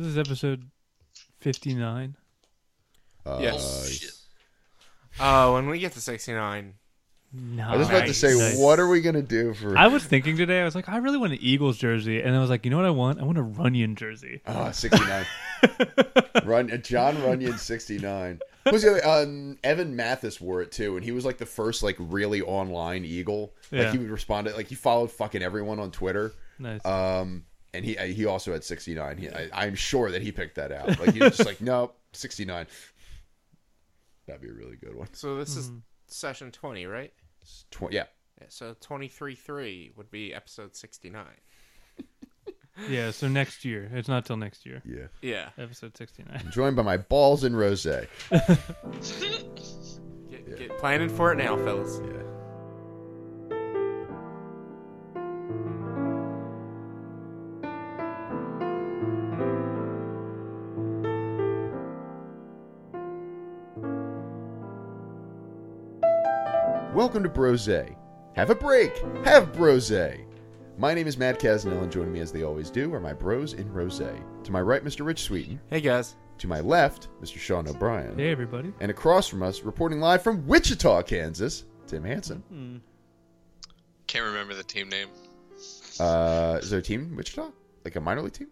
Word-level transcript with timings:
This 0.00 0.08
is 0.12 0.18
episode 0.18 0.64
fifty 1.40 1.74
nine. 1.74 2.16
Uh, 3.26 3.38
Yes. 3.42 3.86
shit. 3.90 4.10
Oh, 5.20 5.52
when 5.52 5.68
we 5.68 5.78
get 5.78 5.92
to 5.92 6.00
69, 6.00 6.72
No, 7.34 7.68
I 7.68 7.76
was 7.76 7.86
about 7.90 8.06
to 8.06 8.14
say, 8.14 8.32
Nice. 8.34 8.56
what 8.58 8.80
are 8.80 8.88
we 8.88 9.02
gonna 9.02 9.20
do 9.20 9.52
for? 9.52 9.76
I 9.76 9.88
was 9.88 10.02
thinking 10.02 10.38
today. 10.38 10.62
I 10.62 10.64
was 10.64 10.74
like, 10.74 10.88
I 10.88 10.96
really 10.96 11.18
want 11.18 11.34
an 11.34 11.38
Eagles 11.42 11.76
jersey, 11.76 12.22
and 12.22 12.34
I 12.34 12.38
was 12.40 12.48
like, 12.48 12.64
you 12.64 12.70
know 12.70 12.78
what 12.78 12.86
I 12.86 12.90
want? 12.90 13.20
I 13.20 13.24
want 13.24 13.36
a 13.36 13.42
Runyan 13.42 13.94
jersey. 13.94 14.40
Oh, 14.46 14.70
69. 14.70 15.26
Run, 16.46 16.70
uh, 16.72 16.78
Jon 16.78 17.16
Runyan, 17.16 17.58
69. 17.58 18.40
Who's 18.70 18.80
the 18.82 19.02
other? 19.04 19.06
Um, 19.26 19.58
Evan 19.62 19.96
Mathis 19.96 20.40
wore 20.40 20.62
it 20.62 20.72
too, 20.72 20.96
and 20.96 21.04
he 21.04 21.12
was 21.12 21.26
like 21.26 21.36
the 21.36 21.44
first 21.46 21.82
like 21.82 21.96
really 21.98 22.40
online 22.40 23.04
Eagle. 23.04 23.52
Like 23.70 23.82
Yeah. 23.82 23.92
he 23.92 23.98
would 23.98 24.10
respond 24.10 24.46
to 24.46 24.54
like 24.56 24.68
he 24.68 24.76
followed 24.76 25.10
fucking 25.10 25.42
everyone 25.42 25.78
on 25.78 25.90
Twitter. 25.90 26.32
Nice. 26.58 26.84
Um, 26.86 27.44
and 27.72 27.84
he 27.84 27.94
he 27.94 28.26
also 28.26 28.52
had 28.52 28.64
69. 28.64 29.18
He, 29.18 29.28
I, 29.28 29.48
I'm 29.52 29.74
sure 29.74 30.10
that 30.10 30.22
he 30.22 30.32
picked 30.32 30.56
that 30.56 30.72
out. 30.72 30.98
Like 30.98 31.14
he 31.14 31.20
was 31.20 31.36
just 31.36 31.46
like, 31.48 31.60
nope, 31.60 31.96
69. 32.12 32.66
That'd 34.26 34.42
be 34.42 34.48
a 34.48 34.52
really 34.52 34.76
good 34.76 34.94
one. 34.94 35.08
so 35.12 35.36
this 35.36 35.56
is 35.56 35.68
mm-hmm. 35.68 35.78
session 36.06 36.50
20, 36.50 36.86
right? 36.86 37.12
It's 37.42 37.64
Tw- 37.70 37.90
yeah, 37.90 38.04
Yeah, 38.40 38.46
so 38.48 38.74
23.3 38.74 39.96
would 39.96 40.10
be 40.10 40.34
episode 40.34 40.76
69. 40.76 41.24
yeah. 42.88 43.10
So 43.10 43.28
next 43.28 43.64
year, 43.64 43.90
it's 43.92 44.08
not 44.08 44.24
till 44.24 44.36
next 44.36 44.66
year. 44.66 44.82
yeah. 44.84 45.06
Yeah. 45.22 45.48
Episode 45.58 45.96
sixty 45.96 46.24
nine. 46.24 46.48
Joined 46.50 46.76
by 46.76 46.82
my 46.82 46.96
balls 46.96 47.44
and 47.44 47.56
rose. 47.58 47.84
Yeah. 47.84 48.04
Get, 50.30 50.56
get 50.56 50.78
planning 50.78 51.08
for 51.08 51.32
it 51.32 51.36
now, 51.36 51.56
fellas. 51.56 52.00
Welcome 67.10 67.24
to 67.24 67.28
Brose. 67.28 67.66
Have 68.36 68.50
a 68.50 68.54
break. 68.54 68.96
Have 69.24 69.52
Brose. 69.52 69.90
My 70.78 70.94
name 70.94 71.08
is 71.08 71.18
Matt 71.18 71.40
Casnell, 71.40 71.82
and 71.82 71.90
joining 71.90 72.12
me 72.12 72.20
as 72.20 72.30
they 72.30 72.44
always 72.44 72.70
do 72.70 72.94
are 72.94 73.00
my 73.00 73.12
bros 73.12 73.54
in 73.54 73.68
Rose. 73.72 73.98
To 73.98 74.52
my 74.52 74.60
right, 74.60 74.84
Mr. 74.84 75.04
Rich 75.04 75.22
Sweeten. 75.22 75.58
Hey, 75.70 75.80
guys. 75.80 76.14
To 76.38 76.46
my 76.46 76.60
left, 76.60 77.08
Mr. 77.20 77.36
Sean 77.38 77.66
O'Brien. 77.66 78.16
Hey 78.16 78.30
everybody. 78.30 78.72
And 78.78 78.92
across 78.92 79.26
from 79.26 79.42
us, 79.42 79.62
reporting 79.62 79.98
live 79.98 80.22
from 80.22 80.46
Wichita, 80.46 81.02
Kansas, 81.02 81.64
Tim 81.88 82.04
Hansen. 82.04 82.80
Can't 84.06 84.26
remember 84.26 84.54
the 84.54 84.62
team 84.62 84.88
name. 84.88 85.08
Uh, 85.98 86.60
is 86.62 86.70
there 86.70 86.78
a 86.78 86.82
team 86.82 87.00
in 87.00 87.16
Wichita? 87.16 87.50
Like 87.84 87.96
a 87.96 88.00
minor 88.00 88.22
league 88.22 88.34
team? 88.34 88.50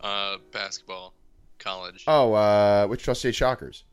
Uh, 0.00 0.38
basketball, 0.52 1.12
college. 1.58 2.04
Oh, 2.06 2.32
uh, 2.32 2.86
Wichita 2.88 3.12
State 3.12 3.34
Shockers. 3.34 3.84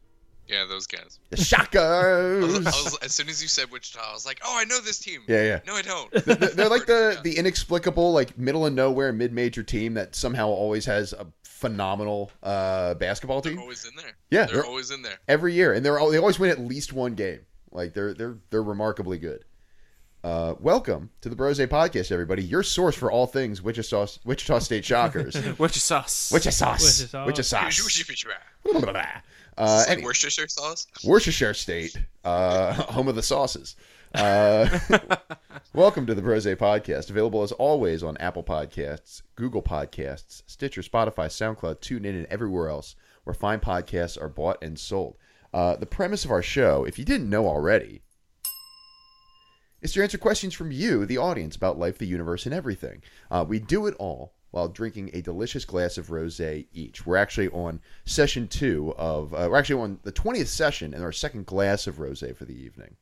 Yeah, 0.47 0.65
those 0.65 0.85
guys. 0.87 1.19
The 1.29 1.37
I 1.37 1.39
was, 1.39 1.47
Shockers! 1.47 2.55
I 2.67 2.83
was, 2.83 2.97
as 3.01 3.13
soon 3.13 3.29
as 3.29 3.41
you 3.41 3.47
said 3.47 3.71
Wichita, 3.71 3.99
I 3.99 4.13
was 4.13 4.25
like, 4.25 4.39
oh, 4.45 4.55
I 4.57 4.63
know 4.65 4.79
this 4.79 4.99
team. 4.99 5.21
Yeah, 5.27 5.43
yeah. 5.43 5.59
No, 5.65 5.73
I 5.73 5.81
don't. 5.81 6.11
They're 6.11 6.35
they're 6.35 6.69
like 6.69 6.85
the 6.85 7.19
the 7.23 7.37
inexplicable, 7.37 8.13
like 8.13 8.37
middle 8.37 8.65
of 8.65 8.73
nowhere 8.73 9.11
mid 9.11 9.33
major 9.33 9.63
team 9.63 9.95
that 9.95 10.15
somehow 10.15 10.47
always 10.49 10.85
has 10.85 11.13
a 11.13 11.27
phenomenal 11.43 12.31
uh, 12.43 12.93
basketball 12.95 13.41
team. 13.41 13.53
They're 13.55 13.61
always 13.63 13.85
in 13.85 13.95
there. 13.95 14.13
Yeah, 14.29 14.45
they're, 14.45 14.57
they're- 14.57 14.65
always 14.65 14.91
in 14.91 15.01
there. 15.01 15.17
every 15.27 15.53
year, 15.53 15.73
and 15.73 15.83
they're 15.85 15.97
they 16.11 16.17
always 16.17 16.37
win 16.39 16.51
at 16.51 16.59
least 16.59 16.93
one 16.93 17.15
game. 17.15 17.39
Like 17.71 17.93
they're 17.93 18.13
they're 18.13 18.37
they're 18.51 18.63
remarkably 18.63 19.17
good. 19.17 19.43
Uh, 20.23 20.55
welcome 20.59 21.11
to 21.21 21.29
the 21.29 21.35
Brose 21.35 21.59
Podcast, 21.59 22.11
everybody. 22.11 22.43
Your 22.43 22.63
source 22.63 22.95
for 22.95 23.11
all 23.11 23.27
things 23.27 23.61
Wichita 23.61 24.07
Wichita 24.25 24.57
State 24.59 24.83
Shockers. 24.83 25.35
Wichita. 25.35 25.55
your? 25.59 26.31
Wichita 26.31 26.49
sauce. 26.49 27.13
Wichita. 27.13 27.25
Wichita 27.25 27.41
sauce. 27.43 27.81
Uh, 29.57 29.83
like 29.87 29.97
any- 29.97 30.03
Worcestershire 30.03 30.47
sauce. 30.49 30.87
Worcestershire 31.03 31.53
State, 31.53 31.97
uh, 32.23 32.73
home 32.91 33.07
of 33.07 33.15
the 33.15 33.23
sauces. 33.23 33.75
Uh, 34.13 34.79
welcome 35.73 36.05
to 36.05 36.13
the 36.13 36.21
Brose 36.21 36.45
Podcast, 36.45 37.09
available 37.09 37.41
as 37.41 37.51
always 37.53 38.03
on 38.03 38.17
Apple 38.17 38.43
Podcasts, 38.43 39.21
Google 39.35 39.61
Podcasts, 39.61 40.43
Stitcher, 40.45 40.81
Spotify, 40.81 41.27
SoundCloud, 41.27 41.79
TuneIn, 41.79 42.09
and 42.09 42.25
everywhere 42.27 42.69
else 42.69 42.95
where 43.23 43.33
fine 43.33 43.59
podcasts 43.59 44.21
are 44.21 44.29
bought 44.29 44.61
and 44.61 44.77
sold. 44.77 45.17
Uh, 45.53 45.75
the 45.75 45.85
premise 45.85 46.25
of 46.25 46.31
our 46.31 46.43
show, 46.43 46.83
if 46.85 46.99
you 46.99 47.05
didn't 47.05 47.29
know 47.29 47.47
already, 47.47 48.01
is 49.81 49.93
to 49.93 50.03
answer 50.03 50.17
questions 50.17 50.53
from 50.53 50.71
you, 50.71 51.05
the 51.05 51.17
audience, 51.17 51.55
about 51.55 51.79
life, 51.79 51.97
the 51.97 52.05
universe, 52.05 52.45
and 52.45 52.53
everything. 52.53 53.01
Uh, 53.31 53.45
we 53.47 53.59
do 53.59 53.87
it 53.87 53.95
all 53.99 54.34
while 54.55 54.69
drinking 54.69 55.09
a 55.13 55.21
delicious 55.21 55.65
glass 55.65 55.97
of 55.97 56.07
rosé 56.07 56.65
each. 56.73 57.05
We're 57.05 57.17
actually 57.17 57.49
on 57.49 57.81
session 58.05 58.47
two 58.47 58.93
of, 58.97 59.33
uh, 59.33 59.49
we're 59.51 59.57
actually 59.57 59.81
on 59.81 59.99
the 60.03 60.13
twentieth 60.13 60.47
session 60.47 60.93
and 60.93 61.03
our 61.03 61.11
second 61.11 61.45
glass 61.45 61.87
of 61.87 61.97
rosé 61.97 62.33
for 62.33 62.45
the 62.45 62.55
evening. 62.55 62.95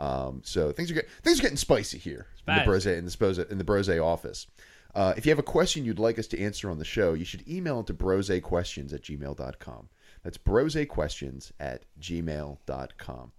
Um, 0.00 0.42
so 0.44 0.72
things 0.72 0.90
are 0.90 0.94
get, 0.94 1.08
things 1.22 1.38
are 1.38 1.42
getting 1.42 1.56
spicy 1.56 1.98
here 1.98 2.26
in 2.40 2.46
the 2.46 2.52
Spicy. 2.54 2.64
brose 2.66 2.86
in 2.86 3.04
the 3.04 3.10
Spose- 3.12 3.38
in 3.38 3.56
the 3.58 3.62
brose 3.64 3.88
office. 3.88 4.48
Uh, 4.96 5.14
if 5.16 5.24
you 5.24 5.30
have 5.30 5.38
a 5.38 5.44
question 5.44 5.84
you'd 5.84 6.00
like 6.00 6.18
us 6.18 6.26
to 6.26 6.40
answer 6.40 6.68
on 6.70 6.78
the 6.78 6.84
show, 6.84 7.12
you 7.14 7.24
should 7.24 7.46
email 7.48 7.78
it 7.80 7.86
to 7.86 7.94
brosequestions 7.94 8.92
at 8.92 9.02
gmail.com. 9.02 9.88
That's 10.24 10.38
brosequestions 10.38 11.52
at 11.60 11.84
gmail.com. 12.00 13.32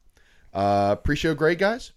Uh, 0.53 0.95
pre-show 0.95 1.33
grade, 1.33 1.59
guys? 1.59 1.91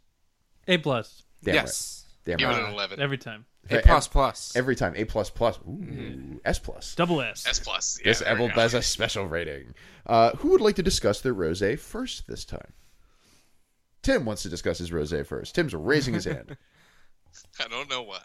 A 0.67 0.79
plus 0.79 1.23
Damn 1.45 1.55
yes. 1.55 2.05
right. 2.27 2.33
Damn 2.33 2.39
Give 2.39 2.49
right. 2.49 2.59
it 2.65 2.69
an 2.69 2.73
11. 2.75 3.01
every 3.01 3.19
time. 3.19 3.45
A 3.69 3.81
plus 3.83 4.09
plus. 4.09 4.57
Every 4.57 4.75
time. 4.75 4.95
A 4.97 5.05
plus 5.05 5.31
plus. 5.31 5.59
Ooh, 5.69 6.41
S 6.45 6.59
plus. 6.59 6.95
Double 6.95 7.21
S. 7.21 7.47
S 7.47 7.59
plus. 7.61 7.99
Yeah, 8.01 8.09
Yes, 8.09 8.21
there 8.21 8.29
we 8.35 8.45
Evil 8.45 8.49
go. 8.55 8.61
has 8.63 8.75
a 8.75 8.83
special 8.83 9.27
rating. 9.27 9.75
Uh, 10.07 10.31
who 10.37 10.51
would 10.51 10.61
like 10.61 10.77
to 10.77 10.83
discuss 10.83 11.21
their 11.21 11.35
rosé 11.35 11.79
first 11.79 12.27
this 12.27 12.45
time? 12.45 12.73
Tim 14.03 14.25
wants 14.25 14.43
to 14.43 14.49
discuss 14.49 14.79
his 14.79 14.91
rosé 14.91 15.27
first. 15.27 15.55
Tim's 15.55 15.75
raising 15.75 16.15
his 16.15 16.25
hand. 16.25 16.57
I 17.61 17.69
don't 17.69 17.89
know 17.91 18.03
why. 18.03 18.23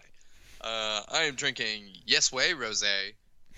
Uh, 0.61 1.01
I 1.09 1.23
am 1.27 1.35
drinking 1.35 1.89
Yes 2.05 2.31
Way 2.31 2.53
Rosé, 2.53 3.13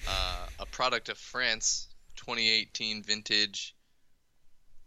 uh, 0.09 0.47
a 0.59 0.65
product 0.65 1.07
of 1.09 1.17
France, 1.17 1.87
2018 2.17 3.03
vintage. 3.03 3.75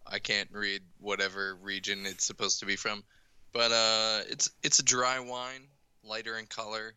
I 0.06 0.18
can't 0.18 0.50
read 0.52 0.82
whatever 0.98 1.54
region 1.62 2.04
it's 2.04 2.26
supposed 2.26 2.60
to 2.60 2.66
be 2.66 2.76
from, 2.76 3.04
but 3.52 3.70
uh, 3.72 4.20
it's 4.28 4.50
it's 4.62 4.80
a 4.80 4.82
dry 4.82 5.20
wine, 5.20 5.62
lighter 6.02 6.38
in 6.38 6.46
color. 6.46 6.94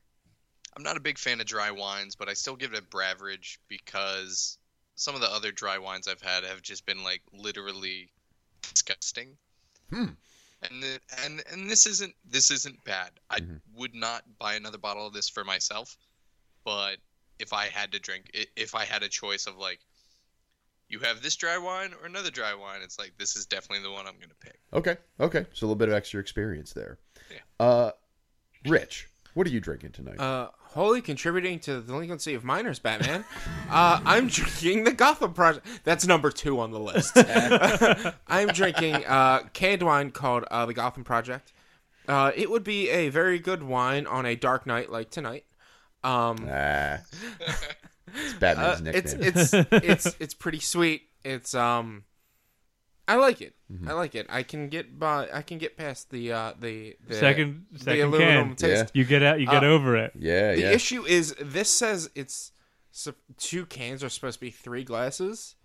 I'm 0.75 0.83
not 0.83 0.97
a 0.97 1.01
big 1.01 1.17
fan 1.17 1.39
of 1.39 1.45
dry 1.45 1.71
wines, 1.71 2.15
but 2.15 2.29
I 2.29 2.33
still 2.33 2.55
give 2.55 2.73
it 2.73 2.79
a 2.79 2.81
Braveridge 2.81 3.57
because 3.67 4.57
some 4.95 5.15
of 5.15 5.21
the 5.21 5.27
other 5.27 5.51
dry 5.51 5.77
wines 5.77 6.07
I've 6.07 6.21
had 6.21 6.43
have 6.43 6.61
just 6.61 6.85
been 6.85 7.03
like 7.03 7.21
literally 7.31 8.09
disgusting. 8.61 9.37
Hmm. 9.91 10.05
And 10.63 10.81
the, 10.81 10.99
and 11.25 11.43
and 11.51 11.69
this 11.69 11.85
isn't 11.85 12.15
this 12.23 12.49
isn't 12.49 12.83
bad. 12.85 13.11
I 13.29 13.41
Mhm. 13.41 13.61
would 13.73 13.93
not 13.93 14.23
buy 14.39 14.55
another 14.55 14.77
bottle 14.77 15.05
of 15.05 15.13
this 15.13 15.29
for 15.29 15.43
myself, 15.43 15.97
but 16.63 16.97
if 17.39 17.51
I 17.51 17.67
had 17.67 17.91
to 17.91 17.99
drink, 17.99 18.31
if 18.55 18.73
I 18.73 18.85
had 18.85 19.03
a 19.03 19.09
choice 19.09 19.45
of 19.45 19.57
like, 19.57 19.79
you 20.87 20.99
have 20.99 21.21
this 21.21 21.35
dry 21.35 21.57
wine 21.57 21.93
or 21.93 22.05
another 22.05 22.31
dry 22.31 22.53
wine, 22.53 22.81
it's 22.81 22.97
like 22.97 23.17
this 23.17 23.35
is 23.35 23.45
definitely 23.45 23.83
the 23.83 23.91
one 23.91 24.07
I'm 24.07 24.19
gonna 24.19 24.33
pick. 24.39 24.59
Okay, 24.71 24.97
okay. 25.19 25.45
So 25.53 25.65
a 25.65 25.67
little 25.67 25.75
bit 25.75 25.89
of 25.89 25.95
extra 25.95 26.21
experience 26.21 26.71
there. 26.71 26.97
Yeah. 27.29 27.39
Uh, 27.59 27.91
Rich, 28.65 29.09
what 29.33 29.47
are 29.47 29.49
you 29.49 29.59
drinking 29.59 29.91
tonight? 29.91 30.19
Uh, 30.19 30.49
wholly 30.59 31.01
contributing 31.01 31.59
to 31.59 31.75
the 31.75 31.81
delinquency 31.81 32.33
of 32.33 32.43
minors, 32.43 32.79
Batman. 32.79 33.25
uh, 33.69 33.99
I'm 34.05 34.27
drinking 34.27 34.83
the 34.85 34.91
Gotham 34.91 35.33
Project. 35.33 35.65
That's 35.83 36.05
number 36.07 36.31
two 36.31 36.59
on 36.59 36.71
the 36.71 36.79
list. 36.79 37.13
I'm 38.27 38.49
drinking 38.49 39.05
uh, 39.05 39.43
canned 39.53 39.83
wine 39.83 40.11
called 40.11 40.45
uh, 40.49 40.65
the 40.65 40.73
Gotham 40.73 41.03
Project. 41.03 41.53
Uh, 42.07 42.31
it 42.35 42.49
would 42.49 42.63
be 42.63 42.89
a 42.89 43.09
very 43.09 43.39
good 43.39 43.63
wine 43.63 44.05
on 44.07 44.25
a 44.25 44.35
dark 44.35 44.65
night 44.65 44.91
like 44.91 45.09
tonight. 45.09 45.45
Um, 46.03 46.47
ah, 46.51 46.97
it's 47.39 48.33
Batman's 48.39 48.81
uh, 48.81 48.83
nickname. 48.83 49.23
it's 49.23 49.53
it's 49.53 49.67
it's 49.71 50.15
it's 50.19 50.33
pretty 50.33 50.59
sweet. 50.59 51.03
It's 51.23 51.55
um, 51.55 52.03
I 53.07 53.15
like 53.15 53.41
it. 53.41 53.53
Mm-hmm. 53.71 53.89
I 53.89 53.93
like 53.93 54.15
it. 54.15 54.27
I 54.29 54.43
can 54.43 54.69
get 54.69 54.97
by. 54.97 55.27
I 55.33 55.41
can 55.41 55.57
get 55.57 55.75
past 55.77 56.09
the 56.09 56.31
uh 56.31 56.53
the, 56.59 56.95
the 57.07 57.15
Second 57.15 57.65
the 57.71 57.79
second 57.79 58.01
aluminum 58.07 58.47
can. 58.49 58.55
taste. 58.55 58.91
Yeah. 58.95 58.99
You 59.01 59.05
get 59.05 59.23
out. 59.23 59.39
You 59.41 59.47
get 59.47 59.63
Uh, 59.63 59.67
over 59.67 59.97
it. 59.97 60.13
yeah, 60.17 60.53
The 60.55 60.61
yeah. 60.61 60.71
issue 60.71 61.05
is 61.05 61.35
this 61.41 61.69
says 61.69 62.09
it's 62.15 62.51
sup- 62.91 63.17
two 63.37 63.65
cans 63.65 64.03
are 64.03 64.09
supposed 64.09 64.35
to 64.35 64.41
be 64.45 64.51
three 64.51 64.83
glasses, 64.85 65.55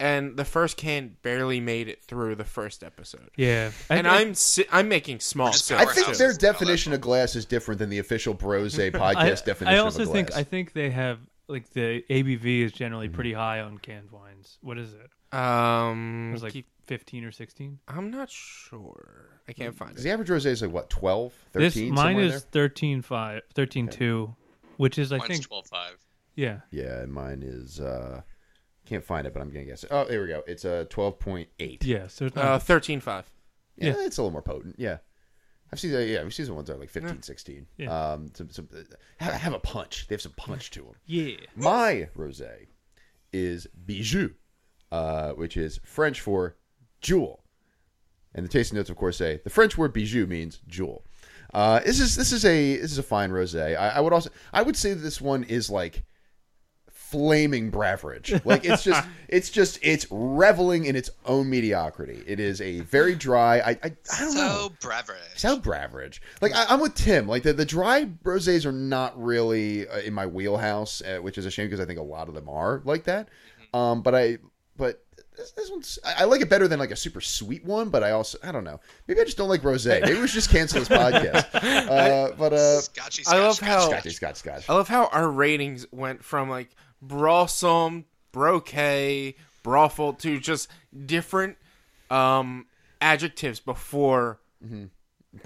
and 0.00 0.36
the 0.36 0.44
first 0.44 0.76
can 0.76 1.16
barely 1.22 1.60
made 1.60 1.86
it 1.88 2.02
through 2.02 2.34
the 2.34 2.44
first 2.44 2.82
episode. 2.82 3.30
Yeah. 3.36 3.70
I 3.88 3.96
And 3.96 4.06
think- 4.06 4.06
I'm 4.06 4.34
si- 4.34 4.66
I'm 4.72 4.88
making 4.88 5.20
small. 5.20 5.52
Just 5.52 5.70
I 5.70 5.84
think 5.84 6.16
their 6.16 6.32
definition 6.32 6.92
of 6.92 7.00
glass 7.00 7.36
is 7.36 7.44
different 7.44 7.78
than 7.78 7.88
the 7.90 8.00
official 8.00 8.34
Brose 8.34 8.74
podcast 8.78 9.42
I, 9.42 9.46
definition 9.46 9.68
I 9.68 9.78
also 9.78 10.02
of 10.02 10.08
a 10.08 10.12
think 10.12 10.28
glass. 10.28 10.40
I 10.40 10.42
think 10.42 10.72
they 10.72 10.90
have 10.90 11.18
like 11.46 11.70
the 11.70 12.02
ABV 12.10 12.62
is 12.64 12.72
generally 12.72 13.06
Mm-hmm. 13.06 13.14
pretty 13.14 13.32
high 13.34 13.60
on 13.60 13.78
canned 13.78 14.10
wines. 14.10 14.58
What 14.60 14.78
is 14.78 14.92
it? 14.94 15.10
Um, 15.34 16.28
It 16.30 16.32
was 16.32 16.42
like 16.42 16.52
keep- 16.52 16.68
fifteen 16.86 17.24
or 17.24 17.32
sixteen. 17.32 17.78
I'm 17.88 18.10
not 18.10 18.30
sure. 18.30 19.40
I 19.48 19.52
can't 19.52 19.74
find 19.74 19.90
Because 19.90 20.04
it. 20.04 20.08
the 20.08 20.12
average 20.12 20.28
rosé 20.28 20.46
is 20.46 20.62
like 20.62 20.72
what 20.72 20.88
12, 20.90 21.32
This 21.52 21.74
13, 21.74 21.92
mine 21.94 22.06
somewhere 22.16 22.24
is 22.36 22.44
thirteen 22.44 23.02
five, 23.02 23.42
thirteen 23.54 23.88
two, 23.88 24.34
which 24.76 24.98
is 24.98 25.12
I 25.12 25.18
Mine's 25.18 25.46
think 25.46 25.48
12.5. 25.48 25.90
Yeah. 26.36 26.60
Yeah, 26.70 27.00
and 27.00 27.12
mine 27.12 27.42
is 27.44 27.80
uh 27.80 28.22
can't 28.86 29.04
find 29.04 29.26
it, 29.26 29.32
but 29.32 29.40
I'm 29.40 29.48
gonna 29.50 29.64
guess 29.64 29.82
it. 29.84 29.88
Oh, 29.92 30.04
there 30.04 30.20
we 30.22 30.28
go. 30.28 30.42
It's 30.46 30.64
a 30.64 30.84
twelve 30.86 31.18
point 31.18 31.48
eight. 31.58 31.84
Yeah. 31.84 32.06
So 32.08 32.26
it's 32.26 32.36
not 32.36 32.44
Uh, 32.44 32.58
thirteen 32.58 33.00
five. 33.00 33.30
Yeah, 33.76 33.88
Yeah. 33.96 34.06
it's 34.06 34.18
a 34.18 34.22
little 34.22 34.32
more 34.32 34.42
potent. 34.42 34.76
Yeah. 34.78 34.98
I've 35.72 35.80
seen, 35.80 35.92
uh, 35.94 35.98
yeah, 35.98 36.22
we've 36.22 36.32
seen 36.32 36.46
some 36.46 36.54
ones 36.54 36.68
that 36.68 36.74
are 36.76 36.78
like 36.78 36.90
15, 36.90 37.22
16. 37.22 37.66
Yeah. 37.78 38.12
Um, 38.12 38.30
some, 38.34 38.48
some, 38.50 38.68
uh, 38.72 38.82
have, 39.18 39.32
have 39.32 39.52
a 39.54 39.58
punch. 39.58 40.06
They 40.06 40.14
have 40.14 40.22
some 40.22 40.34
punch 40.36 40.70
to 40.72 40.82
them. 40.82 40.94
yeah. 41.06 41.34
My 41.56 42.08
rosé 42.16 42.66
is 43.32 43.66
bijou, 43.84 44.34
uh, 44.94 45.32
which 45.32 45.56
is 45.56 45.80
French 45.84 46.20
for 46.20 46.56
jewel. 47.00 47.42
And 48.32 48.44
the 48.44 48.48
tasting 48.48 48.76
notes, 48.76 48.90
of 48.90 48.96
course, 48.96 49.16
say 49.16 49.40
the 49.42 49.50
French 49.50 49.76
word 49.76 49.92
bijou 49.92 50.24
means 50.26 50.60
jewel. 50.68 51.04
Uh, 51.52 51.80
this 51.80 51.98
is 51.98 52.14
this 52.14 52.30
is 52.30 52.44
a 52.44 52.76
this 52.76 52.92
is 52.92 52.98
a 52.98 53.02
fine 53.02 53.30
rosé. 53.30 53.76
I, 53.76 53.90
I 53.90 54.00
would 54.00 54.12
also 54.12 54.30
I 54.52 54.62
would 54.62 54.76
say 54.76 54.94
that 54.94 55.00
this 55.00 55.20
one 55.20 55.42
is 55.44 55.68
like 55.68 56.04
flaming 56.92 57.70
beverage. 57.70 58.40
Like 58.44 58.64
it's 58.64 58.84
just 58.84 59.04
it's 59.28 59.50
just 59.50 59.80
it's 59.82 60.06
reveling 60.10 60.84
in 60.84 60.94
its 60.94 61.10
own 61.26 61.50
mediocrity. 61.50 62.22
It 62.24 62.38
is 62.38 62.60
a 62.60 62.80
very 62.80 63.16
dry. 63.16 63.58
I 63.58 63.70
I, 63.70 63.78
I 63.82 64.20
don't 64.20 64.34
know. 64.34 64.70
So 64.80 64.88
beverage. 64.88 65.18
Sound 65.34 65.62
beverage. 65.64 66.22
Like 66.40 66.54
I, 66.54 66.66
I'm 66.68 66.80
with 66.80 66.94
Tim. 66.94 67.26
Like 67.26 67.42
the, 67.42 67.52
the 67.52 67.66
dry 67.66 68.04
rosés 68.22 68.64
are 68.64 68.72
not 68.72 69.20
really 69.20 69.88
uh, 69.88 69.98
in 69.98 70.14
my 70.14 70.26
wheelhouse, 70.26 71.02
uh, 71.02 71.18
which 71.18 71.36
is 71.36 71.46
a 71.46 71.50
shame 71.50 71.66
because 71.66 71.80
I 71.80 71.84
think 71.84 71.98
a 71.98 72.02
lot 72.02 72.28
of 72.28 72.34
them 72.34 72.48
are 72.48 72.80
like 72.84 73.04
that. 73.04 73.28
Um, 73.72 74.02
but 74.02 74.14
I 74.14 74.38
but 74.76 75.04
this, 75.36 75.50
this 75.52 75.70
one's 75.70 75.98
I, 76.04 76.22
I 76.22 76.24
like 76.24 76.40
it 76.40 76.48
better 76.48 76.68
than 76.68 76.78
like 76.78 76.90
a 76.90 76.96
super 76.96 77.20
sweet 77.20 77.64
one. 77.64 77.88
But 77.90 78.02
I 78.04 78.12
also 78.12 78.38
I 78.42 78.52
don't 78.52 78.64
know. 78.64 78.80
Maybe 79.08 79.20
I 79.20 79.24
just 79.24 79.36
don't 79.36 79.48
like 79.48 79.62
rosé. 79.62 80.00
Maybe 80.02 80.18
we 80.20 80.26
should 80.26 80.34
just 80.34 80.50
cancel 80.50 80.78
this 80.80 80.88
podcast. 80.88 81.44
Uh, 81.94 82.32
but 82.38 82.52
uh, 82.52 82.80
Scotchy, 82.80 83.22
I 83.26 83.38
love 83.40 83.56
scotch, 83.56 83.68
how- 83.68 83.88
Scotchy, 83.90 84.10
Scotch, 84.10 84.36
Scotch. 84.36 84.68
I 84.70 84.74
love 84.74 84.88
how 84.88 85.06
our 85.06 85.28
ratings 85.30 85.86
went 85.92 86.24
from 86.24 86.48
like 86.48 86.70
brawsome, 87.04 88.04
brocade, 88.32 89.34
brothel 89.62 90.12
to 90.14 90.38
just 90.40 90.68
different 91.06 91.56
um 92.10 92.66
adjectives 93.00 93.60
before 93.60 94.40
Beverage. 94.60 94.90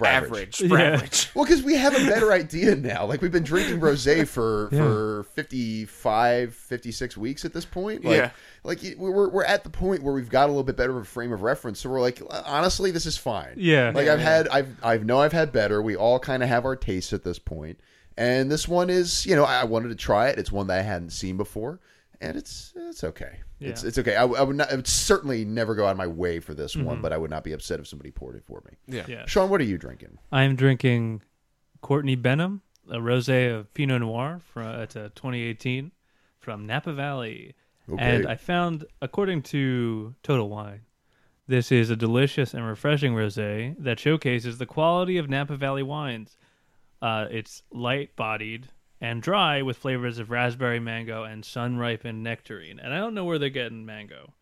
Average. 0.01 0.61
Yeah. 0.69 1.05
Well, 1.35 1.45
because 1.45 1.63
we 1.63 1.75
have 1.75 1.93
a 1.93 2.05
better 2.05 2.31
idea 2.31 2.75
now. 2.75 3.05
Like 3.05 3.21
we've 3.21 3.31
been 3.31 3.43
drinking 3.43 3.79
rosé 3.79 4.27
for 4.27 4.69
for 4.71 5.23
55, 5.33 6.53
56 6.53 7.17
weeks 7.17 7.45
at 7.45 7.53
this 7.53 7.65
point. 7.65 8.03
Like, 8.05 8.17
Yeah. 8.17 8.31
Like 8.63 8.79
we're 8.97 9.29
we're 9.29 9.45
at 9.45 9.63
the 9.63 9.69
point 9.69 10.03
where 10.03 10.13
we've 10.13 10.29
got 10.29 10.45
a 10.45 10.51
little 10.51 10.63
bit 10.63 10.75
better 10.75 10.91
of 10.91 11.03
a 11.03 11.05
frame 11.05 11.31
of 11.31 11.41
reference. 11.41 11.79
So 11.79 11.89
we're 11.89 12.01
like, 12.01 12.21
honestly, 12.45 12.91
this 12.91 13.05
is 13.05 13.17
fine. 13.17 13.53
Yeah. 13.55 13.91
Like 13.95 14.07
I've 14.07 14.19
had, 14.19 14.47
I've 14.49 14.75
I 14.83 14.97
know 14.97 15.19
I've 15.21 15.33
had 15.33 15.51
better. 15.51 15.81
We 15.81 15.95
all 15.95 16.19
kind 16.19 16.43
of 16.43 16.49
have 16.49 16.65
our 16.65 16.75
tastes 16.75 17.13
at 17.13 17.23
this 17.23 17.39
point, 17.39 17.79
and 18.17 18.51
this 18.51 18.67
one 18.67 18.89
is, 18.89 19.25
you 19.25 19.35
know, 19.35 19.45
I 19.45 19.63
wanted 19.63 19.89
to 19.89 19.95
try 19.95 20.27
it. 20.27 20.37
It's 20.37 20.51
one 20.51 20.67
that 20.67 20.79
I 20.79 20.81
hadn't 20.81 21.11
seen 21.11 21.37
before, 21.37 21.79
and 22.19 22.35
it's 22.37 22.73
it's 22.75 23.03
okay. 23.03 23.39
It's 23.59 23.83
Yeah. 23.83 23.87
it's 23.89 23.97
okay. 23.97 24.15
I, 24.15 24.23
I 24.23 24.41
would 24.43 24.55
not, 24.55 24.71
I 24.71 24.75
would 24.75 24.87
certainly 24.87 25.43
never 25.45 25.75
go 25.75 25.85
out 25.85 25.91
of 25.91 25.97
my 25.97 26.07
way 26.07 26.39
for 26.39 26.53
this 26.53 26.75
Mm-hmm. 26.75 26.85
one, 26.85 27.01
but 27.01 27.11
I 27.13 27.17
would 27.17 27.29
not 27.31 27.43
be 27.43 27.51
upset 27.53 27.79
if 27.79 27.87
somebody 27.87 28.11
poured 28.11 28.35
it 28.35 28.43
for 28.45 28.63
me. 28.65 28.77
Yeah. 28.87 29.05
Yeah. 29.07 29.25
Sean, 29.25 29.49
what 29.49 29.59
are 29.61 29.65
you 29.65 29.77
drinking? 29.77 30.17
I'm 30.31 30.55
drinking 30.55 31.21
Courtney 31.81 32.15
Benham, 32.15 32.61
a 32.89 32.97
rosé 32.97 33.53
of 33.53 33.73
Pinot 33.73 34.01
Noir. 34.01 34.41
From 34.53 34.67
it's 34.81 34.95
a 34.95 35.09
2018 35.15 35.91
from 36.39 36.65
Napa 36.65 36.93
Valley, 36.93 37.55
Okay. 37.91 38.01
and 38.01 38.27
I 38.27 38.35
found, 38.35 38.85
according 39.01 39.41
to 39.43 40.15
Total 40.23 40.47
Wine, 40.47 40.81
this 41.47 41.71
is 41.71 41.89
a 41.89 41.95
delicious 41.95 42.53
and 42.53 42.65
refreshing 42.65 43.13
rosé 43.13 43.75
that 43.79 43.99
showcases 43.99 44.57
the 44.57 44.65
quality 44.65 45.17
of 45.17 45.29
Napa 45.29 45.57
Valley 45.57 45.83
wines. 45.83 46.37
Uh, 47.01 47.25
it's 47.31 47.63
light-bodied 47.71 48.67
and 49.01 49.21
dry 49.21 49.61
with 49.61 49.77
flavors 49.77 50.19
of 50.19 50.29
raspberry, 50.29 50.79
mango, 50.79 51.23
and 51.23 51.43
sun-ripened 51.45 52.21
nectarine. 52.23 52.79
And 52.79 52.93
I 52.93 52.97
don't 52.97 53.13
know 53.13 53.23
where 53.25 53.39
they're 53.39 53.49
getting 53.49 53.85
mango, 53.85 54.33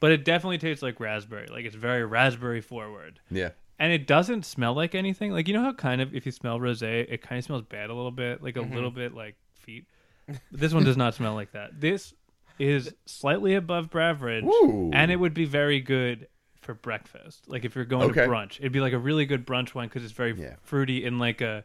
but 0.00 0.12
it 0.12 0.24
definitely 0.24 0.58
tastes 0.58 0.82
like 0.82 1.00
raspberry. 1.00 1.46
Like 1.50 1.64
it's 1.64 1.76
very 1.76 2.04
raspberry 2.04 2.60
forward 2.60 3.20
Yeah. 3.30 3.50
and 3.78 3.92
it 3.92 4.06
doesn't 4.06 4.44
smell 4.44 4.74
like 4.74 4.94
anything. 4.94 5.32
Like 5.32 5.48
you 5.48 5.54
know 5.54 5.62
how 5.62 5.72
kind 5.72 6.00
of 6.00 6.14
if 6.14 6.26
you 6.26 6.32
smell 6.32 6.58
rosé, 6.58 7.06
it 7.10 7.22
kind 7.22 7.38
of 7.38 7.44
smells 7.44 7.62
bad 7.62 7.90
a 7.90 7.94
little 7.94 8.10
bit, 8.10 8.42
like 8.42 8.56
a 8.56 8.60
mm-hmm. 8.60 8.74
little 8.74 8.90
bit 8.90 9.14
like 9.14 9.36
feet. 9.54 9.86
But 10.26 10.38
this 10.60 10.74
one 10.74 10.84
does 10.84 10.96
not 10.96 11.14
smell 11.14 11.34
like 11.34 11.52
that. 11.52 11.80
This 11.80 12.12
is 12.58 12.92
slightly 13.06 13.54
above 13.54 13.90
beverage, 13.90 14.44
Ooh. 14.44 14.90
and 14.92 15.10
it 15.10 15.16
would 15.16 15.34
be 15.34 15.44
very 15.44 15.80
good 15.80 16.26
for 16.60 16.74
breakfast. 16.74 17.48
Like 17.48 17.64
if 17.64 17.76
you're 17.76 17.84
going 17.84 18.10
Okay. 18.10 18.22
to 18.22 18.28
brunch, 18.28 18.58
it'd 18.58 18.72
be 18.72 18.80
like 18.80 18.92
a 18.92 18.98
really 18.98 19.24
good 19.24 19.46
brunch 19.46 19.74
wine 19.74 19.88
because 19.88 20.02
it's 20.04 20.12
very 20.12 20.34
Yeah. 20.36 20.56
fruity 20.62 21.06
and 21.06 21.18
like 21.18 21.40
a 21.40 21.64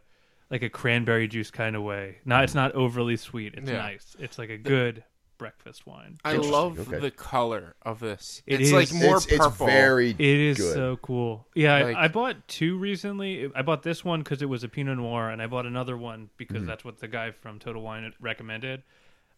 like 0.52 0.62
a 0.62 0.70
cranberry 0.70 1.26
juice 1.26 1.50
kind 1.50 1.74
of 1.74 1.82
way. 1.82 2.18
Not 2.24 2.44
it's 2.44 2.54
not 2.54 2.72
overly 2.76 3.16
sweet. 3.16 3.54
It's 3.56 3.68
Yeah. 3.68 3.78
nice. 3.78 4.14
It's 4.20 4.38
like 4.38 4.50
a 4.50 4.58
good 4.58 5.02
breakfast 5.38 5.86
wine. 5.88 6.18
I 6.24 6.30
Interesting, 6.34 6.52
love 6.52 6.78
okay. 6.88 6.98
the 7.00 7.10
color 7.10 7.74
of 7.82 7.98
this. 7.98 8.42
It 8.46 8.60
it's 8.60 8.68
is- 8.68 8.72
like 8.72 8.92
more 8.92 9.16
it's, 9.16 9.26
it's 9.26 9.38
purple. 9.38 9.66
very 9.66 10.10
It 10.10 10.20
is 10.20 10.58
good. 10.58 10.74
so 10.74 10.96
cool. 11.02 11.48
Yeah, 11.56 11.82
Like- 11.82 11.96
I, 11.96 12.04
I 12.04 12.08
bought 12.08 12.46
two 12.46 12.76
recently. 12.78 13.50
I 13.52 13.62
bought 13.62 13.82
this 13.82 14.04
one 14.04 14.20
because 14.20 14.40
it 14.42 14.48
was 14.48 14.62
a 14.62 14.68
Pinot 14.68 14.98
Noir, 14.98 15.30
and 15.30 15.42
I 15.42 15.48
bought 15.48 15.66
another 15.66 15.96
one 15.96 16.30
because 16.36 16.58
Mm-hmm. 16.58 16.66
that's 16.66 16.84
what 16.84 16.98
the 17.00 17.08
guy 17.08 17.32
from 17.32 17.58
Total 17.58 17.82
Wine 17.82 18.12
recommended. 18.20 18.84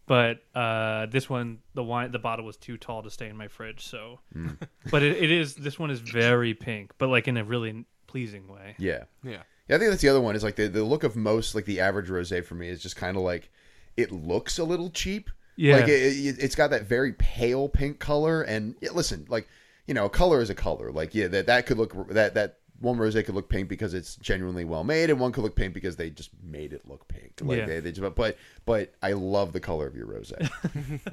But 0.07 0.43
uh, 0.55 1.07
this 1.07 1.31
one, 1.31 1.61
the 1.73 1.83
wine, 1.83 2.11
the 2.11 2.19
bottle 2.19 2.45
was 2.45 2.59
too 2.59 2.77
tall 2.77 3.03
to 3.05 3.11
stay 3.11 3.29
in 3.31 3.37
my 3.39 3.49
fridge. 3.49 3.87
So, 3.87 4.21
Mm. 4.37 4.59
but 4.91 5.03
it, 5.03 5.17
it 5.17 5.31
is. 5.31 5.55
This 5.55 5.79
one 5.79 5.91
is 5.91 6.01
very 6.01 6.53
pink, 6.53 6.93
but 6.99 7.09
like 7.09 7.27
in 7.29 7.39
a 7.39 7.45
really 7.45 7.87
pleasing 8.07 8.47
way. 8.49 8.75
yeah. 8.79 9.05
Yeah. 9.23 9.45
Yeah, 9.69 9.77
I 9.77 9.79
think 9.79 9.91
that's 9.91 10.03
the 10.03 10.09
other 10.09 10.21
one. 10.21 10.37
Is 10.37 10.45
like 10.45 10.57
the, 10.57 10.69
the 10.69 10.85
look 10.85 11.05
of 11.05 11.17
most 11.17 11.55
like 11.55 11.65
the 11.65 11.81
average 11.81 12.09
rosé 12.09 12.45
for 12.45 12.55
me 12.55 12.69
is 12.69 12.83
just 12.83 12.97
kind 12.97 13.17
of 13.17 13.23
like 13.23 13.51
it 13.97 14.13
looks 14.13 14.59
a 14.59 14.65
little 14.65 14.91
cheap. 14.91 15.31
Yeah. 15.57 15.77
like 15.77 15.89
it, 15.89 15.93
it, 15.93 16.37
it's 16.41 16.55
got 16.57 16.71
that 16.71 16.83
very 16.83 17.13
pale 17.13 17.69
pink 17.69 17.99
color. 18.01 18.43
And 18.43 18.75
yeah, 18.81 18.91
listen, 18.93 19.27
like 19.29 19.49
you 19.87 19.95
know, 19.95 20.09
color 20.09 20.41
is 20.41 20.51
a 20.51 20.55
color. 20.55 20.91
Like 20.93 21.15
yeah, 21.15 21.29
that 21.29 21.47
that 21.47 21.67
could 21.67 21.79
look 21.79 22.09
that 22.13 22.35
that 22.35 22.59
one 22.81 22.99
rosé 22.99 23.25
could 23.25 23.35
look 23.37 23.49
pink 23.49 23.69
because 23.69 23.95
it's 23.95 24.17
genuinely 24.17 24.65
well 24.65 24.85
made, 24.85 25.09
and 25.09 25.19
one 25.21 25.33
could 25.33 25.45
look 25.45 25.55
pink 25.57 25.73
because 25.73 25.97
they 25.97 26.11
just 26.11 26.31
made 26.43 26.73
it 26.73 26.87
look 26.89 27.07
pink. 27.09 27.33
Like 27.41 27.59
Yeah. 27.59 27.67
they, 27.67 27.81
they 27.81 27.93
just, 27.93 28.15
but 28.15 28.37
but 28.67 28.93
I 29.01 29.13
love 29.13 29.53
the 29.53 29.61
color 29.61 29.87
of 29.87 29.95
your 29.95 30.07
rosé. 30.09 30.51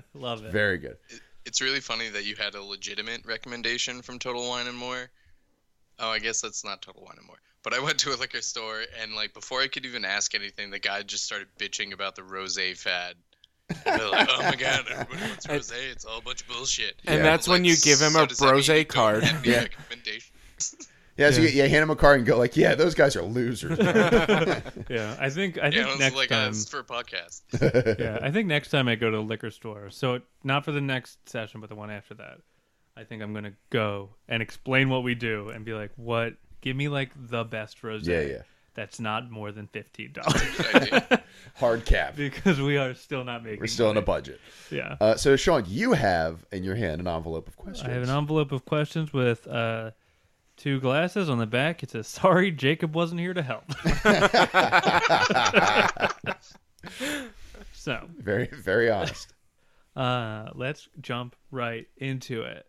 Love 0.14 0.44
it. 0.44 0.52
very 0.52 0.78
good. 0.80 0.98
It's 1.46 1.62
really 1.62 1.80
funny 1.80 2.10
that 2.10 2.26
you 2.26 2.36
had 2.36 2.56
a 2.56 2.62
legitimate 2.64 3.26
recommendation 3.26 4.02
from 4.02 4.20
Total 4.20 4.48
Wine 4.48 4.68
and 4.68 4.78
More. 4.78 5.10
Oh, 6.00 6.10
I 6.10 6.20
guess 6.20 6.42
that's 6.42 6.64
not 6.66 6.82
Total 6.82 7.02
Wine 7.04 7.16
and 7.18 7.28
More. 7.28 7.38
But 7.64 7.74
I 7.74 7.80
went 7.80 8.00
to 8.00 8.10
a 8.14 8.18
liquor 8.18 8.42
store 8.42 8.82
and 9.02 9.14
like 9.14 9.34
before 9.34 9.62
I 9.62 9.68
could 9.68 9.86
even 9.86 10.04
ask 10.06 10.34
anything, 10.34 10.72
the 10.72 10.80
guy 10.80 11.04
just 11.04 11.24
started 11.26 11.48
bitching 11.60 11.94
about 11.94 12.16
the 12.16 12.24
rosé 12.24 12.76
fad. 12.78 13.16
And 13.86 14.12
like, 14.12 14.28
"Oh 14.30 14.42
my 14.44 14.56
god, 14.56 14.86
everybody 14.92 15.22
wants 15.30 15.46
rosé. 15.48 15.92
It's 15.92 16.04
all 16.04 16.18
a 16.18 16.22
bunch 16.22 16.42
of 16.42 16.48
bullshit." 16.50 16.96
And 17.06 17.18
Yeah. 17.20 17.24
that's 17.24 17.48
I 17.48 17.52
when 17.52 17.62
like, 17.62 17.70
you 17.70 17.78
give 17.78 18.00
him 18.02 18.12
"So 18.12 18.24
a 18.24 18.28
does 18.28 18.40
that 18.40 18.46
mean 18.46 18.64
brose 18.66 18.86
card." 18.88 19.24
have 19.24 19.46
Yeah. 19.46 19.66
Yeah, 21.18 21.30
so 21.30 21.42
Yeah. 21.42 21.50
you, 21.50 21.64
you 21.64 21.70
hand 21.70 21.84
him 21.84 21.90
a 21.90 21.96
card 21.96 22.18
and 22.20 22.26
go 22.26 22.38
like, 22.38 22.56
yeah, 22.58 22.74
those 22.74 22.96
guys 22.96 23.16
are 23.16 23.22
losers. 23.22 23.78
Yeah, 24.90 25.16
I 25.20 25.30
think 25.30 25.58
I 25.58 25.70
think 25.70 25.86
I 25.86 25.90
was 25.90 26.00
next 26.00 26.16
like, 26.16 26.32
uh, 26.32 26.36
time. 26.36 26.50
it's 26.50 26.68
for 26.70 26.80
a 26.80 26.84
podcast. 26.84 27.42
yeah, 28.00 28.18
I 28.22 28.32
think 28.32 28.48
next 28.48 28.70
time 28.72 28.88
I 28.88 28.96
go 28.96 29.10
to 29.12 29.18
a 29.18 29.20
liquor 29.20 29.52
store, 29.52 29.90
so 29.90 30.22
not 30.44 30.66
for 30.66 30.72
the 30.72 30.82
next 30.82 31.30
session, 31.30 31.62
but 31.62 31.70
the 31.70 31.76
one 31.76 31.90
after 31.92 32.14
that, 32.16 32.40
I 32.98 33.04
think 33.04 33.22
I'm 33.22 33.34
gonna 33.34 33.54
go 33.70 34.16
and 34.28 34.42
explain 34.42 34.90
what 34.90 35.04
we 35.04 35.16
do 35.16 35.50
and 35.50 35.64
be 35.64 35.74
like, 35.74 35.92
"What? 35.96 36.34
Give 36.62 36.76
me 36.76 36.88
like 36.88 37.12
the 37.16 37.44
best 37.44 37.82
rosé. 37.82 38.08
Yeah, 38.08 38.22
yeah. 38.22 38.42
That's 38.74 39.02
not 39.02 39.30
more 39.30 39.52
than 39.52 39.68
fifteen 39.68 40.14
dollars 40.14 40.42
Hard 41.56 41.84
cap. 41.86 42.16
because 42.16 42.62
we 42.62 42.78
are 42.78 42.94
still 42.94 43.26
not 43.26 43.44
making. 43.44 43.60
We're 43.60 43.68
still 43.68 43.92
in 43.92 43.98
a 43.98 44.02
budget. 44.02 44.40
Yeah, 44.70 44.96
Uh, 45.02 45.16
so, 45.16 45.36
Sean, 45.36 45.66
you 45.68 45.92
have 45.92 46.46
in 46.54 46.64
your 46.64 46.76
hand 46.76 47.02
an 47.02 47.08
envelope 47.08 47.50
of 47.50 47.58
questions. 47.58 47.90
I 47.90 47.92
have 47.92 48.04
an 48.04 48.10
envelope 48.10 48.54
of 48.54 48.64
questions 48.64 49.12
with 49.12 49.46
uh, 49.46 49.92
two 50.56 50.80
glasses 50.80 51.30
on 51.30 51.38
the 51.38 51.46
back. 51.46 51.84
It 51.84 51.90
says, 51.92 52.08
"Sorry, 52.08 52.50
Jacob 52.52 52.96
wasn't 52.96 53.20
here 53.20 53.34
to 53.34 53.42
help." 53.42 53.66
so, 57.74 58.08
Very, 58.20 58.48
very 58.48 58.90
honest. 58.90 59.34
uh, 59.96 60.50
let's 60.56 60.88
jump 61.02 61.36
right 61.52 61.88
into 61.98 62.42
it. 62.44 62.66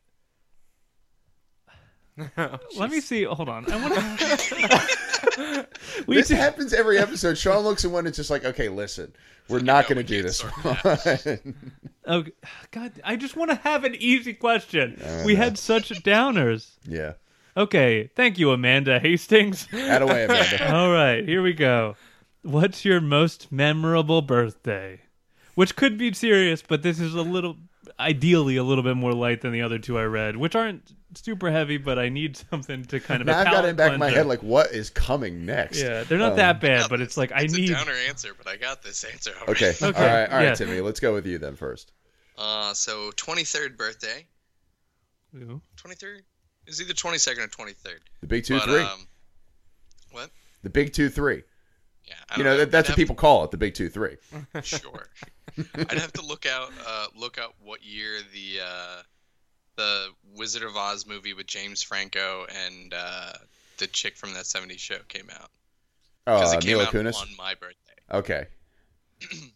Let 2.76 2.90
me 2.90 3.00
see. 3.00 3.25
Hold 3.25 3.49
on. 3.49 3.71
I 3.73 3.76
want 3.76 3.95
to. 4.19 5.66
this 6.07 6.28
do- 6.28 6.35
happens 6.35 6.73
every 6.73 6.99
episode. 6.99 7.38
Sean 7.38 7.64
looks 7.64 7.85
at 7.85 7.90
one 7.90 8.00
and 8.00 8.09
it's 8.09 8.16
just 8.16 8.31
like, 8.31 8.45
okay, 8.45 8.69
listen, 8.69 9.12
we're 9.49 9.61
not 9.61 9.88
no, 9.88 9.95
going 9.95 10.07
to 10.07 10.14
do 10.14 10.23
this 10.23 10.42
one. 10.42 11.54
Oh 12.04 12.25
God! 12.73 12.92
I 13.04 13.14
just 13.14 13.37
want 13.37 13.52
to 13.52 13.57
have 13.59 13.85
an 13.85 13.95
easy 13.95 14.35
question. 14.35 15.00
I 15.07 15.25
we 15.25 15.35
know. 15.35 15.40
had 15.42 15.57
such 15.57 15.90
downers. 16.02 16.73
yeah. 16.85 17.12
Okay, 17.57 18.11
thank 18.16 18.40
you, 18.40 18.50
Amanda 18.50 18.99
Hastings. 18.99 19.69
Out 19.73 20.02
of 20.02 20.09
way, 20.09 20.25
Amanda. 20.25 20.75
All 20.75 20.90
right, 20.90 21.23
here 21.25 21.42
we 21.42 21.52
go. 21.52 21.95
What's 22.42 22.85
your 22.85 23.00
most 23.00 23.52
memorable 23.52 24.21
birthday? 24.21 25.02
Which 25.54 25.76
could 25.76 25.97
be 25.97 26.12
serious, 26.12 26.61
but 26.61 26.83
this 26.83 26.99
is 26.99 27.14
a 27.14 27.23
little 27.23 27.57
ideally 27.99 28.56
a 28.56 28.64
little 28.64 28.84
bit 28.84 28.96
more 28.96 29.12
light 29.12 29.40
than 29.40 29.52
the 29.52 29.62
other 29.62 29.78
two 29.78 29.99
I 29.99 30.04
read, 30.04 30.37
which 30.37 30.54
aren't 30.54 30.92
super 31.14 31.50
heavy, 31.50 31.76
but 31.76 31.99
I 31.99 32.08
need 32.08 32.37
something 32.50 32.84
to 32.87 33.00
kind 33.00 33.20
of. 33.20 33.26
Now 33.26 33.38
a 33.38 33.40
I've 33.40 33.50
got 33.50 33.64
it 33.64 33.68
in 33.68 33.76
back 33.76 33.92
of 33.92 33.99
my 33.99 34.11
head 34.11 34.26
like 34.26 34.42
what 34.42 34.72
is 34.72 34.90
coming 34.90 35.46
next? 35.46 35.80
Yeah, 35.80 36.04
they're 36.04 36.18
not 36.18 36.32
Um, 36.32 36.37
that 36.38 36.61
bad, 36.61 36.88
but 36.88 37.00
it's 37.00 37.16
like 37.16 37.32
I 37.34 37.44
need. 37.44 37.70
a 37.70 37.75
downer 37.75 37.92
answer, 38.08 38.32
but 38.37 38.46
I 38.46 38.56
got 38.56 38.82
this 38.82 39.04
answer. 39.04 39.32
Already. 39.40 39.66
Okay. 39.66 39.72
Okay, 39.82 39.99
All 39.99 40.06
right. 40.06 40.30
All 40.30 40.37
right, 40.37 40.44
yeah. 40.44 40.54
Timmy. 40.54 40.80
Let's 40.80 41.00
go 41.00 41.12
with 41.12 41.26
you 41.26 41.38
then 41.38 41.56
first. 41.56 41.92
Uh, 42.38 42.72
so 42.75 43.11
23rd 43.12 43.76
birthday. 43.76 44.26
23rd? 45.34 46.20
Is 46.66 46.80
either 46.80 46.92
22nd 46.94 47.38
or 47.38 47.49
23rd. 47.49 47.99
The 48.20 48.26
big 48.26 48.44
two 48.44 48.58
but, 48.58 48.64
three. 48.64 48.80
Um, 48.80 49.06
what? 50.12 50.30
the 50.62 50.70
big 50.70 50.92
two 50.92 51.08
three. 51.08 51.42
Yeah. 52.12 52.37
You 52.37 52.45
don't 52.45 52.52
know 52.52 52.59
that, 52.59 52.71
that's 52.71 52.88
I'd 52.88 52.92
what 52.92 52.97
people 52.97 53.14
call 53.16 53.45
it. 53.45 53.50
The 53.50 53.57
big 53.57 53.75
two 53.75 53.88
three. 53.88 54.16
Sure. 54.62 55.09
I'd 55.75 55.99
have 55.99 56.12
to 56.14 56.23
look 56.25 56.47
out, 56.47 56.71
uh, 56.87 57.07
look 57.16 57.38
out 57.38 57.54
what 57.62 57.85
year 57.85 58.19
the 58.33 58.61
uh, 58.64 59.02
the 59.76 60.09
Wizard 60.37 60.62
of 60.62 60.76
Oz 60.76 61.07
movie 61.07 61.35
with 61.35 61.47
James 61.47 61.83
Franco 61.83 62.47
and 62.66 62.92
uh, 62.95 63.33
the 63.78 63.87
chick 63.87 64.16
from 64.16 64.33
that 64.35 64.45
70s 64.45 64.78
show 64.78 64.99
came 65.09 65.28
out. 65.31 65.50
Oh, 66.26 66.37
Uh, 66.37 66.57
it 66.59 66.64
Mila 66.64 66.87
Kunis. 66.87 67.21
on 67.21 67.28
my 67.37 67.54
birthday. 67.54 67.76
Okay. 68.12 68.47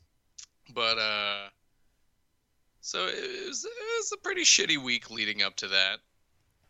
But 0.75 0.99
uh, 0.99 1.49
so 2.81 3.07
it 3.07 3.47
was, 3.49 3.65
it 3.65 3.71
was 3.99 4.13
a 4.13 4.19
pretty 4.19 4.43
shitty 4.43 4.77
week 4.83 5.11
leading 5.11 5.43
up 5.43 5.57
to 5.57 5.69
that. 5.69 5.99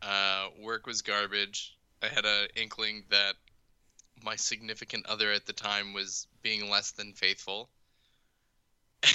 Uh, 0.02 0.48
work 0.62 0.86
was 0.86 1.02
garbage. 1.02 1.76
I 2.02 2.06
had 2.06 2.24
a 2.24 2.46
inkling 2.60 3.04
that 3.10 3.34
my 4.22 4.36
significant 4.36 5.06
other 5.06 5.30
at 5.32 5.46
the 5.46 5.52
time 5.52 5.92
was 5.92 6.26
being 6.42 6.68
less 6.70 6.92
than 6.92 7.12
faithful, 7.12 7.68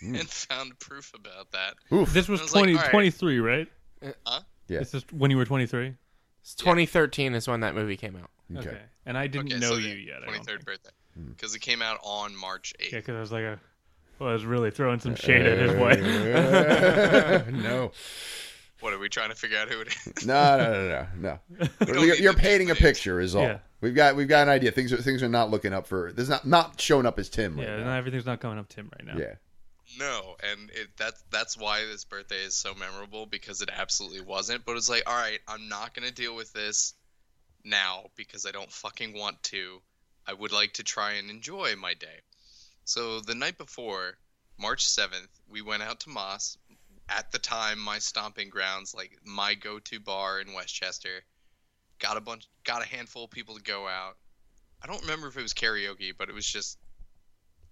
Hmm. 0.00 0.16
and 0.16 0.28
found 0.28 0.76
proof 0.80 1.12
about 1.14 1.52
that. 1.52 1.74
Oof. 1.92 2.12
This 2.12 2.28
was, 2.28 2.40
I 2.40 2.42
was 2.42 2.54
like, 2.54 2.62
20, 2.64 2.74
all 2.74 2.80
right. 2.82 2.90
23, 2.90 3.38
right? 3.40 3.68
Huh? 4.26 4.40
Yeah. 4.66 4.80
This 4.80 4.94
is 4.94 5.04
when 5.12 5.30
you 5.30 5.36
were 5.36 5.44
23? 5.44 5.94
It's 6.40 6.54
2013 6.56 7.34
is 7.34 7.46
when 7.46 7.60
that 7.60 7.76
movie 7.76 7.96
came 7.96 8.16
out. 8.16 8.28
Okay. 8.58 8.78
And 9.06 9.16
I 9.16 9.28
didn't 9.28 9.52
Okay, 9.52 9.60
know 9.60 9.70
so 9.74 9.76
you 9.76 9.94
the 9.94 10.00
yet. 10.00 10.16
I 10.22 10.26
don't 10.26 10.40
23rd 10.40 10.46
think. 10.46 10.64
birthday, 10.64 10.90
because 11.28 11.54
it 11.54 11.60
came 11.60 11.82
out 11.82 11.98
on 12.02 12.34
March 12.36 12.74
8th. 12.80 12.90
Yeah, 12.92 12.98
because 12.98 13.16
I 13.16 13.20
was 13.20 13.30
like, 13.32 13.44
a, 13.44 13.60
well, 14.18 14.30
I 14.30 14.32
was 14.32 14.44
really 14.44 14.72
throwing 14.72 14.98
some 14.98 15.14
shade 15.14 15.46
at 15.46 15.58
his 15.58 15.72
wife. 15.78 16.00
Uh, 16.02 17.50
no. 17.52 17.92
What 18.82 18.92
are 18.92 18.98
we 18.98 19.08
trying 19.08 19.30
to 19.30 19.34
figure 19.36 19.56
out 19.58 19.68
who 19.68 19.80
it 19.80 19.88
is? 20.06 20.26
No, 20.26 20.58
no, 20.58 20.72
no, 20.72 21.06
no, 21.16 21.38
no. 21.60 21.68
You're, 21.86 22.16
you're 22.16 22.34
painting 22.34 22.70
a 22.70 22.74
picture, 22.74 23.20
is 23.20 23.34
all. 23.34 23.42
Yeah. 23.44 23.58
We've 23.80 23.94
got 23.94 24.14
we've 24.16 24.28
got 24.28 24.42
an 24.42 24.48
idea. 24.48 24.70
Things 24.70 24.92
are 24.92 24.96
things 24.96 25.22
are 25.22 25.28
not 25.28 25.50
looking 25.50 25.72
up 25.72 25.86
for. 25.86 26.12
There's 26.12 26.28
not 26.28 26.46
not 26.46 26.80
showing 26.80 27.06
up 27.06 27.18
as 27.18 27.28
Tim 27.28 27.56
right 27.56 27.66
Yeah, 27.66 27.76
now. 27.78 27.84
no, 27.84 27.92
everything's 27.92 28.26
not 28.26 28.40
coming 28.40 28.58
up 28.58 28.68
Tim 28.68 28.90
right 28.92 29.06
now. 29.06 29.18
Yeah. 29.20 29.34
No, 29.98 30.36
and 30.42 30.70
it, 30.70 30.88
that's 30.96 31.22
that's 31.30 31.56
why 31.58 31.84
this 31.84 32.04
birthday 32.04 32.42
is 32.44 32.54
so 32.54 32.74
memorable 32.74 33.26
because 33.26 33.60
it 33.62 33.70
absolutely 33.76 34.20
wasn't. 34.20 34.64
But 34.64 34.76
it's 34.76 34.88
like, 34.88 35.02
all 35.06 35.14
right, 35.16 35.40
I'm 35.48 35.68
not 35.68 35.94
gonna 35.94 36.10
deal 36.12 36.34
with 36.36 36.52
this 36.52 36.94
now 37.64 38.04
because 38.16 38.46
I 38.46 38.50
don't 38.52 38.70
fucking 38.72 39.16
want 39.18 39.42
to. 39.44 39.80
I 40.26 40.32
would 40.32 40.52
like 40.52 40.74
to 40.74 40.84
try 40.84 41.12
and 41.14 41.28
enjoy 41.30 41.74
my 41.76 41.94
day. 41.94 42.20
So 42.84 43.20
the 43.20 43.34
night 43.34 43.58
before, 43.58 44.16
March 44.58 44.86
7th, 44.86 45.28
we 45.48 45.60
went 45.62 45.82
out 45.82 46.00
to 46.00 46.10
Moss. 46.10 46.56
At 47.16 47.30
the 47.32 47.38
time, 47.38 47.78
my 47.78 47.98
stomping 47.98 48.48
grounds, 48.48 48.94
like 48.94 49.18
my 49.24 49.54
go-to 49.54 50.00
bar 50.00 50.40
in 50.40 50.52
Westchester. 50.54 51.22
Got 51.98 52.16
a 52.16 52.20
bunch, 52.20 52.48
got 52.64 52.82
a 52.82 52.86
handful 52.86 53.24
of 53.24 53.30
people 53.30 53.54
to 53.56 53.62
go 53.62 53.86
out. 53.86 54.16
I 54.82 54.86
don't 54.86 55.00
remember 55.02 55.28
if 55.28 55.36
it 55.36 55.42
was 55.42 55.52
karaoke, 55.54 56.12
but 56.16 56.28
it 56.28 56.34
was 56.34 56.46
just, 56.46 56.78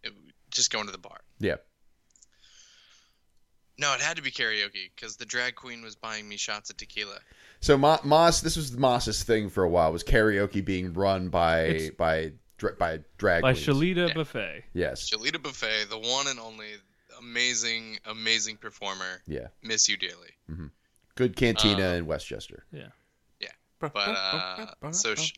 it, 0.04 0.12
just 0.50 0.70
going 0.70 0.86
to 0.86 0.92
the 0.92 0.98
bar. 0.98 1.20
Yeah. 1.38 1.56
No, 3.78 3.94
it 3.94 4.00
had 4.00 4.16
to 4.18 4.22
be 4.22 4.30
karaoke 4.30 4.90
because 4.94 5.16
the 5.16 5.24
drag 5.24 5.54
queen 5.54 5.82
was 5.82 5.96
buying 5.96 6.28
me 6.28 6.36
shots 6.36 6.68
of 6.70 6.76
tequila. 6.76 7.18
So 7.60 7.78
Mo- 7.78 8.00
Moss, 8.04 8.40
this 8.42 8.56
was 8.56 8.72
Moss's 8.76 9.22
thing 9.22 9.48
for 9.48 9.64
a 9.64 9.68
while. 9.68 9.90
Was 9.92 10.04
karaoke 10.04 10.62
being 10.64 10.92
run 10.92 11.28
by 11.30 11.62
It's- 11.62 11.90
by 11.96 12.32
dra- 12.58 12.76
by 12.76 13.00
drag 13.16 13.40
By 13.42 13.54
queens? 13.54 13.66
Shalita 13.66 14.08
Yeah. 14.08 14.14
Buffet. 14.14 14.64
Yes. 14.74 15.08
Shalita 15.10 15.42
Buffet, 15.42 15.86
the 15.88 15.98
one 15.98 16.26
and 16.28 16.38
only 16.38 16.74
amazing, 17.20 17.98
amazing 18.04 18.56
performer. 18.56 19.22
Yeah. 19.26 19.48
Miss 19.62 19.88
you 19.88 19.96
dearly. 19.96 20.30
Good 21.14 21.36
cantina 21.36 21.90
Uh, 21.90 21.94
in 21.94 22.06
Westchester. 22.06 22.64
Yeah. 22.72 22.88
Yeah. 23.40 23.48
But, 23.78 23.92
uh, 23.96 24.90
so 24.90 25.14
sh- 25.14 25.32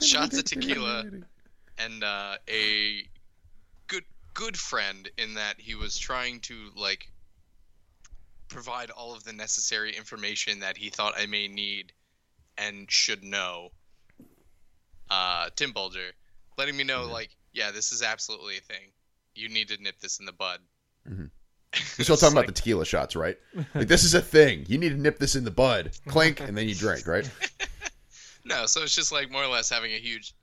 Shots 0.00 0.38
of 0.38 0.44
tequila 0.44 1.04
and 1.78 2.02
uh, 2.04 2.36
a 2.48 3.06
good 3.88 4.04
good 4.32 4.56
friend 4.56 5.10
in 5.18 5.34
that 5.34 5.60
he 5.60 5.74
was 5.74 5.98
trying 5.98 6.40
to 6.40 6.70
like 6.76 7.10
provide 8.48 8.90
all 8.90 9.14
of 9.14 9.24
the 9.24 9.32
necessary 9.32 9.96
information 9.96 10.60
that 10.60 10.76
he 10.76 10.88
thought 10.90 11.14
I 11.18 11.26
may 11.26 11.48
need 11.48 11.92
and 12.56 12.90
should 12.90 13.22
know. 13.24 13.70
Uh, 15.10 15.50
Tim 15.56 15.72
Bulger, 15.72 16.12
letting 16.56 16.76
me 16.76 16.84
know 16.84 17.04
like, 17.06 17.30
yeah, 17.52 17.70
this 17.72 17.92
is 17.92 18.02
absolutely 18.02 18.56
a 18.58 18.60
thing. 18.60 18.90
You 19.34 19.48
need 19.48 19.68
to 19.68 19.82
nip 19.82 19.98
this 20.00 20.18
in 20.20 20.26
the 20.26 20.32
bud. 20.32 20.60
Mhm. 21.08 21.30
You're 21.98 22.04
still 22.04 22.16
talking 22.16 22.36
about 22.36 22.46
the 22.46 22.52
tequila 22.52 22.84
shots, 22.84 23.16
right? 23.16 23.36
Like 23.74 23.88
this 23.88 24.04
is 24.04 24.14
a 24.14 24.20
thing. 24.20 24.64
You 24.68 24.78
need 24.78 24.90
to 24.90 24.96
nip 24.96 25.18
this 25.18 25.34
in 25.36 25.44
the 25.44 25.50
bud, 25.50 25.90
clink, 26.06 26.40
and 26.40 26.56
then 26.56 26.68
you 26.68 26.74
drink, 26.74 27.06
right? 27.06 27.28
No, 28.46 28.66
so 28.66 28.82
it's 28.82 28.94
just 28.94 29.10
like 29.10 29.30
more 29.30 29.42
or 29.42 29.46
less 29.46 29.70
having 29.70 29.92
a 29.94 29.98
huge, 29.98 30.34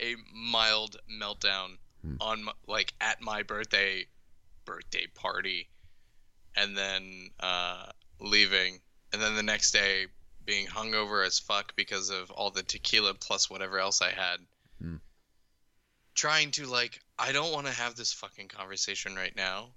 a 0.00 0.14
mild 0.34 0.96
meltdown 1.12 1.76
Hmm. 2.02 2.14
on 2.18 2.44
my, 2.44 2.52
like 2.66 2.94
at 3.02 3.20
my 3.20 3.42
birthday, 3.42 4.06
birthday 4.64 5.06
party, 5.14 5.68
and 6.56 6.74
then 6.74 7.28
uh, 7.38 7.84
leaving, 8.18 8.80
and 9.12 9.20
then 9.20 9.34
the 9.36 9.42
next 9.42 9.72
day 9.72 10.06
being 10.46 10.66
hungover 10.66 11.26
as 11.26 11.38
fuck 11.38 11.76
because 11.76 12.08
of 12.08 12.30
all 12.30 12.50
the 12.50 12.62
tequila 12.62 13.12
plus 13.12 13.50
whatever 13.50 13.78
else 13.78 14.00
I 14.00 14.12
had. 14.12 14.38
Hmm. 14.80 14.96
Trying 16.14 16.52
to 16.52 16.64
like, 16.66 16.98
I 17.18 17.32
don't 17.32 17.52
want 17.52 17.66
to 17.66 17.72
have 17.74 17.94
this 17.94 18.14
fucking 18.14 18.48
conversation 18.48 19.14
right 19.14 19.36
now. 19.36 19.68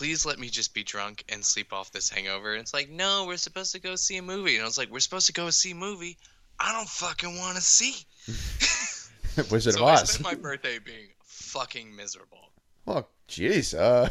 Please 0.00 0.24
let 0.24 0.38
me 0.38 0.48
just 0.48 0.72
be 0.72 0.82
drunk 0.82 1.24
and 1.28 1.44
sleep 1.44 1.74
off 1.74 1.92
this 1.92 2.08
hangover. 2.08 2.52
And 2.52 2.62
it's 2.62 2.72
like, 2.72 2.88
no, 2.88 3.26
we're 3.26 3.36
supposed 3.36 3.72
to 3.72 3.78
go 3.78 3.96
see 3.96 4.16
a 4.16 4.22
movie. 4.22 4.54
And 4.54 4.62
I 4.62 4.66
was 4.66 4.78
like, 4.78 4.90
we're 4.90 4.98
supposed 4.98 5.26
to 5.26 5.34
go 5.34 5.50
see 5.50 5.72
a 5.72 5.74
movie. 5.74 6.16
I 6.58 6.72
don't 6.72 6.88
fucking 6.88 7.36
want 7.36 7.56
to 7.56 7.62
see. 7.62 7.96
Wizard 9.50 9.74
so 9.74 9.82
of 9.82 9.88
I 9.88 9.92
Oz. 10.00 10.12
spent 10.12 10.24
my 10.24 10.34
birthday 10.36 10.78
being 10.78 11.08
fucking 11.22 11.94
miserable. 11.94 12.50
Well, 12.86 13.10
jeez. 13.28 13.78
Uh, 13.78 14.08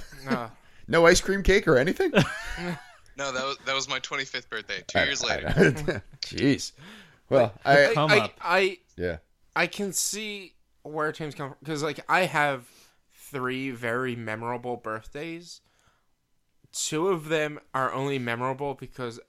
no 0.87 1.07
ice 1.07 1.21
cream 1.21 1.41
cake 1.41 1.67
or 1.67 1.75
anything. 1.79 2.13
No, 3.17 3.31
that 3.31 3.43
was 3.43 3.57
that 3.65 3.73
was 3.75 3.89
my 3.89 3.99
25th 3.99 4.47
birthday. 4.47 4.83
Two 4.87 4.99
years 4.99 5.23
later. 5.23 5.47
Jeez. 6.21 6.71
Well, 7.29 7.51
I 7.65 7.91
Come 7.95 8.11
I, 8.11 8.19
up. 8.19 8.33
I 8.41 8.77
yeah. 8.95 9.17
I 9.55 9.65
can 9.65 9.91
see 9.91 10.53
where 10.83 11.11
Tim's 11.11 11.33
coming 11.33 11.53
from 11.53 11.57
because, 11.61 11.81
like, 11.81 11.99
I 12.07 12.21
have 12.27 12.65
three 13.31 13.71
very 13.71 14.15
memorable 14.15 14.77
birthdays. 14.77 15.61
Two 16.71 17.07
of 17.09 17.29
them 17.29 17.59
are 17.73 17.91
only 17.93 18.19
memorable 18.19 18.73
because 18.75 19.19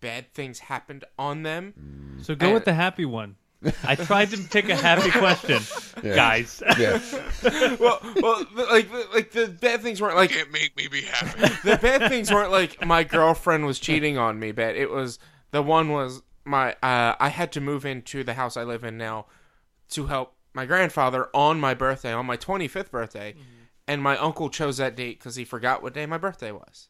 bad 0.00 0.32
things 0.32 0.58
happened 0.60 1.04
on 1.18 1.42
them. 1.42 2.18
So 2.22 2.34
go 2.34 2.52
with 2.52 2.64
the 2.64 2.74
happy 2.74 3.04
one. 3.04 3.36
I 3.84 3.94
tried 3.94 4.30
to 4.30 4.38
pick 4.38 4.68
a 4.68 4.74
happy 4.74 5.10
question, 5.18 5.62
Yeah. 6.02 6.16
guys. 6.16 6.60
Yeah. 6.78 7.00
well, 7.80 8.00
well, 8.20 8.44
like, 8.70 8.90
the- 8.90 9.08
like 9.14 9.30
the 9.30 9.46
bad 9.48 9.82
things 9.82 10.00
weren't 10.00 10.16
like 10.16 10.30
Can't 10.30 10.50
make 10.50 10.76
me 10.76 10.88
be 10.88 11.02
happy. 11.02 11.40
the 11.68 11.76
bad 11.80 12.08
things 12.10 12.32
weren't 12.32 12.50
like 12.50 12.84
my 12.84 13.04
girlfriend 13.04 13.64
was 13.66 13.78
cheating 13.78 14.18
on 14.18 14.38
me. 14.40 14.50
but 14.50 14.74
It 14.74 14.90
was 14.90 15.20
the 15.52 15.62
one 15.62 15.90
was 15.90 16.22
my 16.44 16.72
uh, 16.82 17.14
I 17.20 17.28
had 17.28 17.52
to 17.52 17.60
move 17.60 17.86
into 17.86 18.24
the 18.24 18.34
house 18.34 18.56
I 18.56 18.64
live 18.64 18.82
in 18.82 18.98
now 18.98 19.26
to 19.90 20.06
help 20.06 20.34
my 20.54 20.66
grandfather 20.66 21.28
on 21.32 21.60
my 21.60 21.72
birthday, 21.74 22.12
on 22.12 22.26
my 22.26 22.36
25th 22.36 22.90
birthday, 22.90 23.34
and 23.88 24.02
my 24.02 24.16
uncle 24.16 24.48
chose 24.50 24.76
that 24.78 24.94
date 24.96 25.18
because 25.18 25.36
he 25.36 25.44
forgot 25.44 25.82
what 25.82 25.94
day 25.94 26.06
my 26.06 26.18
birthday 26.18 26.52
was. 26.52 26.88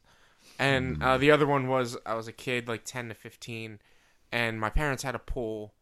And 0.59 1.01
uh, 1.01 1.17
the 1.17 1.31
other 1.31 1.47
one 1.47 1.67
was 1.67 1.97
I 2.05 2.13
was 2.13 2.27
a 2.27 2.31
kid, 2.31 2.67
like 2.67 2.83
10 2.85 3.09
to 3.09 3.15
15, 3.15 3.79
and 4.31 4.59
my 4.59 4.69
parents 4.69 5.01
had 5.03 5.15
a 5.15 5.19
pool, 5.19 5.73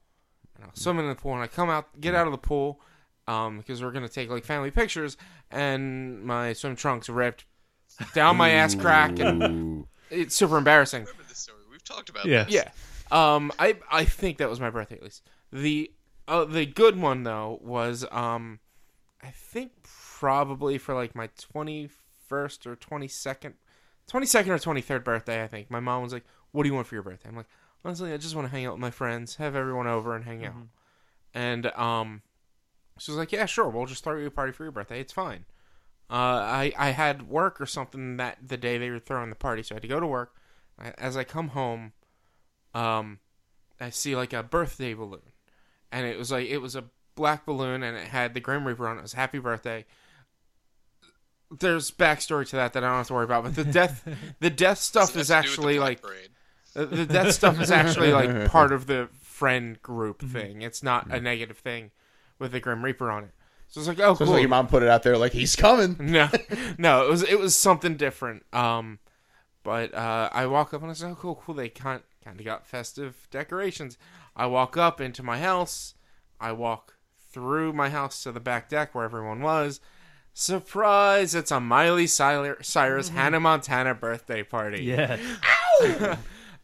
and 0.56 0.64
I 0.64 0.68
was 0.68 0.80
swimming 0.82 1.04
in 1.06 1.10
the 1.10 1.16
pool, 1.16 1.34
and 1.34 1.42
I 1.44 1.48
come 1.48 1.70
out, 1.70 2.00
get 2.00 2.16
out 2.16 2.26
of 2.28 2.32
the 2.32 2.38
pool, 2.38 2.80
um, 3.28 3.58
because 3.58 3.84
we're 3.84 3.92
gonna 3.92 4.08
take 4.10 4.30
like 4.30 4.46
family 4.46 4.72
pictures, 4.72 5.18
and 5.52 6.24
my 6.24 6.54
swim 6.54 6.76
trunks 6.76 7.10
ripped 7.10 7.46
down 8.14 8.38
my 8.38 8.50
ass 8.52 8.74
crack, 8.76 9.20
and 9.20 9.86
it's 10.10 10.36
super 10.36 10.58
embarrassing. 10.58 11.02
remember 11.04 11.24
this 11.28 11.40
story. 11.40 11.60
We've 11.70 11.84
talked 11.84 12.10
about 12.10 12.26
Yeah. 12.26 12.46
this. 12.46 12.54
Yeah. 12.54 12.70
Um, 13.12 13.52
I 13.60 13.76
I 13.92 14.06
think 14.06 14.38
that 14.38 14.50
was 14.50 14.60
my 14.62 14.70
birthday 14.70 14.96
at 14.96 15.04
least. 15.04 15.24
The 15.52 15.92
uh, 16.30 16.46
the 16.46 16.66
good 16.66 16.98
one 17.00 17.24
though 17.24 17.60
was 17.62 18.06
um, 18.12 18.60
I 19.22 19.32
think 19.32 19.81
probably 20.22 20.78
for 20.78 20.94
like 20.94 21.16
my 21.16 21.30
twenty 21.40 21.90
first 22.28 22.68
or 22.68 22.76
twenty 22.76 23.08
second, 23.08 23.56
twenty 24.06 24.28
second 24.28 24.52
or 24.52 24.60
twenty 24.60 24.82
third 24.82 25.04
birthday. 25.04 25.44
I 25.44 25.48
think 25.48 25.72
my 25.72 25.80
mom 25.80 26.04
was 26.04 26.14
like, 26.14 26.26
"What 26.52 26.62
do 26.62 26.70
you 26.70 26.76
want 26.76 26.86
for 26.86 26.94
your 26.94 27.02
birthday?" 27.02 27.28
I'm 27.28 27.36
like, 27.36 27.48
honestly, 27.84 28.14
I 28.14 28.18
just 28.18 28.36
want 28.36 28.48
to 28.48 28.52
hang 28.52 28.68
out 28.68 28.74
with 28.74 28.82
my 28.82 28.92
friends, 28.92 29.38
have 29.38 29.56
everyone 29.56 29.88
over 29.88 30.16
and 30.16 30.24
hang 30.24 30.46
out. 30.46 30.54
And 31.34 31.66
um, 31.76 32.22
she 33.00 33.10
was 33.10 33.18
like, 33.18 33.32
"Yeah, 33.32 33.48
sure, 33.48 33.68
we'll 33.68 33.88
just 33.88 34.04
throw 34.04 34.16
you 34.16 34.28
a 34.28 34.32
party 34.32 34.52
for 34.52 34.62
your 34.64 34.72
birthday. 34.72 35.00
It's 35.00 35.12
fine." 35.12 35.46
Uh, 36.08 36.14
I 36.14 36.72
I 36.78 36.90
had 36.92 37.28
work 37.28 37.60
or 37.60 37.66
something 37.66 38.18
that 38.18 38.38
the 38.48 38.58
day 38.58 38.78
they 38.78 38.92
were 38.92 39.00
throwing 39.00 39.32
the 39.32 39.36
party, 39.36 39.64
so 39.64 39.74
I 39.74 39.78
had 39.78 39.82
to 39.82 39.88
go 39.88 40.00
to 40.00 40.06
work. 40.06 40.36
I, 40.78 40.94
as 41.00 41.18
I 41.18 41.24
come 41.24 41.48
home, 41.48 41.94
um, 42.76 43.18
I 43.80 43.90
see 43.90 44.16
like 44.16 44.34
a 44.34 44.44
birthday 44.44 44.94
balloon, 44.94 45.32
and 45.92 46.06
it 46.06 46.20
was 46.20 46.32
like 46.32 46.48
it 46.48 46.60
was 46.60 46.76
a 46.76 46.84
black 47.16 47.44
balloon, 47.48 47.82
and 47.82 47.98
it 47.98 48.08
had 48.08 48.36
the 48.36 48.40
Grim 48.40 48.68
Reaper 48.68 48.88
on 48.88 48.98
it. 48.98 49.00
It 49.00 49.04
was 49.04 49.14
Happy 49.14 49.40
Birthday. 49.40 49.86
There's 51.60 51.92
backstory 51.92 52.48
to 52.50 52.56
that 52.56 52.74
that 52.74 52.84
I 52.84 52.88
don't 52.88 52.98
have 52.98 53.08
to 53.08 53.14
worry 53.14 53.26
about, 53.26 53.44
but 53.44 53.56
the 53.56 53.64
death 53.80 54.08
the 54.40 54.50
death 54.50 54.78
stuff 54.80 55.04
is 55.04 55.10
to 55.10 55.14
do 55.14 55.20
with 55.20 55.28
the 55.28 55.36
actually 55.36 55.80
like 55.80 56.02
Parade. 56.02 56.30
the, 56.74 56.86
the 56.86 57.06
death 57.06 57.34
stuff 57.34 57.60
is 57.62 57.72
actually 57.72 58.12
like 58.14 58.50
part 58.50 58.72
of 58.72 58.88
the 58.88 59.10
friend 59.22 59.82
group 59.82 60.20
Mm-hmm. 60.22 60.34
thing. 60.34 60.62
It's 60.62 60.82
not 60.84 61.08
a 61.12 61.20
negative 61.20 61.58
thing 61.58 61.92
with 62.40 62.52
the 62.54 62.60
Grim 62.60 62.84
Reaper 62.86 63.10
on 63.12 63.26
it. 63.26 63.32
So 63.68 63.80
it's 63.80 63.88
like, 63.88 64.00
oh, 64.00 64.14
So 64.16 64.24
it's 64.24 64.28
cool. 64.30 64.34
like 64.34 64.42
your 64.42 64.50
mom 64.50 64.68
put 64.68 64.84
it 64.84 64.90
out 64.90 65.04
there, 65.04 65.18
like 65.18 65.32
he's 65.34 65.56
coming. 65.56 65.96
no, 66.00 66.30
no, 66.78 67.06
it 67.06 67.10
was 67.10 67.24
it 67.24 67.40
was 67.40 67.56
something 67.56 67.96
different. 67.98 68.44
Um, 68.54 69.00
but 69.64 69.94
uh, 69.94 70.30
I 70.32 70.46
walk 70.48 70.74
up 70.74 70.82
and 70.82 70.92
I 70.92 70.94
say, 70.94 71.08
oh, 71.08 71.16
cool, 71.16 71.36
cool. 71.36 71.56
They 71.56 71.70
kind 71.70 72.02
kind 72.24 72.40
of 72.40 72.46
got 72.46 72.66
festive 72.68 73.28
decorations. 73.32 73.98
I 74.36 74.46
walk 74.46 74.78
up 74.78 75.02
into 75.02 75.24
my 75.24 75.40
house. 75.40 75.96
I 76.40 76.52
walk 76.52 76.96
through 77.32 77.74
my 77.74 77.90
house 77.90 78.24
to 78.24 78.32
the 78.32 78.40
back 78.40 78.70
deck 78.70 78.94
where 78.94 79.06
everyone 79.06 79.42
was. 79.42 79.80
Surprise! 80.34 81.36
It's 81.36 81.52
a 81.52 81.60
Miley 81.60 82.08
Cyr- 82.08 82.62
Cyrus 82.62 83.10
mm-hmm. 83.10 83.18
Hannah 83.18 83.40
Montana 83.40 83.94
birthday 83.94 84.44
party. 84.44 84.84
Yes. 84.84 85.20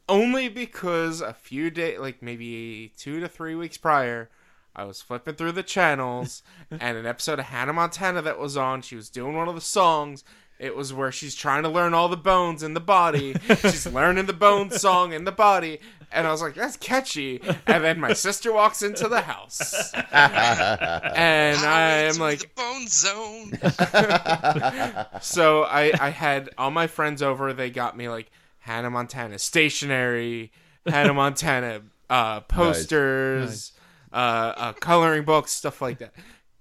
Only 0.10 0.48
because 0.48 1.20
a 1.20 1.34
few 1.34 1.70
days, 1.70 2.00
like 2.00 2.22
maybe 2.22 2.94
two 2.98 3.20
to 3.20 3.28
three 3.28 3.56
weeks 3.56 3.78
prior, 3.78 4.30
I 4.74 4.86
was 4.86 5.02
flipping 5.02 5.36
through 5.36 5.52
the 5.54 5.64
channels 5.64 6.44
and 6.72 6.98
an 6.98 7.06
episode 7.06 7.40
of 7.40 7.46
Hannah 7.46 7.74
Montana 7.74 8.22
that 8.22 8.40
was 8.40 8.56
on. 8.56 8.82
She 8.82 8.96
was 8.96 9.10
doing 9.10 9.36
one 9.36 9.50
of 9.50 9.56
the 9.56 9.62
songs. 9.62 10.24
It 10.60 10.76
was 10.76 10.94
where 10.94 11.12
she's 11.12 11.36
trying 11.36 11.64
to 11.64 11.70
learn 11.70 11.94
all 11.94 12.10
the 12.10 12.18
bones 12.18 12.64
in 12.64 12.74
the 12.74 12.80
body. 12.80 13.36
she's 13.62 13.86
learning 13.86 14.26
the 14.26 14.34
bone 14.34 14.72
song 14.72 15.14
in 15.14 15.26
the 15.26 15.32
body. 15.32 15.80
And 16.12 16.26
I 16.26 16.32
was 16.32 16.42
like, 16.42 16.56
that's 16.56 16.78
catchy. 16.78 17.42
And 17.68 17.84
then 17.84 18.00
my 18.00 18.14
sister 18.14 18.54
walks 18.54 18.82
into 18.82 19.08
the 19.08 19.22
house. 19.22 19.92
and 19.94 20.06
I 20.14 21.56
Highway 21.56 22.08
am 22.08 22.18
like, 22.18 22.56
bone 22.56 22.88
zone. 22.88 23.52
so 25.22 25.64
I, 25.64 25.92
I 26.00 26.10
had 26.10 26.50
all 26.58 26.72
my 26.72 26.88
friends 26.88 27.22
over. 27.22 27.52
They 27.54 27.70
got 27.70 27.98
me 27.98 28.08
like 28.10 28.32
Hannah 28.60 28.90
Montana 28.90 29.38
stationery, 29.40 30.52
Hannah 30.86 31.14
Montana 31.16 31.82
uh, 32.10 32.42
posters, 32.42 33.74
Uh, 34.12 34.54
uh, 34.56 34.74
coloring 34.74 35.24
books, 35.26 35.52
stuff 35.52 35.82
like 35.82 36.00
that. 36.00 36.14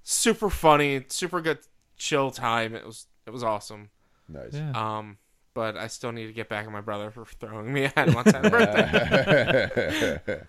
Super 0.03 0.51
funny, 0.51 1.05
super 1.09 1.41
good, 1.41 1.59
chill 1.97 2.31
time. 2.31 2.75
It 2.75 2.85
was 2.85 3.07
it 3.27 3.31
was 3.31 3.43
awesome. 3.45 3.91
Nice. 4.29 4.55
Yeah. 4.55 4.73
Um, 4.75 5.19
but 5.57 5.75
I 5.75 5.87
still 5.87 6.13
need 6.13 6.27
to 6.27 6.35
get 6.35 6.51
back 6.51 6.67
at 6.67 6.71
my 6.71 6.83
brother 6.83 7.11
for 7.11 7.25
throwing 7.25 7.73
me 7.73 7.85
a 7.85 7.93
Hannah 7.97 8.13
Montana 8.13 8.51
birthday. 8.51 10.41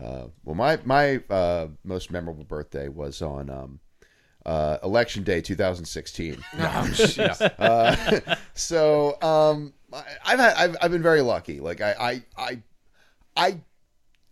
uh, 0.00 0.26
well, 0.44 0.54
my 0.54 0.78
my 0.84 1.16
uh, 1.28 1.66
most 1.82 2.12
memorable 2.12 2.44
birthday 2.44 2.86
was 2.88 3.20
on 3.20 3.50
um, 3.50 3.80
uh, 4.46 4.78
election 4.84 5.24
day 5.24 5.40
2016. 5.40 6.36
Oh, 6.54 6.58
jeez. 6.92 7.40
Uh, 7.58 8.36
so 8.54 9.20
um, 9.22 9.72
I- 9.92 10.04
I've 10.24 10.38
had 10.38 10.54
I've, 10.54 10.76
I've 10.80 10.90
been 10.92 11.02
very 11.02 11.20
lucky. 11.20 11.58
Like 11.58 11.80
I 11.80 11.92
I 11.98 12.22
I, 12.38 12.62
I 13.36 13.58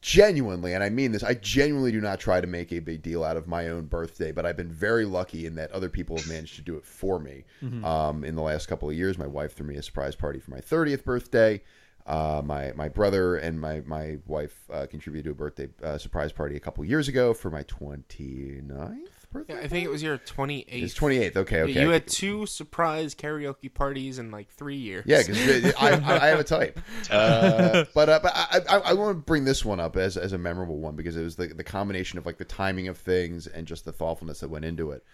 genuinely, 0.00 0.74
and 0.74 0.84
I 0.84 0.90
mean 0.90 1.12
this, 1.12 1.22
I 1.22 1.34
genuinely 1.34 1.92
do 1.92 2.00
not 2.00 2.20
try 2.20 2.40
to 2.40 2.46
make 2.46 2.72
a 2.72 2.78
big 2.78 3.02
deal 3.02 3.24
out 3.24 3.36
of 3.36 3.46
my 3.46 3.68
own 3.68 3.86
birthday, 3.86 4.32
but 4.32 4.46
I've 4.46 4.56
been 4.56 4.72
very 4.72 5.04
lucky 5.04 5.46
in 5.46 5.54
that 5.56 5.72
other 5.72 5.88
people 5.88 6.16
have 6.16 6.28
managed 6.28 6.56
to 6.56 6.62
do 6.62 6.76
it 6.76 6.84
for 6.84 7.18
me. 7.18 7.44
Um, 7.84 8.24
in 8.24 8.34
the 8.34 8.42
last 8.42 8.66
couple 8.66 8.88
of 8.88 8.94
years, 8.96 9.18
my 9.18 9.26
wife 9.26 9.54
threw 9.54 9.66
me 9.66 9.76
a 9.76 9.82
surprise 9.82 10.14
party 10.14 10.38
for 10.38 10.50
my 10.50 10.60
30th 10.60 11.04
birthday. 11.04 11.62
Uh, 12.06 12.40
my 12.42 12.72
my 12.74 12.88
brother 12.88 13.36
and 13.36 13.60
my 13.60 13.82
my 13.84 14.16
wife 14.26 14.64
uh, 14.72 14.86
contributed 14.86 15.24
to 15.26 15.30
a 15.32 15.34
birthday 15.34 15.68
uh, 15.82 15.98
surprise 15.98 16.32
party 16.32 16.56
a 16.56 16.60
couple 16.60 16.82
years 16.84 17.06
ago 17.08 17.34
for 17.34 17.50
my 17.50 17.62
29th 17.64 19.17
birthday. 19.32 19.54
Yeah, 19.54 19.60
I 19.60 19.68
think 19.68 19.84
it 19.84 19.90
was 19.90 20.02
your 20.02 20.18
28th. 20.18 20.64
It's 20.68 20.94
28th. 20.94 21.36
Okay, 21.36 21.62
okay. 21.62 21.82
You 21.82 21.90
had 21.90 22.06
two 22.06 22.46
surprise 22.46 23.14
karaoke 23.14 23.72
parties 23.72 24.18
in 24.18 24.30
like 24.30 24.50
three 24.50 24.76
years. 24.76 25.04
Yeah, 25.06 25.22
because 25.26 25.74
I, 25.78 25.90
I, 25.90 26.24
I 26.24 26.26
have 26.26 26.40
a 26.40 26.44
type. 26.44 26.80
Uh, 27.10 27.84
but 27.94 28.08
uh, 28.08 28.20
but 28.22 28.32
I, 28.34 28.60
I, 28.68 28.76
I 28.78 28.92
want 28.94 29.16
to 29.16 29.22
bring 29.22 29.44
this 29.44 29.64
one 29.64 29.80
up 29.80 29.96
as, 29.96 30.16
as 30.16 30.32
a 30.32 30.38
memorable 30.38 30.78
one 30.78 30.96
because 30.96 31.16
it 31.16 31.22
was 31.22 31.36
the, 31.36 31.48
the 31.48 31.64
combination 31.64 32.18
of 32.18 32.26
like 32.26 32.38
the 32.38 32.44
timing 32.44 32.88
of 32.88 32.98
things 32.98 33.46
and 33.46 33.66
just 33.66 33.84
the 33.84 33.92
thoughtfulness 33.92 34.40
that 34.40 34.48
went 34.48 34.64
into 34.64 34.90
it. 34.90 35.04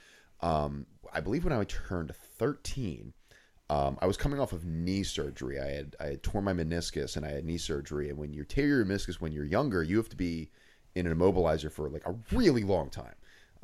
Um, 0.40 0.86
I 1.12 1.20
believe 1.20 1.44
when 1.44 1.52
I 1.52 1.62
turned 1.64 2.14
13, 2.38 3.12
um, 3.70 3.98
I 4.02 4.06
was 4.06 4.16
coming 4.16 4.40
off 4.40 4.52
of 4.52 4.64
knee 4.64 5.02
surgery. 5.02 5.58
I 5.58 5.68
had 5.68 5.96
I 5.98 6.04
had 6.06 6.22
torn 6.22 6.44
my 6.44 6.52
meniscus 6.52 7.16
and 7.16 7.24
I 7.24 7.30
had 7.30 7.44
knee 7.44 7.58
surgery. 7.58 8.10
And 8.10 8.18
when 8.18 8.32
you 8.32 8.44
tear 8.44 8.66
your 8.66 8.84
meniscus 8.84 9.20
when 9.20 9.32
you're 9.32 9.44
younger, 9.44 9.82
you 9.82 9.96
have 9.96 10.08
to 10.10 10.16
be 10.16 10.50
in 10.94 11.06
an 11.06 11.16
immobilizer 11.16 11.72
for 11.72 11.88
like 11.88 12.06
a 12.06 12.14
really 12.32 12.62
long 12.62 12.90
time. 12.90 13.14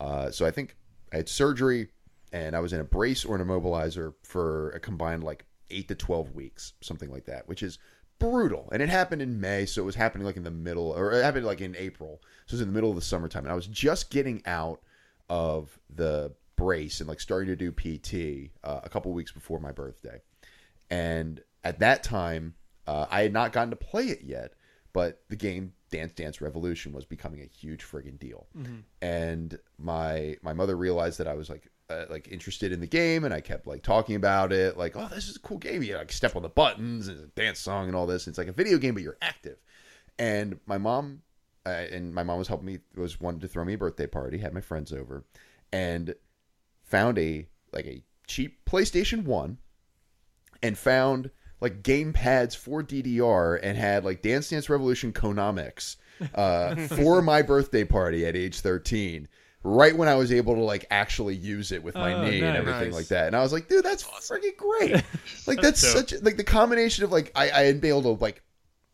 Uh, 0.00 0.30
so 0.30 0.46
I 0.46 0.50
think 0.50 0.76
I 1.12 1.18
had 1.18 1.28
surgery 1.28 1.88
and 2.32 2.56
I 2.56 2.60
was 2.60 2.72
in 2.72 2.80
a 2.80 2.84
brace 2.84 3.24
or 3.24 3.36
an 3.36 3.46
immobilizer 3.46 4.14
for 4.22 4.70
a 4.70 4.80
combined 4.80 5.22
like 5.22 5.44
eight 5.70 5.88
to 5.88 5.94
12 5.94 6.34
weeks, 6.34 6.72
something 6.80 7.10
like 7.10 7.26
that, 7.26 7.46
which 7.46 7.62
is 7.62 7.78
brutal. 8.18 8.68
And 8.72 8.82
it 8.82 8.88
happened 8.88 9.22
in 9.22 9.40
May. 9.40 9.66
So 9.66 9.82
it 9.82 9.84
was 9.84 9.94
happening 9.94 10.26
like 10.26 10.36
in 10.36 10.42
the 10.42 10.50
middle, 10.50 10.90
or 10.90 11.12
it 11.12 11.22
happened 11.22 11.46
like 11.46 11.60
in 11.60 11.76
April. 11.76 12.20
So 12.46 12.54
it 12.54 12.56
was 12.56 12.60
in 12.62 12.68
the 12.68 12.74
middle 12.74 12.90
of 12.90 12.96
the 12.96 13.02
summertime. 13.02 13.44
And 13.44 13.52
I 13.52 13.56
was 13.56 13.66
just 13.66 14.10
getting 14.10 14.42
out 14.46 14.80
of 15.28 15.78
the 15.94 16.32
brace 16.56 17.00
and 17.00 17.08
like 17.08 17.20
starting 17.20 17.48
to 17.48 17.56
do 17.56 17.72
PT 17.72 18.50
uh, 18.64 18.80
a 18.82 18.88
couple 18.88 19.12
weeks 19.12 19.32
before 19.32 19.60
my 19.60 19.72
birthday. 19.72 20.20
And 20.90 21.40
at 21.62 21.78
that 21.80 22.02
time, 22.02 22.54
uh, 22.86 23.06
I 23.10 23.22
had 23.22 23.32
not 23.32 23.52
gotten 23.52 23.70
to 23.70 23.76
play 23.76 24.06
it 24.06 24.22
yet, 24.22 24.54
but 24.92 25.22
the 25.28 25.36
game 25.36 25.72
Dance 25.90 26.12
Dance 26.12 26.40
Revolution 26.40 26.92
was 26.92 27.04
becoming 27.04 27.40
a 27.40 27.46
huge 27.46 27.84
friggin' 27.84 28.18
deal. 28.18 28.46
And 29.02 29.58
my 29.78 30.36
my 30.42 30.52
mother 30.52 30.76
realized 30.76 31.18
that 31.18 31.28
I 31.28 31.34
was 31.34 31.50
like 31.50 31.68
uh, 31.88 32.04
like 32.08 32.28
interested 32.28 32.72
in 32.72 32.80
the 32.80 32.86
game, 32.86 33.24
and 33.24 33.34
I 33.34 33.40
kept 33.40 33.66
like 33.66 33.82
talking 33.82 34.14
about 34.14 34.52
it, 34.52 34.76
like, 34.76 34.96
"Oh, 34.96 35.08
this 35.08 35.28
is 35.28 35.36
a 35.36 35.40
cool 35.40 35.58
game. 35.58 35.82
You 35.82 35.96
like 35.96 36.12
step 36.12 36.36
on 36.36 36.42
the 36.42 36.48
buttons 36.48 37.08
and 37.08 37.18
a 37.18 37.26
dance 37.28 37.58
song 37.58 37.88
and 37.88 37.96
all 37.96 38.06
this. 38.06 38.28
It's 38.28 38.38
like 38.38 38.48
a 38.48 38.52
video 38.52 38.78
game, 38.78 38.94
but 38.94 39.02
you're 39.02 39.18
active." 39.20 39.58
And 40.18 40.60
my 40.66 40.78
mom 40.78 41.22
uh, 41.66 41.70
and 41.70 42.14
my 42.14 42.22
mom 42.22 42.38
was 42.38 42.48
helping 42.48 42.66
me 42.66 42.78
was 42.96 43.20
wanted 43.20 43.40
to 43.42 43.48
throw 43.48 43.64
me 43.64 43.74
a 43.74 43.78
birthday 43.78 44.06
party, 44.06 44.38
had 44.38 44.54
my 44.54 44.60
friends 44.60 44.92
over, 44.92 45.24
and 45.72 46.14
found 46.82 47.18
a 47.18 47.46
like 47.72 47.86
a 47.86 48.02
cheap 48.26 48.64
PlayStation 48.64 49.24
One, 49.24 49.58
and 50.62 50.78
found 50.78 51.30
like 51.60 51.82
game 51.82 52.12
pads 52.12 52.54
for 52.54 52.82
DDR 52.82 53.58
and 53.62 53.76
had 53.76 54.04
like 54.04 54.22
Dance 54.22 54.48
Dance 54.50 54.68
Revolution 54.70 55.12
Konamix 55.12 55.96
uh, 56.34 56.74
for 56.88 57.22
my 57.22 57.42
birthday 57.42 57.84
party 57.84 58.26
at 58.26 58.36
age 58.36 58.60
13. 58.60 59.28
Right 59.62 59.94
when 59.94 60.08
I 60.08 60.14
was 60.14 60.32
able 60.32 60.54
to 60.54 60.62
like 60.62 60.86
actually 60.90 61.34
use 61.34 61.70
it 61.70 61.82
with 61.82 61.94
my 61.94 62.14
Oh, 62.14 62.24
knee 62.24 62.40
and 62.40 62.56
everything 62.56 62.84
Nice. 62.90 62.94
like 62.94 63.08
that, 63.08 63.26
and 63.26 63.36
I 63.36 63.42
was 63.42 63.52
like, 63.52 63.68
dude, 63.68 63.84
that's 63.84 64.02
freaking 64.02 64.56
great! 64.56 65.04
Like 65.46 65.60
that's 65.60 65.80
such 65.80 66.14
like 66.22 66.38
the 66.38 66.44
combination 66.44 67.04
of 67.04 67.12
like 67.12 67.30
I 67.34 67.50
I 67.50 67.60
hadn't 67.64 67.80
been 67.80 67.90
able 67.90 68.16
to 68.16 68.22
like 68.22 68.42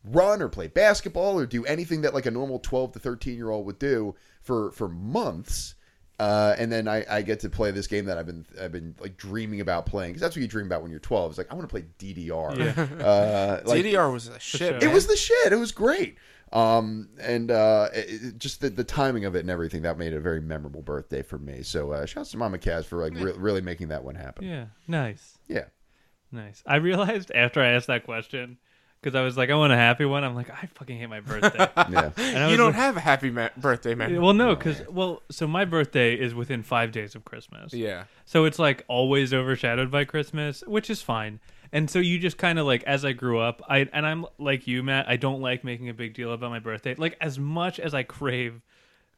run 0.03 0.41
or 0.41 0.49
play 0.49 0.67
basketball 0.67 1.39
or 1.39 1.45
do 1.45 1.65
anything 1.65 2.01
that 2.01 2.13
like 2.13 2.25
a 2.25 2.31
normal 2.31 2.59
12 2.59 2.93
to 2.93 2.99
13 2.99 3.35
year 3.37 3.49
old 3.49 3.65
would 3.65 3.79
do 3.79 4.13
for 4.41 4.71
for 4.71 4.89
months 4.89 5.75
uh, 6.19 6.55
and 6.57 6.71
then 6.71 6.87
I, 6.87 7.05
I 7.09 7.21
get 7.21 7.39
to 7.41 7.49
play 7.49 7.71
this 7.71 7.87
game 7.87 8.05
that 8.05 8.17
I've 8.17 8.25
been 8.25 8.45
I've 8.59 8.71
been 8.71 8.95
like 8.99 9.17
dreaming 9.17 9.61
about 9.61 9.85
playing 9.85 10.11
because 10.11 10.21
that's 10.21 10.35
what 10.35 10.41
you 10.41 10.47
dream 10.47 10.65
about 10.65 10.81
when 10.81 10.89
you're 10.91 10.99
12. 10.99 11.31
It's 11.31 11.37
like 11.37 11.51
I 11.51 11.55
want 11.55 11.69
to 11.69 11.71
play 11.71 11.85
DDR. 11.99 12.57
Yeah. 12.57 13.05
Uh, 13.05 13.61
like, 13.65 13.83
DDR 13.83 14.11
was 14.11 14.27
a 14.27 14.39
shit. 14.39 14.59
sure. 14.59 14.75
it 14.77 14.83
man. 14.83 14.93
was 14.93 15.07
the 15.07 15.15
shit. 15.15 15.53
It 15.53 15.57
was 15.57 15.71
great. 15.71 16.17
Um, 16.53 17.09
and 17.19 17.51
uh, 17.51 17.89
it, 17.93 18.23
it- 18.23 18.37
just 18.39 18.61
the, 18.61 18.69
the 18.69 18.83
timing 18.83 19.25
of 19.25 19.35
it 19.35 19.39
and 19.41 19.49
everything 19.49 19.81
that 19.83 19.97
made 19.97 20.13
it 20.13 20.17
a 20.17 20.21
very 20.21 20.41
memorable 20.41 20.81
birthday 20.81 21.21
for 21.21 21.37
me. 21.37 21.61
So 21.61 21.91
uh, 21.91 22.05
shouts 22.05 22.31
to 22.31 22.37
Mama 22.37 22.57
Kaz 22.57 22.85
for 22.85 22.97
like 22.97 23.13
re- 23.13 23.33
really 23.37 23.61
making 23.61 23.89
that 23.89 24.03
one 24.03 24.15
happen. 24.15 24.45
Yeah. 24.45 24.65
Nice. 24.87 25.37
Yeah. 25.47 25.65
Nice. 26.31 26.63
I 26.65 26.77
realized 26.77 27.31
after 27.35 27.61
I 27.61 27.67
asked 27.69 27.87
that 27.87 28.05
question 28.05 28.57
because 29.01 29.15
I 29.15 29.21
was 29.21 29.37
like, 29.37 29.49
I 29.49 29.55
want 29.55 29.71
a 29.73 29.77
happy 29.77 30.05
one. 30.05 30.23
I'm 30.23 30.35
like, 30.35 30.49
I 30.49 30.67
fucking 30.75 30.97
hate 30.97 31.07
my 31.07 31.19
birthday. 31.19 31.67
Yeah. 31.89 32.09
And 32.17 32.51
You 32.51 32.57
don't 32.57 32.67
like- 32.67 32.75
have 32.75 32.97
a 32.97 32.99
happy 32.99 33.29
ma- 33.31 33.49
birthday, 33.57 33.95
man. 33.95 34.21
Well, 34.21 34.33
no, 34.33 34.55
because 34.55 34.81
well, 34.89 35.21
so 35.31 35.47
my 35.47 35.65
birthday 35.65 36.15
is 36.15 36.33
within 36.35 36.63
five 36.63 36.91
days 36.91 37.15
of 37.15 37.23
Christmas. 37.25 37.73
Yeah. 37.73 38.05
So 38.25 38.45
it's 38.45 38.59
like 38.59 38.83
always 38.87 39.33
overshadowed 39.33 39.89
by 39.91 40.05
Christmas, 40.05 40.63
which 40.67 40.89
is 40.89 41.01
fine. 41.01 41.39
And 41.71 41.89
so 41.89 41.99
you 41.99 42.17
just 42.17 42.37
kind 42.37 42.59
of 42.59 42.65
like 42.65 42.83
as 42.83 43.03
I 43.05 43.11
grew 43.11 43.39
up, 43.39 43.61
I 43.69 43.87
and 43.91 44.05
I'm 44.05 44.25
like 44.37 44.67
you, 44.67 44.83
Matt. 44.83 45.07
I 45.09 45.17
don't 45.17 45.41
like 45.41 45.63
making 45.63 45.89
a 45.89 45.93
big 45.93 46.13
deal 46.13 46.31
about 46.31 46.49
my 46.49 46.59
birthday. 46.59 46.95
Like 46.95 47.17
as 47.21 47.37
much 47.37 47.79
as 47.79 47.93
I 47.93 48.03
crave 48.03 48.61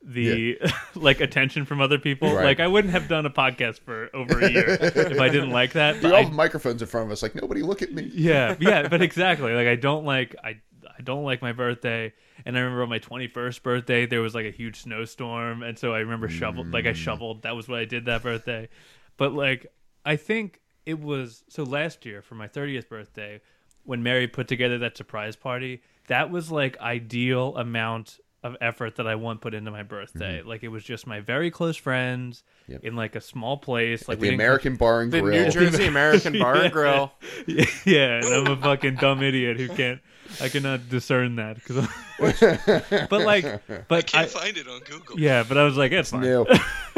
the 0.02 0.60
like 0.96 1.22
attention 1.22 1.66
from 1.66 1.82
other 1.82 2.00
people, 2.00 2.34
Right. 2.34 2.46
like 2.46 2.60
I 2.60 2.68
wouldn't 2.68 2.94
have 2.94 3.08
done 3.08 3.26
a 3.26 3.30
podcast 3.30 3.80
for 3.80 4.10
over 4.14 4.40
a 4.40 4.52
year 4.52 4.78
if 4.80 5.20
I 5.20 5.30
didn't 5.30 5.52
like 5.52 5.74
that. 5.74 6.02
We 6.02 6.12
all 6.12 6.28
I- 6.28 6.30
microphones 6.30 6.82
in 6.82 6.88
front 6.88 7.08
of 7.08 7.12
us. 7.12 7.22
Like 7.22 7.36
nobody 7.36 7.62
look 7.62 7.82
at 7.82 7.92
me. 7.92 8.10
yeah, 8.14 8.56
yeah, 8.60 8.88
but 8.88 9.02
exactly. 9.02 9.54
Like 9.54 9.68
I 9.68 9.76
don't 9.76 10.06
like 10.06 10.36
I 10.44 10.62
I 10.98 11.02
don't 11.04 11.24
like 11.24 11.42
my 11.42 11.52
birthday. 11.52 12.14
And 12.46 12.58
I 12.58 12.62
remember 12.62 12.84
on 12.84 12.90
my 12.90 13.00
21st 13.00 13.64
birthday 13.64 14.06
there 14.06 14.22
was 14.22 14.34
like 14.34 14.46
a 14.46 14.52
huge 14.52 14.82
snowstorm 14.82 15.64
and 15.64 15.78
so 15.78 15.94
I 15.94 16.00
remember 16.00 16.30
shoveled 16.30 16.72
like 16.72 16.86
I 16.86 16.92
mm. 16.92 16.96
shoveled. 16.96 17.44
That 17.44 17.56
was 17.56 17.68
what 17.68 17.80
I 17.80 17.86
did 17.86 18.06
that 18.06 18.24
birthday. 18.24 18.70
But 19.18 19.34
like 19.34 19.68
I 20.06 20.16
think 20.16 20.62
it 20.86 21.00
was 21.00 21.44
so 21.50 21.64
last 21.64 22.06
year 22.06 22.22
for 22.22 22.36
my 22.36 22.48
30th 22.48 22.88
birthday 22.88 23.42
when 23.84 24.02
Mary 24.02 24.28
put 24.28 24.48
together 24.48 24.78
that 24.80 24.96
surprise 24.96 25.36
party. 25.36 25.82
That 26.08 26.32
was 26.32 26.52
like 26.52 26.80
ideal 26.80 27.56
amount 27.58 28.20
of 28.44 28.56
effort 28.62 28.96
that 28.96 29.06
I 29.08 29.16
want 29.16 29.42
put 29.42 29.54
into 29.54 29.70
my 29.72 29.84
birthday. 29.84 30.42
Like 30.42 30.64
it 30.64 30.70
was 30.70 30.84
just 30.84 31.06
my 31.06 31.20
very 31.20 31.52
close 31.52 31.76
friends 31.78 32.44
Mm-hmm. 32.64 32.72
Yep. 32.74 32.84
in 32.84 32.96
like 32.96 33.16
a 33.16 33.22
small 33.22 33.58
place. 33.58 34.02
Like 34.08 34.20
Like 34.20 34.30
the 34.30 34.34
American 34.36 34.76
Bar 34.76 35.02
and 35.02 35.12
The 35.12 35.22
Grill. 35.22 35.44
New 35.46 35.52
Jersey 35.52 35.86
American 35.88 36.38
Bar 36.38 36.56
and 36.58 36.72
Grill. 36.72 37.12
yeah, 37.48 38.20
and 38.24 38.26
I'm 38.26 38.48
a 38.48 38.58
fucking 38.58 38.96
dumb 38.96 39.24
idiot 39.24 39.58
who 39.60 39.68
can't. 39.70 40.00
I 40.40 40.50
cannot 40.50 40.88
discern 40.90 41.38
that 41.38 41.56
because. 41.56 41.88
but 43.10 43.22
like, 43.22 43.44
but 43.88 43.92
I 43.98 44.02
Can't 44.04 44.16
I, 44.16 44.26
find 44.28 44.56
it 44.58 44.68
on 44.68 44.82
Google. 44.82 45.20
yeah, 45.20 45.44
but 45.48 45.58
I 45.58 45.64
was 45.64 45.76
like, 45.78 45.92
it's 45.92 46.12
fine. 46.12 46.22
New. 46.22 46.46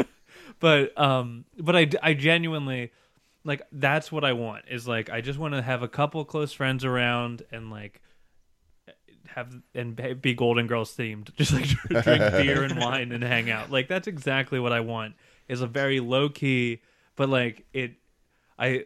but 0.60 0.96
um 1.00 1.44
but 1.58 1.74
I, 1.74 1.88
I 2.02 2.14
genuinely 2.14 2.92
like 3.44 3.62
that's 3.72 4.12
what 4.12 4.24
i 4.24 4.32
want 4.32 4.66
is 4.70 4.86
like 4.86 5.10
i 5.10 5.20
just 5.20 5.36
want 5.38 5.54
to 5.54 5.62
have 5.62 5.82
a 5.82 5.88
couple 5.88 6.24
close 6.24 6.52
friends 6.52 6.84
around 6.84 7.42
and 7.50 7.68
like 7.70 8.00
have 9.34 9.52
and 9.74 10.20
be- 10.20 10.34
golden 10.34 10.66
girls 10.66 10.94
themed 10.96 11.34
just 11.36 11.52
like 11.52 11.66
drink 12.02 12.32
beer 12.32 12.62
and 12.62 12.78
wine 12.78 13.12
and 13.12 13.22
hang 13.22 13.50
out 13.50 13.70
like 13.70 13.88
that's 13.88 14.06
exactly 14.06 14.58
what 14.58 14.72
i 14.72 14.80
want 14.80 15.14
is 15.48 15.60
a 15.60 15.66
very 15.66 16.00
low 16.00 16.28
key 16.28 16.80
but 17.16 17.28
like 17.28 17.64
it 17.72 17.94
i 18.58 18.84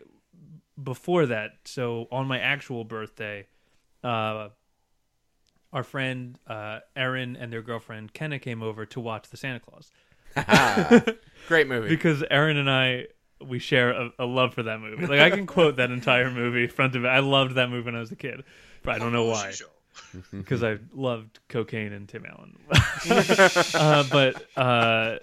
before 0.82 1.26
that 1.26 1.52
so 1.64 2.06
on 2.11 2.26
my 2.26 2.38
actual 2.38 2.85
birthday 2.85 3.46
uh 4.04 4.48
our 5.72 5.82
friend 5.82 6.38
uh 6.46 6.78
erin 6.94 7.37
and 7.37 7.52
their 7.52 7.62
girlfriend 7.62 8.12
kenna 8.12 8.38
came 8.38 8.62
over 8.62 8.87
to 8.87 9.00
watch 9.00 9.28
the 9.30 9.37
santa 9.37 9.61
claus 9.61 9.90
Great 11.48 11.66
movie. 11.66 11.88
because 11.88 12.22
Aaron 12.30 12.56
and 12.59 12.70
I 12.70 13.06
we 13.40 13.59
share 13.59 13.90
a, 13.90 14.11
a 14.18 14.24
love 14.26 14.54
for 14.54 14.62
that 14.64 14.80
movie. 14.80 15.06
Like 15.06 15.20
I 15.20 15.30
can 15.30 15.46
quote 15.46 15.76
that 15.76 15.90
entire 15.90 16.30
movie 16.30 16.66
front 16.66 16.92
to 16.94 17.00
back. 17.00 17.11
I 17.11 17.18
loved 17.20 17.54
that 17.54 17.70
movie 17.70 17.87
when 17.87 17.94
I 17.96 18.00
was 18.00 18.11
a 18.12 18.16
kid, 18.16 18.44
but 18.82 18.94
I 18.94 18.98
don't 18.98 19.12
know 19.12 19.24
why 19.24 19.52
because 20.32 20.62
I 20.62 20.78
loved 20.92 21.38
cocaine 21.48 21.92
and 21.92 22.09
Tim 22.09 22.26
Allen. 22.26 22.59
uh, 23.74 24.04
but 24.11 24.46
uh, 24.56 25.18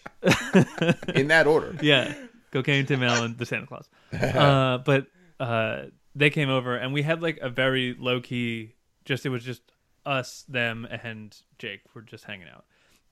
In 1.16 1.28
that 1.28 1.48
order. 1.48 1.76
yeah, 1.82 2.14
cocaine, 2.52 2.86
Tim 2.86 3.04
Allen, 3.04 3.36
the 3.38 3.46
Santa 3.46 3.68
Claus. 3.68 3.90
Uh, 4.14 4.80
but 4.80 5.08
uh, 5.40 5.84
they 6.16 6.30
came 6.30 6.50
over 6.50 6.76
and 6.76 6.94
we 6.94 7.02
had 7.02 7.22
like 7.22 7.40
a 7.42 7.50
very 7.50 7.96
low 8.00 8.22
key. 8.22 8.76
Just 9.06 9.26
it 9.26 9.30
was 9.30 9.44
just 9.44 9.62
us, 10.06 10.46
them, 10.48 10.86
and 10.86 11.36
Jake 11.58 11.82
were 11.94 12.02
just 12.02 12.24
hanging 12.26 12.48
out. 12.48 12.66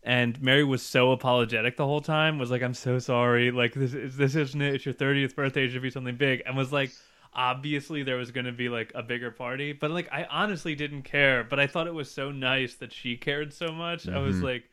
And 0.04 0.42
Mary 0.42 0.64
was 0.64 0.82
so 0.82 1.12
apologetic 1.12 1.78
the 1.78 1.86
whole 1.86 2.02
time. 2.02 2.40
Was 2.40 2.50
like, 2.50 2.64
"I'm 2.64 2.74
so 2.74 2.98
sorry. 2.98 3.52
Like 3.52 3.74
this 3.74 3.94
is 3.94 4.18
this 4.18 4.36
isn't 4.36 4.62
it. 4.62 4.76
It's 4.76 4.86
your 4.86 4.96
30th 4.96 5.36
birthday. 5.36 5.66
It 5.66 5.72
should 5.72 5.82
be 5.84 5.92
something 5.92 6.16
big." 6.16 6.42
And 6.46 6.58
was 6.58 6.72
like, 6.72 6.92
obviously 7.34 8.04
there 8.04 8.18
was 8.18 8.32
going 8.32 8.46
to 8.46 8.52
be 8.52 8.70
like 8.70 8.92
a 8.96 9.04
bigger 9.04 9.32
party, 9.32 9.74
but 9.74 9.92
like 9.92 10.10
I 10.12 10.26
honestly 10.26 10.76
didn't 10.76 11.04
care. 11.04 11.44
But 11.44 11.60
I 11.60 11.68
thought 11.68 11.88
it 11.88 11.94
was 11.94 12.10
so 12.10 12.32
nice 12.32 12.76
that 12.76 12.94
she 12.94 13.18
cared 13.18 13.54
so 13.54 13.72
much. 13.72 14.08
I 14.08 14.20
was 14.20 14.38
mm-hmm. 14.38 14.46
like, 14.46 14.64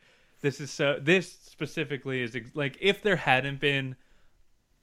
"This 0.41 0.59
is 0.59 0.71
so. 0.71 0.99
This 1.01 1.31
specifically 1.31 2.21
is 2.21 2.35
ex- 2.35 2.55
like 2.55 2.77
if 2.81 3.01
there 3.01 3.17
hadn't 3.17 3.59
been." 3.59 3.95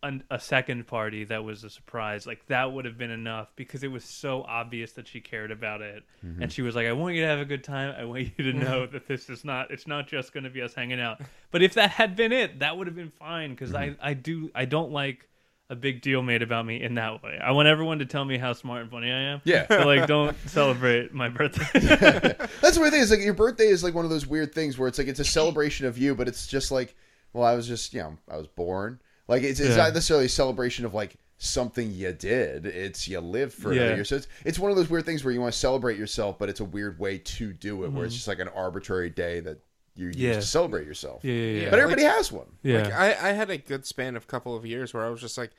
an, 0.03 0.23
a 0.31 0.39
second 0.39 0.87
party 0.87 1.25
that 1.25 1.43
was 1.43 1.65
a 1.65 1.71
surprise 1.71 2.27
like 2.27 2.45
that 2.47 2.71
would 2.73 2.85
have 2.85 2.99
been 2.99 3.11
enough 3.11 3.49
because 3.57 3.83
it 3.83 3.91
was 3.91 4.05
so 4.05 4.43
obvious 4.43 4.93
that 4.93 5.09
she 5.09 5.21
cared 5.21 5.51
about 5.51 5.81
it 5.81 6.05
mm-hmm. 6.25 6.43
and 6.43 6.53
she 6.53 6.63
was 6.63 6.75
like 6.75 6.87
i 6.87 6.93
want 6.93 7.15
you 7.15 7.23
to 7.23 7.27
have 7.27 7.39
a 7.39 7.45
good 7.45 7.65
time 7.65 7.95
i 7.99 8.05
want 8.05 8.31
you 8.37 8.53
to 8.53 8.53
know 8.53 8.87
that 8.87 9.07
this 9.09 9.31
is 9.31 9.45
not 9.45 9.71
it's 9.71 9.87
not 9.87 10.07
just 10.07 10.33
going 10.33 10.45
to 10.45 10.51
be 10.51 10.61
us 10.63 10.75
hanging 10.75 11.01
out 11.01 11.21
but 11.51 11.63
if 11.63 11.75
that 11.75 11.91
had 11.91 12.15
been 12.15 12.33
it 12.33 12.59
that 12.59 12.77
would 12.77 12.87
have 12.87 12.97
been 12.97 13.11
fine 13.11 13.51
because 13.51 13.73
mm-hmm. 13.73 14.01
i 14.01 14.11
i 14.11 14.15
do 14.15 14.51
i 14.55 14.65
don't 14.65 14.93
like 14.93 15.29
a 15.69 15.75
big 15.77 16.01
deal 16.01 16.23
made 16.23 16.43
about 16.43 16.65
me 16.65 16.81
in 16.83 16.95
that 16.95 17.23
way 17.23 17.39
i 17.43 17.51
want 17.51 17.67
everyone 17.69 17.99
to 17.99 18.07
tell 18.07 18.25
me 18.25 18.39
how 18.39 18.53
smart 18.53 18.83
and 18.83 18.91
funny 18.91 19.11
i 19.11 19.19
am 19.21 19.41
Yeah. 19.45 19.67
but 19.69 19.87
like 19.87 20.07
don't 20.07 20.37
celebrate 20.49 21.13
my 21.13 21.29
birthday 21.29 21.65
That's 22.61 22.75
the 22.77 22.81
weird 22.81 22.93
thing. 22.93 23.03
Is 23.03 23.11
like 23.11 23.21
your 23.21 23.35
birthday 23.35 23.67
is 23.67 23.85
like 23.85 23.95
one 23.95 24.05
of 24.05 24.11
those 24.11 24.27
weird 24.27 24.55
things 24.55 24.79
where 24.79 24.89
it's 24.89 24.99
like 24.99 25.09
it's 25.09 25.21
a 25.21 25.25
celebration 25.25 25.87
of 25.87 25.99
you, 25.99 26.15
but 26.15 26.27
it's 26.29 26.47
just 26.47 26.71
like, 26.71 26.95
well, 27.33 27.45
I 27.45 27.55
was 27.55 27.67
just 27.69 27.93
you 27.95 28.01
know 28.01 28.17
I 28.29 28.37
was 28.37 28.47
born. 28.49 29.01
Like 29.29 29.43
it's, 29.43 29.61
it's 29.61 29.71
Yeah. 29.71 29.77
not 29.77 29.95
necessarily 29.95 30.27
a 30.27 30.31
celebration 30.31 30.85
of 30.85 30.95
like 30.95 31.17
something 31.39 31.93
you 31.93 32.13
did. 32.13 32.67
It's 32.67 33.07
you 33.07 33.21
lived 33.21 33.53
for 33.53 33.73
another 33.73 33.89
Yeah. 33.91 33.95
year. 33.97 34.05
So 34.05 34.17
it's 34.17 34.29
it's 34.45 34.59
one 34.59 34.71
of 34.71 34.77
those 34.77 34.91
weird 34.91 35.05
things 35.05 35.25
where 35.25 35.33
you 35.33 35.41
want 35.41 35.53
to 35.53 35.59
celebrate 35.59 35.99
yourself, 35.99 36.39
but 36.39 36.49
it's 36.49 36.61
a 36.61 36.65
weird 36.65 36.99
way 36.99 37.19
to 37.19 37.53
do 37.53 37.85
it, 37.85 37.93
where 37.93 38.05
it's 38.05 38.15
mm-hmm. 38.15 38.17
just 38.19 38.29
like 38.29 38.41
an 38.41 38.49
arbitrary 38.49 39.11
day 39.11 39.41
that 39.41 39.59
you 39.97 40.07
use. 40.09 40.17
Yeah. 40.17 40.35
to 40.35 40.43
celebrate 40.43 40.87
yourself. 40.87 41.25
yeah 41.25 41.33
yeah 41.33 41.61
yeah, 41.63 41.71
But 41.71 41.79
everybody 41.79 42.03
has 42.05 42.31
one. 42.31 42.47
yeah. 42.63 42.83
Like 42.83 42.93
I, 42.93 43.31
I 43.31 43.33
had 43.33 43.51
a 43.51 43.59
good 43.59 43.85
span 43.87 44.17
of 44.17 44.27
couple 44.27 44.55
of 44.55 44.65
years 44.67 44.93
where 44.95 45.05
I 45.05 45.09
was 45.11 45.21
just 45.21 45.37
like, 45.39 45.51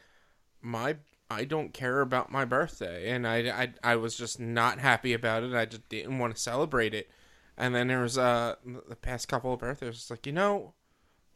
my 0.62 0.98
I 1.30 1.44
don't 1.44 1.74
care 1.74 2.00
about 2.00 2.32
my 2.32 2.46
birthday, 2.46 3.10
and 3.12 3.28
I, 3.28 3.38
I, 3.50 3.74
I 3.84 3.96
was 3.98 4.16
just 4.16 4.40
not 4.40 4.80
happy 4.80 5.12
about 5.14 5.44
it. 5.44 5.54
I 5.54 5.66
just 5.66 5.90
didn't 5.90 6.20
want 6.20 6.34
to 6.34 6.42
celebrate 6.42 6.94
it. 6.94 7.10
And 7.58 7.76
then 7.76 7.88
there 7.88 8.02
was 8.02 8.18
uh 8.18 8.56
the 8.88 8.96
past 8.96 9.28
couple 9.28 9.52
of 9.54 9.60
birthdays, 9.60 9.96
it's 9.96 10.10
like 10.10 10.26
you 10.26 10.32
know, 10.32 10.74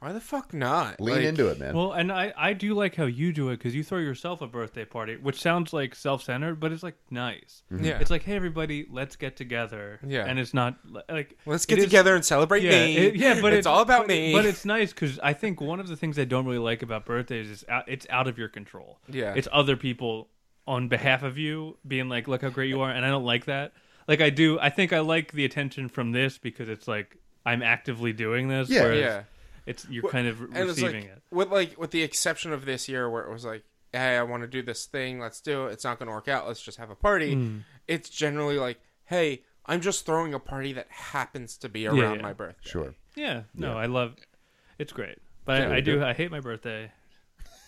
why 0.01 0.11
the 0.13 0.19
fuck 0.19 0.51
not? 0.53 0.99
Lean 0.99 1.17
Like, 1.17 1.25
into 1.25 1.47
it, 1.49 1.59
man. 1.59 1.75
Well, 1.75 1.91
and 1.91 2.11
I, 2.11 2.33
I 2.35 2.53
do 2.53 2.73
like 2.73 2.95
how 2.95 3.05
you 3.05 3.31
do 3.31 3.49
it 3.49 3.57
because 3.57 3.75
you 3.75 3.83
throw 3.83 3.99
yourself 3.99 4.41
a 4.41 4.47
birthday 4.47 4.83
party, 4.83 5.15
which 5.15 5.39
sounds 5.39 5.73
like 5.73 5.93
self 5.93 6.23
centered, 6.23 6.59
but 6.59 6.71
it's 6.71 6.81
like 6.81 6.97
nice. 7.11 7.61
Mm-hmm. 7.71 7.85
Yeah. 7.85 7.99
It's 7.99 8.09
like, 8.09 8.23
hey, 8.23 8.35
everybody, 8.35 8.87
let's 8.89 9.15
get 9.15 9.35
together. 9.37 9.99
Yeah. 10.05 10.25
And 10.25 10.39
it's 10.39 10.53
not 10.55 10.77
like. 11.07 11.37
Let's 11.45 11.65
it 11.65 11.67
get 11.67 11.77
is- 11.77 11.85
together 11.85 12.15
and 12.15 12.25
celebrate 12.25 12.63
Yeah, 12.63 12.71
me. 12.71 12.97
it- 12.97 13.15
yeah, 13.15 13.39
but 13.39 13.53
it's 13.53 13.67
all 13.67 13.81
about 13.81 14.07
me. 14.07 14.33
But 14.33 14.45
it's 14.45 14.65
nice 14.65 14.91
because 14.91 15.19
I 15.19 15.33
think 15.33 15.61
one 15.61 15.79
of 15.79 15.87
the 15.87 15.95
things 15.95 16.17
I 16.17 16.25
don't 16.25 16.45
really 16.45 16.57
like 16.57 16.81
about 16.81 17.05
birthdays 17.05 17.49
is 17.49 17.63
out, 17.69 17.85
it's 17.87 18.07
out 18.09 18.27
of 18.27 18.39
your 18.39 18.49
control. 18.49 18.99
Yeah. 19.07 19.33
It's 19.35 19.47
other 19.51 19.77
people 19.77 20.29
on 20.65 20.87
behalf 20.87 21.21
of 21.21 21.37
you 21.37 21.77
being 21.87 22.09
like, 22.09 22.27
look 22.27 22.41
how 22.41 22.49
great 22.49 22.69
you 22.69 22.81
are. 22.81 22.89
And 22.89 23.05
I 23.05 23.09
don't 23.09 23.25
like 23.25 23.45
that. 23.45 23.73
Like, 24.07 24.19
I 24.21 24.31
do, 24.31 24.59
I 24.59 24.69
think 24.71 24.93
I 24.93 24.99
like 25.01 25.31
the 25.31 25.45
attention 25.45 25.89
from 25.89 26.11
this 26.11 26.39
because 26.39 26.69
it's 26.69 26.87
like, 26.87 27.17
I'm 27.45 27.61
actively 27.63 28.13
doing 28.13 28.47
this. 28.47 28.69
Yeah. 28.69 28.81
whereas 28.83 28.99
yeah. 28.99 29.23
It's, 29.65 29.87
you're 29.89 30.09
kind 30.09 30.27
of 30.27 30.41
and 30.41 30.57
it's 30.57 30.69
receiving 30.81 31.03
like 31.05 31.11
it. 31.11 31.21
with 31.31 31.51
like 31.51 31.79
with 31.79 31.91
the 31.91 32.01
exception 32.03 32.51
of 32.53 32.65
this 32.65 32.89
year 32.89 33.09
where 33.09 33.23
it 33.23 33.31
was 33.31 33.45
like 33.45 33.63
hey 33.93 34.17
i 34.17 34.23
want 34.23 34.41
to 34.43 34.47
do 34.47 34.61
this 34.61 34.85
thing 34.85 35.19
let's 35.19 35.39
do 35.41 35.67
it 35.67 35.71
it's 35.73 35.83
not 35.83 35.99
going 35.99 36.07
to 36.07 36.13
work 36.13 36.27
out 36.27 36.47
let's 36.47 36.61
just 36.61 36.77
have 36.77 36.89
a 36.89 36.95
party 36.95 37.33
Hmm. 37.33 37.57
it's 37.87 38.09
generally 38.09 38.57
like 38.57 38.79
hey 39.05 39.43
i'm 39.65 39.81
just 39.81 40.05
throwing 40.05 40.33
a 40.33 40.39
party 40.39 40.73
that 40.73 40.87
happens 40.89 41.57
to 41.57 41.69
be 41.69 41.85
around 41.87 42.15
yeah. 42.17 42.21
my 42.21 42.33
birthday 42.33 42.69
sure. 42.69 42.95
Yeah, 43.15 43.41
no, 43.53 43.77
I 43.77 43.87
love. 43.87 44.15
It's 44.79 44.93
great, 44.93 45.17
but 45.43 45.59
Yeah, 45.59 45.69
I, 45.69 45.75
I 45.75 45.79
do. 45.81 45.95
do. 45.97 46.03
I 46.05 46.13
hate 46.13 46.31
my 46.31 46.39
birthday. 46.39 46.89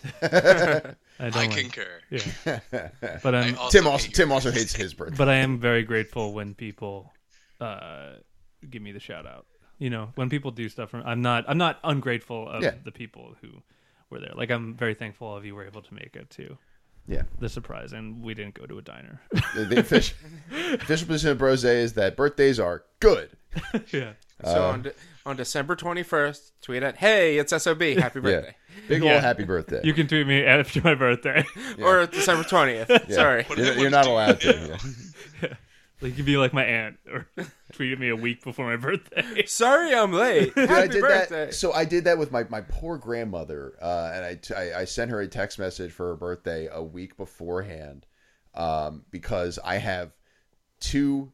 I 0.22 0.28
don't 0.28 0.96
I 1.20 1.28
like. 1.46 1.50
concur. 1.50 2.00
Yeah, 2.10 2.60
but 3.22 3.34
I 3.34 3.40
I'm. 3.42 3.58
also 3.58 3.78
Tim 3.78 3.86
also 3.86 4.10
Tim 4.10 4.32
also 4.32 4.50
hates 4.50 4.74
his 4.74 4.94
birthday. 4.94 5.16
But 5.16 5.28
I 5.28 5.34
am 5.36 5.58
very 5.60 5.82
grateful 5.82 6.32
when 6.32 6.54
people 6.54 7.12
uh, 7.60 8.14
give 8.68 8.82
me 8.82 8.92
the 8.92 9.00
shout 9.00 9.26
out. 9.26 9.46
You 9.84 9.90
know, 9.90 10.06
when 10.14 10.30
people 10.30 10.50
do 10.50 10.66
stuff 10.70 10.88
from, 10.90 11.02
I'm 11.04 11.20
not. 11.20 11.44
I'm 11.46 11.58
not 11.58 11.78
ungrateful 11.84 12.48
of 12.48 12.62
Yeah. 12.62 12.74
the 12.84 12.92
people 12.92 13.36
who 13.42 13.48
were 14.10 14.18
there. 14.20 14.32
Like 14.34 14.50
I'm 14.50 14.74
very 14.74 14.94
thankful 14.94 15.26
all 15.28 15.36
of 15.36 15.44
you 15.44 15.54
were 15.54 15.66
able 15.66 15.82
to 15.82 15.92
make 15.94 16.16
it 16.16 16.30
to 16.38 16.56
Yeah. 17.06 17.24
the 17.38 17.50
surprise, 17.50 17.92
and 17.92 18.22
we 18.22 18.32
didn't 18.32 18.54
go 18.54 18.64
to 18.64 18.78
a 18.78 18.82
diner. 18.82 19.20
The, 19.54 19.64
the 19.66 19.80
official, 19.84 20.16
official 20.80 21.06
position 21.06 21.30
of 21.32 21.38
Brose 21.38 21.64
is 21.64 21.92
that 21.94 22.16
birthdays 22.16 22.58
are 22.58 22.84
good. 23.00 23.28
yeah, 23.92 24.12
so 24.42 24.64
Uh, 24.64 24.72
on, 24.72 24.82
de- 24.82 24.92
on 25.26 25.36
december 25.36 25.76
21st 25.76 26.50
tweet 26.60 26.82
at 26.82 26.96
hey 26.96 27.38
it's 27.38 27.52
sob 27.62 27.80
happy 27.80 28.18
birthday 28.20 28.56
Yeah. 28.56 28.82
Big 28.88 29.04
Yeah. 29.04 29.12
old 29.14 29.22
happy 29.22 29.44
birthday. 29.44 29.80
you 29.84 29.92
can 29.94 30.08
tweet 30.08 30.26
me 30.26 30.44
after 30.44 30.80
my 30.82 30.94
birthday. 30.96 31.44
or 31.82 32.06
december 32.06 32.42
20th 32.42 32.88
Yeah. 32.88 33.14
sorry 33.14 33.46
You're, 33.56 33.74
you're 33.82 33.90
not 33.90 34.06
allowed 34.06 34.40
to. 34.40 34.78
yeah. 35.42 35.48
like 36.00 36.10
you 36.10 36.16
could 36.16 36.24
be 36.26 36.36
like 36.36 36.52
my 36.52 36.64
aunt 36.64 36.96
or 37.12 37.28
tweet 37.74 37.98
me 37.98 38.08
a 38.08 38.16
week 38.16 38.42
before 38.44 38.66
my 38.66 38.76
birthday. 38.76 39.44
sorry 39.46 39.94
i'm 39.94 40.12
late 40.12 40.54
Dude, 40.56 40.68
happy 40.68 40.82
I 40.82 40.86
did 40.86 41.00
birthday 41.02 41.46
that. 41.46 41.54
So 41.54 41.72
I 41.72 41.84
did 41.84 42.04
that 42.04 42.16
with 42.18 42.30
my, 42.32 42.44
my 42.48 42.60
poor 42.62 42.96
grandmother, 42.98 43.74
uh, 43.82 44.12
and 44.14 44.24
I, 44.24 44.34
t- 44.36 44.54
I 44.54 44.80
I 44.80 44.84
sent 44.84 45.10
her 45.10 45.20
a 45.20 45.26
text 45.28 45.58
message 45.58 45.92
for 45.92 46.08
her 46.08 46.16
birthday 46.16 46.68
a 46.72 46.82
week 46.82 47.16
beforehand, 47.16 48.06
um, 48.54 49.04
because 49.10 49.58
I 49.64 49.76
have 49.76 50.12
two. 50.80 51.32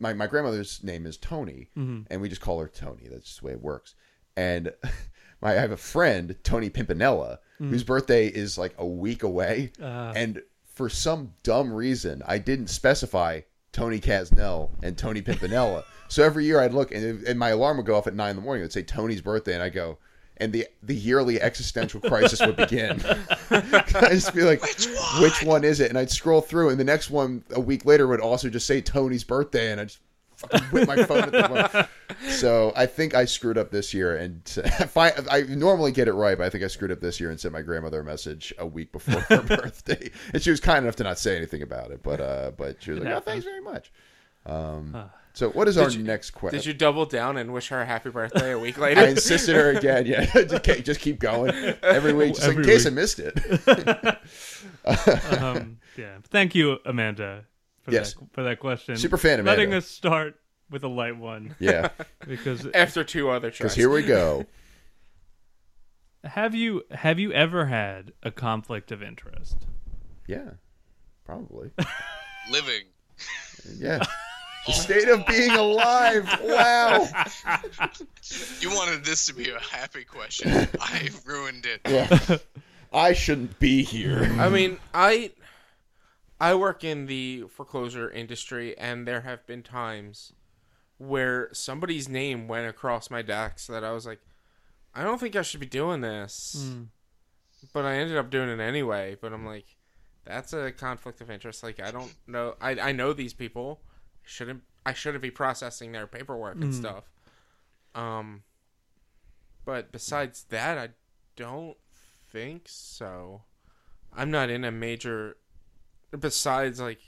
My 0.00 0.12
my 0.12 0.26
grandmother's 0.26 0.82
name 0.82 1.06
is 1.06 1.16
Tony, 1.16 1.68
and 1.76 2.20
we 2.20 2.28
just 2.28 2.40
call 2.40 2.58
her 2.60 2.68
Tony. 2.68 3.06
That's 3.10 3.26
just 3.26 3.40
the 3.40 3.46
way 3.46 3.52
it 3.52 3.62
works. 3.62 3.94
And 4.36 4.72
my 5.40 5.50
I 5.52 5.60
have 5.60 5.70
a 5.70 5.76
friend 5.76 6.34
Tony 6.42 6.68
Pimpinella, 6.70 7.38
whose 7.58 7.84
birthday 7.84 8.26
is 8.26 8.58
like 8.58 8.74
a 8.78 8.86
week 8.86 9.22
away, 9.22 9.72
Uh. 9.80 10.12
and 10.16 10.42
for 10.64 10.88
some 10.88 11.32
dumb 11.44 11.72
reason, 11.72 12.22
I 12.26 12.38
didn't 12.38 12.66
specify 12.66 13.42
Tony 13.74 14.00
Casnell 14.00 14.70
and 14.82 14.96
Tony 14.96 15.20
Pimpinella. 15.20 15.82
so 16.08 16.22
every 16.22 16.46
year 16.46 16.60
I'd 16.60 16.72
look, 16.72 16.92
and, 16.92 17.22
and 17.24 17.38
my 17.38 17.50
alarm 17.50 17.76
would 17.76 17.84
go 17.86 17.96
off 17.96 18.06
at 18.06 18.14
nine 18.14 18.30
in 18.30 18.36
the 18.36 18.42
morning. 18.42 18.62
It 18.62 18.66
would 18.66 18.72
say 18.72 18.82
Tony's 18.82 19.20
birthday, 19.20 19.52
and 19.52 19.62
I 19.62 19.68
go, 19.68 19.98
and 20.38 20.52
the 20.52 20.66
the 20.82 20.94
yearly 20.94 21.40
existential 21.40 22.00
crisis 22.00 22.40
would 22.40 22.56
begin. 22.56 23.00
I 23.50 24.08
just 24.12 24.34
be 24.34 24.42
like, 24.42 24.62
Which 24.62 24.86
one? 24.86 25.22
which 25.22 25.42
one 25.42 25.64
is 25.64 25.80
it? 25.80 25.90
And 25.90 25.98
I'd 25.98 26.10
scroll 26.10 26.40
through, 26.40 26.70
and 26.70 26.78
the 26.80 26.84
next 26.84 27.10
one 27.10 27.44
a 27.50 27.60
week 27.60 27.84
later 27.84 28.06
would 28.06 28.20
also 28.20 28.48
just 28.48 28.66
say 28.66 28.80
Tony's 28.80 29.24
birthday, 29.24 29.72
and 29.72 29.80
I 29.80 29.84
just 29.84 29.98
fucking 30.50 30.68
whip 30.68 30.88
my 30.88 31.02
phone 31.04 31.22
at 31.24 31.32
the 31.32 31.48
moment. 31.48 31.88
So 32.28 32.72
I 32.76 32.86
think 32.86 33.14
I 33.14 33.24
screwed 33.24 33.58
up 33.58 33.70
this 33.70 33.92
year, 33.94 34.16
and 34.16 34.40
I, 34.96 35.12
I 35.30 35.42
normally 35.42 35.92
get 35.92 36.08
it 36.08 36.12
right, 36.12 36.36
but 36.38 36.44
I 36.46 36.50
think 36.50 36.64
I 36.64 36.68
screwed 36.68 36.92
up 36.92 37.00
this 37.00 37.20
year 37.20 37.30
and 37.30 37.38
sent 37.40 37.52
my 37.52 37.62
grandmother 37.62 38.00
a 38.00 38.04
message 38.04 38.52
a 38.58 38.66
week 38.66 38.92
before 38.92 39.20
her 39.20 39.42
birthday, 39.56 40.10
and 40.32 40.42
she 40.42 40.50
was 40.50 40.60
kind 40.60 40.84
enough 40.84 40.96
to 40.96 41.04
not 41.04 41.18
say 41.18 41.36
anything 41.36 41.62
about 41.62 41.90
it, 41.90 42.02
but 42.02 42.20
uh, 42.20 42.52
but 42.56 42.82
she 42.82 42.90
was 42.92 43.00
like, 43.00 43.12
"Oh, 43.14 43.20
thanks 43.20 43.44
very 43.44 43.60
much." 43.60 43.92
Um, 44.46 45.10
so 45.32 45.48
what 45.50 45.66
is 45.68 45.76
our 45.78 45.88
you- 45.90 46.02
next 46.04 46.30
question? 46.30 46.58
Did 46.58 46.66
you 46.66 46.74
double 46.74 47.06
down 47.06 47.36
and 47.38 47.52
wish 47.52 47.68
her 47.68 47.80
a 47.80 47.86
happy 47.86 48.10
birthday 48.10 48.52
a 48.52 48.58
week 48.58 48.78
later? 48.78 49.00
I 49.00 49.06
insisted 49.08 49.56
her 49.56 49.70
again. 49.70 50.06
Yeah, 50.06 50.26
just, 50.26 50.62
keep- 50.62 50.84
just 50.84 51.00
keep 51.00 51.18
going 51.18 51.50
every 51.82 52.12
week, 52.12 52.34
just 52.34 52.46
like, 52.46 52.56
in 52.56 52.60
Every 52.60 52.72
case 52.72 52.86
I 52.86 52.90
missed 52.90 53.18
it. 53.18 54.22
um, 55.42 55.78
yeah. 55.96 56.18
Thank 56.24 56.54
you, 56.54 56.78
Amanda, 56.84 57.44
for 57.84 57.92
Yes. 57.92 58.14
that 58.14 58.32
for 58.32 58.42
that 58.42 58.58
question. 58.58 58.96
Super 58.96 59.16
fan 59.16 59.40
Amanda. 59.40 59.50
Letting 59.50 59.74
us 59.74 59.86
start 59.86 60.34
with 60.70 60.82
a 60.84 60.88
light 60.88 61.16
one 61.16 61.54
Yeah, 61.60 61.90
because 62.26 62.66
After 62.74 63.04
two 63.04 63.30
other 63.30 63.48
because 63.50 63.58
tries. 63.58 63.74
here 63.74 63.90
we 63.90 64.02
go. 64.02 64.46
have 66.24 66.54
you 66.54 66.82
have 66.90 67.18
you 67.18 67.32
ever 67.32 67.66
had 67.66 68.12
a 68.22 68.30
conflict 68.30 68.90
of 68.92 69.02
interest? 69.02 69.56
Yeah, 70.26 70.50
probably. 71.26 71.70
Living. 72.50 72.82
Yeah. 73.78 74.02
The 74.66 74.72
state 74.72 75.08
of 75.08 75.26
being 75.26 75.50
alive. 75.50 76.26
Wow. 76.42 77.06
You 78.60 78.70
wanted 78.70 79.04
this 79.04 79.26
to 79.26 79.34
be 79.34 79.50
a 79.50 79.60
happy 79.60 80.04
question. 80.04 80.50
I 80.80 81.10
ruined 81.26 81.66
it. 81.66 81.82
Yeah. 81.86 82.38
I 82.90 83.12
shouldn't 83.12 83.58
be 83.58 83.82
here. 83.82 84.34
I 84.38 84.48
mean, 84.48 84.78
I 84.94 85.32
I 86.44 86.54
work 86.54 86.84
in 86.84 87.06
the 87.06 87.44
foreclosure 87.48 88.10
industry, 88.10 88.76
and 88.76 89.06
there 89.08 89.22
have 89.22 89.46
been 89.46 89.62
times 89.62 90.32
where 90.98 91.48
somebody's 91.52 92.08
name 92.08 92.48
went 92.48 92.68
across 92.68 93.10
my 93.10 93.22
desk 93.22 93.66
that 93.68 93.82
I 93.82 93.92
was 93.92 94.06
like, 94.06 94.20
I 94.94 95.02
don't 95.02 95.18
think 95.18 95.36
I 95.36 95.42
should 95.42 95.60
be 95.60 95.66
doing 95.66 96.02
this, 96.02 96.54
but 97.72 97.84
I 97.84 97.94
ended 97.96 98.16
up 98.16 98.30
doing 98.30 98.48
it 98.50 98.60
anyway. 98.60 99.16
But 99.20 99.32
I'm 99.32 99.46
like, 99.46 99.76
that's 100.24 100.52
a 100.52 100.70
conflict 100.70 101.20
of 101.20 101.30
interest. 101.30 101.62
Like, 101.62 101.80
I 101.80 101.90
don't 101.90 102.14
know. 102.26 102.54
I 102.60 102.70
I 102.78 102.92
know 102.92 103.12
these 103.12 103.34
people. 103.34 103.80
Shouldn't 104.22 104.62
I 104.86 104.92
shouldn't 104.92 105.22
be 105.22 105.30
processing 105.30 105.92
their 105.92 106.06
paperwork 106.06 106.56
and 106.56 106.74
stuff. 106.74 107.04
Um, 107.94 108.42
but 109.64 109.92
besides 109.92 110.44
that, 110.50 110.76
I 110.78 110.90
don't 111.36 111.76
think 112.30 112.64
so. 112.66 113.42
I'm 114.12 114.30
not 114.30 114.50
in 114.50 114.64
a 114.64 114.70
major. 114.70 115.36
Besides, 116.18 116.80
like, 116.80 117.00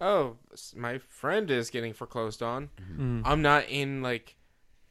oh, 0.00 0.36
my 0.74 0.98
friend 0.98 1.50
is 1.50 1.70
getting 1.70 1.92
foreclosed 1.92 2.42
on. 2.42 2.70
Mm. 2.96 3.22
I'm 3.24 3.42
not 3.42 3.68
in 3.68 4.02
like 4.02 4.36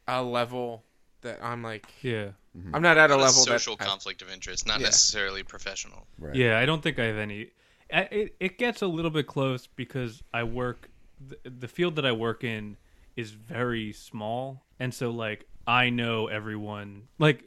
a 0.08 0.24
level 0.24 0.84
that 1.22 1.40
I'm 1.44 1.64
like. 1.64 1.88
Yeah. 2.02 2.30
I'm 2.74 2.82
not 2.82 2.98
at 2.98 3.10
a 3.12 3.14
Not 3.14 3.20
a 3.20 3.24
level 3.24 3.44
social 3.44 3.76
that 3.76 3.84
I- 3.84 3.88
conflict 3.90 4.22
of 4.22 4.30
interest, 4.32 4.66
not 4.66 4.80
Yeah. 4.80 4.86
necessarily 4.86 5.44
professional. 5.44 6.08
Right. 6.18 6.36
Yeah, 6.36 6.58
I 6.58 6.66
don't 6.66 6.82
think 6.82 6.98
I 7.00 7.04
have 7.06 7.18
any. 7.18 7.52
I- 7.92 8.02
It 8.12 8.36
it 8.40 8.58
gets 8.58 8.82
a 8.82 8.88
little 8.88 9.12
bit 9.12 9.28
close 9.28 9.68
because 9.68 10.24
I 10.34 10.44
work 10.44 10.90
the, 11.20 11.38
the 11.50 11.68
field 11.68 11.96
that 11.98 12.06
I 12.06 12.12
work 12.14 12.44
in 12.44 12.78
is 13.16 13.32
very 13.32 13.92
small, 13.94 14.64
and 14.80 14.94
so 14.94 15.10
like 15.12 15.48
I 15.68 15.90
know 15.90 16.28
everyone. 16.28 17.08
Like 17.20 17.44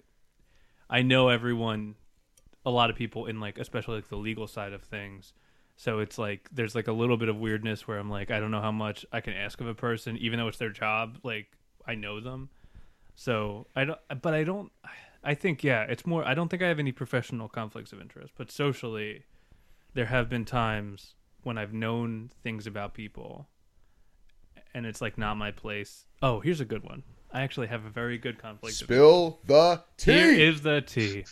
I 0.90 1.02
know 1.02 1.28
everyone, 1.28 1.94
a 2.66 2.70
lot 2.70 2.90
of 2.90 2.96
people 2.96 3.26
in 3.26 3.40
like 3.40 3.58
especially 3.58 3.96
like 3.96 4.08
the 4.08 4.16
legal 4.16 4.46
side 4.46 4.72
of 4.74 4.82
things. 4.82 5.32
So 5.80 6.00
it's 6.00 6.18
like 6.18 6.48
there's 6.50 6.74
like 6.74 6.88
a 6.88 6.92
little 6.92 7.16
bit 7.16 7.28
of 7.28 7.36
weirdness 7.36 7.86
where 7.86 7.98
I'm 7.98 8.10
like 8.10 8.32
I 8.32 8.40
don't 8.40 8.50
know 8.50 8.60
how 8.60 8.72
much 8.72 9.06
I 9.12 9.20
can 9.20 9.32
ask 9.32 9.60
of 9.60 9.68
a 9.68 9.74
person, 9.74 10.16
even 10.18 10.38
though 10.38 10.48
it's 10.48 10.58
their 10.58 10.72
job. 10.72 11.18
Like 11.22 11.46
I 11.86 11.94
know 11.94 12.18
them, 12.18 12.50
so 13.14 13.68
I 13.76 13.84
don't. 13.84 13.98
But 14.20 14.34
I 14.34 14.42
don't. 14.42 14.72
I 15.22 15.34
think 15.34 15.62
yeah, 15.62 15.82
it's 15.84 16.04
more. 16.04 16.26
I 16.26 16.34
don't 16.34 16.48
think 16.48 16.64
I 16.64 16.66
have 16.66 16.80
any 16.80 16.90
professional 16.90 17.48
conflicts 17.48 17.92
of 17.92 18.00
interest, 18.00 18.34
but 18.36 18.50
socially, 18.50 19.22
there 19.94 20.06
have 20.06 20.28
been 20.28 20.44
times 20.44 21.14
when 21.44 21.56
I've 21.56 21.72
known 21.72 22.32
things 22.42 22.66
about 22.66 22.92
people, 22.92 23.48
and 24.74 24.84
it's 24.84 25.00
like 25.00 25.16
not 25.16 25.36
my 25.36 25.52
place. 25.52 26.06
Oh, 26.20 26.40
here's 26.40 26.60
a 26.60 26.64
good 26.64 26.82
one. 26.82 27.04
I 27.32 27.42
actually 27.42 27.68
have 27.68 27.84
a 27.84 27.90
very 27.90 28.18
good 28.18 28.38
conflict. 28.38 28.80
of 28.80 28.86
Spill 28.86 29.38
the 29.46 29.80
tea. 29.96 30.12
here 30.12 30.32
is 30.32 30.62
the 30.62 30.80
tea. 30.80 31.24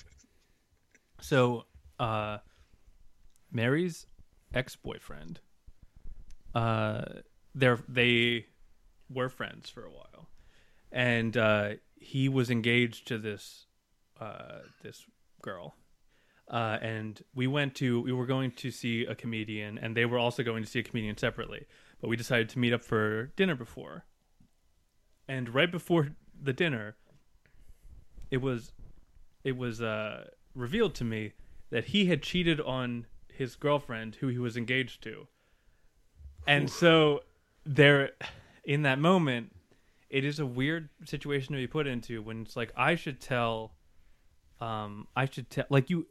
So, 1.21 1.65
uh, 1.99 2.39
Mary's 3.51 4.07
ex-boyfriend, 4.57 5.41
uh, 6.55 7.05
they're 7.55 7.79
they 7.89 8.47
were 9.09 9.29
friends 9.29 9.71
for 9.71 9.85
a 9.85 9.91
while, 9.91 10.29
and 10.91 11.37
uh, 11.37 11.71
he 11.95 12.29
was 12.29 12.51
engaged 12.51 13.07
to 13.09 13.19
this 13.19 13.67
uh, 14.21 14.61
this 14.83 15.07
girl. 15.43 15.77
Uh, 16.49 16.79
and 16.81 17.23
we 17.35 17.47
went 17.49 17.75
to 17.75 18.01
we 18.03 18.13
were 18.13 18.27
going 18.27 18.53
to 18.53 18.71
see 18.71 19.05
a 19.05 19.15
comedian, 19.15 19.79
and 19.79 19.97
they 19.97 20.07
were 20.07 20.19
also 20.19 20.43
going 20.43 20.63
to 20.63 20.69
see 20.69 20.79
a 20.79 20.83
comedian 20.83 21.17
separately. 21.17 21.67
But 22.01 22.09
we 22.09 22.17
decided 22.17 22.49
to 22.51 22.59
meet 22.59 22.73
up 22.73 22.85
for 22.85 23.33
dinner 23.37 23.55
before. 23.55 24.05
And 25.29 25.53
right 25.53 25.71
before 25.71 26.11
the 26.41 26.53
dinner, 26.53 26.97
it 28.31 28.39
was 28.39 28.73
it 29.45 29.57
was 29.57 29.83
uh, 29.83 30.29
revealed 30.55 30.95
to 30.97 31.05
me 31.05 31.33
that 31.71 31.87
he 31.87 32.07
had 32.07 32.23
cheated 32.23 32.61
on 32.61 33.07
his 33.37 33.55
girlfriend 33.57 34.17
who 34.17 34.29
he 34.29 34.39
was 34.39 34.57
engaged 34.57 35.03
to. 35.05 35.27
And 36.47 36.71
so 36.71 37.21
there 37.65 38.11
in 38.65 38.83
that 38.83 38.99
moment 38.99 39.53
it 40.09 40.25
is 40.25 40.39
a 40.39 40.47
weird 40.47 40.89
situation 41.05 41.53
to 41.53 41.59
be 41.59 41.67
put 41.67 41.87
into 41.87 42.23
when 42.23 42.43
it's 42.43 42.57
like 42.57 42.73
I 42.77 42.95
should 42.95 43.21
tell 43.21 43.73
um 44.61 45.09
I 45.17 45.27
should 45.27 45.51
tell 45.51 45.67
like 45.69 45.91
you 45.91 46.07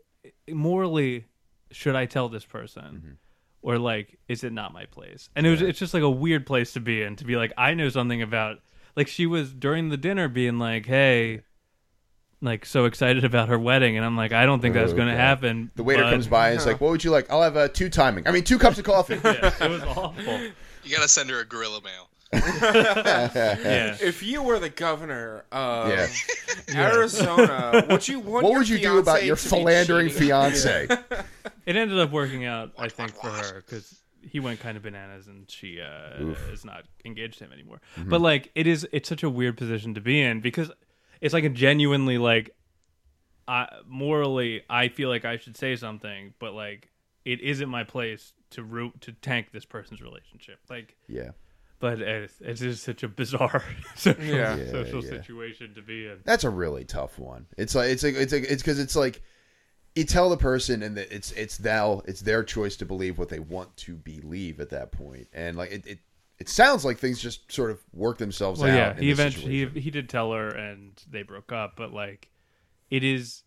morally 0.50 1.26
should 1.72 1.96
I 1.96 2.06
tell 2.06 2.30
this 2.30 2.46
person? 2.46 3.18
Or 3.62 3.80
like 3.80 4.20
is 4.28 4.44
it 4.44 4.54
not 4.54 4.74
my 4.74 4.86
place? 4.86 5.30
And 5.36 5.48
it 5.48 5.50
was 5.50 5.62
it's 5.62 5.80
just 5.80 5.94
like 5.94 6.04
a 6.04 6.10
weird 6.10 6.46
place 6.46 6.74
to 6.74 6.80
be 6.80 7.02
in 7.02 7.16
to 7.16 7.26
be 7.26 7.36
like 7.36 7.54
I 7.58 7.74
know 7.74 7.90
something 7.90 8.22
about 8.22 8.58
like 8.96 9.08
she 9.08 9.26
was 9.26 9.54
during 9.54 9.90
the 9.90 9.98
dinner 9.98 10.28
being 10.28 10.60
like 10.60 10.86
hey 10.86 11.42
like 12.42 12.66
so 12.66 12.86
excited 12.86 13.24
about 13.24 13.50
her 13.50 13.58
wedding 13.58 13.98
and 13.98 14.06
I'm 14.06 14.16
like 14.18 14.32
I 14.34 14.46
don't 14.46 14.60
think 14.62 14.74
that's 14.76 14.94
going 14.94 15.08
to 15.08 15.16
happen 15.16 15.72
The 15.76 15.84
waiter 15.84 16.04
but- 16.04 16.12
comes 16.12 16.28
by 16.28 16.50
and 16.50 16.60
is 16.60 16.66
like, 16.66 16.82
"What 16.82 16.92
would 16.92 17.04
you 17.04 17.12
like? 17.12 17.30
I'll 17.32 17.42
have 17.42 17.58
uh, 17.58 17.68
two 17.70 17.90
timing. 17.90 18.28
I 18.28 18.32
mean, 18.32 18.44
two 18.44 18.58
cups 18.60 18.78
of 18.78 18.86
coffee." 18.86 19.16
yeah, 19.24 19.52
it 19.62 19.70
was 19.70 19.82
awful 19.84 20.40
You 20.84 20.96
gotta 20.96 21.08
send 21.08 21.30
her 21.30 21.40
a 21.40 21.46
gorilla 21.46 21.82
mail. 21.82 22.10
yeah 22.34 23.96
If 24.02 24.22
you 24.24 24.44
were 24.44 24.60
the 24.60 24.70
governor 24.70 25.46
of 25.52 25.90
Yeah. 25.90 26.08
Arizona, 26.76 27.86
would 27.90 28.08
you 28.08 28.20
want 28.20 28.44
What 28.44 28.50
your 28.52 28.60
would 28.60 28.70
you 28.70 28.80
do 28.80 28.98
about 29.00 29.20
fiancé 29.20 29.26
your 29.28 29.36
to 29.36 29.44
be 29.44 29.50
philandering 29.50 30.08
cheating? 30.10 30.28
fiance? 30.28 30.88
It 31.66 31.76
ended 31.76 32.00
up 32.00 32.12
working 32.12 32.46
out, 32.46 32.72
I 32.78 32.90
think, 32.90 33.12
for 33.16 33.28
her 33.30 33.62
because 33.66 34.00
he 34.22 34.40
went 34.40 34.60
kind 34.60 34.76
of 34.76 34.84
bananas 34.84 35.28
and 35.28 35.50
she 35.50 35.80
uh, 35.80 36.34
is 36.52 36.66
not 36.66 36.84
engaged 37.06 37.38
to 37.40 37.46
him 37.46 37.54
anymore. 37.54 37.80
But 37.98 38.22
like, 38.22 38.52
it 38.56 38.68
is 38.68 38.88
it's 38.92 39.08
such 39.08 39.24
a 39.24 39.30
weird 39.30 39.56
position 39.58 39.94
to 39.94 40.02
be 40.02 40.22
in 40.22 40.42
because 40.42 40.72
it's 41.22 41.34
like 41.34 41.44
a 41.44 41.50
genuinely 41.50 42.18
like, 42.18 42.56
I 43.48 43.68
morally 43.88 44.64
I 44.70 44.88
feel 44.88 45.10
like 45.10 45.26
I 45.26 45.38
should 45.38 45.56
say 45.56 45.76
something, 45.76 46.34
but 46.40 46.54
like 46.54 46.90
it 47.26 47.42
isn't 47.42 47.70
my 47.70 47.84
place 47.84 48.34
to 48.52 48.64
root 48.64 49.02
to 49.02 49.12
tank 49.12 49.52
this 49.52 49.66
person's 49.66 50.02
relationship. 50.02 50.60
Like, 50.70 50.96
yeah. 51.08 51.32
but 51.80 52.00
it's, 52.00 52.40
it's 52.40 52.62
just 52.62 52.84
such 52.84 53.04
a 53.04 53.08
bizarre 53.08 53.64
social, 53.96 54.24
Yeah. 54.24 54.56
Yeah, 54.56 54.72
social 54.72 55.04
yeah. 55.04 55.10
situation 55.10 55.74
to 55.76 55.82
be 55.82 56.08
in. 56.08 56.20
That's 56.24 56.44
a 56.44 56.50
really 56.50 56.86
tough 56.86 57.20
one. 57.20 57.48
It's 57.58 57.76
like 57.76 57.90
it's 57.90 58.04
like 58.04 58.16
it's 58.16 58.34
like, 58.34 58.44
it's 58.44 58.62
because 58.64 58.80
it's 58.80 58.96
like 58.96 59.22
you 59.96 60.04
tell 60.04 60.30
the 60.30 60.38
person 60.38 60.84
and 60.84 60.98
that 60.98 61.12
it's 61.12 61.32
it's 61.32 61.58
thou 61.58 62.02
it's 62.06 62.22
their 62.22 62.44
choice 62.44 62.76
to 62.78 62.86
believe 62.86 63.18
what 63.18 63.30
they 63.30 63.40
want 63.40 63.76
to 63.78 63.96
believe 63.96 64.60
at 64.60 64.70
that 64.70 64.92
point, 64.92 65.28
and 65.34 65.58
like 65.58 65.72
it 65.72 65.88
it, 65.88 66.00
it 66.40 66.50
sounds 66.50 66.84
like 66.84 66.98
things 66.98 67.20
just 67.22 67.52
sort 67.52 67.72
of 67.72 67.80
work 67.94 68.18
themselves 68.18 68.60
Well, 68.60 68.70
out. 68.72 68.76
yeah, 68.98 69.00
he 69.02 69.12
eventually 69.12 69.66
he, 69.70 69.80
he 69.82 69.90
did 69.92 70.10
tell 70.10 70.32
her, 70.34 70.50
and 70.50 70.92
they 71.10 71.24
broke 71.24 71.52
up. 71.52 71.74
But 71.78 71.94
like, 71.94 72.30
it 72.90 73.04
is, 73.04 73.44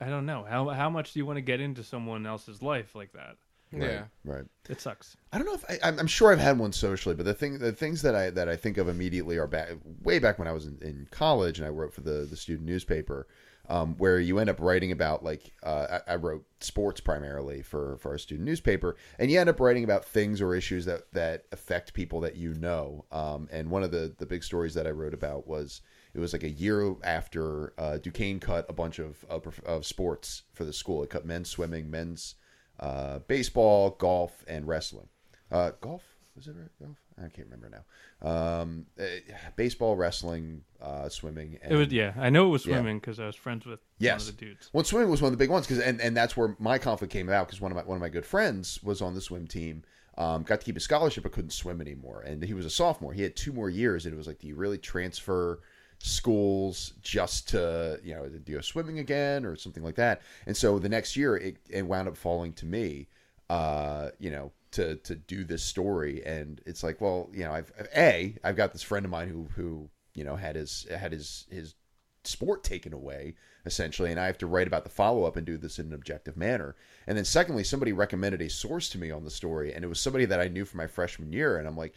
I 0.00 0.08
don't 0.08 0.26
know 0.26 0.44
how 0.48 0.68
how 0.68 0.90
much 0.90 1.12
do 1.12 1.18
you 1.20 1.26
want 1.26 1.36
to 1.36 1.42
get 1.42 1.60
into 1.60 1.82
someone 1.84 2.26
else's 2.26 2.62
life 2.62 2.94
like 2.94 3.12
that? 3.12 3.36
Yeah. 3.70 4.04
right. 4.24 4.44
It 4.70 4.80
sucks. 4.80 5.14
I 5.30 5.36
don't 5.36 5.46
know 5.46 5.52
if 5.54 5.64
I, 5.68 5.78
I'm, 5.86 5.98
I'm 5.98 6.06
sure 6.06 6.32
I've 6.32 6.38
had 6.38 6.58
one 6.58 6.72
socially, 6.72 7.14
but 7.14 7.26
the 7.26 7.34
thing, 7.34 7.58
the 7.58 7.70
things 7.72 8.00
that 8.00 8.14
I 8.14 8.30
that 8.30 8.48
I 8.48 8.56
think 8.56 8.78
of 8.78 8.88
immediately 8.88 9.36
are 9.36 9.46
back 9.46 9.68
way 10.02 10.18
back 10.18 10.38
when 10.38 10.48
I 10.48 10.52
was 10.52 10.64
in, 10.66 10.78
in 10.80 11.06
college 11.10 11.58
and 11.58 11.66
I 11.66 11.70
wrote 11.70 11.92
for 11.92 12.00
the 12.00 12.26
the 12.28 12.36
student 12.36 12.66
newspaper, 12.66 13.26
um, 13.68 13.94
where 13.98 14.18
you 14.18 14.38
end 14.38 14.50
up 14.50 14.60
writing 14.60 14.92
about 14.92 15.22
like 15.22 15.52
uh, 15.62 16.00
I, 16.06 16.12
I 16.12 16.16
wrote 16.16 16.44
sports 16.60 17.00
primarily 17.00 17.62
for 17.62 17.98
for 17.98 18.12
our 18.12 18.18
student 18.18 18.46
newspaper, 18.46 18.96
and 19.18 19.30
you 19.30 19.38
end 19.38 19.50
up 19.50 19.60
writing 19.60 19.84
about 19.84 20.04
things 20.04 20.40
or 20.40 20.54
issues 20.54 20.84
that 20.86 21.12
that 21.12 21.44
affect 21.52 21.94
people 21.94 22.20
that 22.22 22.36
you 22.36 22.54
know. 22.54 23.04
Um, 23.12 23.48
and 23.52 23.70
one 23.70 23.82
of 23.82 23.90
the 23.90 24.14
the 24.18 24.26
big 24.26 24.42
stories 24.42 24.74
that 24.74 24.86
I 24.86 24.90
wrote 24.90 25.14
about 25.14 25.46
was 25.46 25.82
it 26.14 26.20
was 26.20 26.32
like 26.32 26.42
a 26.42 26.50
year 26.50 26.94
after 27.04 27.74
uh, 27.78 27.98
Duquesne 27.98 28.40
cut 28.40 28.66
a 28.68 28.72
bunch 28.72 28.98
of, 28.98 29.24
of 29.28 29.60
of 29.64 29.84
sports 29.86 30.42
for 30.54 30.64
the 30.64 30.72
school. 30.72 31.02
It 31.02 31.10
cut 31.10 31.26
men's 31.26 31.50
swimming, 31.50 31.90
men's 31.90 32.36
uh, 32.80 33.20
baseball, 33.20 33.90
golf, 33.90 34.44
and 34.48 34.66
wrestling. 34.66 35.08
Uh, 35.50 35.72
golf 35.80 36.16
Was 36.36 36.48
it 36.48 36.54
right? 36.56 36.70
golf? 36.80 36.96
I 37.18 37.28
can't 37.28 37.48
remember 37.50 37.68
now. 37.70 38.28
Um, 38.28 38.86
uh, 39.00 39.04
baseball, 39.56 39.96
wrestling, 39.96 40.62
uh, 40.80 41.08
swimming. 41.08 41.58
And, 41.62 41.72
It 41.72 41.76
was 41.76 41.88
yeah. 41.88 42.14
I 42.16 42.30
know 42.30 42.46
it 42.46 42.50
was 42.50 42.62
swimming 42.64 42.98
because 42.98 43.18
I 43.20 43.26
was 43.26 43.36
friends 43.36 43.66
with 43.66 43.80
Yes. 43.98 44.22
one 44.24 44.28
of 44.30 44.38
the 44.38 44.44
dudes. 44.46 44.70
Well, 44.72 44.84
swimming 44.84 45.10
was 45.10 45.22
one 45.22 45.32
of 45.32 45.38
the 45.38 45.42
big 45.42 45.50
ones 45.50 45.66
because, 45.66 45.82
and, 45.82 46.00
and 46.00 46.16
that's 46.16 46.36
where 46.36 46.54
my 46.58 46.78
conflict 46.78 47.12
came 47.12 47.28
about 47.28 47.46
because 47.46 47.60
one 47.60 47.72
of 47.72 47.76
my 47.76 47.82
one 47.82 47.96
of 47.96 48.00
my 48.00 48.08
good 48.08 48.26
friends 48.26 48.82
was 48.82 49.02
on 49.02 49.14
the 49.14 49.20
swim 49.20 49.46
team, 49.46 49.82
um, 50.16 50.42
got 50.42 50.60
to 50.60 50.64
keep 50.64 50.74
his 50.76 50.84
scholarship 50.84 51.22
but 51.22 51.32
couldn't 51.32 51.52
swim 51.52 51.80
anymore, 51.80 52.22
and 52.22 52.42
he 52.42 52.54
was 52.54 52.66
a 52.66 52.70
sophomore. 52.70 53.12
He 53.12 53.22
had 53.22 53.36
two 53.36 53.52
more 53.52 53.70
years, 53.70 54.04
and 54.04 54.14
it 54.14 54.16
was 54.16 54.26
like, 54.26 54.38
do 54.38 54.46
you 54.46 54.56
really 54.56 54.78
transfer 54.78 55.60
schools 56.00 56.92
just 57.02 57.48
to 57.48 57.98
you 58.04 58.14
know 58.14 58.28
do 58.28 58.54
go 58.54 58.60
swimming 58.60 58.98
again 59.00 59.44
or 59.44 59.56
something 59.56 59.82
like 59.82 59.96
that? 59.96 60.22
And 60.46 60.56
so 60.56 60.78
the 60.78 60.88
next 60.88 61.16
year, 61.16 61.36
it, 61.36 61.56
it 61.68 61.82
wound 61.86 62.08
up 62.08 62.16
falling 62.16 62.52
to 62.54 62.66
me, 62.66 63.08
uh, 63.50 64.10
you 64.18 64.30
know. 64.30 64.52
To, 64.72 64.96
to 64.96 65.14
do 65.14 65.44
this 65.44 65.62
story. 65.62 66.24
And 66.26 66.60
it's 66.66 66.82
like 66.82 67.00
well 67.00 67.30
you 67.32 67.44
know 67.44 67.52
I've 67.52 67.72
a 67.96 68.36
I've 68.44 68.56
got 68.56 68.72
this 68.72 68.82
friend 68.82 69.04
of 69.04 69.10
mine 69.10 69.28
who 69.28 69.48
who 69.56 69.88
you 70.14 70.24
know 70.24 70.36
had 70.36 70.56
his 70.56 70.86
had 70.90 71.12
his 71.12 71.46
his 71.50 71.74
sport 72.24 72.62
taken 72.62 72.92
away 72.92 73.34
essentially 73.64 74.10
and 74.10 74.20
i 74.20 74.26
have 74.26 74.36
to 74.36 74.46
write 74.46 74.66
about 74.66 74.84
the 74.84 74.90
follow-up 74.90 75.36
and 75.36 75.46
do 75.46 75.56
this 75.56 75.78
in 75.78 75.86
an 75.86 75.94
objective 75.94 76.36
manner. 76.36 76.76
And 77.06 77.16
then 77.16 77.24
secondly 77.24 77.64
somebody 77.64 77.92
recommended 77.92 78.42
a 78.42 78.50
source 78.50 78.88
to 78.90 78.98
me 78.98 79.10
on 79.10 79.24
the 79.24 79.30
story 79.30 79.72
and 79.72 79.84
it 79.84 79.88
was 79.88 80.00
somebody 80.00 80.26
that 80.26 80.40
i 80.40 80.48
knew 80.48 80.64
from 80.64 80.78
my 80.78 80.86
freshman 80.86 81.32
year 81.32 81.56
and 81.56 81.66
i'm 81.66 81.76
like 81.76 81.94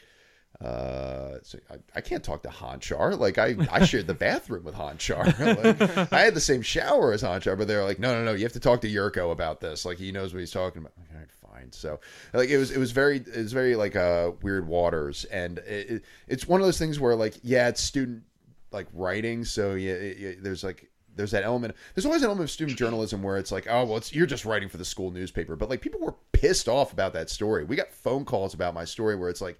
uh 0.63 1.39
so 1.43 1.57
I, 1.69 1.75
I 1.95 2.01
can't 2.01 2.23
talk 2.23 2.43
to 2.43 2.49
Hanchar. 2.49 3.17
Like 3.17 3.37
I, 3.37 3.55
I 3.71 3.85
shared 3.85 4.07
the 4.07 4.13
bathroom 4.13 4.63
with 4.63 4.75
Hanchar. 4.75 5.25
Like 6.01 6.13
I 6.13 6.21
had 6.21 6.33
the 6.35 6.39
same 6.41 6.61
shower 6.61 7.13
as 7.13 7.23
Hanchar, 7.23 7.57
but 7.57 7.67
they're 7.67 7.83
like, 7.83 7.99
no, 7.99 8.13
no, 8.13 8.23
no, 8.23 8.33
you 8.33 8.43
have 8.43 8.53
to 8.53 8.59
talk 8.59 8.81
to 8.81 8.87
Yurko 8.89 9.31
about 9.31 9.59
this. 9.59 9.85
Like 9.85 9.97
he 9.97 10.11
knows 10.11 10.33
what 10.33 10.39
he's 10.39 10.51
talking 10.51 10.81
about. 10.81 10.93
Right, 11.15 11.27
fine. 11.51 11.71
So 11.71 11.99
like 12.33 12.49
it 12.49 12.57
was, 12.57 12.71
it 12.71 12.77
was 12.77 12.91
very, 12.91 13.17
it 13.17 13.35
was 13.37 13.53
very 13.53 13.75
like 13.75 13.95
uh 13.95 14.31
weird 14.41 14.67
waters, 14.67 15.25
and 15.25 15.57
it, 15.59 15.89
it, 15.89 16.03
it's 16.27 16.47
one 16.47 16.61
of 16.61 16.67
those 16.67 16.77
things 16.79 16.99
where 16.99 17.15
like 17.15 17.35
yeah, 17.43 17.67
it's 17.67 17.81
student 17.81 18.23
like 18.71 18.87
writing, 18.93 19.43
so 19.45 19.73
yeah, 19.73 19.93
it- 19.93 20.43
there's 20.43 20.63
like 20.63 20.89
there's 21.15 21.31
that 21.31 21.43
element. 21.43 21.75
There's 21.93 22.05
always 22.05 22.21
an 22.21 22.27
element 22.27 22.45
of 22.45 22.51
student 22.51 22.77
journalism 22.77 23.21
where 23.21 23.37
it's 23.37 23.51
like, 23.51 23.67
oh 23.69 23.83
well, 23.85 23.97
it's 23.97 24.13
you're 24.13 24.25
just 24.27 24.45
writing 24.45 24.69
for 24.69 24.77
the 24.77 24.85
school 24.85 25.11
newspaper, 25.11 25.55
but 25.55 25.69
like 25.69 25.81
people 25.81 25.99
were 25.99 26.15
pissed 26.31 26.69
off 26.69 26.93
about 26.93 27.13
that 27.13 27.29
story. 27.29 27.63
We 27.65 27.75
got 27.75 27.91
phone 27.91 28.25
calls 28.25 28.53
about 28.53 28.73
my 28.73 28.85
story 28.85 29.15
where 29.17 29.29
it's 29.29 29.41
like, 29.41 29.59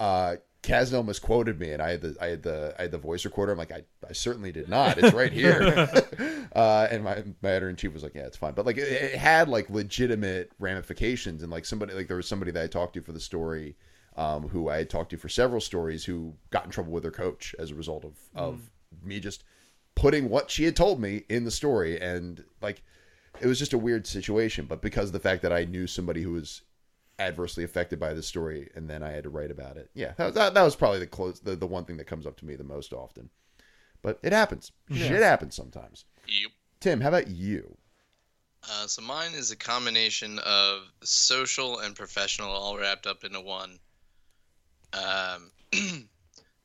uh, 0.00 0.36
Casnell 0.62 1.06
misquoted 1.06 1.58
me, 1.58 1.70
and 1.72 1.80
I 1.80 1.90
had 1.90 2.00
the 2.02 2.16
I 2.20 2.26
had 2.26 2.42
the 2.42 2.74
I 2.78 2.82
had 2.82 2.90
the 2.90 2.98
voice 2.98 3.24
recorder. 3.24 3.52
I'm 3.52 3.58
like, 3.58 3.72
I, 3.72 3.82
I 4.08 4.12
certainly 4.12 4.52
did 4.52 4.68
not. 4.68 4.98
It's 4.98 5.14
right 5.14 5.32
here. 5.32 5.88
uh, 6.56 6.88
and 6.90 7.04
my 7.04 7.22
my 7.42 7.50
editor 7.50 7.70
in 7.70 7.76
chief 7.76 7.94
was 7.94 8.02
like, 8.02 8.14
yeah, 8.14 8.26
it's 8.26 8.36
fine. 8.36 8.52
But 8.52 8.66
like, 8.66 8.76
it, 8.76 8.88
it 8.88 9.14
had 9.14 9.48
like 9.48 9.70
legitimate 9.70 10.52
ramifications, 10.58 11.42
and 11.42 11.52
like 11.52 11.64
somebody 11.64 11.94
like 11.94 12.08
there 12.08 12.16
was 12.16 12.28
somebody 12.28 12.50
that 12.50 12.62
I 12.62 12.66
talked 12.66 12.94
to 12.94 13.02
for 13.02 13.12
the 13.12 13.20
story. 13.20 13.76
Um, 14.16 14.48
who 14.48 14.68
I 14.68 14.78
had 14.78 14.90
talked 14.90 15.10
to 15.10 15.16
for 15.16 15.28
several 15.28 15.60
stories 15.60 16.04
who 16.04 16.34
got 16.50 16.64
in 16.64 16.70
trouble 16.72 16.90
with 16.90 17.04
their 17.04 17.12
coach 17.12 17.54
as 17.60 17.70
a 17.70 17.76
result 17.76 18.04
of, 18.04 18.18
of 18.34 18.60
me 19.04 19.20
just 19.20 19.44
putting 19.94 20.28
what 20.28 20.50
she 20.50 20.64
had 20.64 20.74
told 20.74 21.00
me 21.00 21.22
in 21.28 21.44
the 21.44 21.50
story 21.50 21.98
and 22.00 22.42
like 22.60 22.82
it 23.40 23.46
was 23.46 23.56
just 23.56 23.72
a 23.72 23.78
weird 23.78 24.08
situation 24.08 24.66
but 24.66 24.82
because 24.82 25.06
of 25.06 25.12
the 25.12 25.20
fact 25.20 25.42
that 25.42 25.52
i 25.52 25.64
knew 25.64 25.86
somebody 25.86 26.22
who 26.22 26.32
was 26.32 26.62
adversely 27.20 27.62
affected 27.64 28.00
by 28.00 28.14
the 28.14 28.22
story 28.22 28.68
and 28.74 28.88
then 28.88 29.02
i 29.02 29.10
had 29.10 29.22
to 29.24 29.30
write 29.30 29.50
about 29.50 29.76
it 29.76 29.90
yeah 29.94 30.12
that, 30.16 30.34
that, 30.34 30.54
that 30.54 30.62
was 30.62 30.74
probably 30.74 30.98
the 30.98 31.06
close 31.06 31.38
the, 31.40 31.54
the 31.54 31.66
one 31.66 31.84
thing 31.84 31.96
that 31.98 32.06
comes 32.06 32.26
up 32.26 32.36
to 32.36 32.46
me 32.46 32.56
the 32.56 32.64
most 32.64 32.92
often 32.92 33.28
but 34.02 34.18
it 34.22 34.32
happens 34.32 34.72
shit 34.90 35.22
happens 35.22 35.54
sometimes 35.54 36.04
Yep. 36.26 36.50
tim 36.80 37.00
how 37.00 37.08
about 37.08 37.28
you 37.28 37.76
Uh, 38.62 38.86
so 38.86 39.02
mine 39.02 39.32
is 39.34 39.50
a 39.50 39.56
combination 39.56 40.38
of 40.40 40.82
social 41.02 41.78
and 41.78 41.94
professional 41.94 42.50
all 42.50 42.76
wrapped 42.78 43.06
up 43.06 43.24
into 43.24 43.40
one. 43.40 43.78
Um, 44.92 45.50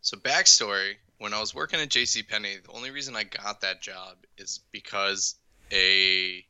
so 0.01 0.17
backstory: 0.17 0.95
when 1.19 1.33
I 1.33 1.39
was 1.39 1.55
working 1.55 1.79
at 1.79 1.89
J.C. 1.89 2.23
Penney, 2.23 2.57
the 2.63 2.71
only 2.73 2.91
reason 2.91 3.15
I 3.15 3.23
got 3.23 3.61
that 3.61 3.81
job 3.81 4.17
is 4.37 4.59
because 4.73 5.35
a 5.71 6.43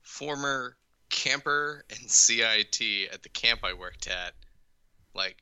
former 0.00 0.76
camper 1.12 1.84
and 1.90 2.10
CIT 2.10 2.80
at 3.12 3.22
the 3.22 3.28
camp 3.28 3.60
I 3.62 3.74
worked 3.74 4.08
at, 4.08 4.32
like, 5.14 5.36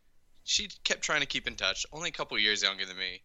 she 0.45 0.69
kept 0.85 1.01
trying 1.01 1.21
to 1.21 1.27
keep 1.27 1.47
in 1.47 1.57
touch. 1.57 1.87
Only 1.93 2.11
a 2.11 2.13
couple 2.13 2.39
years 2.39 2.63
younger 2.63 2.85
than 2.85 2.99
me. 2.99 3.23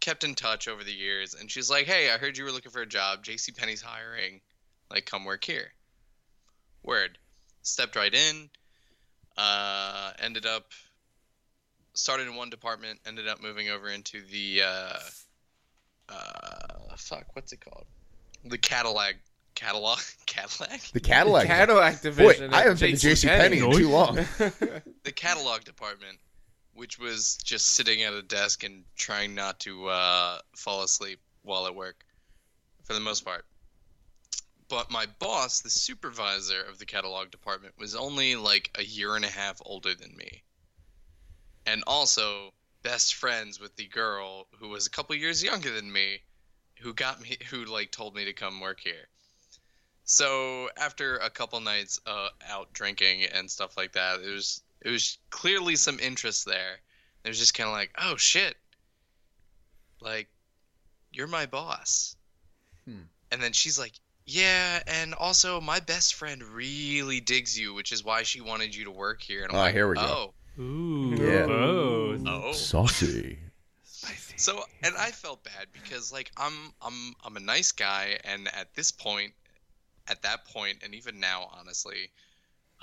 Kept 0.00 0.24
in 0.24 0.34
touch 0.34 0.68
over 0.68 0.84
the 0.84 0.92
years, 0.92 1.34
and 1.34 1.50
she's 1.50 1.70
like, 1.70 1.86
"Hey, 1.86 2.12
I 2.12 2.18
heard 2.18 2.36
you 2.36 2.44
were 2.44 2.52
looking 2.52 2.70
for 2.70 2.82
a 2.82 2.86
job. 2.86 3.24
J.C. 3.24 3.52
Penney's 3.52 3.82
hiring." 3.82 4.40
like 4.90 5.06
come 5.06 5.24
work 5.24 5.44
here 5.44 5.72
word 6.82 7.18
stepped 7.62 7.96
right 7.96 8.14
in 8.14 8.48
uh 9.36 10.12
ended 10.18 10.46
up 10.46 10.72
started 11.94 12.26
in 12.26 12.36
one 12.36 12.50
department 12.50 12.98
ended 13.06 13.28
up 13.28 13.42
moving 13.42 13.68
over 13.68 13.88
into 13.88 14.22
the 14.30 14.62
uh 14.64 14.98
uh 16.08 16.96
fuck 16.96 17.24
what's 17.34 17.52
it 17.52 17.60
called 17.60 17.86
the 18.44 18.58
catalog 18.58 19.14
catalog 19.58 19.98
cadillac 20.26 20.80
the 20.92 21.00
cadillac 21.00 21.46
Cadillac 21.46 21.96
boy 21.96 22.02
division. 22.02 22.54
i 22.54 22.62
haven't 22.62 22.80
been 22.80 22.96
to 22.96 23.08
JC 23.08 23.24
jc 23.24 23.28
penney 23.28 23.58
in 23.58 23.72
too 23.72 23.88
long 23.88 24.14
the 25.02 25.12
catalog 25.12 25.64
department 25.64 26.18
which 26.74 26.98
was 26.98 27.36
just 27.42 27.66
sitting 27.66 28.02
at 28.02 28.12
a 28.12 28.22
desk 28.22 28.62
and 28.62 28.84
trying 28.96 29.34
not 29.34 29.58
to 29.60 29.88
uh 29.88 30.38
fall 30.56 30.82
asleep 30.82 31.18
while 31.42 31.66
at 31.66 31.74
work 31.74 32.04
for 32.84 32.94
the 32.94 33.00
most 33.00 33.24
part 33.24 33.44
but 34.68 34.90
my 34.90 35.06
boss, 35.18 35.60
the 35.60 35.70
supervisor 35.70 36.62
of 36.62 36.78
the 36.78 36.84
catalog 36.84 37.30
department, 37.30 37.74
was 37.78 37.94
only 37.94 38.36
like 38.36 38.70
a 38.78 38.84
year 38.84 39.16
and 39.16 39.24
a 39.24 39.28
half 39.28 39.60
older 39.64 39.94
than 39.94 40.14
me. 40.16 40.42
And 41.64 41.82
also 41.86 42.52
best 42.82 43.14
friends 43.14 43.58
with 43.58 43.76
the 43.76 43.86
girl 43.86 44.46
who 44.58 44.68
was 44.68 44.86
a 44.86 44.90
couple 44.90 45.16
years 45.16 45.42
younger 45.42 45.70
than 45.70 45.90
me, 45.90 46.20
who 46.80 46.92
got 46.92 47.20
me 47.20 47.38
who 47.50 47.64
like 47.64 47.90
told 47.90 48.14
me 48.14 48.26
to 48.26 48.32
come 48.32 48.60
work 48.60 48.80
here. 48.80 49.08
So 50.10 50.70
after 50.78 51.18
a 51.18 51.28
couple 51.28 51.60
nights 51.60 52.00
uh, 52.06 52.30
out 52.48 52.72
drinking 52.72 53.24
and 53.34 53.50
stuff 53.50 53.76
like 53.76 53.92
that, 53.92 54.20
it 54.20 54.30
was 54.30 54.62
it 54.80 54.88
was 54.90 55.18
clearly 55.28 55.76
some 55.76 56.00
interest 56.00 56.46
there. 56.46 56.78
It 57.24 57.28
was 57.28 57.38
just 57.38 57.52
kind 57.52 57.68
of 57.68 57.74
like, 57.74 57.90
oh 58.00 58.16
shit, 58.16 58.56
like 60.00 60.28
you're 61.12 61.26
my 61.26 61.44
boss. 61.44 62.16
Hmm. 62.86 63.02
And 63.30 63.42
then 63.42 63.52
she's 63.52 63.78
like, 63.78 63.92
yeah, 64.24 64.82
and 64.86 65.12
also 65.12 65.60
my 65.60 65.78
best 65.80 66.14
friend 66.14 66.42
really 66.42 67.20
digs 67.20 67.58
you, 67.58 67.74
which 67.74 67.92
is 67.92 68.02
why 68.02 68.22
she 68.22 68.40
wanted 68.40 68.74
you 68.74 68.84
to 68.84 68.90
work 68.90 69.20
here. 69.20 69.42
And 69.42 69.52
I'm 69.52 69.58
Ah, 69.58 69.62
like, 69.64 69.74
here 69.74 69.88
we 69.88 69.96
go. 69.96 70.32
oh, 70.58 70.62
Ooh, 70.62 71.16
Yeah. 71.20 71.44
oh, 71.52 72.18
oh. 72.26 72.52
saucy 72.52 73.38
So, 74.36 74.64
and 74.82 74.96
I 74.96 75.10
felt 75.10 75.44
bad 75.44 75.66
because 75.74 76.10
like 76.10 76.30
I'm 76.38 76.72
I'm 76.80 77.14
I'm 77.22 77.36
a 77.36 77.40
nice 77.40 77.72
guy, 77.72 78.18
and 78.24 78.48
at 78.48 78.74
this 78.74 78.90
point, 78.90 79.34
at 80.08 80.22
that 80.22 80.44
point, 80.46 80.78
and 80.82 80.94
even 80.94 81.20
now, 81.20 81.50
honestly, 81.58 82.10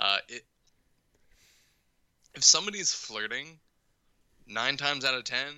uh, 0.00 0.18
it 0.28 0.44
if 2.34 2.44
somebody's 2.44 2.92
flirting, 2.92 3.58
nine 4.46 4.76
times 4.76 5.04
out 5.04 5.14
of 5.14 5.24
ten, 5.24 5.54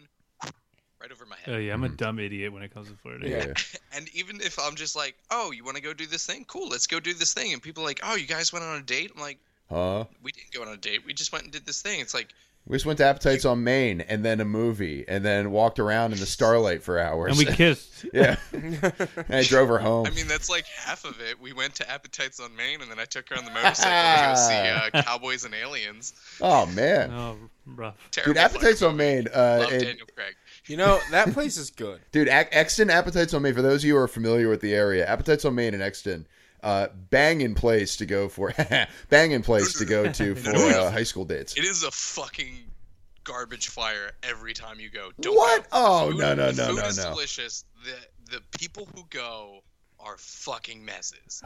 right 1.01 1.13
over 1.13 1.27
my 1.27 1.37
head. 1.37 1.55
Oh 1.55 1.59
yeah, 1.59 1.73
I'm 1.73 1.85
a 1.85 1.89
dumb 1.89 2.19
idiot 2.19 2.53
when 2.53 2.63
it 2.63 2.73
comes 2.73 2.89
to 2.89 2.95
flirting. 2.95 3.31
yeah 3.31 3.53
And 3.95 4.09
even 4.15 4.41
if 4.41 4.59
I'm 4.59 4.77
just 4.77 4.97
like, 4.97 5.17
oh, 5.31 5.51
you 5.51 5.65
want 5.65 5.77
to 5.77 5.83
go 5.83 5.93
do 5.93 6.07
this 6.07 6.27
thing? 6.27 6.45
Cool, 6.47 6.69
let's 6.69 6.87
go 6.87 7.01
do 7.01 7.15
this 7.15 7.35
thing. 7.35 7.53
And 7.53 7.63
people 7.63 7.83
are 7.83 7.87
like, 7.87 8.01
oh, 8.03 8.17
you 8.17 8.27
guys 8.27 8.53
went 8.53 8.65
on 8.65 8.79
a 8.79 8.83
date? 8.83 9.13
I'm 9.15 9.21
like, 9.21 9.39
huh 9.69 10.05
we 10.23 10.33
didn't 10.33 10.53
go 10.53 10.63
on 10.63 10.69
a 10.69 10.77
date. 10.77 11.05
We 11.05 11.15
just 11.15 11.33
went 11.33 11.45
and 11.45 11.53
did 11.53 11.67
this 11.67 11.83
thing. 11.83 12.01
It's 12.01 12.15
like, 12.15 12.33
we 12.69 12.77
just 12.77 12.87
went 12.87 12.99
to 12.99 13.05
appetites 13.05 13.45
on 13.45 13.65
main 13.65 14.01
and 14.03 14.25
then 14.25 14.41
a 14.41 14.45
movie 14.45 15.05
and 15.09 15.25
then 15.25 15.51
walked 15.51 15.79
around 15.79 16.13
in 16.13 16.19
the 16.21 16.27
starlight 16.27 16.83
for 16.83 16.99
hours 16.99 17.31
And 17.39 17.49
we 17.49 17.55
kissed. 17.55 18.05
yeah 18.13 18.37
and 18.53 18.95
i 19.31 19.43
drove 19.43 19.69
her 19.69 19.79
home 19.79 20.07
I 20.07 20.11
mean, 20.11 20.29
that's 20.29 20.49
like 20.49 20.67
half 20.67 21.05
of 21.05 21.21
it. 21.21 21.41
We 21.41 21.53
went 21.53 21.75
to 21.77 21.91
Appetites 21.91 22.39
on 22.41 22.55
Main, 22.55 22.81
and 22.81 22.91
then 22.91 22.99
I 23.01 23.05
took 23.07 23.29
her 23.31 23.37
on 23.37 23.45
the 23.45 23.51
motorcycle 23.55 23.91
to 23.91 24.29
go 24.29 24.35
see 24.93 24.99
uh, 24.99 25.03
Cowboys 25.03 25.45
and 25.45 25.55
Aliens. 25.55 26.13
oh 26.41 26.67
man 26.67 27.11
Oh, 27.11 27.37
rough. 27.67 27.97
Terrible 28.11 28.35
Dude, 28.35 28.37
appetites 28.43 28.83
on 28.83 28.93
movie. 28.97 29.05
Main. 29.25 29.29
Uh, 29.35 29.59
Love 29.63 29.73
it- 29.73 29.85
Daniel 29.85 30.07
Craig. 30.15 30.35
You 30.67 30.77
know 30.77 30.99
that 31.13 31.33
place 31.33 31.57
is 31.57 31.71
good. 31.71 32.01
dude, 32.13 32.29
Ac- 32.29 32.51
Exton 32.53 32.91
appetites 32.91 33.33
on 33.33 33.41
Main. 33.43 33.55
For 33.55 33.63
those 33.63 33.83
of 33.83 33.87
you 33.89 33.95
who 33.95 34.01
are 34.01 34.09
familiar 34.09 34.49
with 34.51 34.61
the 34.61 34.75
area, 34.75 35.07
appetites 35.07 35.45
on 35.47 35.55
Main 35.55 35.73
and 35.73 35.83
Exton, 35.83 36.27
uh, 36.63 36.89
bang 37.11 37.41
in 37.41 37.55
place 37.55 37.97
to 37.97 38.07
go 38.07 38.29
for 38.29 38.53
bang 39.11 39.33
in 39.33 39.43
place 39.43 39.79
to 39.79 39.85
go 39.85 40.11
to 40.11 40.35
for 40.37 40.51
uh, 40.51 40.91
high 40.91 41.03
school 41.03 41.25
dates. 41.25 41.57
It 41.57 41.65
is 41.65 41.83
a 41.83 41.91
fucking 41.91 42.65
garbage 43.25 43.69
fire 43.69 44.13
every 44.23 44.55
time 44.55 44.81
you 44.81 44.91
go. 44.91 45.11
Don't 45.21 45.37
What? 45.37 45.63
Go. 45.65 45.69
Oh 45.73 46.11
Food- 46.11 46.19
no 46.19 46.35
no 46.35 46.51
no 46.51 46.73
no 46.75 46.91
no! 46.91 47.11
delicious. 47.11 47.65
The 47.85 48.37
the 48.37 48.59
people 48.59 48.89
who 48.95 49.05
go 49.11 49.61
are 50.01 50.17
fucking 50.19 50.85
messes. 50.85 51.43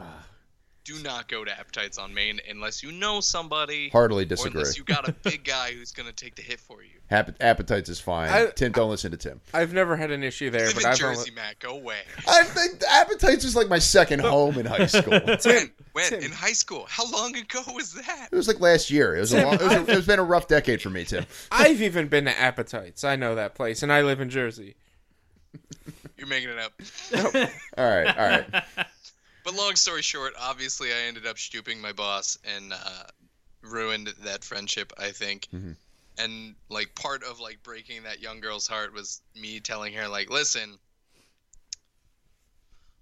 Do 0.83 1.01
not 1.01 1.27
go 1.29 1.45
to 1.45 1.51
Appetites 1.57 1.97
on 1.97 2.13
Main 2.13 2.39
unless 2.49 2.83
you 2.83 2.91
know 2.91 3.21
somebody 3.21 3.89
Heartily 3.89 4.23
or 4.23 4.27
disagree. 4.27 4.61
unless 4.61 4.77
you 4.77 4.83
got 4.83 5.07
a 5.07 5.11
big 5.23 5.43
guy 5.43 5.71
who's 5.71 5.91
gonna 5.91 6.11
take 6.11 6.35
the 6.35 6.41
hit 6.41 6.59
for 6.59 6.83
you. 6.83 6.89
App- 7.09 7.35
appetites 7.41 7.89
is 7.89 7.99
fine. 7.99 8.29
I- 8.29 8.47
Tim, 8.55 8.71
don't 8.71 8.89
listen 8.89 9.11
to 9.11 9.17
Tim. 9.17 9.39
I've 9.53 9.73
never 9.73 9.95
had 9.95 10.11
an 10.11 10.23
issue 10.23 10.49
there, 10.49 10.65
Live 10.67 10.75
but 10.75 10.83
in 10.83 10.89
I've 10.89 10.97
Jersey, 10.97 11.19
only, 11.19 11.31
Matt. 11.31 11.59
Go 11.59 11.75
away. 11.77 11.99
I 12.27 12.43
think 12.43 12.81
appetites 12.89 13.43
is 13.45 13.55
like 13.55 13.69
my 13.69 13.79
second 13.79 14.19
home 14.21 14.57
in 14.57 14.65
high 14.65 14.85
school. 14.87 15.19
Tim, 15.39 15.71
When 15.93 16.09
Tim. 16.09 16.21
in 16.23 16.31
high 16.31 16.53
school? 16.53 16.85
How 16.89 17.09
long 17.11 17.35
ago 17.35 17.61
was 17.73 17.93
that? 17.93 18.29
It 18.31 18.35
was 18.35 18.47
like 18.47 18.59
last 18.59 18.89
year. 18.91 19.15
It 19.15 19.19
was 19.21 19.33
a 19.33 19.43
long, 19.45 19.53
it 19.55 19.61
was, 19.61 19.71
a, 19.73 19.97
it's 19.97 20.07
been 20.07 20.19
a 20.19 20.23
rough 20.23 20.47
decade 20.47 20.81
for 20.81 20.89
me, 20.89 21.05
Tim. 21.05 21.25
I've 21.51 21.81
even 21.81 22.07
been 22.07 22.25
to 22.25 22.37
Appetites. 22.39 23.03
I 23.03 23.15
know 23.15 23.35
that 23.35 23.55
place, 23.55 23.83
and 23.83 23.91
I 23.91 24.01
live 24.01 24.19
in 24.19 24.29
Jersey. 24.29 24.75
You're 26.17 26.27
making 26.27 26.49
it 26.49 26.59
up. 26.59 26.73
All 27.77 27.85
right, 27.89 28.17
all 28.17 28.27
right. 28.27 28.63
But 29.43 29.55
long 29.55 29.75
story 29.75 30.01
short, 30.01 30.33
obviously 30.39 30.91
I 30.93 30.99
ended 31.07 31.25
up 31.25 31.37
stooping 31.37 31.81
my 31.81 31.91
boss 31.91 32.37
and 32.45 32.71
uh, 32.73 33.03
ruined 33.61 34.07
that 34.23 34.43
friendship. 34.43 34.93
I 34.97 35.11
think, 35.11 35.47
Mhm. 35.53 35.75
and 36.17 36.55
like 36.69 36.95
part 36.95 37.23
of 37.23 37.39
like 37.39 37.61
breaking 37.63 38.03
that 38.03 38.19
young 38.21 38.39
girl's 38.39 38.67
heart 38.67 38.93
was 38.93 39.21
me 39.35 39.59
telling 39.59 39.93
her 39.93 40.07
like, 40.07 40.29
listen, 40.29 40.77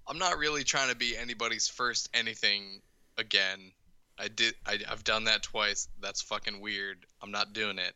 I'm 0.07 0.17
not 0.17 0.37
really 0.37 0.63
trying 0.63 0.89
to 0.89 0.95
be 0.95 1.15
anybody's 1.15 1.67
first 1.67 2.09
anything 2.13 2.81
again. 3.17 3.71
I 4.17 4.27
did. 4.27 4.55
I, 4.65 4.79
I've 4.89 5.03
done 5.03 5.23
that 5.25 5.43
twice. 5.43 5.87
That's 6.01 6.21
fucking 6.21 6.59
weird. 6.59 7.05
I'm 7.21 7.31
not 7.31 7.53
doing 7.53 7.79
it. 7.79 7.93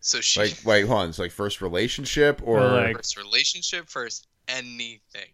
So 0.00 0.20
she 0.20 0.40
Like, 0.40 0.56
wait, 0.64 0.86
hold 0.86 1.00
on. 1.00 1.08
It's 1.10 1.18
like 1.18 1.30
first 1.32 1.60
relationship 1.60 2.40
or 2.42 2.60
Or, 2.60 2.70
like- 2.82 2.96
first 2.96 3.16
relationship, 3.18 3.88
first 3.88 4.26
anything. 4.48 5.28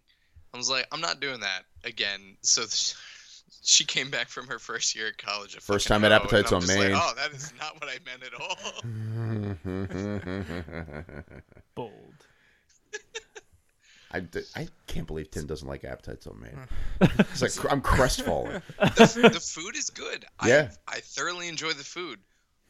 I 0.56 0.58
was 0.58 0.70
like, 0.70 0.86
I'm 0.90 1.02
not 1.02 1.20
doing 1.20 1.40
that 1.40 1.64
again. 1.84 2.38
So 2.40 2.62
th- 2.62 2.94
she 3.62 3.84
came 3.84 4.10
back 4.10 4.28
from 4.28 4.46
her 4.46 4.58
first 4.58 4.96
year 4.96 5.08
at 5.08 5.18
college. 5.18 5.54
First 5.60 5.86
time 5.86 6.02
at 6.04 6.12
Appetites 6.12 6.50
on 6.50 6.62
just 6.62 6.74
like, 6.78 6.92
oh, 6.94 7.12
that 7.16 7.32
is 7.32 7.52
not 7.58 7.74
what 7.78 7.90
I 7.90 7.98
meant 8.06 8.22
at 8.24 8.32
all. 8.40 8.56
Bold. 11.74 11.92
I, 14.14 14.22
I 14.54 14.68
can't 14.86 15.06
believe 15.06 15.30
Tim 15.30 15.46
doesn't 15.46 15.68
like 15.68 15.84
appetites 15.84 16.26
on 16.26 16.40
Main. 16.40 16.58
It's 17.02 17.42
like 17.42 17.70
I'm 17.70 17.82
crestfallen. 17.82 18.62
the, 18.78 19.30
the 19.30 19.40
food 19.40 19.76
is 19.76 19.90
good. 19.90 20.24
Yeah. 20.46 20.70
I, 20.88 20.96
I 20.96 21.00
thoroughly 21.00 21.48
enjoy 21.48 21.72
the 21.72 21.84
food, 21.84 22.18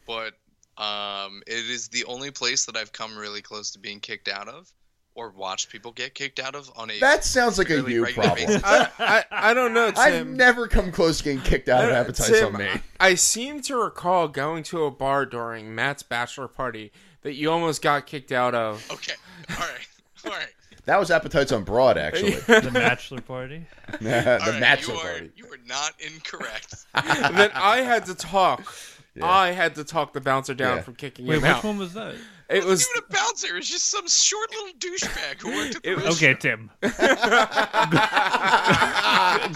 but 0.09 0.33
um, 0.77 1.43
it 1.47 1.71
is 1.71 1.89
the 1.89 2.05
only 2.07 2.33
place 2.33 2.65
that 2.67 2.77
I've 2.77 2.93
come 2.93 3.17
really 3.17 3.43
close 3.43 3.71
to 3.73 3.79
being 3.79 4.01
kicked 4.01 4.29
out 4.29 4.49
of, 4.49 4.73
or 5.17 5.31
watched 5.31 5.71
people 5.71 5.91
get 5.93 6.15
kicked 6.15 6.39
out 6.39 6.55
of 6.55 6.71
on 6.77 6.91
a. 6.91 7.01
That 7.01 7.25
sounds 7.25 7.59
like 7.59 7.69
a 7.71 7.75
Fairly 7.75 7.95
you 7.95 8.07
problem. 8.07 8.61
I, 8.63 8.89
I, 8.99 9.25
I 9.31 9.55
don't 9.55 9.73
know, 9.75 9.91
Tim. 9.91 9.99
I've 9.99 10.27
never 10.29 10.69
come 10.69 10.93
close 10.93 11.19
to 11.19 11.25
getting 11.25 11.41
kicked 11.41 11.69
out 11.69 11.85
of 11.85 11.91
appetites 11.91 12.29
Tim, 12.29 12.55
on 12.55 12.59
Main. 12.59 12.83
I 13.01 13.15
seem 13.15 13.63
to 13.63 13.77
recall 13.77 14.29
going 14.29 14.63
to 14.65 14.85
a 14.85 14.91
bar 14.91 15.27
during 15.27 15.75
Matt's 15.75 16.03
bachelor 16.03 16.49
party 16.49 16.93
that 17.23 17.33
you 17.35 17.51
almost 17.51 17.83
got 17.83 18.07
kicked 18.07 18.31
out 18.31 18.55
of. 18.55 18.87
Okay. 18.93 19.15
All 19.51 19.57
right. 19.57 19.89
All 20.27 20.33
right. 20.33 20.49
That 20.85 21.01
was 21.01 21.11
appetites 21.11 21.51
on 21.51 21.65
Broad, 21.65 21.99
actually. 21.99 22.33
The 22.47 22.71
bachelor 22.73 23.21
party. 23.21 23.67
the 24.01 24.33
All 24.33 24.39
right. 24.53 24.61
bachelor 24.61 24.95
you 24.95 25.01
are, 25.01 25.11
party. 25.13 25.31
You 25.35 25.49
were 25.49 25.59
not 25.67 25.95
incorrect. 25.99 26.87
then 26.95 27.51
I 27.55 27.79
had 27.79 28.07
to 28.07 28.15
talk. 28.15 28.73
I 29.21 29.53
had 29.53 29.75
to 29.77 29.85
talk 29.85 30.13
the 30.13 30.21
bouncer 30.21 30.55
down 30.55 30.77
Yeah. 30.77 30.83
from 30.83 30.95
kicking 30.95 31.25
you. 31.25 31.31
Wait, 31.31 31.37
him 31.39 31.43
which 31.43 31.51
out. 31.53 31.65
one 31.65 31.79
was 31.79 31.95
that? 31.95 32.15
It 32.49 32.65
was 32.65 32.89
even 32.89 33.03
a 33.09 33.13
bouncer. 33.13 33.49
It 33.49 33.55
was 33.55 33.69
just 33.69 33.87
some 33.87 34.07
short 34.07 34.49
little 34.53 34.73
douchebag 34.79 35.41
who 35.41 35.51
worked 35.51 35.77
at 35.77 35.83
the 35.83 35.91
It 35.91 35.97
was- 35.97 36.05
restaurant. 36.05 36.37
Okay, 36.37 36.49
Tim. 36.49 36.71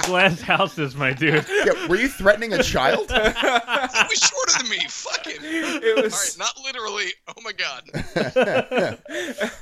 Glass 0.06 0.40
houses, 0.40 0.94
my 0.96 1.12
dude. 1.12 1.44
Yeah, 1.48 1.86
were 1.88 1.96
you 1.96 2.08
threatening 2.08 2.52
a 2.52 2.62
child? 2.62 3.10
He 3.10 4.06
was 4.08 4.18
shorter 4.18 4.58
than 4.62 4.68
me. 4.70 4.78
Fuck 4.88 5.26
him. 5.26 5.36
it 5.42 6.02
was 6.02 6.12
right, 6.12 6.38
not 6.38 6.58
literally. 6.64 7.06
Oh 7.28 7.40
my 7.42 7.52
god. 7.52 8.98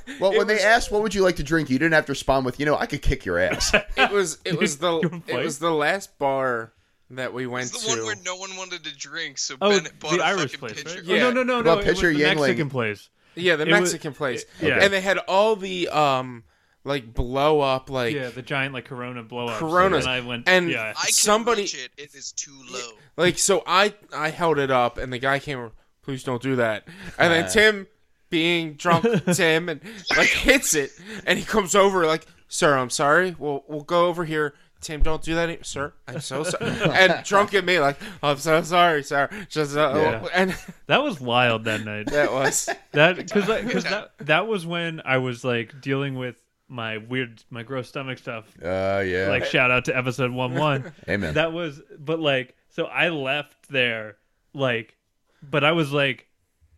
Well, 0.19 0.31
when 0.37 0.47
they 0.47 0.59
asked 0.59 0.91
what 0.91 1.01
would 1.03 1.13
you 1.15 1.21
like 1.23 1.37
to 1.37 1.43
drink, 1.43 1.69
you 1.69 1.79
didn't 1.79 1.93
have 1.93 2.05
to 2.07 2.11
respond 2.11 2.45
with, 2.45 2.59
you 2.59 2.65
know, 2.65 2.75
I 2.77 2.85
could 2.87 3.01
kick 3.01 3.25
your 3.25 3.37
ass. 3.39 3.73
it 3.95 4.11
was 4.11 4.37
it 4.43 4.57
was 4.59 4.77
the 4.79 5.21
it 5.27 5.37
was 5.43 5.59
the 5.59 5.71
last 5.71 6.17
bar 6.19 6.73
that 7.11 7.33
we 7.33 7.47
went 7.47 7.67
It's 7.67 7.81
the 7.85 7.91
to. 7.91 7.97
one 7.97 8.05
where 8.05 8.15
no 8.25 8.35
one 8.35 8.55
wanted 8.57 8.83
to 8.83 8.95
drink, 8.95 9.37
so 9.37 9.55
Oh, 9.61 9.69
Bennett 9.69 9.97
bought 9.99 10.11
the 10.11 10.19
a 10.21 10.25
Irish 10.25 10.51
fucking 10.55 10.59
place, 10.59 10.83
pitcher. 10.83 10.95
right? 10.97 11.05
Yeah. 11.05 11.23
Oh, 11.27 11.31
no, 11.31 11.43
no, 11.43 11.61
no, 11.61 11.63
Well, 11.63 11.63
no. 11.63 11.81
It 11.81 11.87
was 11.87 11.95
pitcher 11.95 12.13
the 12.13 12.19
Yuengling- 12.21 12.35
Mexican 12.37 12.69
place. 12.69 13.09
Yeah, 13.35 13.55
the 13.55 13.63
it 13.67 13.71
was- 13.71 13.79
Mexican 13.93 14.13
place. 14.13 14.45
yeah. 14.61 14.79
And 14.81 14.91
they 14.93 15.01
had 15.01 15.17
all 15.19 15.55
the 15.55 15.87
um 15.89 16.43
like 16.83 17.13
blow 17.13 17.59
up 17.61 17.89
like 17.89 18.15
Yeah, 18.15 18.29
the 18.29 18.41
giant 18.41 18.73
like 18.73 18.85
Corona 18.85 19.21
blow 19.23 19.47
up. 19.47 19.57
Coronas. 19.59 20.05
And 20.05 20.13
I 20.13 20.19
went. 20.21 20.47
And- 20.47 20.69
yeah. 20.69 20.93
I 20.97 21.05
can 21.05 21.11
Somebody- 21.13 21.61
reach 21.63 21.75
it. 21.75 21.91
It 21.97 22.15
is 22.15 22.31
too 22.31 22.55
low. 22.71 22.91
like 23.17 23.37
so 23.37 23.63
I 23.67 23.93
I 24.13 24.29
held 24.29 24.57
it 24.59 24.71
up 24.71 24.97
and 24.97 25.11
the 25.11 25.19
guy 25.19 25.39
came 25.39 25.59
over, 25.59 25.71
please 26.01 26.23
don't 26.23 26.41
do 26.41 26.55
that. 26.57 26.87
And 27.17 27.33
then. 27.33 27.49
Tim 27.49 27.87
being 28.29 28.73
drunk 28.75 29.05
Tim 29.33 29.69
and 29.69 29.81
like 30.15 30.27
hits 30.29 30.75
it 30.75 30.91
and 31.25 31.39
he 31.39 31.43
comes 31.45 31.73
over 31.73 32.05
like, 32.05 32.27
"Sir, 32.47 32.77
I'm 32.77 32.91
sorry. 32.91 33.35
We'll 33.37 33.63
we'll 33.67 33.81
go 33.81 34.05
over 34.07 34.23
here." 34.25 34.53
Tim, 34.81 35.01
don't 35.03 35.21
do 35.21 35.35
that, 35.35 35.65
sir. 35.65 35.93
I'm 36.07 36.21
so 36.21 36.43
sorry. 36.43 36.71
and 36.93 37.23
drunk 37.25 37.53
at 37.53 37.65
me, 37.65 37.79
like, 37.79 37.97
I'm 38.23 38.37
so 38.37 38.61
sorry, 38.61 39.03
sir. 39.03 39.29
Just 39.49 39.75
uh, 39.75 39.91
Yeah. 39.95 40.27
and 40.33 40.55
that 40.87 41.03
was 41.03 41.19
wild 41.19 41.65
that 41.65 41.83
night. 41.83 42.07
that 42.07 42.31
was 42.31 42.69
That 42.93 43.17
because 43.17 43.45
because 43.45 43.83
that 43.83 44.11
that 44.19 44.47
was 44.47 44.65
when 44.65 45.01
I 45.03 45.17
was 45.17 45.43
like 45.43 45.81
dealing 45.81 46.15
with 46.15 46.41
my 46.69 46.97
weird 46.97 47.43
my 47.49 47.63
gross 47.63 47.89
stomach 47.89 48.19
stuff. 48.19 48.45
Uh, 48.63 49.03
yeah. 49.05 49.27
Like 49.29 49.43
shout 49.45 49.69
out 49.69 49.85
to 49.85 49.97
episode 49.97 50.31
one 50.31 50.53
one. 50.55 50.93
Amen. 51.09 51.33
That 51.33 51.51
was 51.51 51.81
but 51.97 52.19
like 52.19 52.55
so 52.69 52.85
I 52.85 53.09
left 53.09 53.67
there 53.69 54.15
like 54.53 54.95
but 55.41 55.63
I 55.63 55.73
was 55.73 55.91
like 55.91 56.27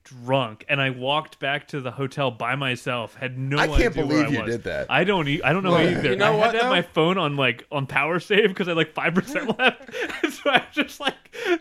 drunk 0.03 0.65
and 0.67 0.81
I 0.81 0.89
walked 0.89 1.39
back 1.39 1.67
to 1.69 1.81
the 1.81 1.91
hotel 1.91 2.31
by 2.31 2.55
myself. 2.55 3.15
Had 3.15 3.37
no 3.37 3.57
I 3.57 3.67
can't 3.67 3.79
idea 3.79 4.05
where 4.05 4.23
believe 4.23 4.25
I 4.27 4.29
you 4.31 4.43
was. 4.43 4.55
did 4.55 4.63
that. 4.65 4.87
I 4.89 5.03
don't 5.03 5.27
e- 5.27 5.41
I 5.43 5.53
don't 5.53 5.63
know 5.63 5.71
Well, 5.71 5.87
either. 5.87 6.09
you 6.11 6.15
know 6.15 6.33
I 6.33 6.35
what, 6.35 6.45
had 6.47 6.51
to 6.53 6.57
have 6.63 6.69
my 6.71 6.81
phone 6.81 7.17
on 7.17 7.35
like 7.35 7.65
on 7.71 7.87
power 7.87 8.19
save 8.19 8.49
because 8.49 8.67
I 8.67 8.71
had 8.71 8.77
like 8.77 8.93
five 8.93 9.13
percent 9.13 9.57
left. 9.59 9.89
And 10.23 10.33
so 10.33 10.49
I 10.49 10.63
just 10.71 10.99
like 10.99 11.15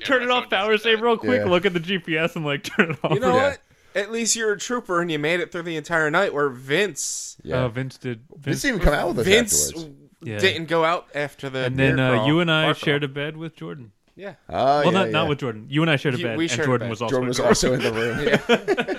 turn 0.05 0.21
my 0.21 0.25
it 0.27 0.31
off 0.31 0.45
does 0.49 0.59
power 0.59 0.73
that. 0.73 0.83
save 0.83 1.01
real 1.01 1.17
quick, 1.17 1.43
Yeah. 1.45 1.51
look 1.51 1.65
at 1.67 1.73
the 1.75 1.81
GPS 1.81 2.37
and 2.37 2.45
like 2.45 2.63
turn 2.77 2.91
it 2.93 2.99
off. 3.05 3.13
You 3.13 3.21
know 3.21 3.35
Yeah. 3.35 3.49
what? 3.51 3.59
At 3.95 4.13
least 4.13 4.37
you're 4.37 4.53
a 4.53 4.59
trooper 4.59 5.01
and 5.01 5.11
you 5.11 5.19
made 5.19 5.41
it 5.41 5.51
through 5.51 5.63
the 5.63 5.77
entire 5.77 6.11
night. 6.11 6.33
Where 6.33 6.49
Vince, 6.49 7.37
yeah. 7.43 7.65
Uh, 7.65 7.69
Vince 7.69 7.99
did. 7.99 8.21
Vince 8.31 8.45
Vince, 8.45 8.63
didn't 8.63 8.75
even 8.77 8.85
come 8.87 8.95
out 8.95 9.09
with 9.09 9.19
us 9.21 9.27
Vince 9.27 9.69
afterwards. 9.69 9.95
Yeah. 10.23 10.39
didn't 10.39 10.67
go 10.67 10.85
out 10.85 11.09
after 11.15 11.49
the. 11.51 11.65
and 11.65 11.77
then 11.79 11.97
beer 11.97 12.05
uh, 12.07 12.11
crawl, 12.13 12.27
you 12.27 12.41
and 12.41 12.51
I 12.53 12.67
bar 12.67 12.75
shared 12.75 13.03
a 13.05 13.09
bed 13.09 13.37
with 13.37 13.57
Jordan. 13.57 13.93
Yeah, 14.21 14.35
Oh, 14.51 14.55
well, 14.55 14.85
yeah, 14.85 14.91
not 14.91 15.07
yeah. 15.07 15.13
not 15.13 15.29
with 15.29 15.39
Jordan. 15.39 15.67
You 15.71 15.81
and 15.83 15.91
I 15.91 15.97
shared 15.97 16.15
a 16.15 16.19
You- 16.19 16.25
bed, 16.25 16.37
we 16.39 16.45
and 16.45 16.51
shared 16.51 16.61
a 16.63 16.67
Jordan 16.67 16.87
bed. 16.87 16.91
was 16.91 17.03
also. 17.03 17.11
Jordan 17.23 17.25
in 17.25 17.29
was 17.29 17.37
the 17.39 17.43
room. 17.43 17.49
also 17.49 17.73
in 17.75 17.81
the 17.81 17.93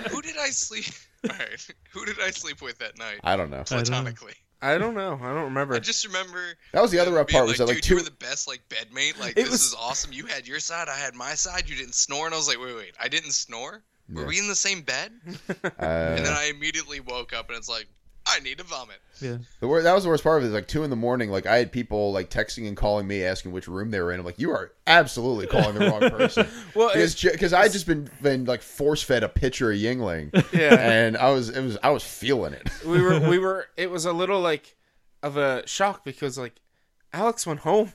Who 0.10 0.22
did 0.22 0.36
I 0.38 0.50
sleep? 0.50 0.86
All 1.30 1.36
right. 1.38 1.66
Who 1.92 2.04
did 2.06 2.16
I 2.20 2.30
sleep 2.30 2.60
with 2.62 2.78
that 2.78 2.98
night? 2.98 3.20
I 3.22 3.36
don't 3.36 3.50
know. 3.50 3.58
don't. 3.58 3.68
Platonically. 3.68 4.34
I 4.60 4.78
don't 4.78 4.94
know. 4.94 5.18
I 5.22 5.32
don't 5.34 5.44
remember. 5.44 5.74
I 5.74 5.78
just 5.80 6.06
remember 6.06 6.40
That 6.72 6.82
was 6.82 6.90
the 6.92 6.98
other 7.00 7.12
rough 7.12 7.26
being 7.28 7.38
part. 7.38 7.48
Was 7.48 7.58
that 7.58 7.66
like 7.66 7.76
dude, 7.76 7.82
two? 7.84 7.94
you 7.94 8.00
were 8.00 8.04
the 8.04 8.10
best 8.12 8.46
like 8.48 8.60
bedmate. 8.68 9.18
Like 9.20 9.32
It 9.32 9.36
this 9.44 9.50
was- 9.50 9.62
is 9.68 9.74
awesome. 9.78 10.12
You 10.12 10.26
had 10.26 10.46
your 10.48 10.58
side, 10.60 10.88
I 10.88 10.96
had 10.96 11.14
my 11.14 11.34
side. 11.34 11.68
You 11.68 11.76
didn't 11.76 11.94
snore, 11.94 12.26
and 12.26 12.34
I 12.34 12.36
was 12.38 12.48
like, 12.48 12.58
wait, 12.60 12.74
wait, 12.76 12.94
I 13.00 13.08
didn't 13.08 13.32
snore. 13.32 13.82
Were 14.08 14.22
Yeah. 14.22 14.26
we 14.28 14.38
in 14.38 14.48
the 14.48 14.54
same 14.56 14.82
bed? 14.82 15.12
Uh, 15.48 15.68
And 15.80 16.24
then 16.26 16.32
I 16.32 16.44
immediately 16.54 16.98
woke 17.00 17.32
up, 17.32 17.48
and 17.48 17.56
it's 17.56 17.68
like, 17.68 17.86
I 18.26 18.38
need 18.40 18.58
to 18.58 18.64
vomit. 18.64 18.96
Yeah. 19.20 19.38
The 19.60 19.66
wor- 19.68 19.82
that 19.82 19.92
was 19.94 20.04
the 20.04 20.08
worst 20.08 20.22
part 20.22 20.38
of 20.38 20.44
it. 20.44 20.48
Is 20.48 20.52
like 20.52 20.68
two 20.68 20.84
in 20.84 20.90
the 20.90 20.96
morning. 20.96 21.30
Like 21.30 21.46
I 21.46 21.56
had 21.56 21.72
people 21.72 22.12
like 22.12 22.30
texting 22.30 22.68
and 22.68 22.76
calling 22.76 23.06
me 23.06 23.24
asking 23.24 23.52
which 23.52 23.66
room 23.68 23.90
they 23.90 24.00
were 24.00 24.12
in. 24.12 24.20
I'm 24.20 24.26
like, 24.26 24.38
you 24.38 24.50
are 24.52 24.72
absolutely 24.86 25.46
calling 25.48 25.74
the 25.76 25.86
wrong 25.90 26.08
person. 26.10 26.46
well, 26.74 26.88
Because 26.92 27.20
because 27.20 27.52
I 27.52 27.68
just 27.68 27.86
been 27.86 28.08
been 28.22 28.44
like 28.44 28.62
force 28.62 29.02
fed 29.02 29.22
a 29.24 29.28
pitcher 29.28 29.72
of 29.72 29.78
Yuengling, 29.78 30.32
yeah, 30.52 30.74
and 30.74 31.16
I 31.16 31.30
was 31.30 31.48
it 31.50 31.62
was 31.62 31.78
I 31.82 31.90
was 31.90 32.04
feeling 32.04 32.52
it. 32.52 32.70
we 32.86 33.00
were 33.02 33.18
we 33.28 33.38
were. 33.40 33.66
It 33.76 33.90
was 33.90 34.04
a 34.04 34.12
little 34.12 34.40
like 34.40 34.76
of 35.22 35.36
a 35.36 35.66
shock 35.66 36.04
because 36.04 36.38
like 36.38 36.54
Alex 37.12 37.46
went 37.46 37.60
home. 37.60 37.92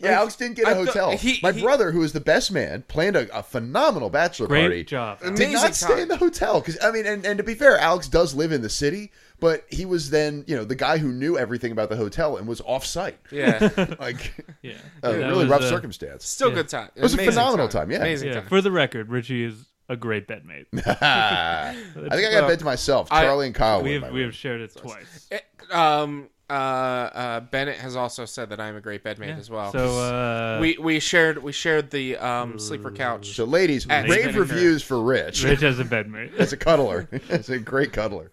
Yeah, 0.00 0.10
Alex 0.18 0.36
didn't 0.36 0.56
get 0.56 0.66
a 0.66 0.70
I 0.70 0.74
thought- 0.74 0.86
hotel. 0.86 1.10
he- 1.16 1.38
My 1.42 1.52
he- 1.52 1.62
brother, 1.62 1.90
who 1.92 2.02
is 2.02 2.12
the 2.12 2.20
best 2.20 2.50
man, 2.52 2.82
planned 2.88 3.16
a, 3.16 3.36
a 3.38 3.42
phenomenal 3.42 4.10
bachelor 4.10 4.46
Great 4.48 4.62
party. 4.62 4.84
job. 4.84 5.18
And- 5.22 5.36
Did 5.36 5.48
Amazing 5.48 5.62
not 5.66 5.74
stay 5.74 6.02
in 6.02 6.08
the 6.08 6.16
hotel 6.16 6.60
because 6.60 6.78
I 6.82 6.90
mean, 6.90 7.06
and, 7.06 7.24
and 7.26 7.38
to 7.38 7.44
be 7.44 7.54
fair, 7.54 7.78
Alex 7.78 8.08
does 8.08 8.34
live 8.34 8.52
in 8.52 8.62
the 8.62 8.68
city, 8.70 9.12
but 9.40 9.64
he 9.68 9.84
was 9.84 10.10
then 10.10 10.44
you 10.46 10.56
know 10.56 10.64
the 10.64 10.74
guy 10.74 10.98
who 10.98 11.08
knew 11.12 11.36
everything 11.38 11.72
about 11.72 11.88
the 11.88 11.96
hotel 11.96 12.36
and 12.36 12.46
was 12.46 12.60
off 12.62 12.84
site. 12.86 13.18
Yeah, 13.30 13.68
Like 14.00 14.44
Yeah. 14.62 14.74
a 15.02 15.12
That 15.12 15.18
really 15.18 15.46
rough 15.46 15.62
uh, 15.62 15.68
circumstance. 15.68 16.24
still 16.26 16.48
Yeah. 16.50 16.54
good 16.56 16.68
time. 16.68 16.88
It 16.94 17.02
was 17.02 17.14
a 17.14 17.18
phenomenal 17.18 17.68
time, 17.68 17.90
yeah. 17.90 17.98
amazing 17.98 18.28
Yeah. 18.28 18.40
time. 18.40 18.48
For 18.48 18.60
the 18.60 18.70
record, 18.72 19.08
Richie 19.10 19.44
is 19.44 19.54
a 19.88 19.96
great 19.96 20.26
bedmate. 20.28 20.66
I 20.86 21.74
think 21.94 22.12
I 22.12 22.20
got 22.32 22.32
Well, 22.42 22.48
bed 22.48 22.58
to 22.60 22.64
myself. 22.64 23.08
I- 23.10 23.22
Charlie 23.24 23.46
and 23.46 23.54
Kyle. 23.54 23.82
we 23.82 23.92
have 23.94 24.02
my 24.02 24.10
we 24.10 24.20
room. 24.20 24.28
have 24.28 24.34
shared 24.36 24.60
it 24.60 24.74
twice. 24.74 25.28
Eh, 25.30 25.38
um, 25.72 26.28
uh, 26.52 26.54
uh, 26.54 27.40
Bennett 27.40 27.76
has 27.78 27.96
also 27.96 28.24
said 28.26 28.50
that 28.50 28.60
I'm 28.60 28.76
a 28.76 28.80
great 28.80 29.02
bedmate 29.02 29.28
Yeah. 29.28 29.36
as 29.38 29.48
well. 29.50 29.72
So 29.72 29.98
uh, 29.98 30.58
we 30.60 30.76
we 30.78 31.00
shared 31.00 31.42
we 31.42 31.52
shared 31.52 31.90
the 31.90 32.16
um 32.18 32.58
sleeper 32.58 32.90
couch. 32.90 33.34
So, 33.34 33.44
ladies, 33.44 33.86
At 33.88 34.08
rave 34.08 34.20
Spinnaker. 34.20 34.40
reviews 34.40 34.82
for 34.82 35.00
Rich 35.02 35.42
Rich 35.44 35.60
has 35.60 35.78
a 35.80 35.84
bedmate. 35.84 36.34
as 36.38 36.52
a 36.52 36.56
cuddler. 36.56 37.08
as 37.30 37.48
a 37.48 37.58
great 37.58 37.92
cuddler. 37.92 38.30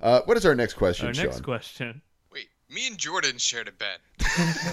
Uh, 0.00 0.20
what 0.24 0.36
is 0.36 0.44
our 0.44 0.54
next 0.54 0.74
question, 0.74 1.06
Our 1.06 1.14
Sean? 1.14 1.26
next 1.26 1.42
question. 1.42 2.02
Wait, 2.32 2.48
Me 2.68 2.88
and 2.88 2.98
Jordan 2.98 3.38
shared 3.38 3.68
a 3.68 3.72
bed. 3.72 3.98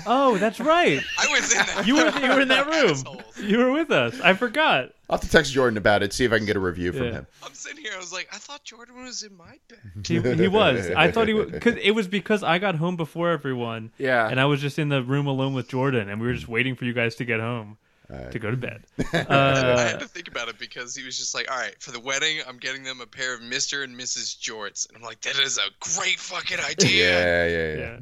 Oh, 0.07 0.37
that's 0.39 0.59
right. 0.59 1.01
I 1.19 1.27
was 1.27 1.51
in 1.51 1.57
that. 1.59 1.85
You 1.85 1.95
were 1.97 2.09
you 2.19 2.33
were 2.33 2.41
in 2.41 2.47
that 2.47 2.65
room. 2.67 2.91
Assholes. 2.91 3.37
You 3.39 3.59
were 3.59 3.71
with 3.71 3.91
us. 3.91 4.19
I 4.21 4.33
forgot. 4.33 4.91
I'll 5.09 5.17
have 5.17 5.21
to 5.21 5.29
text 5.29 5.51
Jordan 5.53 5.77
about 5.77 6.03
it, 6.03 6.13
see 6.13 6.23
if 6.25 6.31
I 6.31 6.37
can 6.37 6.45
get 6.45 6.55
a 6.55 6.59
review 6.59 6.91
from 6.91 7.05
Yeah. 7.05 7.11
him. 7.11 7.27
I'm 7.43 7.53
sitting 7.55 7.83
here. 7.83 7.93
I 7.95 7.97
was 7.97 8.13
like, 8.13 8.29
I 8.31 8.37
thought 8.37 8.63
Jordan 8.63 9.03
was 9.03 9.23
in 9.23 9.35
my 9.35 9.57
bed. 9.67 9.79
He, 10.07 10.19
he 10.21 10.47
was. 10.47 10.89
I 10.91 11.09
thought 11.11 11.27
he 11.27 11.33
was 11.33 11.49
because 11.51 11.75
it 11.81 11.91
was 11.91 12.07
because 12.07 12.43
I 12.43 12.59
got 12.59 12.75
home 12.75 12.95
before 12.95 13.29
everyone. 13.31 13.91
Yeah. 13.97 14.27
And 14.29 14.39
I 14.39 14.45
was 14.45 14.61
just 14.61 14.77
in 14.77 14.89
the 14.89 15.01
room 15.01 15.25
alone 15.25 15.53
with 15.55 15.67
Jordan, 15.67 16.09
and 16.09 16.21
we 16.21 16.27
were 16.27 16.33
just 16.33 16.47
waiting 16.47 16.75
for 16.75 16.85
you 16.85 16.93
guys 16.93 17.15
to 17.15 17.25
get 17.25 17.39
home 17.39 17.77
Alright. 18.11 18.31
to 18.33 18.39
go 18.39 18.51
to 18.51 18.57
bed. 18.57 18.83
I 19.13 19.17
Uh, 19.17 19.77
had 19.79 19.99
to 20.01 20.07
think 20.07 20.27
about 20.27 20.47
it 20.47 20.59
because 20.59 20.95
he 20.95 21.03
was 21.03 21.17
just 21.17 21.33
like, 21.33 21.49
all 21.51 21.57
right, 21.57 21.75
for 21.81 21.89
the 21.91 21.99
wedding, 21.99 22.37
I'm 22.47 22.57
getting 22.57 22.83
them 22.83 23.01
a 23.01 23.07
pair 23.07 23.33
of 23.33 23.41
Mr. 23.41 23.83
and 23.83 23.95
Mrs. 23.95 24.37
Jorts. 24.39 24.87
And 24.87 24.97
I'm 24.97 25.03
like, 25.03 25.21
that 25.21 25.39
is 25.39 25.57
a 25.57 25.69
great 25.79 26.19
fucking 26.19 26.59
idea. 26.59 27.09
Yeah, 27.09 27.47
yeah, 27.47 27.67
yeah. 27.73 27.77
yeah. 27.93 27.99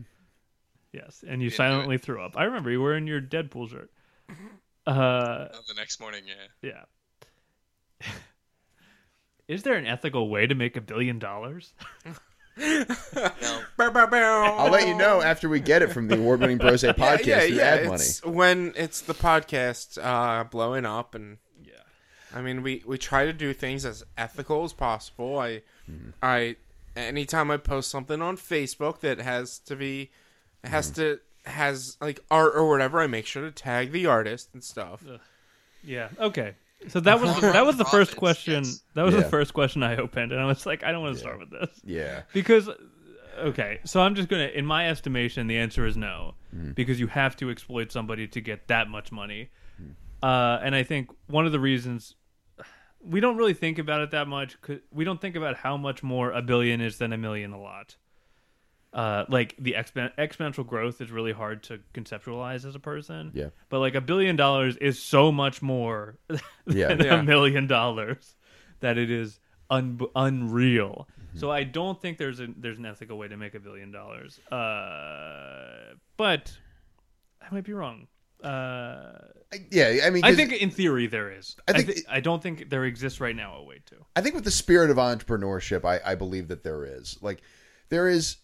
Yes, 0.93 1.23
and 1.27 1.41
you 1.41 1.45
Into 1.47 1.55
silently 1.55 1.97
threw 1.97 2.21
up. 2.21 2.33
I 2.35 2.45
remember 2.45 2.69
you 2.71 2.81
were 2.81 2.95
in 2.97 3.07
your 3.07 3.21
Deadpool 3.21 3.69
shirt. 3.69 3.89
Uh, 4.85 4.89
Uh, 4.91 5.47
the 5.67 5.73
next 5.75 5.99
morning, 5.99 6.23
yeah. 6.25 6.69
yeah. 6.69 6.83
Is 9.47 9.63
there 9.63 9.75
an 9.75 9.85
ethical 9.85 10.29
way 10.29 10.45
to 10.47 10.55
make 10.55 10.75
a 10.75 10.81
billion 10.81 11.19
dollars? 11.19 11.73
No, 12.59 12.85
Bow, 13.77 13.91
bow, 13.91 14.07
bow. 14.07 14.55
I'll 14.57 14.71
let 14.71 14.87
you 14.87 14.95
know 14.95 15.21
after 15.21 15.47
we 15.47 15.59
get 15.59 15.83
it 15.83 15.91
from 15.91 16.07
the 16.07 16.15
award-winning 16.17 16.57
Brose 16.57 16.81
podcast 16.81 17.23
yeah, 17.25 17.39
through 17.41 17.55
yeah, 17.55 17.63
ad 17.63 17.85
money. 17.85 17.93
it's 17.97 18.25
when 18.25 18.73
it's 18.75 19.01
the 19.01 19.13
podcast 19.13 20.03
uh, 20.03 20.43
blowing 20.45 20.83
up, 20.83 21.13
and 21.13 21.37
Yeah. 21.63 21.73
I 22.33 22.41
mean, 22.41 22.63
we 22.63 22.81
we 22.87 22.97
try 22.97 23.25
to 23.25 23.33
do 23.33 23.53
things 23.53 23.85
as 23.85 24.03
ethical 24.17 24.63
as 24.63 24.73
possible. 24.73 25.37
I, 25.37 25.61
Mm-hmm. 25.89 26.09
I, 26.23 26.55
anytime 26.95 27.51
I 27.51 27.57
post 27.57 27.91
something 27.91 28.23
on 28.23 28.37
Facebook 28.37 29.01
that 29.01 29.19
has 29.19 29.59
to 29.59 29.75
be, 29.75 30.09
has 30.63 30.91
Mm-hmm. 30.91 31.01
to 31.01 31.19
has 31.51 31.95
like 32.01 32.19
art 32.31 32.53
or 32.55 32.67
whatever, 32.67 32.99
I 32.99 33.05
make 33.05 33.27
sure 33.27 33.43
to 33.43 33.51
tag 33.51 33.91
the 33.91 34.07
artist 34.07 34.49
and 34.53 34.63
stuff. 34.63 35.03
Yeah. 35.83 36.09
Okay. 36.19 36.55
So 36.87 36.99
that 37.01 37.19
was 37.19 37.41
that 37.41 37.65
was 37.65 37.77
the 37.77 37.85
first 37.85 38.11
Profits, 38.11 38.13
question. 38.13 38.63
yes. 38.63 38.83
That 38.93 39.03
was 39.03 39.13
Yeah. 39.15 39.21
the 39.21 39.29
first 39.29 39.53
question 39.53 39.83
I 39.83 39.97
opened, 39.97 40.31
and 40.31 40.39
I 40.41 40.45
was 40.45 40.65
like, 40.65 40.83
I 40.83 40.91
don't 40.91 41.01
want 41.01 41.15
to 41.15 41.19
start 41.19 41.39
with 41.39 41.49
this 41.49 41.69
Yeah. 41.83 42.21
because 42.33 42.69
okay. 43.39 43.79
So 43.83 44.01
I'm 44.01 44.15
just 44.15 44.29
gonna, 44.29 44.47
in 44.47 44.65
my 44.65 44.87
estimation, 44.89 45.47
the 45.47 45.57
answer 45.57 45.85
is 45.85 45.97
no, 45.97 46.35
because 46.75 46.99
you 46.99 47.07
have 47.07 47.35
to 47.37 47.49
exploit 47.49 47.91
somebody 47.91 48.27
to 48.27 48.41
get 48.41 48.67
that 48.67 48.89
much 48.89 49.11
money, 49.11 49.49
uh, 50.23 50.59
and 50.63 50.75
I 50.75 50.83
think 50.83 51.09
one 51.27 51.45
of 51.45 51.51
the 51.51 51.59
reasons 51.59 52.15
we 52.99 53.19
don't 53.19 53.37
really 53.37 53.53
think 53.53 53.77
about 53.79 54.01
it 54.01 54.11
that 54.11 54.27
much. 54.27 54.59
'cause 54.61 54.79
We 54.91 55.03
don't 55.05 55.21
think 55.21 55.35
about 55.35 55.57
how 55.57 55.77
much 55.77 56.01
more 56.03 56.31
a 56.31 56.41
billion 56.41 56.81
is 56.81 56.97
than 56.97 57.13
a 57.13 57.17
million 57.17 57.53
a 57.53 57.59
lot. 57.59 57.95
Uh, 58.97 59.25
like 59.29 59.53
the 59.59 59.73
expo- 59.77 60.11
exponential 60.17 60.65
growth 60.65 60.99
is 61.01 61.11
really 61.11 61.31
hard 61.31 61.61
to 61.61 61.79
conceptualize 61.93 62.65
as 62.65 62.73
a 62.73 62.79
person. 62.79 63.29
Yeah. 63.35 63.49
But 63.69 63.77
like 63.79 63.93
a 63.93 64.01
billion 64.01 64.35
dollars 64.35 64.75
is 64.77 64.97
so 64.97 65.31
much 65.31 65.61
more 65.61 66.17
than 66.27 66.39
Yeah. 66.65 66.89
a 67.19 67.21
million 67.23 67.67
dollars 67.67 68.35
that 68.79 68.97
it 68.97 69.11
is 69.11 69.39
un- 69.69 69.99
unreal. 70.15 71.07
Mm-hmm. 71.11 71.37
So 71.37 71.51
I 71.51 71.63
don't 71.63 72.01
think 72.01 72.17
there's 72.17 72.39
a 72.39 72.47
there's 72.57 72.79
an 72.79 72.87
ethical 72.87 73.19
way 73.19 73.27
to 73.27 73.37
make 73.37 73.53
a 73.53 73.59
billion 73.59 73.91
dollars. 73.91 74.39
Uh, 74.51 75.93
but 76.17 76.51
I 77.41 77.53
might 77.53 77.65
be 77.65 77.73
wrong. 77.73 78.07
Uh, 78.43 79.11
Yeah, 79.71 79.99
I 80.05 80.09
mean, 80.09 80.23
I 80.23 80.33
think 80.35 80.53
in 80.53 80.69
theory 80.71 81.07
there 81.07 81.31
is. 81.31 81.55
I 81.67 81.71
I, 81.73 81.81
think- 81.83 81.99
I 82.09 82.19
don't 82.19 82.41
think 82.41 82.69
there 82.69 82.85
exists 82.85 83.19
right 83.21 83.35
now 83.35 83.57
a 83.57 83.63
way 83.63 83.79
to. 83.87 83.95
I 84.15 84.21
think 84.21 84.33
with 84.35 84.43
the 84.43 84.51
spirit 84.51 84.89
of 84.89 84.97
entrepreneurship, 84.97 85.85
I, 85.85 85.99
I 86.13 86.15
believe 86.15 86.47
that 86.47 86.63
there 86.63 86.83
is. 86.83 87.17
Like, 87.21 87.41
there 87.89 88.07
is. 88.09 88.37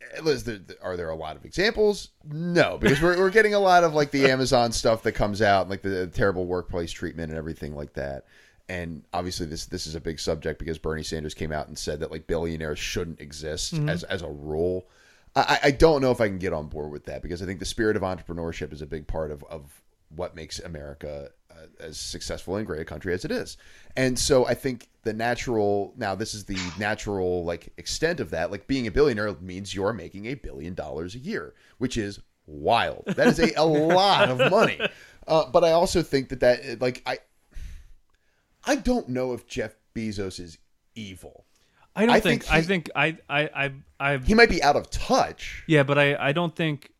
Eh, 0.00 0.20
Liz, 0.22 0.48
are 0.82 0.96
there 0.96 1.10
a 1.10 1.16
lot 1.16 1.36
of 1.36 1.44
examples? 1.44 2.10
No, 2.24 2.78
because 2.78 3.00
we're, 3.00 3.18
we're 3.18 3.30
getting 3.30 3.54
a 3.54 3.58
lot 3.58 3.84
of 3.84 3.94
like 3.94 4.10
the 4.10 4.26
Amazon 4.30 4.72
stuff 4.72 5.02
that 5.02 5.12
comes 5.12 5.42
out, 5.42 5.68
like 5.68 5.82
the, 5.82 6.06
terrible 6.08 6.46
workplace 6.46 6.92
treatment 6.92 7.30
and 7.30 7.38
everything 7.38 7.74
like 7.74 7.92
that. 7.94 8.24
And 8.68 9.02
obviously, 9.12 9.46
this 9.46 9.66
this 9.66 9.86
is 9.88 9.96
a 9.96 10.00
big 10.00 10.20
subject 10.20 10.60
because 10.60 10.78
Bernie 10.78 11.02
Sanders 11.02 11.34
came 11.34 11.50
out 11.50 11.66
and 11.66 11.76
said 11.76 11.98
that 12.00 12.12
like 12.12 12.28
billionaires 12.28 12.78
shouldn't 12.78 13.20
exist 13.20 13.74
mm-hmm. 13.74 13.88
as 13.88 14.04
as 14.04 14.22
a 14.22 14.28
rule. 14.28 14.86
I, 15.34 15.58
I 15.64 15.70
don't 15.70 16.02
know 16.02 16.10
if 16.10 16.20
I 16.20 16.28
can 16.28 16.38
get 16.38 16.52
on 16.52 16.66
board 16.66 16.90
with 16.90 17.04
that 17.06 17.22
because 17.22 17.42
I 17.42 17.46
think 17.46 17.58
the 17.58 17.64
spirit 17.64 17.96
of 17.96 18.02
entrepreneurship 18.02 18.72
is 18.72 18.82
a 18.82 18.86
big 18.86 19.06
part 19.06 19.30
of, 19.30 19.44
of 19.44 19.80
what 20.14 20.34
makes 20.34 20.58
America 20.58 21.30
as 21.80 21.98
successful 21.98 22.56
and 22.56 22.66
great 22.66 22.80
a 22.80 22.84
country 22.84 23.12
as 23.12 23.24
it 23.24 23.30
is. 23.30 23.56
And 23.96 24.18
so 24.18 24.46
I 24.46 24.54
think 24.54 24.88
the 25.02 25.12
natural 25.12 25.94
now 25.96 26.14
this 26.14 26.34
is 26.34 26.44
the 26.44 26.58
natural 26.78 27.44
like 27.44 27.72
extent 27.76 28.20
of 28.20 28.30
that. 28.30 28.50
Like 28.50 28.66
being 28.66 28.86
a 28.86 28.90
billionaire 28.90 29.34
means 29.40 29.74
you're 29.74 29.92
making 29.92 30.26
a 30.26 30.34
billion 30.34 30.74
dollars 30.74 31.14
a 31.14 31.18
year, 31.18 31.54
which 31.78 31.96
is 31.96 32.20
wild. 32.46 33.04
That 33.06 33.28
is 33.28 33.38
a, 33.38 33.52
a 33.56 33.64
lot 33.64 34.28
of 34.28 34.50
money. 34.50 34.80
Uh, 35.26 35.46
but 35.50 35.64
I 35.64 35.72
also 35.72 36.02
think 36.02 36.28
that 36.30 36.40
that 36.40 36.80
like 36.80 37.02
I 37.06 37.18
I 38.64 38.76
don't 38.76 39.08
know 39.08 39.32
if 39.32 39.46
Jeff 39.46 39.74
Bezos 39.94 40.38
is 40.40 40.58
evil. 40.94 41.46
I 41.96 42.06
don't 42.06 42.14
I 42.14 42.20
think. 42.20 42.44
think 42.44 42.54
I 42.54 42.62
think 42.62 42.90
I 42.94 43.16
I 43.28 43.40
I 43.54 43.72
I. 43.98 44.18
He 44.18 44.34
might 44.34 44.48
be 44.50 44.62
out 44.62 44.76
of 44.76 44.90
touch. 44.90 45.64
Yeah, 45.66 45.82
but 45.82 45.98
I 45.98 46.16
I 46.16 46.32
don't 46.32 46.54
think. 46.54 46.92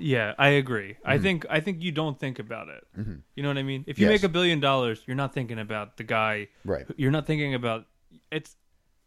Yeah, 0.00 0.34
I 0.38 0.48
agree. 0.50 0.96
I 1.04 1.14
Mm-hmm. 1.14 1.22
think 1.22 1.46
I 1.50 1.60
think 1.60 1.82
you 1.82 1.92
don't 1.92 2.18
think 2.18 2.38
about 2.38 2.68
it. 2.68 2.84
You 3.36 3.42
know 3.42 3.48
what 3.48 3.58
I 3.58 3.62
mean? 3.62 3.84
If 3.86 3.98
you 3.98 4.06
Yes. 4.06 4.22
make 4.22 4.22
a 4.24 4.28
billion 4.32 4.58
dollars, 4.60 5.02
you're 5.06 5.16
not 5.16 5.34
thinking 5.34 5.58
about 5.58 5.96
the 5.96 6.04
guy. 6.04 6.48
Right. 6.64 6.86
You're 6.96 7.10
not 7.10 7.26
thinking 7.26 7.54
about 7.54 7.86
it's. 8.30 8.56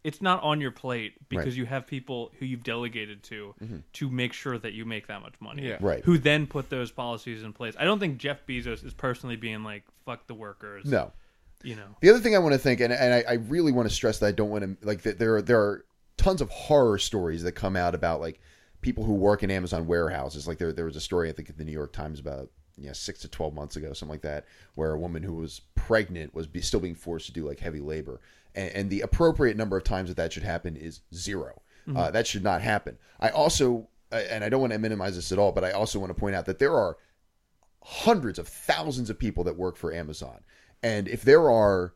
It's 0.03 0.21
not 0.21 0.43
on 0.43 0.59
your 0.59 0.71
plate 0.71 1.13
because 1.29 1.45
Right. 1.45 1.51
Mm-hmm. 1.53 1.59
you 1.59 1.65
have 1.67 1.87
people 1.87 2.33
who 2.37 2.45
you've 2.45 2.63
delegated 2.63 3.23
to 3.23 3.55
to 3.93 4.09
make 4.09 4.33
sure 4.33 4.57
that 4.57 4.73
you 4.73 4.83
make 4.83 5.07
that 5.07 5.21
much 5.21 5.35
money. 5.39 5.65
Yeah. 5.65 5.77
Right. 5.79 6.03
Who 6.03 6.17
then 6.17 6.45
put 6.45 6.69
those 6.69 6.91
policies 6.91 7.41
in 7.41 7.53
place? 7.53 7.73
I 7.79 7.85
don't 7.85 7.99
think 7.99 8.17
Jeff 8.17 8.45
Bezos 8.45 8.83
is 8.85 8.93
personally 8.93 9.37
being 9.37 9.63
like 9.63 9.83
"fuck 10.05 10.27
the 10.27 10.33
workers." 10.33 10.83
No. 10.85 11.13
You 11.63 11.77
know. 11.77 11.95
The 12.01 12.09
other 12.09 12.19
thing 12.19 12.35
I 12.35 12.39
want 12.39 12.51
to 12.51 12.59
think, 12.59 12.81
and, 12.81 12.91
and 12.91 13.13
I, 13.13 13.23
I 13.27 13.33
really 13.35 13.71
want 13.71 13.87
to 13.87 13.95
stress 13.95 14.19
that 14.19 14.25
I 14.27 14.31
don't 14.33 14.49
want 14.49 14.63
to 14.81 14.85
like 14.85 15.03
that 15.03 15.19
there 15.19 15.37
are 15.37 15.41
there 15.41 15.61
are 15.61 15.85
tons 16.17 16.41
of 16.41 16.49
horror 16.49 16.97
stories 16.97 17.43
that 17.43 17.53
come 17.53 17.77
out 17.77 17.95
about 17.95 18.19
like 18.19 18.41
people 18.83 19.03
who 19.03 19.13
work 19.13 19.43
in 19.43 19.49
Amazon 19.49 19.87
warehouses. 19.87 20.47
Like 20.47 20.59
there 20.59 20.71
there 20.71 20.85
was 20.85 20.95
a 20.95 21.01
story 21.01 21.29
I 21.29 21.33
think 21.33 21.49
in 21.49 21.57
the 21.57 21.65
New 21.65 21.71
York 21.71 21.93
Times 21.93 22.19
about 22.19 22.49
you 22.77 22.87
know 22.87 22.93
six 22.93 23.19
to 23.21 23.27
twelve 23.27 23.53
months 23.53 23.75
ago, 23.75 23.93
something 23.93 24.13
like 24.13 24.21
that, 24.21 24.45
where 24.75 24.91
a 24.91 24.99
woman 24.99 25.23
who 25.23 25.33
was 25.33 25.61
pregnant 25.75 26.33
was 26.35 26.47
be, 26.47 26.61
still 26.61 26.79
being 26.79 26.95
forced 26.95 27.25
to 27.27 27.33
do 27.33 27.47
like 27.47 27.59
heavy 27.59 27.79
labor, 27.79 28.21
and, 28.55 28.71
and 28.71 28.89
the 28.89 29.01
appropriate 29.01 29.57
number 29.57 29.77
of 29.77 29.83
times 29.83 30.09
that 30.09 30.17
that 30.17 30.33
should 30.33 30.43
happen 30.43 30.75
is 30.75 31.01
0 31.13 31.61
Uh, 31.97 32.11
that 32.11 32.27
should 32.27 32.43
not 32.43 32.61
happen. 32.61 32.97
I 33.19 33.29
also, 33.29 33.87
uh, 34.11 34.21
and 34.29 34.43
I 34.43 34.49
don't 34.49 34.61
want 34.61 34.73
to 34.73 34.79
minimize 34.79 35.15
this 35.15 35.31
at 35.31 35.39
all, 35.39 35.51
but 35.51 35.63
I 35.63 35.71
also 35.71 35.99
want 35.99 36.11
to 36.11 36.19
point 36.19 36.35
out 36.35 36.45
that 36.45 36.59
there 36.59 36.73
are 36.73 36.97
hundreds 37.83 38.39
of 38.39 38.47
thousands 38.47 39.09
of 39.09 39.19
people 39.19 39.43
that 39.43 39.57
work 39.57 39.75
for 39.75 39.93
Amazon. 39.93 40.39
And 40.81 41.07
if 41.07 41.23
there 41.23 41.51
are, 41.51 41.93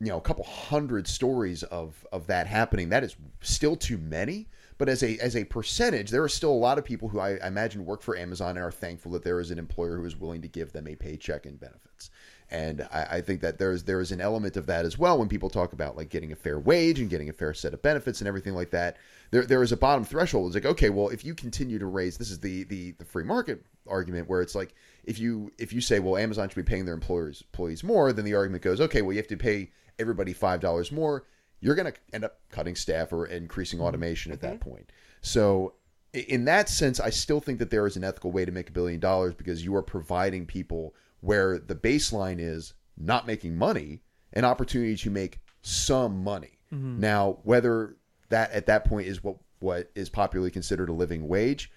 you 0.00 0.08
know, 0.08 0.18
a 0.18 0.22
couple 0.22 0.44
hundred 0.44 1.06
stories 1.06 1.62
of 1.64 2.06
of 2.12 2.26
that 2.26 2.46
happening, 2.46 2.90
that 2.90 3.04
is 3.04 3.16
still 3.40 3.76
too 3.76 3.98
many. 3.98 4.48
But 4.80 4.88
as 4.88 5.02
a 5.02 5.18
as 5.18 5.36
a 5.36 5.44
percentage, 5.44 6.10
there 6.10 6.22
are 6.22 6.28
still 6.28 6.52
a 6.52 6.54
lot 6.54 6.78
of 6.78 6.86
people 6.86 7.10
who 7.10 7.20
I, 7.20 7.36
I 7.36 7.48
imagine 7.48 7.84
work 7.84 8.00
for 8.00 8.16
Amazon 8.16 8.56
and 8.56 8.60
are 8.60 8.72
thankful 8.72 9.12
that 9.12 9.22
there 9.22 9.38
is 9.38 9.50
an 9.50 9.58
employer 9.58 9.98
who 9.98 10.06
is 10.06 10.16
willing 10.16 10.40
to 10.40 10.48
give 10.48 10.72
them 10.72 10.88
a 10.88 10.94
paycheck 10.94 11.44
and 11.44 11.60
benefits. 11.60 12.08
And 12.50 12.88
I, 12.90 13.06
I 13.10 13.20
think 13.20 13.42
that 13.42 13.58
there's 13.58 13.82
there 13.84 14.00
is 14.00 14.10
an 14.10 14.22
element 14.22 14.56
of 14.56 14.64
that 14.68 14.86
as 14.86 14.98
well 14.98 15.18
when 15.18 15.28
people 15.28 15.50
talk 15.50 15.74
about 15.74 15.98
like 15.98 16.08
getting 16.08 16.32
a 16.32 16.34
fair 16.34 16.58
wage 16.58 16.98
and 16.98 17.10
getting 17.10 17.28
a 17.28 17.32
fair 17.34 17.52
set 17.52 17.74
of 17.74 17.82
benefits 17.82 18.22
and 18.22 18.28
everything 18.28 18.54
like 18.54 18.70
that. 18.70 18.96
There 19.32 19.44
there 19.44 19.62
is 19.62 19.70
a 19.70 19.76
bottom 19.76 20.02
threshold. 20.02 20.46
It's 20.46 20.54
like 20.54 20.72
okay, 20.72 20.88
well, 20.88 21.10
if 21.10 21.26
you 21.26 21.34
continue 21.34 21.78
to 21.78 21.84
raise, 21.84 22.16
this 22.16 22.30
is 22.30 22.40
the 22.40 22.64
the 22.64 22.92
the 22.92 23.04
free 23.04 23.24
market 23.24 23.62
argument 23.86 24.30
where 24.30 24.40
it's 24.40 24.54
like 24.54 24.74
if 25.04 25.18
you 25.18 25.52
if 25.58 25.74
you 25.74 25.82
say 25.82 25.98
well 25.98 26.16
Amazon 26.16 26.48
should 26.48 26.56
be 26.56 26.62
paying 26.62 26.86
their 26.86 26.94
employers 26.94 27.42
employees 27.52 27.84
more, 27.84 28.14
then 28.14 28.24
the 28.24 28.34
argument 28.34 28.62
goes 28.62 28.80
okay, 28.80 29.02
well 29.02 29.12
you 29.12 29.18
have 29.18 29.26
to 29.26 29.36
pay 29.36 29.72
everybody 29.98 30.32
five 30.32 30.60
dollars 30.60 30.90
more. 30.90 31.26
You're 31.60 31.74
going 31.74 31.92
to 31.92 31.98
end 32.12 32.24
up 32.24 32.40
cutting 32.50 32.74
staff 32.74 33.12
or 33.12 33.26
increasing 33.26 33.78
mm-hmm. 33.78 33.88
automation 33.88 34.32
at 34.32 34.40
that 34.40 34.60
mm-hmm. 34.60 34.70
point. 34.70 34.92
So 35.22 35.74
in 36.12 36.44
that 36.46 36.68
sense, 36.68 36.98
I 36.98 37.10
still 37.10 37.40
think 37.40 37.58
that 37.58 37.70
there 37.70 37.86
is 37.86 37.96
an 37.96 38.04
ethical 38.04 38.32
way 38.32 38.44
to 38.44 38.52
make 38.52 38.68
a 38.68 38.72
billion 38.72 39.00
dollars 39.00 39.34
because 39.34 39.64
you 39.64 39.74
are 39.76 39.82
providing 39.82 40.46
people 40.46 40.94
where 41.20 41.58
the 41.58 41.74
baseline 41.74 42.38
is 42.40 42.74
not 42.96 43.26
making 43.26 43.56
money 43.56 44.00
an 44.32 44.44
opportunity 44.44 44.96
to 44.96 45.10
make 45.10 45.40
some 45.62 46.22
money. 46.22 46.58
Mm-hmm. 46.72 47.00
Now, 47.00 47.38
whether 47.42 47.96
that 48.28 48.50
at 48.52 48.66
that 48.66 48.84
point 48.84 49.06
is 49.06 49.22
what 49.22 49.36
what 49.60 49.90
is 49.94 50.08
popularly 50.08 50.50
considered 50.50 50.88
a 50.88 50.92
living 50.92 51.28
wage, 51.28 51.70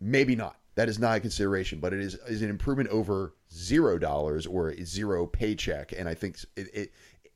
maybe 0.00 0.36
not. 0.36 0.56
That 0.74 0.88
is 0.88 0.98
not 0.98 1.16
a 1.16 1.20
consideration, 1.20 1.80
but 1.80 1.92
it 1.92 2.00
is 2.00 2.14
is 2.28 2.42
an 2.42 2.50
improvement 2.50 2.90
over 2.90 3.34
zero 3.52 3.98
dollars 3.98 4.46
or 4.46 4.74
zero 4.84 5.26
paycheck. 5.26 5.92
And 5.96 6.08
I 6.08 6.14
think 6.14 6.38
it, 6.56 6.68
it 6.74 6.92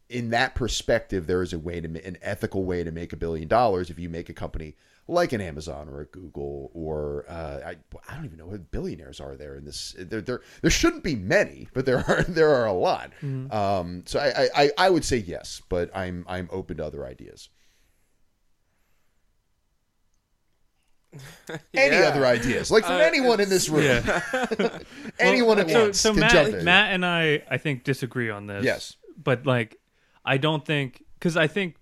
in 0.08 0.30
that 0.30 0.54
perspective, 0.54 1.26
there 1.26 1.42
is 1.42 1.52
a 1.52 1.58
way 1.58 1.80
to 1.80 1.88
an 2.06 2.16
ethical 2.22 2.64
way 2.64 2.84
to 2.84 2.90
make 2.92 3.12
a 3.12 3.16
billion 3.16 3.48
dollars 3.48 3.90
if 3.90 3.98
you 3.98 4.08
make 4.08 4.28
a 4.28 4.32
company 4.34 4.76
like 5.08 5.32
an 5.32 5.40
Amazon 5.40 5.88
or 5.88 6.00
a 6.00 6.04
Google 6.06 6.70
or 6.74 7.24
uh, 7.28 7.60
I, 7.64 7.76
I 8.08 8.14
don't 8.16 8.24
even 8.24 8.38
know 8.38 8.46
what 8.46 8.70
billionaires 8.72 9.20
are 9.20 9.36
there 9.36 9.56
in 9.56 9.64
this. 9.64 9.94
There, 9.98 10.20
there 10.20 10.40
there 10.62 10.70
shouldn't 10.70 11.04
be 11.04 11.14
many, 11.14 11.68
but 11.74 11.86
there 11.86 11.98
are 12.08 12.22
there 12.28 12.50
are 12.54 12.66
a 12.66 12.72
lot. 12.72 13.12
Um, 13.22 14.02
so 14.06 14.18
I, 14.18 14.48
I- 14.56 14.70
I 14.78 14.90
would 14.90 15.04
say 15.04 15.18
yes, 15.18 15.62
but 15.68 15.90
I'm 15.96 16.24
I'm 16.28 16.48
open 16.52 16.76
to 16.78 16.84
other 16.84 17.06
ideas. 17.06 17.48
Any 21.74 21.96
other 21.96 22.26
ideas? 22.26 22.70
Like 22.70 22.84
from 22.84 22.94
Uh, 22.96 22.98
anyone 22.98 23.40
in 23.40 23.48
this 23.48 23.68
room, 23.68 23.84
Yeah. 23.84 24.78
anyone 25.18 25.58
at 25.58 25.70
so, 25.70 25.82
once 25.84 26.00
so 26.00 26.12
Matt. 26.12 26.62
Matt 26.62 26.92
and 26.92 27.06
I, 27.06 27.42
I 27.50 27.56
think, 27.58 27.84
disagree 27.84 28.28
on 28.30 28.46
this. 28.46 28.64
Yes. 28.64 28.96
but 29.22 29.46
like, 29.46 29.76
I 30.26 30.36
don't 30.36 30.64
think 30.64 31.04
because 31.18 31.36
I 31.36 31.46
think 31.46 31.76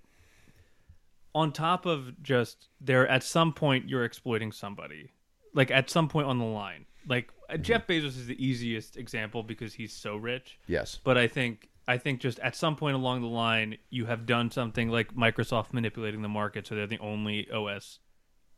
on 1.35 1.51
top 1.53 1.87
of 1.87 2.23
just 2.23 2.69
there, 2.81 3.09
at 3.09 3.23
some 3.25 3.53
point 3.53 3.89
you're 3.89 4.05
exploiting 4.05 4.53
somebody. 4.53 5.11
Like 5.55 5.71
at 5.71 5.89
some 5.91 6.09
point 6.09 6.27
on 6.27 6.39
the 6.39 6.45
line, 6.45 6.87
like 7.09 7.31
uh, 7.49 7.57
Jeff 7.57 7.87
Bezos 7.87 8.05
is 8.17 8.27
the 8.27 8.45
easiest 8.45 8.97
example 8.97 9.43
because 9.43 9.73
he's 9.75 9.93
so 9.93 10.17
rich. 10.17 10.59
Yes. 10.67 10.99
But 11.03 11.17
I 11.17 11.29
think 11.29 11.69
I 11.87 11.99
think 11.99 12.21
just 12.21 12.39
at 12.41 12.57
some 12.57 12.77
point 12.77 12.97
along 12.97 13.21
the 13.23 13.29
line, 13.29 13.79
you 13.91 14.07
have 14.07 14.27
done 14.27 14.51
something 14.51 14.89
like 14.89 15.15
Microsoft 15.15 15.73
manipulating 15.73 16.23
the 16.23 16.29
market, 16.29 16.67
so 16.67 16.75
they're 16.75 16.87
the 16.87 16.99
only 16.99 17.49
OS 17.51 17.99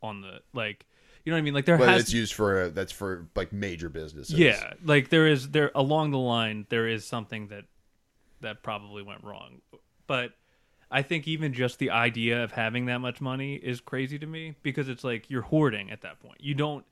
on 0.02 0.20
the 0.22 0.40
like. 0.52 0.86
You 1.24 1.32
know 1.32 1.36
what 1.36 1.40
I 1.40 1.42
mean? 1.42 1.54
Like 1.54 1.64
there 1.64 1.76
But 1.76 1.88
has 1.88 2.02
it's 2.02 2.12
used 2.12 2.34
for 2.34 2.62
uh, 2.62 2.68
that's 2.68 2.92
for 2.92 3.28
like 3.34 3.52
major 3.52 3.88
businesses. 3.88 4.38
yeah, 4.38 4.74
like 4.84 5.08
there 5.10 5.26
is 5.26 5.50
there 5.50 5.72
along 5.74 6.12
the 6.12 6.18
line 6.18 6.66
there 6.70 6.86
is 6.86 7.04
something 7.04 7.48
that 7.48 7.64
that 8.40 8.62
probably 8.62 9.02
went 9.02 9.22
wrong. 9.24 9.60
But 10.06 10.32
I 10.90 11.02
think 11.02 11.26
even 11.26 11.52
just 11.52 11.78
the 11.78 11.90
idea 11.90 12.42
of 12.44 12.52
having 12.52 12.86
that 12.86 12.98
much 12.98 13.20
money 13.20 13.56
is 13.56 13.80
crazy 13.80 14.18
to 14.18 14.26
me 14.26 14.54
because 14.62 14.88
it's 14.88 15.02
like 15.04 15.28
you're 15.30 15.42
hoarding 15.42 15.90
at 15.90 16.02
that 16.02 16.20
point. 16.20 16.38
You 16.40 16.54
don't 16.54 16.84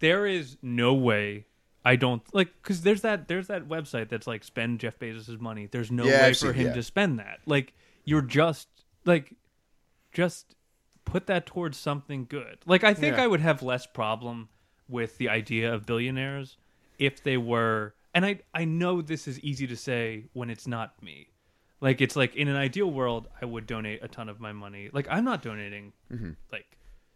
there 0.00 0.26
is 0.26 0.56
no 0.62 0.92
way 0.94 1.46
I 1.84 1.96
don't 1.96 2.22
like 2.34 2.60
cuz 2.62 2.82
there's 2.82 3.02
that 3.02 3.28
there's 3.28 3.46
that 3.46 3.68
website 3.68 4.08
that's 4.08 4.26
like 4.26 4.42
spend 4.42 4.80
Jeff 4.80 4.98
Bezos's 4.98 5.38
money. 5.40 5.66
There's 5.70 5.90
no 5.92 6.04
Yeah, 6.04 6.22
way 6.22 6.26
I've 6.28 6.38
for 6.38 6.46
seen- 6.46 6.54
him 6.54 6.66
yeah. 6.68 6.72
to 6.74 6.82
spend 6.82 7.18
that. 7.20 7.40
Like 7.46 7.72
you're 8.04 8.22
just 8.22 8.68
like 9.04 9.32
just 10.12 10.54
put 11.04 11.26
that 11.28 11.46
towards 11.46 11.78
something 11.78 12.26
good. 12.28 12.58
Like 12.66 12.82
I 12.84 12.94
think 12.94 13.16
Yeah. 13.16 13.22
I 13.22 13.26
would 13.28 13.40
have 13.40 13.62
less 13.62 13.86
problem 13.86 14.48
with 14.88 15.18
the 15.18 15.28
idea 15.28 15.72
of 15.72 15.86
billionaires 15.86 16.56
if 16.98 17.22
they 17.22 17.36
were 17.36 17.94
and 18.16 18.24
I 18.26 18.40
I 18.54 18.64
know 18.64 19.02
this 19.02 19.28
is 19.28 19.38
easy 19.40 19.66
to 19.68 19.76
say 19.76 20.24
when 20.32 20.48
it's 20.50 20.66
not 20.66 21.00
me. 21.02 21.28
Like 21.80 22.00
it's 22.00 22.16
like 22.16 22.34
in 22.34 22.48
an 22.48 22.56
ideal 22.56 22.90
world 22.90 23.28
I 23.40 23.44
would 23.44 23.66
donate 23.66 24.02
a 24.02 24.08
ton 24.08 24.28
of 24.28 24.40
my 24.40 24.52
money. 24.52 24.88
Like 24.92 25.06
I'm 25.10 25.24
not 25.24 25.42
donating 25.42 25.92
Mm-hmm. 26.12 26.30
like 26.50 26.66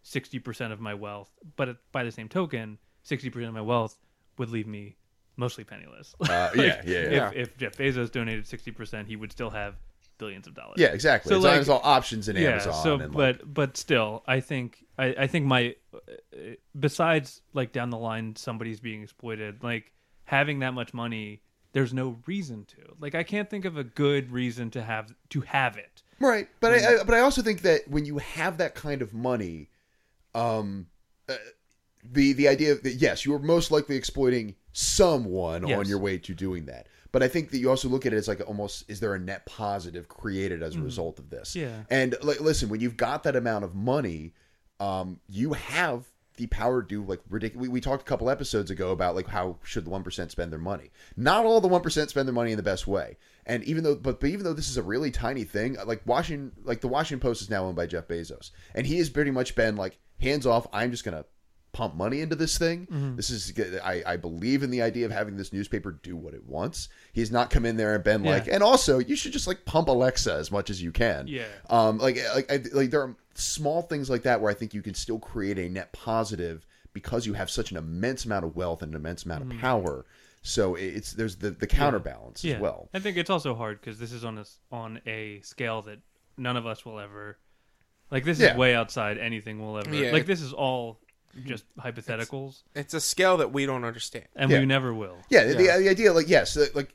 60% 0.05 0.71
of 0.71 0.79
my 0.79 0.93
wealth, 0.93 1.29
but 1.55 1.77
by 1.91 2.03
the 2.03 2.11
same 2.11 2.27
token, 2.29 2.77
60% 3.07 3.47
of 3.47 3.53
my 3.53 3.61
wealth 3.61 3.95
would 4.37 4.49
leave 4.49 4.67
me 4.67 4.95
mostly 5.37 5.63
penniless. 5.63 6.15
Uh, 6.19 6.49
Like, 6.55 6.55
yeah, 6.55 6.81
yeah, 6.85 7.09
yeah. 7.09 7.29
If, 7.29 7.49
if 7.49 7.57
Jeff 7.57 7.73
Bezos 7.77 8.11
donated 8.11 8.45
60%, 8.45 9.05
he 9.07 9.15
would 9.15 9.31
still 9.31 9.49
have 9.51 9.75
billions 10.17 10.47
of 10.47 10.53
dollars. 10.55 10.75
Yeah, 10.77 10.87
exactly. 10.87 11.29
So, 11.29 11.35
it's, 11.37 11.67
like- 11.67 11.69
all 11.69 11.81
options 11.83 12.29
in 12.29 12.35
Yeah, 12.35 12.51
Amazon. 12.53 12.73
so 12.83 12.93
and 12.95 13.13
like, 13.15 13.39
but 13.39 13.53
but 13.53 13.77
still, 13.77 14.23
I 14.27 14.39
think 14.39 14.83
I, 14.97 15.07
I 15.23 15.27
think 15.27 15.45
my 15.45 15.75
uh, 15.93 15.97
besides 16.79 17.41
like 17.53 17.71
down 17.71 17.89
the 17.89 17.97
line 17.97 18.35
somebody's 18.35 18.79
being 18.79 19.01
exploited, 19.03 19.63
like 19.63 19.91
having 20.31 20.59
that 20.59 20.73
much 20.73 20.93
money, 20.93 21.41
there's 21.73 21.93
no 21.93 22.17
reason 22.25 22.63
to. 22.65 22.95
Like 22.99 23.15
I 23.15 23.23
can't 23.23 23.49
think 23.49 23.65
of 23.65 23.77
a 23.77 23.83
good 23.83 24.31
reason 24.31 24.71
to 24.71 24.81
have 24.81 25.13
to 25.29 25.41
have 25.41 25.75
it. 25.75 26.01
Right, 26.19 26.47
but 26.61 26.73
I, 26.73 26.77
I 26.77 27.03
but 27.03 27.13
I 27.13 27.19
also 27.19 27.41
think 27.41 27.61
that 27.63 27.87
when 27.87 28.05
you 28.05 28.17
have 28.19 28.57
that 28.57 28.73
kind 28.73 29.01
of 29.01 29.13
money, 29.13 29.69
um, 30.33 30.87
uh, 31.27 31.35
the 32.03 32.33
the 32.33 32.47
idea 32.47 32.75
that 32.75 32.93
yes, 32.93 33.25
you 33.25 33.33
are 33.33 33.39
most 33.39 33.71
likely 33.71 33.97
exploiting 33.97 34.55
someone 34.71 35.69
on 35.71 35.87
your 35.87 35.99
way 35.99 36.17
to 36.17 36.33
doing 36.33 36.65
that. 36.65 36.87
But 37.11 37.23
I 37.23 37.27
think 37.27 37.51
that 37.51 37.57
you 37.57 37.69
also 37.69 37.89
look 37.89 38.05
at 38.05 38.13
it 38.13 38.15
as 38.15 38.29
like 38.29 38.41
almost 38.47 38.89
is 38.89 39.01
there 39.01 39.13
a 39.13 39.19
net 39.19 39.45
positive 39.45 40.07
created 40.07 40.63
as 40.63 40.77
a 40.77 40.81
result 40.81 41.19
of 41.19 41.29
this? 41.29 41.57
Yeah. 41.57 41.83
And 41.89 42.15
like, 42.23 42.39
listen, 42.39 42.69
when 42.69 42.79
you've 42.79 42.95
got 42.95 43.23
that 43.23 43.35
amount 43.35 43.65
of 43.65 43.75
money, 43.75 44.33
um, 44.79 45.19
you 45.27 45.51
have 45.51 46.05
the 46.37 46.47
power 46.47 46.81
to 46.81 46.87
do 46.87 47.03
like 47.03 47.21
ridiculous. 47.29 47.61
We, 47.63 47.69
we 47.69 47.81
talked 47.81 48.01
a 48.01 48.05
couple 48.05 48.29
episodes 48.29 48.71
ago 48.71 48.91
about 48.91 49.15
like 49.15 49.27
how 49.27 49.57
should 49.63 49.85
the 49.85 49.89
one 49.89 50.03
percent 50.03 50.31
spend 50.31 50.51
their 50.51 50.59
money. 50.59 50.91
Not 51.17 51.45
all 51.45 51.61
the 51.61 51.67
one 51.67 51.81
percent 51.81 52.09
spend 52.09 52.27
their 52.27 52.33
money 52.33 52.51
in 52.51 52.57
the 52.57 52.63
best 52.63 52.87
way. 52.87 53.17
And 53.45 53.63
even 53.63 53.83
though, 53.83 53.95
but, 53.95 54.19
but 54.19 54.29
even 54.29 54.43
though 54.45 54.53
this 54.53 54.69
is 54.69 54.77
a 54.77 54.83
really 54.83 55.11
tiny 55.11 55.43
thing, 55.43 55.75
like 55.85 56.01
Washington, 56.05 56.51
like 56.63 56.79
the 56.81 56.87
Washington 56.87 57.19
Post 57.27 57.41
is 57.41 57.49
now 57.49 57.65
owned 57.65 57.75
by 57.75 57.87
Jeff 57.87 58.07
Bezos, 58.07 58.51
and 58.75 58.85
he 58.85 58.97
has 58.99 59.09
pretty 59.09 59.31
much 59.31 59.55
been 59.55 59.75
like 59.75 59.97
hands 60.21 60.45
off. 60.45 60.67
I'm 60.71 60.91
just 60.91 61.03
gonna 61.03 61.25
pump 61.73 61.95
money 61.95 62.19
into 62.21 62.35
this 62.35 62.57
thing. 62.57 62.85
This 63.15 63.29
is 63.29 63.53
I, 63.83 64.03
I 64.05 64.17
believe 64.17 64.61
in 64.61 64.71
the 64.71 64.81
idea 64.81 65.05
of 65.05 65.11
having 65.11 65.37
this 65.37 65.53
newspaper 65.53 65.91
do 66.03 66.15
what 66.17 66.33
it 66.33 66.45
wants. 66.45 66.89
He's 67.13 67.31
not 67.31 67.49
come 67.49 67.65
in 67.65 67.77
there 67.77 67.95
and 67.95 68.03
been 68.03 68.23
Yeah. 68.23 68.31
like, 68.31 68.47
and 68.47 68.61
also 68.61 68.99
you 68.99 69.15
should 69.15 69.31
just 69.31 69.47
like 69.47 69.65
pump 69.65 69.87
Alexa 69.87 70.33
as 70.33 70.51
much 70.51 70.69
as 70.69 70.81
you 70.81 70.91
can. 70.91 71.27
Yeah. 71.27 71.45
Um, 71.69 71.97
like 71.97 72.19
like 72.35 72.51
I, 72.51 72.61
like 72.73 72.91
there 72.91 73.01
are 73.01 73.15
small 73.35 73.81
things 73.81 74.09
like 74.09 74.23
that 74.23 74.41
where 74.41 74.51
I 74.51 74.53
think 74.53 74.73
you 74.73 74.81
can 74.81 74.93
still 74.93 75.19
create 75.19 75.57
a 75.59 75.69
net 75.69 75.91
positive 75.93 76.65
because 76.93 77.25
you 77.25 77.33
have 77.33 77.49
such 77.49 77.71
an 77.71 77.77
immense 77.77 78.25
amount 78.25 78.45
of 78.45 78.55
wealth 78.55 78.81
and 78.81 78.93
an 78.93 78.99
immense 78.99 79.23
amount 79.23 79.43
of 79.51 79.59
power. 79.59 80.05
So 80.43 80.75
it's 80.75 81.13
there's 81.13 81.35
the 81.37 81.51
the 81.51 81.67
counterbalance 81.67 82.41
Mm. 82.41 82.49
Yeah. 82.49 82.55
as 82.55 82.61
well. 82.61 82.89
I 82.93 82.99
think 82.99 83.17
it's 83.17 83.29
also 83.29 83.53
hard 83.55 83.79
because 83.79 83.99
this 83.99 84.11
is 84.11 84.25
on 84.25 84.37
a 84.37 84.41
s- 84.41 84.59
on 84.71 84.99
a 85.05 85.39
scale 85.41 85.81
that 85.83 85.99
none 86.37 86.57
of 86.57 86.65
us 86.65 86.83
will 86.85 86.99
ever. 86.99 87.37
Like 88.09 88.25
this 88.25 88.39
Yeah. 88.39 88.51
is 88.53 88.57
way 88.57 88.75
outside 88.75 89.17
anything 89.17 89.61
we'll 89.61 89.77
ever. 89.77 89.93
Yeah, 89.95 90.11
like 90.11 90.25
this 90.25 90.41
is 90.41 90.51
all 90.51 90.99
just 91.45 91.63
hypotheticals, 91.77 92.63
It's 92.75 92.93
a 92.93 92.99
scale 92.99 93.37
that 93.37 93.53
we 93.53 93.65
don't 93.65 93.85
understand. 93.85 94.25
and 94.35 94.51
Yeah. 94.51 94.59
we 94.59 94.65
never 94.65 94.93
will. 94.93 95.17
Yeah, 95.29 95.45
The, 95.45 95.53
the 95.55 95.89
idea 95.89 96.11
like 96.11 96.27
yes, 96.27 96.57
like- 96.57 96.75
like 96.75 96.93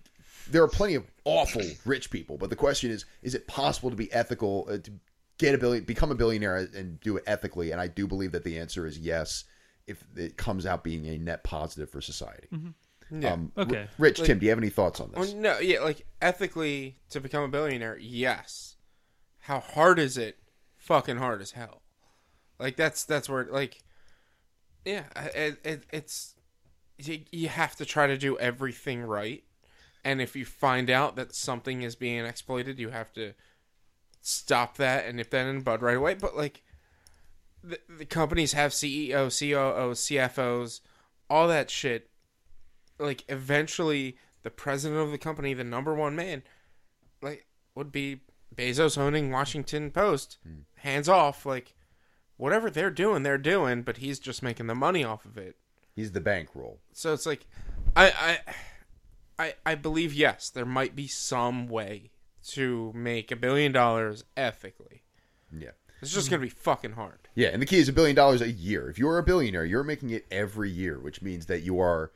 there 0.50 0.62
are 0.62 0.68
plenty 0.68 0.94
of 0.94 1.04
awful 1.24 1.62
rich 1.86 2.10
people, 2.10 2.36
but 2.36 2.50
the 2.50 2.56
question 2.56 2.90
is 2.90 3.04
is 3.22 3.34
it 3.34 3.46
possible 3.46 3.88
to 3.90 3.96
be 3.96 4.12
ethical 4.12 4.66
uh, 4.68 4.76
to 4.78 4.92
get 5.38 5.54
a 5.54 5.58
billion 5.58 5.84
become 5.84 6.10
a 6.10 6.14
billionaire 6.14 6.56
and 6.74 7.00
do 7.00 7.16
it 7.16 7.24
ethically? 7.26 7.70
And 7.72 7.80
I 7.80 7.88
do 7.88 8.06
believe 8.06 8.32
that 8.32 8.44
the 8.44 8.58
answer 8.58 8.86
is 8.86 8.98
yes 8.98 9.44
if 9.86 10.02
it 10.16 10.36
comes 10.36 10.66
out 10.66 10.82
being 10.82 11.06
a 11.06 11.16
net 11.18 11.44
positive 11.44 11.88
for 11.90 12.00
society. 12.00 12.48
Yeah. 13.10 13.32
Um, 13.34 13.52
Okay. 13.56 13.82
R- 13.82 13.88
Rich, 13.98 14.18
Like- 14.18 14.26
Tim, 14.26 14.38
do 14.40 14.46
you 14.46 14.50
have 14.50 14.58
any 14.58 14.68
thoughts 14.70 15.00
on 15.00 15.12
this? 15.12 15.32
no, 15.32 15.58
yeah, 15.60 15.78
like 15.80 16.04
ethically 16.20 16.98
to 17.10 17.20
become 17.20 17.44
a 17.44 17.48
billionaire, 17.48 17.96
yes. 17.98 18.74
How 19.40 19.60
hard 19.60 19.98
is 20.00 20.18
it? 20.18 20.38
Fucking 20.76 21.18
hard 21.18 21.40
as 21.40 21.52
hell. 21.52 21.82
Like 22.58 22.74
that's 22.76 23.04
that's 23.04 23.28
where 23.28 23.44
like, 23.44 23.78
yeah, 24.84 25.04
it, 25.34 25.58
it, 25.64 25.82
it's 25.92 26.34
you, 26.98 27.20
you 27.30 27.48
have 27.48 27.76
to 27.76 27.84
try 27.84 28.06
to 28.06 28.16
do 28.16 28.38
everything 28.38 29.02
right, 29.02 29.44
and 30.04 30.20
if 30.20 30.34
you 30.34 30.44
find 30.44 30.88
out 30.90 31.16
that 31.16 31.34
something 31.34 31.82
is 31.82 31.94
being 31.96 32.24
exploited, 32.24 32.78
you 32.78 32.88
have 32.90 33.12
to 33.12 33.34
stop 34.26 34.76
that 34.76 35.06
and 35.06 35.16
nip 35.16 35.30
that 35.30 35.46
in 35.46 35.58
the 35.58 35.64
bud 35.64 35.82
right 35.82 35.96
away. 35.96 36.14
But 36.14 36.36
like, 36.36 36.62
the, 37.62 37.78
the 37.88 38.06
companies 38.06 38.52
have 38.52 38.72
CEO, 38.72 39.28
COO, 39.28 39.92
CFOs, 39.92 40.80
all 41.28 41.48
that 41.48 41.70
shit 41.70 42.10
like 42.98 43.24
eventually 43.28 44.16
the 44.42 44.50
president 44.50 45.00
of 45.00 45.10
the 45.10 45.18
company, 45.18 45.54
the 45.54 45.64
number 45.64 45.94
one 45.94 46.16
man, 46.16 46.42
like 47.22 47.46
would 47.74 47.92
be 47.92 48.20
Bezos 48.54 48.96
owning 48.96 49.30
Washington 49.30 49.90
Post. 49.90 50.38
Hmm. 50.42 50.60
Hands 50.76 51.08
off, 51.08 51.44
like 51.44 51.74
whatever 52.36 52.70
they're 52.70 52.90
doing, 52.90 53.22
they're 53.22 53.38
doing, 53.38 53.82
but 53.82 53.98
he's 53.98 54.18
just 54.18 54.42
making 54.42 54.66
the 54.66 54.74
money 54.74 55.04
off 55.04 55.24
of 55.24 55.36
it. 55.36 55.56
He's 55.94 56.12
the 56.12 56.20
bankroll. 56.20 56.78
So 56.92 57.12
it's 57.12 57.26
like 57.26 57.46
I 57.94 58.38
I 59.38 59.44
I, 59.44 59.54
I 59.64 59.74
believe 59.74 60.14
yes, 60.14 60.50
there 60.50 60.66
might 60.66 60.96
be 60.96 61.06
some 61.06 61.68
way 61.68 62.10
to 62.50 62.92
make 62.94 63.30
a 63.30 63.36
billion 63.36 63.72
dollars 63.72 64.24
ethically. 64.36 65.02
Yeah. 65.56 65.70
It's 66.02 66.12
just 66.12 66.30
gonna 66.30 66.42
be 66.42 66.48
fucking 66.50 66.92
hard. 66.92 67.28
Yeah, 67.34 67.48
and 67.48 67.60
the 67.60 67.66
key 67.66 67.78
is 67.78 67.88
a 67.88 67.92
billion 67.92 68.14
dollars 68.14 68.42
a 68.42 68.50
year. 68.50 68.90
If 68.90 68.98
you're 68.98 69.18
a 69.18 69.22
billionaire, 69.22 69.64
you're 69.64 69.82
making 69.82 70.10
it 70.10 70.26
every 70.30 70.70
year, 70.70 70.98
which 70.98 71.22
means 71.22 71.46
that 71.46 71.62
you 71.62 71.80
are 71.80 72.12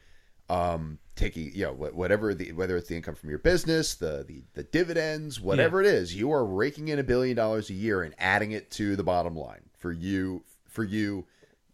um, 0.51 0.99
taking, 1.17 1.53
you 1.55 1.65
know, 1.65 1.73
whatever 1.73 2.35
the 2.35 2.53
whether 2.53 2.77
it's 2.77 2.89
the 2.89 2.97
income 2.97 3.15
from 3.15 3.31
your 3.31 3.39
business, 3.39 3.95
the 3.95 4.25
the, 4.27 4.43
the 4.55 4.65
dividends, 4.65 5.41
whatever 5.41 5.81
it 5.81 5.87
is, 5.87 6.15
you 6.15 6.31
are 6.33 6.45
raking 6.45 6.89
in 6.89 6.99
a 6.99 7.03
billion 7.03 7.37
dollars 7.37 7.71
a 7.71 7.75
year 7.75 8.03
and 8.03 8.15
adding 8.19 8.53
it 8.53 8.71
to 8.73 8.97
the 8.97 9.03
bottom 9.05 9.35
line 9.37 9.63
for 9.79 9.93
you, 9.93 10.43
for 10.69 10.85
you, 10.85 11.27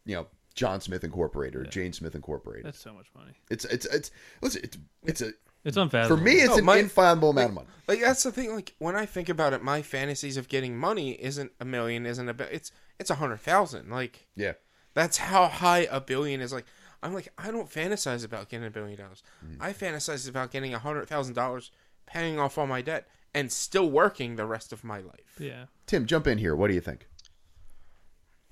you 0.05 0.15
know, 0.15 0.27
John 0.55 0.81
Smith 0.81 1.05
Incorporated 1.05 1.57
or 1.57 1.65
Jane 1.65 1.93
Smith 1.93 2.15
Incorporated. 2.15 2.67
That's 2.67 2.81
so 2.81 2.93
much 2.93 3.07
money. 3.17 3.33
It's 3.51 3.65
it's 3.67 3.87
it's 3.87 4.11
listen, 4.43 4.63
it's 4.65 4.79
it's 5.05 5.21
a 5.23 5.33
It's 5.67 5.77
unfathomable. 5.77 6.17
for 6.17 6.23
me 6.23 6.33
it's 6.37 6.49
No, 6.53 6.59
an 6.59 6.65
my- 6.65 6.79
infinable 6.79 7.31
amount 7.31 7.49
of 7.51 7.55
money. 7.57 7.67
Like 7.89 8.01
that's 8.01 8.23
the 8.23 8.33
thing. 8.33 8.55
Like 8.55 8.75
when 8.79 8.97
I 8.97 9.05
think 9.05 9.29
about 9.29 9.53
it, 9.53 9.63
my 9.63 9.83
fantasies 9.83 10.37
of 10.37 10.49
getting 10.49 10.77
money 10.79 11.13
isn't 11.13 11.53
a 11.61 11.65
million, 11.65 12.07
isn't 12.07 12.29
a 12.29 12.35
bi- 12.35 12.45
it's 12.45 12.73
it's 12.99 13.11
a 13.11 13.17
hundred 13.17 13.41
thousand. 13.41 13.91
Like 13.91 14.27
Yeah. 14.35 14.53
That's 14.95 15.19
how 15.19 15.47
high 15.49 15.87
a 15.91 16.01
billion 16.01 16.41
is. 16.41 16.53
Like 16.53 16.65
I'm 17.03 17.13
like 17.13 17.29
I 17.37 17.51
don't 17.51 17.69
fantasize 17.71 18.25
about 18.25 18.49
getting 18.49 18.67
a 18.67 18.71
billion 18.71 18.99
dollars. 18.99 19.23
Mm. 19.45 19.57
I 19.61 19.73
fantasize 19.73 20.29
about 20.29 20.51
getting 20.51 20.73
a 20.73 20.79
hundred 20.79 21.07
thousand 21.09 21.35
dollars, 21.35 21.71
paying 22.07 22.39
off 22.41 22.57
all 22.59 22.67
my 22.67 22.81
debt, 22.81 23.07
and 23.35 23.53
still 23.53 23.91
working 23.91 24.37
the 24.37 24.47
rest 24.47 24.73
of 24.73 24.83
my 24.85 24.99
life. 25.01 25.37
Yeah. 25.39 25.67
Tim, 25.87 26.07
jump 26.07 26.27
in 26.27 26.39
here. 26.39 26.57
What 26.57 26.69
do 26.69 26.75
you 26.75 26.81
think? 26.81 27.07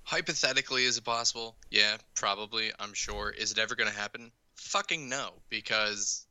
Hypothetically, 0.04 0.84
is 0.84 0.98
it 0.98 1.04
possible? 1.04 1.56
Yeah, 1.70 1.96
probably. 2.14 2.70
I'm 2.78 2.92
sure. 2.92 3.30
Is 3.30 3.52
it 3.52 3.58
ever 3.58 3.74
going 3.74 3.90
to 3.90 3.96
happen? 3.96 4.30
Fucking 4.56 5.08
no, 5.08 5.30
because 5.48 6.23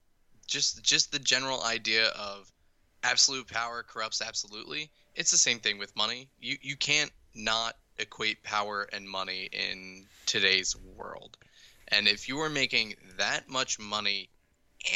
just 0.48 0.84
just 0.84 1.12
the 1.12 1.20
general 1.20 1.64
idea 1.64 2.08
of 2.08 2.52
absolute 3.04 3.48
power 3.48 3.84
corrupts 3.84 4.22
absolutely. 4.22 4.90
It's 5.16 5.32
the 5.32 5.38
same 5.38 5.60
thing 5.60 5.78
with 5.78 5.96
money. 5.96 6.30
You 6.40 6.58
you 6.62 6.76
can't 6.76 7.12
not 7.36 7.76
equate 8.00 8.44
power 8.44 8.88
and 8.92 9.08
money 9.08 9.50
in 9.52 10.06
today's 10.26 10.76
world. 10.76 11.38
And 11.90 12.08
if 12.08 12.28
you 12.28 12.40
are 12.40 12.50
making 12.50 12.96
that 13.18 13.50
much 13.50 13.80
money 13.80 14.30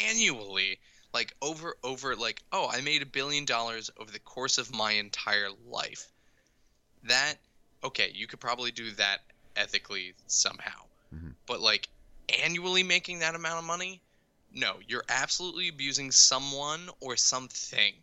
annually, 0.05 0.79
like 1.13 1.33
over 1.41 1.75
over 1.83 2.15
like, 2.15 2.41
oh, 2.51 2.69
I 2.71 2.81
made 2.81 3.01
a 3.01 3.05
billion 3.05 3.45
dollars 3.45 3.89
over 3.97 4.11
the 4.11 4.19
course 4.19 4.57
of 4.57 4.73
my 4.73 4.93
entire 4.93 5.49
life. 5.65 6.11
That 7.03 7.35
okay, 7.83 8.11
you 8.13 8.27
could 8.27 8.39
probably 8.39 8.71
do 8.71 8.91
that 8.91 9.19
ethically 9.55 10.13
somehow. 10.27 10.87
Mhm. 11.13 11.35
But 11.45 11.61
like 11.61 11.89
annually 12.43 12.83
making 12.83 13.19
that 13.19 13.35
amount 13.35 13.59
of 13.59 13.65
money? 13.65 14.01
No, 14.58 14.78
you're 14.88 15.03
absolutely 15.08 15.68
abusing 15.70 16.12
someone 16.12 16.89
or 16.99 17.16
something. 17.16 17.93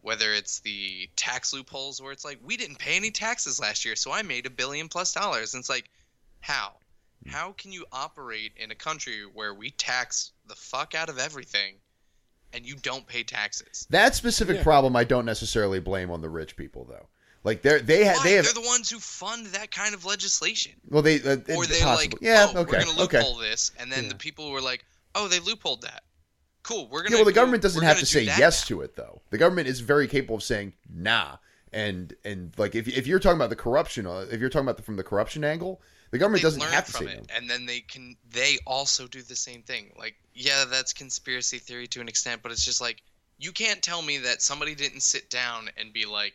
Whether 0.00 0.32
it's 0.34 0.60
the 0.60 1.08
tax 1.16 1.52
loopholes 1.52 2.00
where 2.00 2.12
it's 2.12 2.24
like, 2.24 2.38
we 2.44 2.56
didn't 2.56 2.78
pay 2.78 2.94
any 2.96 3.10
taxes 3.10 3.58
last 3.58 3.84
year, 3.84 3.96
so 3.96 4.12
I 4.12 4.22
made 4.22 4.46
a 4.46 4.50
billion 4.50 4.88
plus 4.88 5.12
dollars. 5.12 5.54
And 5.54 5.60
it's 5.62 5.68
like, 5.70 5.90
how? 6.40 6.74
How 7.26 7.52
can 7.52 7.72
you 7.72 7.86
operate 7.90 8.52
in 8.56 8.70
a 8.70 8.74
country 8.74 9.22
where 9.32 9.54
we 9.54 9.70
tax 9.70 10.32
the 10.46 10.54
fuck 10.54 10.94
out 10.94 11.08
of 11.08 11.18
everything 11.18 11.76
and 12.52 12.66
you 12.66 12.76
don't 12.76 13.06
pay 13.06 13.22
taxes? 13.24 13.86
That 13.90 14.14
specific 14.14 14.58
Yeah. 14.58 14.62
problem, 14.62 14.94
I 14.94 15.04
don't 15.04 15.24
necessarily 15.24 15.80
blame 15.80 16.10
on 16.10 16.20
the 16.20 16.28
rich 16.28 16.54
people 16.54 16.84
though. 16.84 17.08
Like 17.42 17.62
they're 17.62 17.80
they 17.80 18.04
have 18.04 18.18
Why? 18.18 18.24
they 18.24 18.32
have 18.34 18.44
They're 18.44 18.54
the 18.62 18.68
ones 18.68 18.90
who 18.90 18.98
fund 19.00 19.46
that 19.48 19.70
kind 19.70 19.94
of 19.94 20.04
legislation. 20.04 20.72
well 20.90 21.00
they 21.02 21.16
uh, 21.22 21.36
Or 21.56 21.64
they're 21.66 21.82
possibly. 21.82 21.86
like, 21.86 22.14
yeah 22.20 22.46
oh, 22.54 22.60
okay 22.60 22.70
we're 22.78 22.84
going 22.84 22.96
to 22.96 23.02
okay 23.04 23.18
loophole 23.18 23.36
this. 23.36 23.70
And 23.78 23.90
then 23.90 24.04
Yeah. 24.04 24.08
the 24.10 24.16
people 24.16 24.50
were 24.50 24.60
like, 24.60 24.84
oh, 25.14 25.28
they 25.28 25.38
loopholed 25.38 25.82
that. 25.82 26.02
Cool. 26.62 26.88
We're 26.88 27.02
gonna. 27.02 27.10
yeah 27.10 27.16
well 27.18 27.24
the 27.26 27.32
government 27.32 27.62
doesn't 27.62 27.82
have 27.82 27.96
to 27.98 28.02
do 28.02 28.06
say 28.06 28.22
yes 28.24 28.62
now. 28.64 28.76
to 28.76 28.82
it 28.82 28.96
though. 28.96 29.20
The 29.30 29.38
government 29.38 29.68
is 29.68 29.80
very 29.80 30.08
capable 30.08 30.36
of 30.36 30.42
saying 30.42 30.72
nah 30.92 31.36
and 31.72 32.14
and 32.24 32.52
like 32.56 32.74
if 32.74 32.88
if 32.88 33.06
you're 33.06 33.18
talking 33.18 33.36
about 33.36 33.50
the 33.50 33.56
corruption 33.56 34.06
uh, 34.06 34.24
if 34.30 34.40
you're 34.40 34.48
talking 34.48 34.64
about 34.66 34.76
the, 34.78 34.82
from 34.82 34.96
the 34.96 35.02
corruption 35.04 35.44
angle 35.44 35.82
the 36.10 36.18
government 36.18 36.42
They've 36.42 36.52
doesn't 36.58 36.62
have 36.72 36.86
to 36.86 36.92
from 36.92 37.06
say 37.08 37.12
it, 37.14 37.26
no. 37.28 37.36
and 37.36 37.50
then 37.50 37.66
they 37.66 37.80
can 37.80 38.16
they 38.30 38.58
also 38.66 39.06
do 39.08 39.20
the 39.20 39.34
same 39.34 39.62
thing. 39.62 39.92
Like, 39.98 40.14
yeah, 40.32 40.64
that's 40.70 40.92
conspiracy 40.92 41.58
theory 41.58 41.88
to 41.88 42.00
an 42.00 42.06
extent, 42.08 42.40
but 42.42 42.52
it's 42.52 42.64
just 42.64 42.80
like 42.80 43.02
you 43.38 43.50
can't 43.50 43.82
tell 43.82 44.00
me 44.00 44.18
that 44.18 44.40
somebody 44.40 44.76
didn't 44.76 45.00
sit 45.00 45.28
down 45.28 45.68
and 45.76 45.92
be 45.92 46.06
like, 46.06 46.34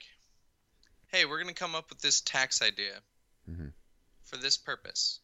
"Hey, 1.07 1.23
we're 1.23 1.39
gonna 1.39 1.53
come 1.53 1.75
up 1.75 1.89
with 1.89 2.01
this 2.01 2.19
tax 2.19 2.61
idea 2.61 2.99
Mhm. 3.49 3.71
for 4.23 4.35
this 4.35 4.57
purpose." 4.57 5.21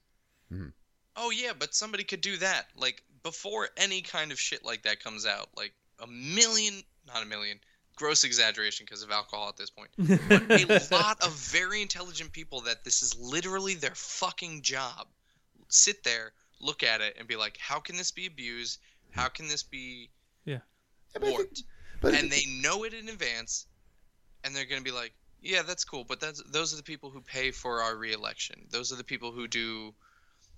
Mhm. 0.52 0.72
Oh 1.18 1.32
yeah, 1.32 1.52
but 1.58 1.76
somebody 1.76 2.06
could 2.06 2.22
do 2.22 2.38
that. 2.38 2.68
Like 2.78 3.04
before 3.26 3.68
any 3.76 4.02
kind 4.02 4.32
of 4.32 4.40
shit 4.40 4.64
like 4.64 4.84
that 4.84 5.04
comes 5.04 5.26
out, 5.26 5.50
like 5.58 5.74
a 6.00 6.06
million, 6.06 6.76
not 7.08 7.24
a 7.24 7.26
million, 7.26 7.60
gross 7.96 8.24
exaggeration 8.24 8.86
because 8.86 9.02
of 9.02 9.10
alcohol 9.10 9.50
at 9.50 9.58
this 9.58 9.72
point. 9.72 9.90
But 10.30 10.92
a 10.92 10.96
lot 10.96 11.18
of 11.26 11.34
very 11.34 11.82
intelligent 11.82 12.32
people 12.32 12.62
that 12.62 12.84
this 12.84 13.02
is 13.02 13.20
literally 13.20 13.74
their 13.74 13.96
fucking 13.96 14.62
job 14.62 15.08
sit 15.70 16.04
there, 16.04 16.34
look 16.62 16.84
at 16.84 17.02
it, 17.02 17.16
and 17.18 17.28
be 17.28 17.36
like, 17.36 17.58
how 17.60 17.80
can 17.80 17.98
this 17.98 18.12
be 18.12 18.28
abused? 18.28 18.78
How 19.10 19.28
can 19.28 19.48
this 19.48 19.64
be 19.64 20.12
Yeah, 20.46 20.60
but 21.14 21.24
I 21.24 21.26
think- 21.26 21.38
warped? 21.40 21.64
but 22.02 22.14
And 22.14 22.30
they 22.32 22.44
know 22.62 22.84
it 22.84 22.94
in 22.94 23.10
advance, 23.10 23.66
and 24.44 24.56
they're 24.56 24.66
going 24.66 24.82
to 24.82 24.86
be 24.86 24.96
like, 24.96 25.14
yeah, 25.42 25.64
that's 25.64 25.84
cool, 25.84 26.04
but 26.04 26.20
that's 26.20 26.44
those 26.52 26.74
are 26.74 26.78
the 26.78 26.84
people 26.84 27.10
who 27.10 27.22
pay 27.22 27.50
for 27.52 27.82
our 27.82 27.96
reelection. 27.96 28.68
Those 28.70 28.92
are 28.92 28.96
the 28.98 29.04
people 29.04 29.32
who 29.32 29.48
do, 29.48 29.94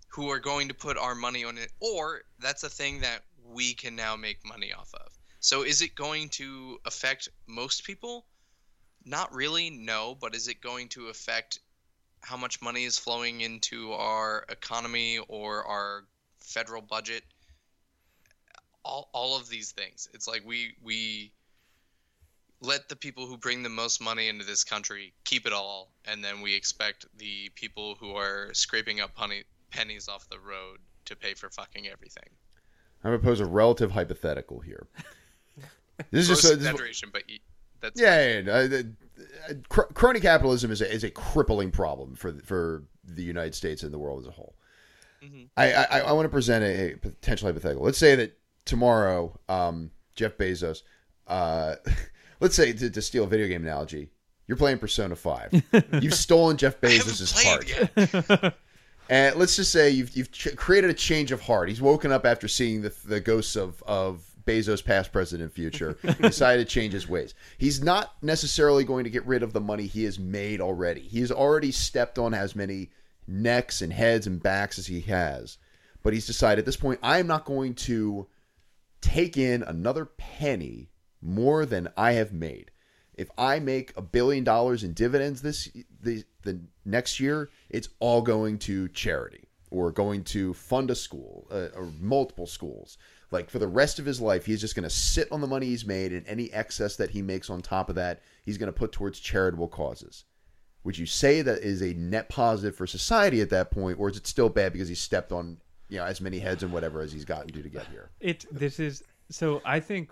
who 0.07 0.29
are 0.29 0.39
going 0.39 0.69
to 0.69 0.73
put 0.73 0.97
our 0.97 1.15
money 1.15 1.43
on 1.43 1.57
it, 1.57 1.71
or 1.79 2.21
that's 2.39 2.63
a 2.63 2.69
thing 2.69 3.01
that 3.01 3.21
we 3.43 3.73
can 3.73 3.95
now 3.95 4.15
make 4.15 4.45
money 4.45 4.73
off 4.73 4.93
of. 4.93 5.17
So 5.39 5.63
is 5.63 5.81
it 5.81 5.95
going 5.95 6.29
to 6.29 6.79
affect 6.85 7.29
most 7.47 7.83
people? 7.83 8.25
Not 9.05 9.33
really, 9.33 9.69
no, 9.69 10.17
but 10.19 10.35
is 10.35 10.47
it 10.47 10.61
going 10.61 10.89
to 10.89 11.07
affect 11.07 11.59
how 12.21 12.37
much 12.37 12.61
money 12.61 12.83
is 12.83 12.97
flowing 12.97 13.41
into 13.41 13.93
our 13.93 14.45
economy 14.49 15.19
or 15.27 15.65
our 15.65 16.03
federal 16.39 16.81
budget? 16.81 17.23
All, 18.83 19.09
all 19.13 19.37
of 19.37 19.49
these 19.49 19.71
things. 19.71 20.09
It's 20.13 20.27
like 20.27 20.43
we 20.45 20.75
we 20.81 21.31
let 22.61 22.89
the 22.89 22.95
people 22.95 23.27
who 23.27 23.37
bring 23.37 23.61
the 23.63 23.69
most 23.69 24.01
money 24.01 24.27
into 24.27 24.45
this 24.45 24.63
country 24.63 25.13
keep 25.23 25.45
it 25.45 25.53
all, 25.53 25.91
and 26.05 26.23
then 26.23 26.41
we 26.41 26.55
expect 26.55 27.05
the 27.17 27.49
people 27.55 27.95
who 27.99 28.15
are 28.15 28.49
scraping 28.53 28.99
up 28.99 29.11
honey, 29.13 29.43
pennies 29.71 30.07
off 30.07 30.27
the 30.29 30.39
road 30.39 30.79
to 31.05 31.15
pay 31.15 31.33
for 31.33 31.49
fucking 31.49 31.87
everything. 31.87 32.29
I'm 33.03 33.11
gonna 33.11 33.19
pose 33.23 33.39
a 33.39 33.45
relative 33.45 33.91
hypothetical 33.91 34.59
here. 34.59 34.87
This 36.11 36.23
is 36.23 36.27
Gross 36.27 36.41
just 36.41 36.53
a, 36.53 36.55
this 36.57 36.65
is- 36.65 36.69
exaggeration, 36.71 37.09
but 37.11 37.23
y- 37.27 37.39
that's 37.81 37.99
yeah, 37.99 38.21
yeah, 38.21 38.39
yeah. 38.39 38.51
Uh, 38.51 38.67
the- 38.67 38.91
uh, 39.49 39.53
cr- 39.67 39.93
crony 39.95 40.19
capitalism 40.19 40.69
is 40.71 40.81
a, 40.81 40.91
is 40.93 41.03
a 41.03 41.09
crippling 41.09 41.71
problem 41.71 42.15
for 42.15 42.31
the- 42.31 42.43
for 42.43 42.83
the 43.03 43.23
United 43.23 43.55
States 43.55 43.81
and 43.81 43.91
the 43.91 43.97
world 43.97 44.21
as 44.21 44.27
a 44.27 44.31
whole. 44.31 44.53
Mhm. 45.23 45.47
I 45.57 45.73
I, 45.73 45.99
I 46.01 46.11
want 46.11 46.25
to 46.25 46.29
present 46.29 46.63
a, 46.63 46.93
a 46.93 46.97
potential 46.97 47.47
hypothetical. 47.47 47.83
Let's 47.83 47.97
say 47.97 48.13
that 48.15 48.37
tomorrow, 48.65 49.39
um, 49.49 49.89
Jeff 50.13 50.37
Bezos, 50.37 50.83
uh, 51.25 51.77
let's 52.41 52.53
say 52.55 52.73
to, 52.73 52.91
to 52.91 53.01
steal 53.01 53.23
a 53.23 53.27
video 53.27 53.47
game 53.47 53.63
analogy, 53.63 54.11
you're 54.47 54.57
playing 54.57 54.77
Persona 54.77 55.15
Five. 55.15 55.49
You've 55.99 56.13
stolen 56.13 56.57
Jeff 56.57 56.75
I 56.83 56.89
haven't 56.91 57.07
Bezos's 57.11 57.43
heart. 57.43 58.53
And 59.09 59.35
let's 59.35 59.55
just 59.55 59.71
say 59.71 59.89
you've 59.89 60.15
you've 60.15 60.31
ch- 60.31 60.55
created 60.55 60.89
a 60.89 60.93
change 60.93 61.31
of 61.31 61.41
heart. 61.41 61.69
He's 61.69 61.81
woken 61.81 62.11
up 62.11 62.25
after 62.25 62.47
seeing 62.47 62.81
the 62.81 62.93
the 63.05 63.19
ghosts 63.19 63.55
of 63.55 63.81
of 63.83 64.23
Bezos, 64.45 64.83
past, 64.83 65.11
present, 65.11 65.41
and 65.41 65.51
future. 65.51 65.97
Decided 66.21 66.67
to 66.67 66.73
change 66.73 66.93
his 66.93 67.07
ways. 67.07 67.35
He's 67.57 67.83
not 67.83 68.13
necessarily 68.21 68.83
going 68.85 69.03
to 69.03 69.09
get 69.09 69.25
rid 69.25 69.43
of 69.43 69.53
the 69.53 69.61
money 69.61 69.85
he 69.85 70.05
has 70.05 70.17
made 70.17 70.61
already. 70.61 71.01
He 71.01 71.19
has 71.19 71.31
already 71.31 71.71
stepped 71.71 72.17
on 72.17 72.33
as 72.33 72.55
many 72.55 72.89
necks 73.27 73.81
and 73.81 73.91
heads 73.91 74.25
and 74.25 74.41
backs 74.41 74.79
as 74.79 74.87
he 74.87 75.01
has. 75.01 75.57
But 76.01 76.13
he's 76.13 76.25
decided 76.25 76.59
at 76.59 76.65
this 76.65 76.77
point, 76.77 77.01
I 77.03 77.19
am 77.19 77.27
not 77.27 77.43
going 77.43 77.75
to 77.75 78.27
take 79.01 79.37
in 79.37 79.63
another 79.63 80.05
penny 80.05 80.89
more 81.21 81.65
than 81.65 81.89
I 81.97 82.13
have 82.13 82.31
made. 82.31 82.71
If 83.13 83.29
I 83.37 83.59
make 83.59 83.91
a 83.97 84.01
billion 84.01 84.43
dollars 84.43 84.83
in 84.83 84.93
dividends 84.93 85.41
this 85.41 85.69
the 86.01 86.23
the 86.43 86.61
next 86.87 87.19
year, 87.19 87.49
it's 87.69 87.89
all 87.99 88.21
going 88.21 88.57
to 88.59 88.87
charity 88.89 89.43
or 89.69 89.91
going 89.91 90.23
to 90.23 90.53
fund 90.53 90.89
a 90.89 90.95
school 90.95 91.47
uh, 91.51 91.67
or 91.75 91.91
multiple 91.99 92.47
schools. 92.47 92.97
Like 93.31 93.49
for 93.49 93.59
the 93.59 93.67
rest 93.67 93.99
of 93.99 94.05
his 94.05 94.21
life, 94.21 94.45
he's 94.45 94.61
just 94.61 94.75
going 94.75 94.87
to 94.87 94.89
sit 94.89 95.29
on 95.31 95.41
the 95.41 95.47
money 95.47 95.65
he's 95.65 95.85
made, 95.85 96.13
and 96.13 96.25
any 96.27 96.51
excess 96.53 96.95
that 96.95 97.09
he 97.09 97.21
makes 97.21 97.49
on 97.49 97.61
top 97.61 97.89
of 97.89 97.95
that, 97.95 98.21
he's 98.45 98.57
going 98.57 98.71
to 98.71 98.77
put 98.77 98.93
towards 98.93 99.19
charitable 99.19 99.67
causes. 99.67 100.23
Would 100.85 100.97
you 100.97 101.05
say 101.05 101.41
that 101.41 101.59
is 101.59 101.81
a 101.81 101.93
net 101.95 102.29
positive 102.29 102.75
for 102.75 102.87
society 102.87 103.41
at 103.41 103.49
that 103.49 103.71
point, 103.71 103.99
or 103.99 104.09
is 104.09 104.15
it 104.15 104.25
still 104.25 104.47
bad 104.47 104.71
because 104.71 104.87
he 104.87 104.95
stepped 104.95 105.33
on 105.33 105.57
you 105.89 105.97
know 105.97 106.05
as 106.05 106.21
many 106.21 106.39
heads 106.39 106.63
and 106.63 106.71
whatever 106.71 107.01
as 107.01 107.11
he's 107.11 107.25
gotten 107.25 107.51
to 107.51 107.61
to 107.61 107.69
get 107.69 107.87
here? 107.87 108.11
It 108.21 108.45
this 108.49 108.79
is 108.79 109.03
so 109.29 109.61
I 109.65 109.81
think 109.81 110.11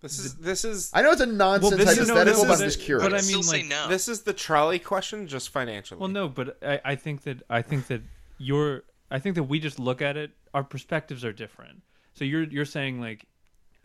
This 0.00 0.18
is 0.18 0.34
this 0.36 0.64
is 0.64 0.90
I 0.94 1.02
know 1.02 1.10
it's 1.10 1.20
a 1.20 1.26
nonsense 1.26 1.74
this 1.74 1.98
is- 1.98 2.08
no, 2.08 2.14
hypothetical, 2.14 2.44
this 2.44 2.48
but 2.48 2.54
is- 2.54 2.60
I'm 2.60 2.66
just 2.68 2.80
curious. 2.80 3.08
but 3.08 3.18
I 3.18 3.22
mean, 3.26 3.46
like, 3.46 3.66
no. 3.66 3.88
this 3.88 4.06
is 4.06 4.22
the 4.22 4.32
trolley 4.32 4.78
question, 4.78 5.26
just 5.26 5.48
financially. 5.50 5.98
well 5.98 6.08
no, 6.08 6.28
but 6.28 6.56
I, 6.62 6.80
I 6.84 6.94
think 6.94 7.22
that 7.22 7.42
I 7.50 7.62
think 7.62 7.88
that 7.88 8.02
your 8.38 8.84
I 9.10 9.18
think 9.18 9.34
that 9.34 9.44
we 9.44 9.58
just 9.58 9.78
look 9.78 10.00
at 10.00 10.16
it. 10.16 10.30
Our 10.54 10.62
perspectives 10.62 11.24
are 11.24 11.32
different. 11.32 11.82
So 12.14 12.24
you're 12.24 12.44
you're 12.44 12.64
saying 12.64 13.00
like 13.00 13.26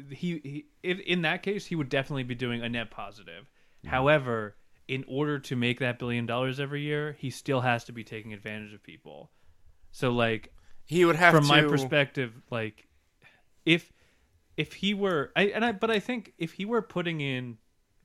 he, 0.10 0.40
he 0.44 0.66
if, 0.84 1.00
in 1.00 1.24
that 1.24 1.44
case 1.44 1.66
he 1.66 1.76
would 1.76 1.90
definitely 1.90 2.24
be 2.24 2.36
doing 2.36 2.62
a 2.62 2.70
net 2.70 2.92
positive. 2.92 3.44
Mm-hmm. 3.46 3.90
However, 3.90 4.56
in 4.88 5.04
order 5.08 5.40
to 5.40 5.56
make 5.56 5.80
that 5.80 5.98
billion 5.98 6.26
dollars 6.26 6.60
every 6.60 6.82
year, 6.82 7.16
he 7.18 7.30
still 7.30 7.62
has 7.62 7.86
to 7.86 7.92
be 7.92 8.04
taking 8.04 8.34
advantage 8.34 8.74
of 8.74 8.84
people. 8.84 9.32
So 9.92 10.12
like 10.12 10.54
he 10.86 11.06
would 11.06 11.16
have 11.16 11.34
from 11.34 11.46
to. 11.46 11.50
my 11.50 11.62
perspective, 11.62 12.34
like 12.52 12.88
if 13.66 13.92
if 14.58 14.74
he 14.74 14.94
were, 14.94 15.32
I 15.36 15.44
and 15.48 15.66
I, 15.66 15.72
but 15.72 15.90
I 15.90 16.00
think 16.00 16.34
if 16.38 16.54
he 16.54 16.66
were 16.66 16.82
putting 16.82 17.22
in 17.22 17.58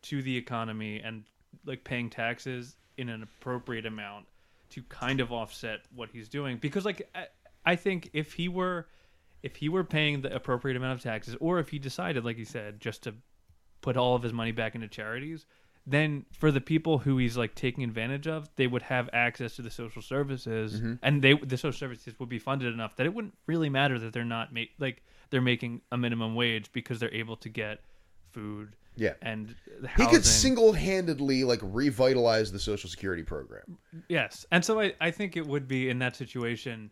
to 0.03 0.22
the 0.22 0.36
economy 0.36 1.01
and 1.05 1.24
like 1.64 1.84
paying 1.84 2.11
taxes 2.11 2.76
in 2.96 3.09
an 3.09 3.22
appropriate 3.22 3.86
amount 3.86 4.26
to 4.70 4.82
kind 4.84 5.20
of 5.20 5.32
offset 5.32 5.80
what 5.94 6.11
he's 6.12 6.28
doing, 6.28 6.59
because 6.59 6.84
like 6.84 7.09
I, 7.14 7.26
I 7.64 7.76
think 7.76 8.11
if 8.12 8.32
he 8.32 8.49
were 8.49 8.86
if 9.42 9.57
he 9.57 9.68
were 9.68 9.84
paying 9.84 10.20
the 10.20 10.34
appropriate 10.34 10.76
amount 10.76 10.99
of 10.99 11.03
taxes, 11.03 11.36
or 11.40 11.59
if 11.59 11.68
he 11.68 11.78
decided, 11.78 12.24
like 12.24 12.36
he 12.36 12.44
said, 12.44 12.80
just 12.80 13.05
to 13.05 13.14
put 13.80 13.96
all 13.96 14.14
of 14.14 14.22
his 14.22 14.32
money 14.32 14.53
back 14.53 14.74
into 14.74 14.88
charities, 14.88 15.46
then 15.86 16.26
for 16.32 16.51
the 16.51 16.61
people 16.61 16.99
who 16.99 17.18
he's 17.18 17.36
like 17.36 17.55
taking 17.55 17.84
advantage 17.84 18.26
of, 18.26 18.49
they 18.57 18.66
would 18.66 18.82
have 18.82 19.09
access 19.12 19.57
to 19.57 19.62
the 19.62 19.70
social 19.70 20.03
services, 20.03 20.76
mm-hmm. 20.80 20.94
and 21.03 21.22
they 21.22 21.34
the 21.34 21.57
social 21.57 21.78
services 21.78 22.18
would 22.18 22.28
be 22.28 22.38
funded 22.38 22.72
enough 22.72 22.96
that 22.96 23.07
it 23.07 23.14
wouldn't 23.14 23.36
really 23.46 23.68
matter 23.68 23.99
that 23.99 24.12
they're 24.12 24.24
not 24.24 24.53
make 24.53 24.70
like 24.78 25.03
they're 25.31 25.41
making 25.43 25.81
a 25.93 25.97
minimum 25.99 26.35
wage 26.35 26.70
because 26.72 26.99
they're 27.01 27.12
able 27.14 27.37
to 27.37 27.49
get 27.49 27.81
food 28.33 28.74
Yeah. 28.97 29.14
and 29.22 29.55
He 29.97 30.07
could 30.07 30.24
single-handedly 30.24 31.45
like 31.45 31.61
revitalize 31.62 32.53
the 32.53 32.59
Social 32.61 32.89
Security 32.91 33.22
program. 33.22 33.79
Yes, 34.09 34.47
and 34.51 34.64
so 34.64 34.81
I, 34.81 34.95
I 35.01 35.11
think 35.11 35.37
it 35.37 35.47
would 35.47 35.68
be 35.68 35.89
in 35.89 35.99
that 36.01 36.16
situation. 36.16 36.91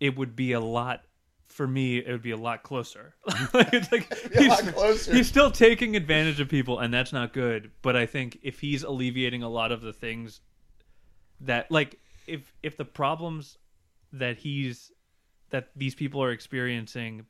It 0.00 0.16
would 0.16 0.34
be 0.36 0.52
a 0.52 0.60
lot 0.60 1.02
for 1.46 1.66
me. 1.66 1.98
It 1.98 2.10
would 2.10 2.22
be 2.22 2.30
a 2.32 2.36
lot 2.36 2.62
closer. 2.62 3.14
like, 3.54 3.72
it's 3.72 3.92
like 3.92 4.12
he's, 4.32 4.48
lot 4.48 4.62
closer. 4.74 5.14
he's 5.14 5.28
still 5.28 5.50
taking 5.50 5.94
advantage 5.96 6.40
of 6.40 6.48
people, 6.48 6.78
and 6.80 6.92
that's 6.92 7.12
not 7.12 7.32
good. 7.32 7.70
But 7.82 7.96
I 7.96 8.06
think 8.06 8.38
if 8.42 8.60
he's 8.60 8.82
alleviating 8.82 9.42
a 9.42 9.48
lot 9.48 9.72
of 9.72 9.80
the 9.82 9.92
things 9.92 10.40
that 11.40 11.70
like 11.70 11.98
if 12.26 12.52
if 12.62 12.76
the 12.76 12.84
problems 12.84 13.58
that 14.12 14.36
he's 14.38 14.90
that 15.54 15.68
these 15.76 15.94
people 15.94 16.20
are 16.20 16.32
experiencing 16.32 17.26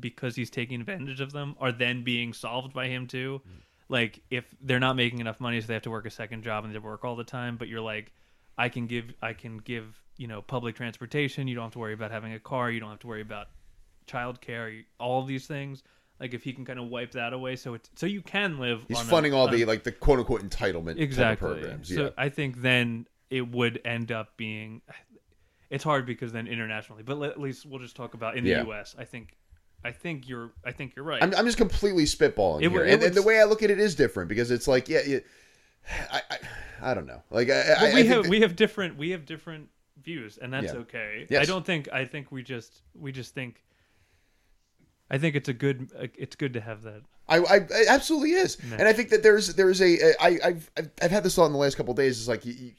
because 0.00 0.34
he's 0.34 0.50
taking 0.50 0.80
advantage 0.80 1.20
of 1.20 1.30
them 1.30 1.54
are 1.60 1.70
then 1.70 2.02
being 2.02 2.32
solved 2.32 2.74
by 2.74 2.88
him 2.88 3.06
too. 3.06 3.40
Mm. 3.48 3.60
Like 3.88 4.20
if 4.30 4.44
they're 4.60 4.80
not 4.80 4.96
making 4.96 5.20
enough 5.20 5.38
money, 5.38 5.60
so 5.60 5.68
they 5.68 5.74
have 5.74 5.84
to 5.84 5.90
work 5.90 6.04
a 6.04 6.10
second 6.10 6.42
job 6.42 6.64
and 6.64 6.74
they 6.74 6.78
work 6.80 7.04
all 7.04 7.14
the 7.14 7.22
time. 7.22 7.56
But 7.56 7.68
you're 7.68 7.80
like, 7.80 8.10
I 8.58 8.68
can 8.68 8.88
give, 8.88 9.14
I 9.22 9.32
can 9.32 9.58
give, 9.58 9.96
you 10.16 10.26
know, 10.26 10.42
public 10.42 10.74
transportation. 10.74 11.46
You 11.46 11.54
don't 11.54 11.66
have 11.66 11.72
to 11.74 11.78
worry 11.78 11.94
about 11.94 12.10
having 12.10 12.32
a 12.32 12.40
car. 12.40 12.68
You 12.68 12.80
don't 12.80 12.90
have 12.90 12.98
to 12.98 13.06
worry 13.06 13.22
about 13.22 13.46
childcare. 14.08 14.84
All 14.98 15.22
of 15.22 15.28
these 15.28 15.46
things. 15.46 15.84
Like 16.18 16.34
if 16.34 16.42
he 16.42 16.52
can 16.52 16.64
kind 16.64 16.80
of 16.80 16.88
wipe 16.88 17.12
that 17.12 17.32
away, 17.32 17.54
so 17.54 17.74
it's 17.74 17.90
so 17.94 18.06
you 18.06 18.22
can 18.22 18.58
live. 18.58 18.84
He's 18.88 18.98
on 18.98 19.06
a- 19.06 19.08
funding 19.08 19.34
all 19.34 19.46
a- 19.46 19.52
the 19.52 19.64
like 19.66 19.84
the 19.84 19.92
quote 19.92 20.18
unquote 20.18 20.42
entitlement 20.42 20.98
exactly. 20.98 21.48
programs. 21.48 21.94
So 21.94 22.12
I 22.18 22.28
think 22.28 22.60
then 22.60 23.06
it 23.30 23.48
would 23.48 23.80
end 23.84 24.10
up 24.10 24.36
being. 24.36 24.82
It's 25.70 25.84
hard 25.84 26.06
because 26.06 26.32
then 26.32 26.46
internationally, 26.46 27.02
but 27.02 27.20
at 27.22 27.38
least 27.40 27.66
we'll 27.66 27.80
just 27.80 27.94
talk 27.96 28.14
about 28.14 28.36
in 28.36 28.44
the 28.44 28.50
Yeah. 28.50 28.64
U.S. 28.64 28.94
I 28.98 29.04
think, 29.04 29.36
I 29.84 29.90
think 29.92 30.28
you're, 30.28 30.50
I 30.64 30.72
think 30.72 30.96
you're 30.96 31.04
right. 31.04 31.22
I'm, 31.22 31.34
I'm 31.34 31.44
just 31.44 31.58
completely 31.58 32.04
spitballing 32.04 32.58
It 32.62 32.70
here, 32.70 32.80
would- 32.80 32.88
it 32.88 32.92
and, 32.94 33.02
and 33.02 33.14
the 33.14 33.22
way 33.22 33.40
I 33.40 33.44
look 33.44 33.62
at 33.62 33.70
it 33.70 33.78
is 33.78 33.94
different 33.94 34.28
because 34.30 34.50
it's 34.50 34.66
like, 34.66 34.88
yeah, 34.88 35.00
yeah 35.06 35.18
I, 36.10 36.22
I, 36.30 36.38
I 36.90 36.94
don't 36.94 37.06
know. 37.06 37.22
Like, 37.30 37.50
I, 37.50 37.60
I, 37.60 37.66
But 37.66 37.78
I 37.78 37.84
we 37.86 37.92
think 37.94 38.06
have 38.08 38.22
that- 38.24 38.30
we 38.30 38.40
have 38.40 38.56
different 38.56 38.96
we 38.96 39.10
have 39.10 39.26
different 39.26 39.68
views, 40.02 40.38
and 40.38 40.52
that's 40.52 40.72
Yeah. 40.72 40.80
okay. 40.80 41.26
Yes. 41.28 41.42
I 41.42 41.44
don't 41.44 41.66
think 41.66 41.88
I 41.92 42.04
think 42.04 42.32
we 42.32 42.42
just 42.42 42.82
we 42.94 43.12
just 43.12 43.34
think. 43.34 43.62
I 45.10 45.16
think 45.18 45.36
it's 45.36 45.48
a 45.48 45.54
good 45.54 45.90
it's 46.16 46.36
good 46.36 46.52
to 46.54 46.60
have 46.60 46.82
that. 46.82 47.02
I, 47.28 47.38
I 47.38 47.56
it 47.56 47.88
absolutely 47.88 48.32
is, 48.32 48.58
and 48.72 48.82
I 48.88 48.92
think 48.92 49.08
that 49.10 49.22
there's 49.22 49.54
there's 49.54 49.80
a 49.80 50.14
I 50.22 50.38
I've 50.44 50.70
I've, 50.76 50.90
I've 51.02 51.10
had 51.10 51.22
this 51.24 51.34
thought 51.34 51.46
in 51.46 51.52
the 51.52 51.58
last 51.58 51.76
couple 51.76 51.92
of 51.92 51.96
days. 51.96 52.18
Is 52.18 52.28
like 52.28 52.44
you, 52.44 52.52
you, 52.52 52.72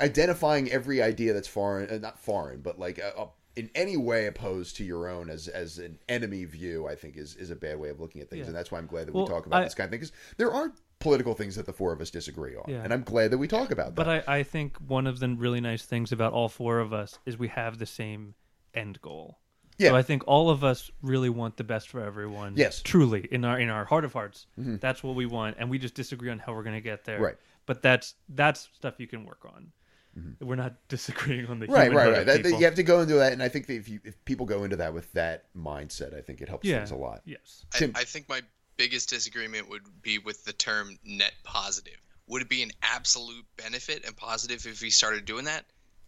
identifying 0.00 0.70
every 0.70 1.02
idea 1.02 1.32
that's 1.32 1.48
foreign, 1.48 1.90
uh, 1.90 1.98
not 1.98 2.18
foreign, 2.18 2.60
but 2.60 2.78
like 2.78 2.98
uh, 2.98 3.22
uh, 3.22 3.26
in 3.56 3.70
any 3.74 3.96
way 3.96 4.26
opposed 4.26 4.76
to 4.76 4.84
your 4.84 5.08
own 5.08 5.30
as 5.30 5.48
as 5.48 5.78
an 5.78 5.98
enemy 6.08 6.44
view. 6.44 6.86
I 6.86 6.94
think 6.94 7.16
is 7.16 7.36
is 7.36 7.50
a 7.50 7.56
bad 7.56 7.78
way 7.78 7.88
of 7.90 8.00
looking 8.00 8.20
at 8.20 8.30
things, 8.30 8.40
Yeah. 8.40 8.46
and 8.46 8.54
that's 8.56 8.70
why 8.72 8.78
I'm 8.78 8.86
glad 8.86 9.06
that 9.06 9.14
Well, 9.14 9.24
we 9.24 9.30
talk 9.30 9.46
about 9.46 9.60
I- 9.62 9.64
this 9.64 9.74
kind 9.74 9.86
of 9.86 9.90
thing 9.92 10.00
because 10.00 10.12
there 10.36 10.52
are 10.52 10.72
political 11.00 11.34
things 11.34 11.56
that 11.56 11.66
the 11.66 11.72
four 11.72 11.92
of 11.92 12.00
us 12.00 12.10
disagree 12.10 12.56
on, 12.56 12.64
Yeah. 12.68 12.82
and 12.82 12.92
I'm 12.92 13.02
glad 13.02 13.30
that 13.30 13.38
we 13.38 13.46
talk 13.48 13.70
about 13.70 13.94
But 13.94 14.04
that. 14.04 14.28
I, 14.28 14.38
I 14.38 14.42
think 14.42 14.76
one 14.78 15.06
of 15.06 15.18
the 15.20 15.28
really 15.28 15.60
nice 15.60 15.84
things 15.84 16.12
about 16.12 16.32
all 16.32 16.48
four 16.48 16.78
of 16.78 16.92
us 16.92 17.18
is 17.26 17.36
we 17.36 17.48
have 17.48 17.78
the 17.78 17.86
same 17.86 18.34
end 18.72 19.00
goal. 19.02 19.38
Yeah. 19.76 19.90
So 19.90 19.96
I 19.96 20.02
think 20.02 20.22
all 20.26 20.50
of 20.50 20.62
us 20.62 20.90
really 21.02 21.28
want 21.28 21.56
the 21.56 21.64
best 21.64 21.88
for 21.88 22.00
everyone. 22.00 22.54
Yes. 22.56 22.78
Mm-hmm. 22.78 22.84
Truly, 22.86 23.28
in 23.30 23.44
our 23.44 23.58
in 23.58 23.68
our 23.70 23.84
heart 23.84 24.04
of 24.04 24.12
hearts, 24.12 24.46
that's 24.56 25.02
what 25.02 25.14
we 25.16 25.26
want, 25.26 25.56
and 25.58 25.68
we 25.68 25.78
just 25.78 25.94
disagree 25.94 26.30
on 26.30 26.38
how 26.38 26.54
we're 26.54 26.62
going 26.62 26.76
to 26.76 26.80
get 26.80 27.04
there. 27.04 27.20
Right. 27.20 27.36
But 27.66 27.82
that's 27.82 28.14
that's 28.28 28.68
stuff 28.74 28.94
you 28.98 29.06
can 29.08 29.24
work 29.24 29.44
on. 29.44 29.72
Mm-hmm. 30.18 30.46
We're 30.46 30.56
not 30.56 30.74
disagreeing 30.88 31.46
on 31.46 31.58
the 31.58 31.66
Right, 31.66 31.84
human 31.84 31.96
right, 31.96 32.16
right. 32.18 32.26
That, 32.26 32.42
that 32.42 32.58
you 32.58 32.64
have 32.64 32.74
to 32.76 32.82
go 32.82 33.00
into 33.00 33.14
that, 33.14 33.32
and 33.32 33.42
I 33.42 33.48
think 33.48 33.66
that 33.66 33.74
if 33.74 33.88
you 33.88 34.00
if 34.04 34.22
people 34.24 34.46
go 34.46 34.64
into 34.64 34.76
that 34.76 34.94
with 34.94 35.12
that 35.12 35.46
mindset, 35.56 36.16
I 36.16 36.20
think 36.20 36.40
it 36.40 36.48
helps 36.48 36.66
yeah. 36.66 36.78
things 36.78 36.90
a 36.90 36.96
lot. 36.96 37.22
Yes. 37.24 37.64
I, 37.74 37.90
I 37.94 38.04
think 38.04 38.28
my 38.28 38.40
biggest 38.76 39.08
disagreement 39.10 39.68
would 39.70 39.82
be 40.02 40.18
with 40.18 40.44
the 40.44 40.52
term 40.52 40.98
net 41.04 41.34
positive. 41.44 42.00
Would 42.26 42.42
it 42.42 42.48
be 42.48 42.62
an 42.62 42.72
absolute 42.82 43.44
benefit 43.56 44.04
and 44.06 44.16
positive 44.16 44.66
if 44.66 44.80
he 44.80 44.90
started 44.90 45.24
doing 45.24 45.44
that? 45.44 45.64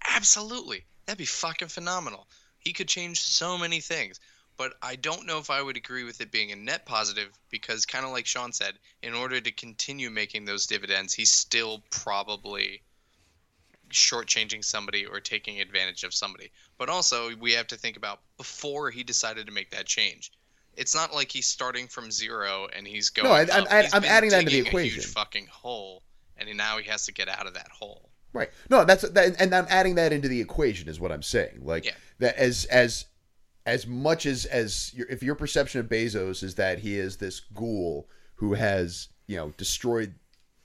Absolutely. 0.09 0.85
That'd 1.05 1.19
be 1.19 1.27
fucking 1.27 1.69
phenomenal. 1.69 2.27
He 2.59 2.73
could 2.73 2.89
change 2.89 3.21
so 3.21 3.59
many 3.59 3.81
things. 3.81 4.19
But 4.57 4.75
I 4.81 4.97
don't 4.97 5.27
know 5.27 5.39
if 5.39 5.51
I 5.51 5.61
would 5.61 5.77
agree 5.77 6.05
with 6.05 6.23
it 6.23 6.33
being 6.33 6.51
a 6.51 6.57
net 6.57 6.87
positive 6.87 7.31
because, 7.51 7.85
kind 7.85 8.07
of 8.07 8.13
like 8.13 8.25
Sean 8.25 8.55
said, 8.55 8.79
in 9.03 9.13
order 9.13 9.39
to 9.39 9.53
continue 9.53 10.09
making 10.09 10.47
those 10.47 10.67
dividends, 10.67 11.13
he's 11.13 11.31
still 11.31 11.83
probably 11.91 12.83
shortchanging 13.91 14.65
somebody 14.65 15.07
or 15.07 15.21
taking 15.21 15.61
advantage 15.61 16.05
of 16.05 16.13
somebody. 16.15 16.51
But 16.79 16.89
also, 16.89 17.35
we 17.37 17.53
have 17.53 17.67
to 17.69 17.77
think 17.77 17.97
about 17.97 18.21
before 18.37 18.91
he 18.91 19.03
decided 19.05 19.47
to 19.47 19.53
make 19.53 19.71
that 19.71 19.87
change. 19.87 20.33
It's 20.77 20.95
not 20.95 21.15
like 21.15 21.31
he's 21.33 21.47
starting 21.47 21.87
from 21.87 22.11
zero 22.11 22.69
and 22.77 22.87
he's 22.87 23.09
going. 23.11 23.29
No, 23.29 23.35
I- 23.35 23.43
up. 23.45 23.51
I'm- 23.51 23.67
I- 23.71 23.83
He's 23.85 23.95
I'm 23.95 24.03
been 24.03 24.11
adding 24.11 24.31
that 24.31 24.41
into 24.41 24.51
the 24.51 24.57
digging 24.59 24.67
a 24.67 24.69
equation. 24.71 25.01
huge 25.01 25.07
fucking 25.13 25.47
hole, 25.47 26.03
and 26.37 26.55
now 26.57 26.79
he 26.79 26.89
has 26.91 27.07
to 27.07 27.13
get 27.13 27.29
out 27.29 27.47
of 27.47 27.55
that 27.55 27.69
hole. 27.71 28.11
Right. 28.33 28.51
No, 28.69 28.85
that's 28.85 29.09
that, 29.09 29.41
and 29.41 29.55
I'm 29.55 29.67
adding 29.71 29.95
that 29.95 30.13
into 30.13 30.29
the 30.29 30.41
equation 30.41 30.89
is 30.91 31.01
what 31.01 31.11
I'm 31.11 31.23
saying. 31.23 31.61
Like 31.63 31.87
Yeah. 31.87 31.95
that 32.19 32.37
as 32.37 32.67
as 32.67 33.07
as 33.65 33.87
much 33.87 34.27
as 34.27 34.45
as 34.45 34.93
your, 34.95 35.07
if 35.09 35.23
your 35.23 35.35
perception 35.35 35.81
of 35.81 35.87
Bezos 35.87 36.43
is 36.43 36.57
that 36.57 36.81
he 36.81 36.99
is 36.99 37.17
this 37.17 37.41
ghoul 37.41 38.07
who 38.35 38.53
has 38.53 39.09
you 39.27 39.37
know 39.37 39.55
destroyed 39.57 40.15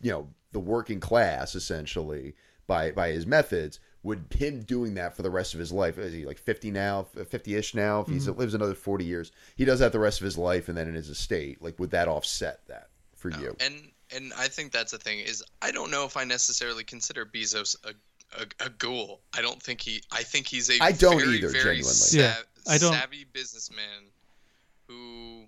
you 0.01 0.11
know 0.11 0.27
the 0.51 0.59
working 0.59 0.99
class 0.99 1.55
essentially 1.55 2.35
by 2.71 2.91
by 2.91 3.09
his 3.09 3.25
methods. 3.25 3.79
Would 4.03 4.25
him 4.35 4.61
doing 4.63 4.95
that 4.95 5.15
for 5.15 5.21
the 5.21 5.29
rest 5.29 5.53
of 5.53 5.59
his 5.59 5.71
life? 5.71 5.97
Is 5.99 6.13
he 6.13 6.25
like 6.25 6.39
fifty 6.39 6.71
now, 6.71 7.03
fifty-ish 7.03 7.75
now? 7.75 7.99
If 8.01 8.07
he 8.07 8.13
mm-hmm. 8.13 8.39
lives 8.39 8.53
another 8.53 8.73
forty 8.73 9.05
years, 9.05 9.31
he 9.55 9.65
does 9.65 9.79
that 9.79 9.91
the 9.91 9.99
rest 9.99 10.21
of 10.21 10.25
his 10.25 10.37
life, 10.37 10.69
and 10.69 10.77
then 10.77 10.87
in 10.87 10.95
his 10.95 11.09
estate, 11.09 11.61
like 11.61 11.77
would 11.79 11.91
that 11.91 12.07
offset 12.07 12.61
that 12.67 12.87
for 13.15 13.29
you? 13.29 13.55
And 13.59 13.91
and 14.15 14.33
I 14.37 14.47
think 14.47 14.71
that's 14.71 14.91
the 14.91 14.97
thing 14.97 15.19
is 15.19 15.43
I 15.61 15.71
don't 15.71 15.91
know 15.91 16.05
if 16.05 16.17
I 16.17 16.23
necessarily 16.23 16.83
consider 16.83 17.25
Bezos 17.25 17.75
a 17.83 17.93
a, 18.41 18.65
a 18.65 18.69
ghoul. 18.69 19.19
I 19.37 19.41
don't 19.41 19.61
think 19.61 19.81
he. 19.81 20.01
I 20.11 20.23
think 20.23 20.47
he's 20.47 20.69
a 20.69 20.81
I 20.81 20.93
don't 20.93 21.19
very, 21.19 21.37
either, 21.37 21.49
very 21.49 21.63
genuinely. 21.77 21.83
sa- 21.83 22.17
Yeah, 22.17 22.35
I 22.67 22.77
don't- 22.77 22.93
savvy 22.93 23.25
businessman 23.25 24.09
who 24.87 25.45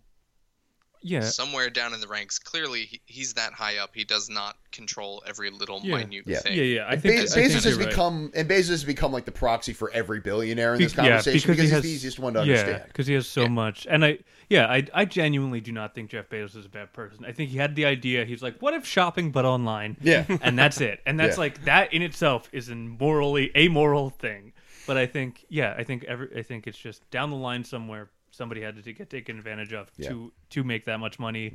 Yeah. 1.04 1.22
somewhere 1.22 1.70
down 1.70 1.94
in 1.94 2.00
the 2.00 2.08
ranks. 2.08 2.40
Clearly, 2.40 2.86
he, 2.86 3.02
he's 3.06 3.34
that 3.34 3.54
high 3.54 3.78
up. 3.78 3.92
He 3.94 4.04
does 4.04 4.30
not 4.30 4.56
control 4.72 5.22
every 5.28 5.50
little 5.52 5.82
Yeah. 5.84 5.98
minute 5.98 6.24
Yeah. 6.26 6.40
thing. 6.40 6.58
Yeah, 6.58 6.64
yeah. 6.64 6.82
I 6.86 6.94
And 6.94 7.02
think, 7.02 7.16
Be- 7.16 7.22
I 7.22 7.24
Bezos 7.26 7.34
think 7.34 7.52
has 7.54 7.66
you're 7.66 7.78
right. 7.78 7.90
become 7.90 8.32
and 8.34 8.50
Bezos 8.50 8.70
has 8.70 8.84
become 8.84 9.12
like 9.12 9.26
the 9.26 9.32
proxy 9.32 9.74
for 9.74 9.92
every 9.92 10.20
billionaire 10.20 10.74
in 10.74 10.80
Be- 10.80 10.86
this 10.86 10.94
conversation 10.94 11.40
because, 11.42 11.58
he 11.58 11.62
he's 11.64 11.72
has- 11.72 11.84
the 11.84 11.90
easiest 11.90 12.20
one 12.20 12.34
to 12.34 12.40
yeah, 12.46 12.54
understand. 12.56 12.84
because 12.88 13.08
he 13.08 13.14
has 13.14 13.28
so 13.28 13.42
Yeah. 13.44 13.48
much. 13.50 13.86
And 13.90 14.04
I, 14.06 14.18
yeah, 14.50 14.68
I, 14.68 14.88
I 14.94 15.06
genuinely 15.06 15.62
do 15.62 15.72
not 15.72 15.94
think 15.94 16.10
Jeff 16.10 16.30
Bezos 16.30 16.56
is 16.56 16.66
a 16.66 16.70
bad 16.70 16.94
person. 16.94 17.26
I 17.26 17.32
think 17.32 17.50
he 17.52 17.58
had 17.58 17.76
the 17.76 17.86
idea. 17.86 18.26
He's 18.26 18.42
like, 18.42 18.60
what 18.62 18.74
if 18.74 18.86
shopping 18.86 19.32
but 19.32 19.46
online? 19.46 19.98
Yeah. 20.02 20.26
and 20.42 20.58
that's 20.58 20.82
it. 20.82 21.02
And 21.06 21.20
that's 21.20 21.36
Yeah. 21.38 21.42
like 21.42 21.66
that 21.66 21.94
in 21.94 22.02
itself 22.02 22.50
is 22.52 22.70
a 22.70 22.76
morally 22.76 23.52
amoral 23.56 24.10
thing. 24.10 24.54
But 24.88 24.98
I 24.98 25.06
think, 25.06 25.46
yeah, 25.50 25.74
I 25.78 25.84
think 25.84 26.04
every, 26.06 26.28
I 26.38 26.44
think 26.44 26.68
it's 26.68 26.78
just 26.78 27.10
down 27.10 27.30
the 27.30 27.38
line 27.38 27.64
somewhere 27.64 28.10
somebody 28.34 28.62
had 28.62 28.84
to 28.84 28.94
get 28.94 29.10
taken 29.10 29.38
advantage 29.38 29.74
of 29.74 29.90
Yeah. 29.98 30.10
Mm-hmm. 30.10 30.26
to 30.26 30.34
to 30.50 30.64
make 30.64 30.86
that 30.86 31.00
much 31.00 31.20
money. 31.20 31.54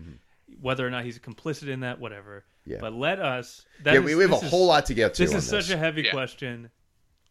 Whether 0.61 0.87
or 0.87 0.91
not 0.91 1.05
he's 1.05 1.19
complicit 1.19 1.69
in 1.69 1.81
that, 1.81 2.01
whatever. 2.01 2.45
Yeah. 2.65 2.79
But 2.81 2.95
let 2.95 3.19
us. 3.21 3.67
That 3.83 3.93
yeah, 3.95 4.01
is- 4.01 4.05
we, 4.07 4.15
we 4.15 4.23
have 4.23 4.33
a 4.33 4.37
is- 4.37 4.51
whole 4.51 4.67
lot 4.67 4.87
to 4.87 4.95
get 4.95 5.13
to. 5.15 5.23
This 5.23 5.33
on 5.33 5.39
is 5.39 5.47
such 5.47 5.69
a 5.71 5.77
heavy 5.77 6.03
Yeah. 6.03 6.13
question. 6.13 6.71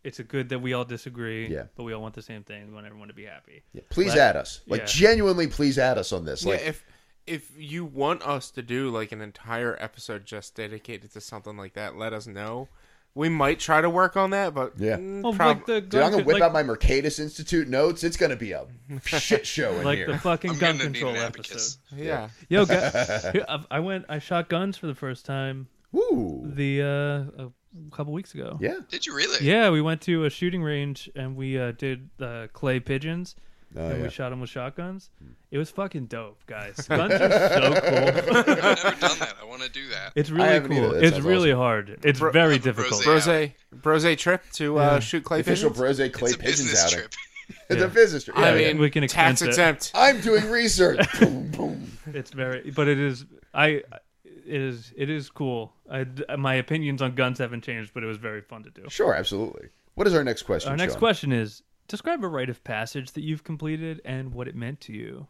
It's 0.03 0.19
a 0.19 0.23
good 0.23 0.49
that 0.49 0.59
we 0.59 0.73
all 0.73 0.85
disagree. 0.85 1.47
Yeah. 1.47 1.63
But 1.75 1.83
we 1.83 1.93
all 1.93 2.01
want 2.01 2.13
the 2.13 2.21
same 2.21 2.43
thing. 2.43 2.67
We 2.67 2.73
want 2.73 2.85
everyone 2.85 3.07
to 3.07 3.13
be 3.15 3.25
happy. 3.25 3.63
Yeah, 3.73 3.81
please 3.89 4.09
Let- 4.09 4.19
add 4.19 4.35
us, 4.35 4.61
like 4.67 4.81
yeah. 4.81 4.85
genuinely, 4.85 5.47
please 5.47 5.79
add 5.79 5.97
us 5.97 6.11
on 6.13 6.25
this. 6.25 6.45
Like, 6.45 6.59
yeah, 6.61 6.67
if 6.67 6.85
if 7.25 7.51
you 7.57 7.83
want 7.83 8.21
us 8.21 8.51
to 8.51 8.61
do 8.61 8.89
like 8.89 9.11
an 9.11 9.21
entire 9.21 9.75
episode 9.81 10.25
just 10.25 10.55
dedicated 10.55 11.11
to 11.13 11.19
something 11.21 11.57
like 11.57 11.73
that, 11.73 11.97
let 11.97 12.13
us 12.13 12.25
know. 12.27 12.69
We 13.17 13.29
might 13.29 13.59
try 13.59 13.81
to 13.81 13.89
work 13.89 14.15
on 14.15 14.29
that, 14.29 14.53
but 14.53 14.73
Yeah. 14.77 14.97
mm, 14.97 15.23
Well, 15.23 15.33
prob- 15.33 15.57
like 15.57 15.65
the 15.65 15.81
dude, 15.81 16.01
I'm 16.01 16.11
gonna 16.11 16.23
whip 16.23 16.35
like, 16.35 16.43
out 16.43 16.53
my 16.53 16.63
Mercatus 16.63 17.19
Institute 17.19 17.67
notes. 17.67 18.03
It's 18.03 18.15
gonna 18.17 18.35
be 18.35 18.51
a 18.53 18.65
shit 19.03 19.45
show 19.47 19.75
in 19.77 19.83
like 19.83 19.97
here. 19.97 20.07
the 20.11 20.19
fucking 20.19 20.51
I'm 20.51 20.57
gun 20.59 20.77
gonna 20.77 20.89
need 20.89 20.93
control 20.99 21.15
an 21.15 21.21
episode. 21.23 21.53
abacus. 21.55 21.77
yeah. 21.95 22.29
Yo, 22.49 22.65
gu- 22.65 22.73
I've- 23.49 23.65
I 23.71 23.79
went. 23.79 24.05
I 24.07 24.19
shot 24.19 24.49
guns 24.49 24.77
for 24.77 24.87
the 24.87 24.95
first 24.95 25.25
time 25.25 25.67
Woo. 25.91 26.43
the 26.53 26.81
uh, 26.81 27.45
a 27.47 27.51
couple 27.91 28.13
weeks 28.13 28.33
ago. 28.33 28.57
Yeah. 28.61 28.77
Did 28.89 29.05
you 29.05 29.15
really? 29.15 29.45
Yeah, 29.45 29.69
we 29.71 29.81
went 29.81 30.01
to 30.01 30.25
a 30.25 30.29
shooting 30.29 30.61
range 30.63 31.09
and 31.15 31.35
we 31.35 31.57
uh, 31.59 31.71
did 31.71 32.09
uh, 32.21 32.47
clay 32.53 32.79
pigeons 32.79 33.35
Oh, 33.75 33.85
and 33.89 33.97
yeah. 33.97 34.03
we 34.03 34.09
shot 34.09 34.29
them 34.29 34.39
with 34.39 34.49
shotguns. 34.49 35.09
It 35.51 35.57
was 35.57 35.69
fucking 35.69 36.05
dope, 36.05 36.39
guys. 36.45 36.75
Guns 36.87 37.13
are 37.13 37.17
so 37.19 37.59
cool. 37.81 37.97
I've 37.97 38.25
never 38.25 38.31
done 38.31 39.19
that. 39.19 39.35
I 39.41 39.45
want 39.45 39.61
to 39.61 39.69
do 39.69 39.87
that. 39.89 40.13
It's 40.15 40.29
really 40.29 40.47
haven't 40.47 40.71
either. 40.71 40.81
cool. 40.81 40.93
That 40.93 41.03
It's 41.03 41.13
sounds 41.15 41.25
really 41.25 41.51
awesome. 41.51 41.59
hard. 41.59 41.99
It's 42.03 42.19
Bro- 42.19 42.31
very 42.31 42.53
have 42.53 42.61
a 42.61 42.63
difficult. 42.63 43.03
brose- 43.03 43.25
Brose 43.25 44.03
Brose 44.03 44.15
trip 44.17 44.43
to 44.53 44.79
uh, 44.79 44.83
Yeah. 44.83 44.99
shoot 44.99 45.23
clay 45.25 45.41
Official 45.41 45.69
pigeons. 45.71 45.97
Brose 45.97 46.11
clay 46.11 46.29
it's 46.29 46.35
a 46.35 46.39
pigeons 46.39 46.57
business 46.61 46.83
outing. 46.85 46.99
trip. 46.99 47.13
It's 47.69 47.79
Yeah. 47.79 47.85
a 47.85 47.87
business 47.89 48.23
trip. 48.25 48.37
I 48.37 48.57
Yeah, 48.57 48.67
mean, 48.73 48.77
we 48.81 48.89
can 48.89 49.07
tax 49.07 49.41
it. 49.41 49.47
exempt. 49.49 49.91
I'm 49.95 50.19
doing 50.21 50.49
research. 50.49 50.99
boom, 51.19 51.49
boom. 51.51 51.91
It's 52.07 52.31
very, 52.31 52.71
but 52.71 52.87
it 52.87 52.99
is. 52.99 53.25
I. 53.53 53.83
It 54.25 54.61
is. 54.61 54.93
It 54.97 55.09
is 55.09 55.29
cool. 55.29 55.73
I, 55.91 56.05
my 56.37 56.55
opinions 56.55 57.01
on 57.01 57.15
guns 57.15 57.39
haven't 57.39 57.63
changed, 57.63 57.93
but 57.93 58.03
it 58.03 58.05
was 58.05 58.17
very 58.17 58.41
fun 58.41 58.63
to 58.63 58.69
do. 58.69 58.83
Sure, 58.89 59.13
absolutely. 59.13 59.69
What 59.95 60.07
is 60.07 60.13
our 60.13 60.23
next 60.23 60.43
question? 60.43 60.71
Our 60.71 60.77
next 60.77 60.93
Sean? 60.93 60.99
question 60.99 61.31
is: 61.33 61.63
Describe 61.87 62.23
a 62.23 62.27
rite 62.27 62.49
of 62.49 62.63
passage 62.63 63.11
that 63.13 63.21
you've 63.23 63.43
completed 63.43 64.01
and 64.03 64.33
what 64.33 64.47
it 64.47 64.55
meant 64.55 64.81
to 64.81 64.93
you. 64.93 65.27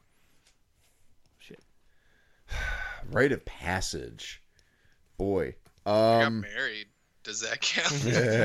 Shit. 1.39 1.63
Rite 3.11 3.31
of 3.31 3.45
passage. 3.45 4.41
Boy. 5.17 5.55
I 5.85 5.89
got 5.89 6.23
Um. 6.25 6.41
married. 6.41 6.87
Does 7.23 7.41
that 7.41 7.61
count? 7.61 7.91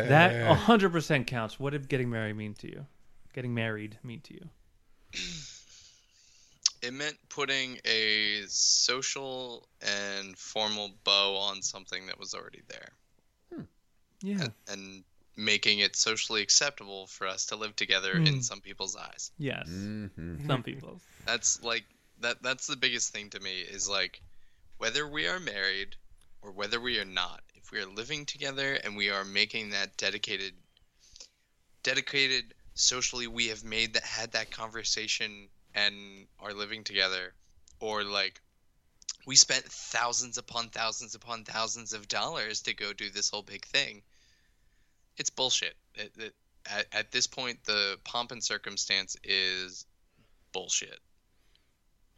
That 0.09 0.57
hundred 0.57 0.91
percent 0.93 1.27
counts. 1.27 1.59
What 1.59 1.71
did 1.71 1.89
getting 1.89 2.11
married 2.11 2.37
mean 2.37 2.55
to 2.55 2.69
you? 2.69 2.87
Getting 3.33 3.55
married 3.55 3.99
mean 4.03 4.21
to 4.23 4.35
you? 4.35 4.49
it 6.83 6.93
meant 6.93 7.17
putting 7.29 7.79
a 7.85 8.43
social 8.49 9.69
and 9.81 10.37
formal 10.37 10.91
bow 11.05 11.37
on 11.37 11.63
something 11.63 12.07
that 12.07 12.19
was 12.19 12.35
already 12.35 12.63
there. 12.69 12.89
Yeah. 14.21 14.43
And, 14.43 14.53
and 14.69 15.05
making 15.37 15.79
it 15.79 15.97
socially 15.97 16.43
acceptable 16.43 17.07
for 17.07 17.27
us 17.27 17.47
to 17.47 17.57
live 17.57 17.75
together 17.77 18.19
Hmm. 18.19 18.27
in 18.27 18.43
some 18.43 18.61
people's 18.61 18.97
eyes. 18.97 19.31
Yes. 19.39 19.67
hmm 19.69 20.47
Some 20.47 20.63
people. 20.63 21.01
That's 21.27 21.63
like 21.63 21.85
that 22.21 22.43
that's 22.43 22.67
the 22.67 22.77
biggest 22.77 23.13
thing 23.13 23.31
to 23.31 23.41
me 23.41 23.61
is 23.61 23.89
like 23.89 24.21
whether 24.79 25.07
we 25.09 25.27
are 25.27 25.41
married 25.41 25.97
or 26.43 26.53
whether 26.53 26.81
we 26.81 26.99
are 26.99 27.05
not. 27.05 27.43
If 27.55 27.71
we 27.71 27.79
are 27.81 27.87
living 27.87 28.27
together 28.27 28.75
and 28.75 28.97
we 28.97 29.11
are 29.11 29.25
making 29.25 29.71
that 29.71 29.97
dedicated 29.97 30.55
dedicated 31.83 32.55
socially 32.75 33.27
we 33.27 33.49
have 33.49 33.65
made 33.65 33.95
that 33.95 34.05
had 34.05 34.33
that 34.33 34.51
conversation 34.51 35.49
and 35.75 36.27
are 36.39 36.53
living 36.55 36.85
together 36.85 37.35
or 37.81 38.05
like 38.05 38.41
we 39.27 39.37
spent 39.37 39.65
thousands 39.65 40.39
upon 40.39 40.69
thousands 40.69 41.15
upon 41.15 41.45
thousands 41.45 41.93
of 41.93 42.09
dollars 42.09 42.63
to 42.63 42.75
go 42.75 42.93
do 42.93 43.11
this 43.11 43.31
whole 43.31 43.43
big 43.43 43.65
thing. 43.67 44.03
It's 45.17 45.31
bullshit. 45.31 45.75
It, 45.95 46.13
it, 46.19 46.35
at, 46.71 46.87
at 46.93 47.13
this 47.13 47.27
point, 47.27 47.65
the 47.65 47.99
pomp 48.05 48.33
and 48.33 48.43
circumstance 48.43 49.17
is 49.25 49.87
bullshit. 50.53 51.01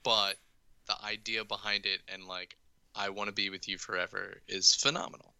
But 0.02 0.36
the 0.86 0.96
idea 1.04 1.44
behind 1.44 1.86
it 1.86 2.00
and 2.12 2.26
like, 2.26 2.56
I 2.94 3.08
want 3.08 3.28
to 3.28 3.34
be 3.34 3.50
with 3.50 3.68
you 3.68 3.78
forever 3.78 4.40
is 4.46 4.74
phenomenal. 4.74 5.34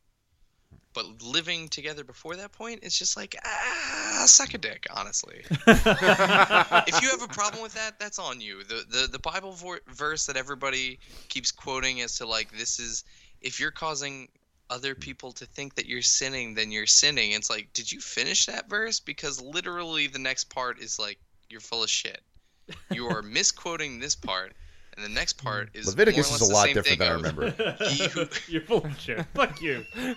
But 0.92 1.22
living 1.22 1.68
together 1.68 2.04
before 2.04 2.36
that 2.36 2.52
point, 2.52 2.80
it's 2.82 2.98
just 2.98 3.16
like, 3.16 3.36
ah, 3.44 4.24
suck 4.26 4.54
a 4.54 4.58
dick, 4.58 4.86
honestly 4.94 5.44
if 6.86 7.02
you 7.02 7.10
have 7.10 7.22
a 7.22 7.28
problem 7.28 7.62
with 7.62 7.74
that, 7.74 7.98
that's 7.98 8.18
on 8.18 8.40
you. 8.40 8.62
The 8.64 8.84
the 8.88 9.08
the 9.10 9.18
Bible 9.18 9.56
verse 9.88 10.26
that 10.26 10.36
everybody 10.36 10.98
keeps 11.28 11.50
quoting 11.50 12.00
as 12.00 12.18
to 12.18 12.26
like 12.26 12.56
this 12.56 12.78
is 12.78 13.04
if 13.40 13.58
you're 13.60 13.72
causing 13.72 14.28
other 14.70 14.94
people 14.94 15.32
to 15.32 15.46
think 15.46 15.74
that 15.74 15.86
you're 15.86 16.02
sinning, 16.02 16.54
then 16.54 16.72
you're 16.72 16.86
sinning. 16.86 17.32
It's 17.32 17.50
like, 17.50 17.72
did 17.72 17.90
you 17.92 18.00
finish 18.00 18.46
that 18.46 18.68
verse? 18.68 19.00
Because 19.00 19.40
literally 19.40 20.06
the 20.06 20.18
next 20.18 20.44
part 20.44 20.80
is 20.80 20.98
like 20.98 21.18
you're 21.50 21.60
full 21.60 21.82
of 21.82 21.90
shit. 21.90 22.20
You 22.90 23.06
are 23.08 23.22
misquoting 23.22 23.98
this 24.00 24.16
part, 24.16 24.52
and 24.96 25.04
the 25.04 25.08
next 25.10 25.34
part 25.34 25.68
is 25.74 25.86
Leviticus 25.86 26.30
more 26.30 26.36
or 26.36 26.42
is 26.42 26.50
a 26.50 26.52
lot 26.52 26.66
different 26.68 26.86
thing 26.86 26.98
than 26.98 27.08
I 27.08 27.14
remember. 27.14 27.50
He 27.88 28.06
who- 28.08 28.26
You're 28.48 28.62
full 28.62 28.84
of 28.84 28.98
shit. 28.98 29.24
Fuck 29.34 29.60
you. 29.60 29.84
It- 29.98 30.16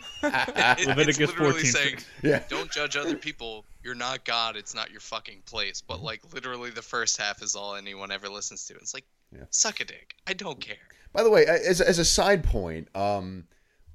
Leviticus 0.88 1.20
it's 1.20 1.32
literally 1.34 1.52
14, 1.64 1.66
saying 1.72 1.98
yeah. 2.24 2.44
don't 2.50 2.72
judge 2.72 2.96
other 2.96 3.16
people. 3.16 3.66
You're 3.84 3.96
not 3.96 4.24
God. 4.26 4.56
It's 4.56 4.74
not 4.76 4.92
your 4.92 5.00
fucking 5.02 5.42
place. 5.46 5.82
But 5.82 6.02
like 6.02 6.22
literally, 6.34 6.70
the 6.70 6.82
first 6.82 7.18
half 7.18 7.42
is 7.42 7.56
all 7.56 7.76
anyone 7.76 8.12
ever 8.12 8.30
listens 8.30 8.66
to. 8.68 8.76
It's 8.76 8.94
like, 8.94 9.06
Yeah. 9.34 9.44
suck 9.50 9.80
a 9.82 9.86
dick. 9.86 10.16
I 10.26 10.34
don't 10.34 10.60
care. 10.60 10.76
By 11.14 11.24
the 11.24 11.30
way, 11.32 11.46
as, 11.46 11.82
as 11.82 12.00
a 12.00 12.06
side 12.06 12.44
point, 12.44 12.88
um, 12.96 13.46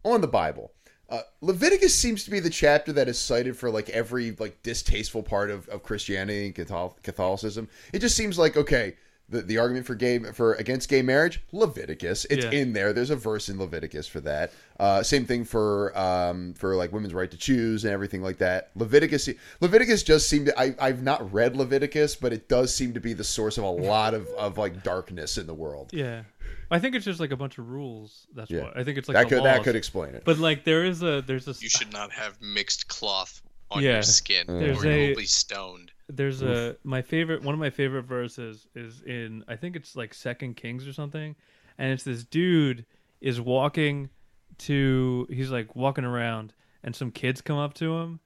on 0.04 0.20
the 0.20 0.28
Bible, 0.28 0.72
uh, 1.08 1.20
Leviticus 1.42 1.94
seems 1.94 2.24
to 2.24 2.30
be 2.30 2.40
the 2.40 2.50
chapter 2.50 2.92
that 2.92 3.08
is 3.08 3.18
cited 3.18 3.56
for 3.56 3.70
like 3.70 3.90
every 3.90 4.34
like 4.38 4.62
distasteful 4.62 5.22
part 5.22 5.50
of, 5.50 5.68
of 5.68 5.82
Christianity 5.82 6.46
and 6.46 6.54
Catholicism. 7.02 7.68
It 7.92 7.98
just 7.98 8.16
seems 8.16 8.38
like 8.38 8.56
okay, 8.56 8.96
the, 9.28 9.40
the 9.42 9.58
argument 9.58 9.86
for 9.86 9.94
gay 9.94 10.18
for 10.18 10.54
against 10.54 10.88
gay 10.88 11.00
marriage, 11.02 11.42
Leviticus, 11.52 12.26
it's 12.30 12.44
Yeah. 12.44 12.50
in 12.50 12.72
there. 12.72 12.92
There's 12.92 13.10
a 13.10 13.16
verse 13.16 13.48
in 13.48 13.58
Leviticus 13.58 14.06
for 14.06 14.20
that. 14.20 14.52
Uh, 14.78 15.02
same 15.02 15.24
thing 15.24 15.44
for 15.44 15.96
um, 15.98 16.54
for 16.54 16.74
like 16.76 16.92
women's 16.92 17.14
right 17.14 17.30
to 17.30 17.36
choose 17.36 17.84
and 17.84 17.92
everything 17.92 18.22
like 18.22 18.38
that. 18.38 18.70
Leviticus, 18.74 19.28
Leviticus 19.60 20.02
just 20.02 20.28
seemed 20.28 20.46
to. 20.46 20.58
I, 20.60 20.74
I've 20.78 21.02
not 21.02 21.32
read 21.32 21.56
Leviticus, 21.56 22.16
but 22.16 22.32
it 22.32 22.48
does 22.48 22.74
seem 22.74 22.92
to 22.94 23.00
be 23.00 23.12
the 23.12 23.24
source 23.24 23.58
of 23.58 23.64
a 23.64 23.70
lot 23.70 24.12
of, 24.14 24.26
of 24.38 24.58
like 24.58 24.82
darkness 24.82 25.38
in 25.38 25.46
the 25.46 25.54
world. 25.54 25.90
Yeah. 25.92 26.22
I 26.70 26.78
think 26.78 26.94
it's 26.94 27.04
just 27.04 27.20
like 27.20 27.30
a 27.32 27.36
bunch 27.36 27.58
of 27.58 27.68
rules. 27.68 28.26
That's 28.34 28.50
Yeah. 28.50 28.62
what 28.62 28.76
I 28.76 28.84
think 28.84 28.98
it's 28.98 29.08
like 29.08 29.14
that 29.16 29.28
the 29.28 29.36
could 29.36 29.44
that 29.44 29.62
could 29.62 29.76
explain 29.76 30.14
it. 30.14 30.24
But 30.24 30.38
like 30.38 30.64
there 30.64 30.84
is 30.84 31.02
a 31.02 31.22
there's 31.22 31.46
a 31.46 31.52
You 31.60 31.68
should 31.68 31.92
not 31.92 32.10
have 32.12 32.40
mixed 32.40 32.88
cloth 32.88 33.40
on 33.70 33.82
Yeah. 33.82 33.92
your 33.94 34.02
skin, 34.02 34.46
There's 34.48 34.82
or 34.84 34.90
you'll 34.90 35.16
be 35.16 35.26
stoned. 35.26 35.91
There's 36.14 36.42
a 36.42 36.76
my 36.84 37.02
favorite 37.02 37.42
one 37.42 37.54
of 37.54 37.60
my 37.60 37.70
favorite 37.70 38.02
verses 38.04 38.66
is 38.74 39.02
in 39.02 39.44
I 39.48 39.56
think 39.56 39.76
it's 39.76 39.96
like 39.96 40.12
Second 40.14 40.56
Kings 40.56 40.86
or 40.86 40.92
something, 40.92 41.34
and 41.78 41.92
it's 41.92 42.04
this 42.04 42.24
dude 42.24 42.84
is 43.20 43.40
walking 43.40 44.10
to 44.58 45.26
he's 45.30 45.50
like 45.50 45.74
walking 45.74 46.04
around 46.04 46.52
and 46.84 46.94
some 46.94 47.10
kids 47.10 47.40
come 47.40 47.58
up 47.58 47.74
to 47.74 47.96
him 47.98 48.20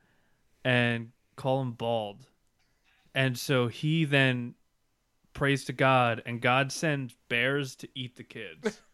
and 0.65 1.11
call 1.37 1.61
him 1.63 1.73
bald, 1.73 2.27
and 3.15 3.39
so 3.39 3.69
he 3.69 4.05
then 4.05 4.55
prays 5.33 5.65
to 5.67 5.73
God 5.73 6.23
and 6.27 6.41
God 6.41 6.73
sends 6.73 7.15
bears 7.29 7.77
to 7.77 7.89
eat 7.95 8.17
the 8.17 8.25
kids. 8.25 8.81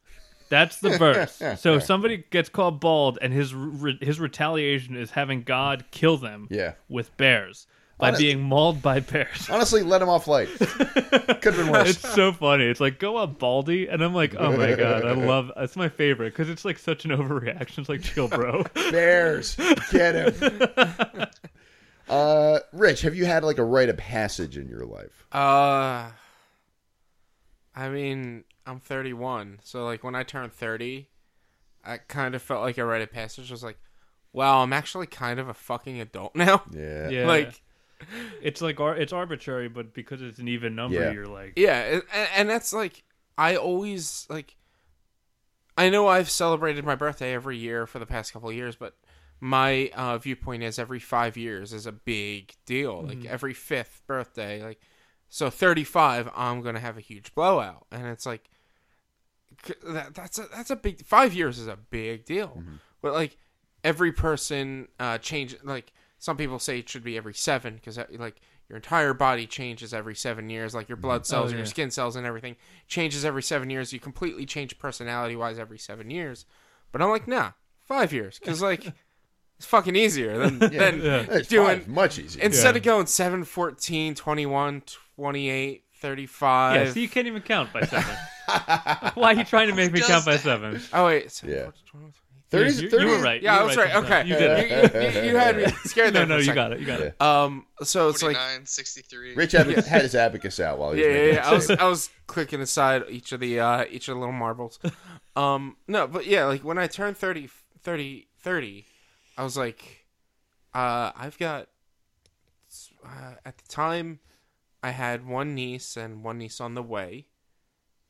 That's 0.51 0.81
the 0.81 0.91
verse. 0.99 1.41
So 1.61 1.79
somebody 1.79 2.25
gets 2.31 2.51
called 2.51 2.79
bald, 2.79 3.19
and 3.23 3.33
his 3.33 3.55
re- 3.55 3.99
his 4.03 4.21
retaliation 4.21 4.97
is 4.97 5.13
having 5.13 5.45
God 5.45 5.87
kill 5.93 6.19
them 6.19 6.47
Yeah. 6.51 6.75
with 6.91 7.17
bears 7.17 7.67
by 8.03 8.09
Honest- 8.09 8.21
being 8.21 8.43
mauled 8.43 8.83
by 8.83 8.99
bears. 8.99 9.49
Honestly, 9.49 9.85
let 9.85 10.03
him 10.03 10.09
off 10.09 10.27
light. 10.27 10.49
Could 10.59 11.45
have 11.45 11.57
been 11.57 11.69
worse. 11.71 11.91
It's 11.91 12.15
so 12.15 12.33
funny. 12.33 12.65
It's 12.65 12.81
like 12.81 12.99
go 12.99 13.17
up 13.17 13.39
baldy, 13.39 13.87
and 13.87 14.03
I'm 14.03 14.13
like, 14.13 14.35
oh 14.37 14.57
my 14.57 14.75
god, 14.75 15.05
I 15.07 15.13
love. 15.13 15.53
It's 15.57 15.77
my 15.77 15.89
favorite 15.89 16.31
because 16.31 16.49
it's 16.49 16.65
like 16.65 16.79
such 16.79 17.05
an 17.05 17.13
overreaction. 17.13 17.79
It's 17.79 17.89
like 17.89 18.03
chill, 18.03 18.27
bro. 18.27 18.65
Bears, 18.75 19.57
get 19.93 20.15
him. 20.35 21.27
Uh, 22.09 22.59
Rich, 22.73 23.03
have 23.03 23.15
you 23.15 23.25
had 23.25 23.43
like 23.45 23.57
a 23.59 23.65
rite 23.65 23.89
of 23.89 23.97
passage 23.97 24.59
in 24.59 24.69
your 24.69 24.85
life? 24.85 25.25
Uh, 25.33 26.11
I 27.75 27.89
mean, 27.89 28.45
I'm 28.67 28.81
31, 28.81 29.61
so 29.63 29.85
like 29.87 30.05
when 30.05 30.15
I 30.15 30.23
turned 30.23 30.53
30, 30.53 31.09
I 31.85 31.99
kind 31.99 32.35
of 32.35 32.43
felt 32.43 32.61
like 32.63 32.77
a 32.77 32.85
rite 32.85 33.01
of 33.01 33.11
passage. 33.13 33.51
I 33.51 33.55
was 33.55 33.63
like, 33.65 33.79
wow, 34.33 34.63
I'm 34.63 34.75
actually 34.75 35.07
kind 35.07 35.41
of 35.41 35.49
a 35.49 35.55
fucking 35.55 36.01
adult 36.03 36.35
now. 36.37 36.63
Yeah. 36.71 37.09
Yeah, 37.09 37.27
Like, 37.27 37.62
it's 38.43 38.61
like 38.61 38.81
ar- 38.81 38.97
it's 38.97 39.13
arbitrary, 39.13 39.69
but 39.69 39.95
because 39.95 40.23
it's 40.23 40.39
an 40.39 40.49
even 40.49 40.75
number, 40.75 40.99
Yeah. 41.01 41.13
you're 41.13 41.27
like, 41.27 41.55
yeah, 41.57 42.01
and, 42.13 42.29
and 42.37 42.51
that's 42.51 42.73
like, 42.73 43.03
I 43.39 43.57
always 43.57 44.27
like. 44.31 44.57
I 45.77 45.89
know 45.89 46.07
I've 46.07 46.29
celebrated 46.29 46.85
my 46.85 46.95
birthday 46.95 47.33
every 47.33 47.57
year 47.57 47.87
for 47.87 47.99
the 47.99 48.05
past 48.07 48.33
couple 48.33 48.51
of 48.51 48.55
years, 48.55 48.77
but 48.77 48.95
my 49.41 49.91
uh, 49.95 50.19
viewpoint 50.19 50.63
is 50.63 50.79
every 50.79 50.99
five 50.99 51.37
years 51.39 51.73
is 51.73 51.87
a 51.87 51.93
big 51.93 52.53
deal. 52.67 53.03
Like 53.03 53.25
every 53.25 53.55
fifth 53.55 54.03
birthday, 54.07 54.63
like 54.63 54.81
so 55.31 55.49
35, 55.49 56.29
I'm 56.37 56.61
gonna 56.61 56.79
have 56.79 56.99
a 56.99 57.01
huge 57.01 57.35
blowout, 57.35 57.87
and 57.91 58.07
it's 58.07 58.27
like 58.27 58.51
that, 59.85 60.15
that's 60.15 60.39
a 60.39 60.47
that's 60.55 60.71
a 60.71 60.77
big 60.77 61.05
five 61.05 61.35
years 61.35 61.59
is 61.59 61.67
a 61.69 61.77
big 61.77 62.25
deal. 62.25 62.63
But 63.01 63.13
like 63.13 63.37
every 63.85 64.13
person 64.13 64.89
uh, 65.01 65.19
change 65.19 65.57
like 65.65 65.93
some 66.23 66.37
people 66.37 66.61
say 66.61 66.79
it 66.79 66.89
should 66.89 67.03
be 67.03 67.17
every 67.17 67.35
seven 67.35 67.75
because 67.75 67.99
uh, 67.99 68.05
like 68.17 68.41
your 68.69 68.77
entire 68.77 69.13
body 69.13 69.45
changes 69.45 69.93
every 69.93 70.15
seven 70.15 70.49
years 70.49 70.73
like 70.73 70.89
your 70.89 70.97
mm-hmm. 70.97 71.03
blood 71.09 71.27
cells 71.27 71.47
Oh, 71.47 71.49
and 71.49 71.57
your 71.59 71.67
skin 71.67 71.91
cells 71.91 72.15
and 72.15 72.25
everything 72.25 72.55
changes 72.87 73.25
every 73.25 73.43
seven 73.43 73.71
years 73.71 73.93
you 73.93 73.99
completely 73.99 74.47
change 74.47 74.79
personality 74.79 75.35
wise 75.35 75.59
every 75.59 75.79
seven 75.79 76.11
years 76.11 76.47
but 76.93 77.03
i'm 77.03 77.09
like 77.11 77.27
nah 77.27 77.51
five 77.89 78.13
years 78.13 78.39
because 78.39 78.63
like 78.63 78.87
it's 79.59 79.67
fucking 79.67 79.97
easier 79.97 80.39
than, 80.39 80.59
than 80.61 81.03
Yeah. 81.03 81.41
Doing 81.49 81.81
fine. 81.81 81.93
much 81.93 82.21
easier. 82.21 82.45
instead 82.45 82.77
Yeah. 82.77 82.79
of 82.79 82.85
going 82.85 83.07
7 83.07 83.43
14 83.43 84.15
21 84.15 84.83
28 85.17 85.85
35 85.97 86.77
yeah. 86.87 86.93
So 86.93 87.01
you 87.01 87.09
can't 87.09 87.27
even 87.27 87.43
count 87.43 87.73
by 87.73 87.83
seven. 87.83 88.17
Why 89.15 89.33
are 89.33 89.35
you 89.35 89.45
trying 89.45 89.69
to 89.69 89.75
make 89.75 89.93
me 89.93 90.01
Who 90.01 90.07
count 90.07 90.25
by 90.25 90.37
seven? 90.37 90.81
oh 90.93 91.07
wait 91.07 91.43
Yeah. 91.45 91.71
21, 91.87 92.13
30, 92.53 92.83
you, 92.85 92.91
30 92.91 93.05
you 93.05 93.11
were 93.11 93.19
right. 93.23 93.43
yeah 93.43 93.55
You 93.57 93.61
i 93.61 93.65
was 93.65 93.77
right. 93.77 93.95
right 93.95 94.05
okay 94.05 94.29
You 94.29 94.37
did. 94.37 94.51
it. 94.71 95.15
you, 95.15 95.21
you, 95.23 95.29
you 95.31 95.37
had 95.37 95.57
me 95.57 95.67
scared 95.85 96.13
there 96.15 96.27
no, 96.27 96.37
for 96.37 96.43
a 96.43 96.45
you 96.45 96.55
got 96.55 96.73
it. 96.73 96.81
You 96.81 96.87
got 96.87 97.01
it. 97.01 97.21
um 97.21 97.67
so 97.83 98.09
it's 98.09 98.23
like 98.23 98.37
49, 98.37 98.67
63. 98.67 99.35
Rich 99.35 99.53
had, 99.53 99.67
had 99.69 100.03
his 100.03 100.15
abacus 100.15 100.61
out 100.61 100.79
while 100.79 100.93
he 100.93 101.01
was 101.01 101.07
yeah, 101.09 101.15
yeah, 101.25 101.33
yeah. 101.33 101.49
I 101.49 101.53
was. 101.55 101.71
I 101.71 101.85
was 101.89 102.11
clicking 102.27 102.61
aside 102.61 103.03
each 103.09 103.33
of 103.33 103.41
the 103.41 103.59
uh 103.61 103.85
each 103.91 104.09
of 104.09 104.15
the 104.15 104.21
little 104.21 104.33
marbles. 104.35 104.79
Um 105.35 105.77
no, 105.89 106.07
but 106.07 106.27
yeah, 106.27 106.45
like 106.47 106.63
when 106.63 106.79
I 106.79 106.87
turned 106.87 107.17
30 107.17 107.49
30 107.81 108.29
30, 108.41 108.85
I 109.39 109.43
was 109.45 109.57
like 109.57 110.07
uh 110.75 111.13
I've 111.17 111.39
got 111.39 111.69
uh, 113.05 113.35
at 113.45 113.59
the 113.59 113.69
time 113.69 114.21
I 114.83 114.91
had 114.91 115.27
one 115.27 115.55
niece 115.55 115.97
and 115.97 116.23
one 116.25 116.39
niece 116.39 116.61
on 116.61 116.75
the 116.75 116.83
way. 116.83 117.27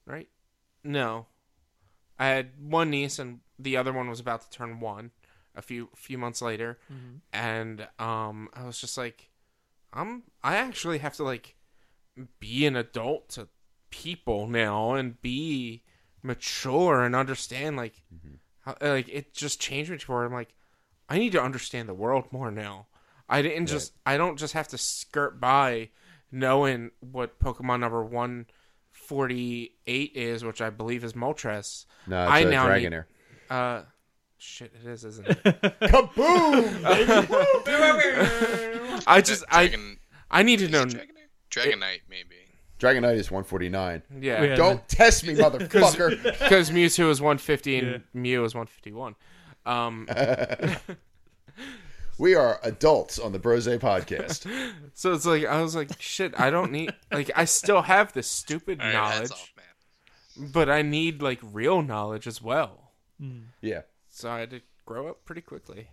Right? 0.07 0.29
No. 0.83 1.27
I 2.19 2.27
had 2.29 2.51
one 2.61 2.91
niece 2.91 3.19
and 3.19 3.41
the 3.63 3.77
other 3.77 3.93
one 3.93 4.09
was 4.09 4.21
about 4.21 4.41
to 4.43 4.51
turn 4.51 4.81
1 4.81 5.11
a 5.55 5.63
few 5.63 5.89
few 5.95 6.17
months 6.19 6.41
later 6.43 6.79
and 7.33 7.87
um 7.99 8.49
I 8.55 8.65
was 8.65 8.81
just 8.81 8.97
like 8.97 9.31
I'm 9.93 10.23
I 10.43 10.57
actually 10.57 10.99
have 10.99 11.15
to 11.17 11.25
like 11.25 11.55
be 12.41 12.67
an 12.67 12.77
adult 12.77 13.29
to 13.31 13.49
people 13.91 14.47
now 14.47 14.95
and 14.95 15.21
be 15.21 15.83
mature 16.23 17.03
and 17.03 17.15
understand 17.17 17.77
like 17.77 18.03
how 18.61 18.77
like 18.81 19.09
it 19.09 19.35
just 19.35 19.61
changed 19.61 19.91
me 19.91 19.99
to 19.99 20.11
where 20.13 20.25
I'm 20.25 20.33
like 20.33 20.55
I 21.09 21.19
need 21.19 21.33
to 21.33 21.43
understand 21.43 21.89
the 21.89 21.95
world 21.95 22.25
more 22.33 22.51
now. 22.51 22.87
I 23.29 23.43
didn't 23.43 23.67
just 23.67 23.93
I 24.07 24.17
don't 24.17 24.39
just 24.39 24.55
have 24.55 24.69
to 24.69 24.79
skirt 24.79 25.39
by 25.41 25.91
knowing 26.31 26.91
what 27.01 27.39
Pokemon 27.39 27.81
number 27.81 28.03
one 28.03 28.47
forty 28.91 29.73
eight 29.87 30.13
is, 30.15 30.45
which 30.45 30.61
I 30.63 30.71
believe 30.71 31.05
is 31.05 31.13
Moltres. 31.13 31.85
No, 32.07 32.23
it's 32.23 32.33
I 32.33 32.39
a 32.41 32.45
now 32.51 32.67
Dragonair. 32.69 32.91
need- 32.91 33.05
Uh 33.53 33.83
shit, 34.39 34.73
it 34.83 34.89
is, 34.89 35.05
isn't 35.05 35.29
it? 35.29 35.45
Kaboom! 35.83 36.83
I 39.07 39.21
just 39.21 39.45
I 39.51 39.67
Dragon, 39.69 39.99
I 40.31 40.43
need 40.43 40.59
to 40.61 40.69
know. 40.69 40.83
it 40.83 40.89
Dragonite? 40.89 41.11
Dragonite, 41.51 42.01
maybe. 42.09 42.37
Dragonite 42.81 43.17
is 43.17 43.31
149. 43.31 44.03
Yeah, 44.21 44.43
Yeah. 44.43 44.55
Don't 44.57 44.87
test 44.89 45.27
me, 45.27 45.35
motherfucker. 45.35 46.23
because 46.41 46.71
Mewtwo 46.71 47.11
is 47.11 47.21
150 47.21 47.79
and 47.79 47.87
Yeah. 47.93 47.99
Mew 48.15 48.45
is 48.45 48.55
151. 48.55 49.15
Um, 49.65 50.09
we 52.19 52.35
are 52.35 52.59
adults 52.65 53.19
on 53.19 53.33
the 53.33 53.39
Brose 53.39 53.69
podcast. 53.69 54.47
so 54.95 55.13
it's 55.13 55.27
like 55.27 55.45
I 55.45 55.63
was 55.63 55.77
like, 55.77 56.01
shit, 56.01 56.39
I 56.41 56.51
don't 56.51 56.73
need 56.73 56.93
like 57.13 57.31
I 57.37 57.45
still 57.45 57.83
have 57.83 58.13
this 58.13 58.29
stupid 58.29 58.81
All 58.81 58.87
right, 58.87 58.93
knowledge, 58.93 59.19
heads 59.19 59.31
off, 59.33 59.53
man. 59.57 60.51
but 60.53 60.69
I 60.69 60.83
need 60.83 61.23
like 61.23 61.39
real 61.43 61.83
knowledge 61.83 62.27
as 62.27 62.43
well. 62.43 62.82
Yeah. 63.61 63.83
So 64.09 64.31
I 64.31 64.41
had 64.41 64.51
to 64.51 64.61
grow 64.85 65.09
up 65.09 65.25
pretty 65.25 65.41
quickly. 65.43 65.89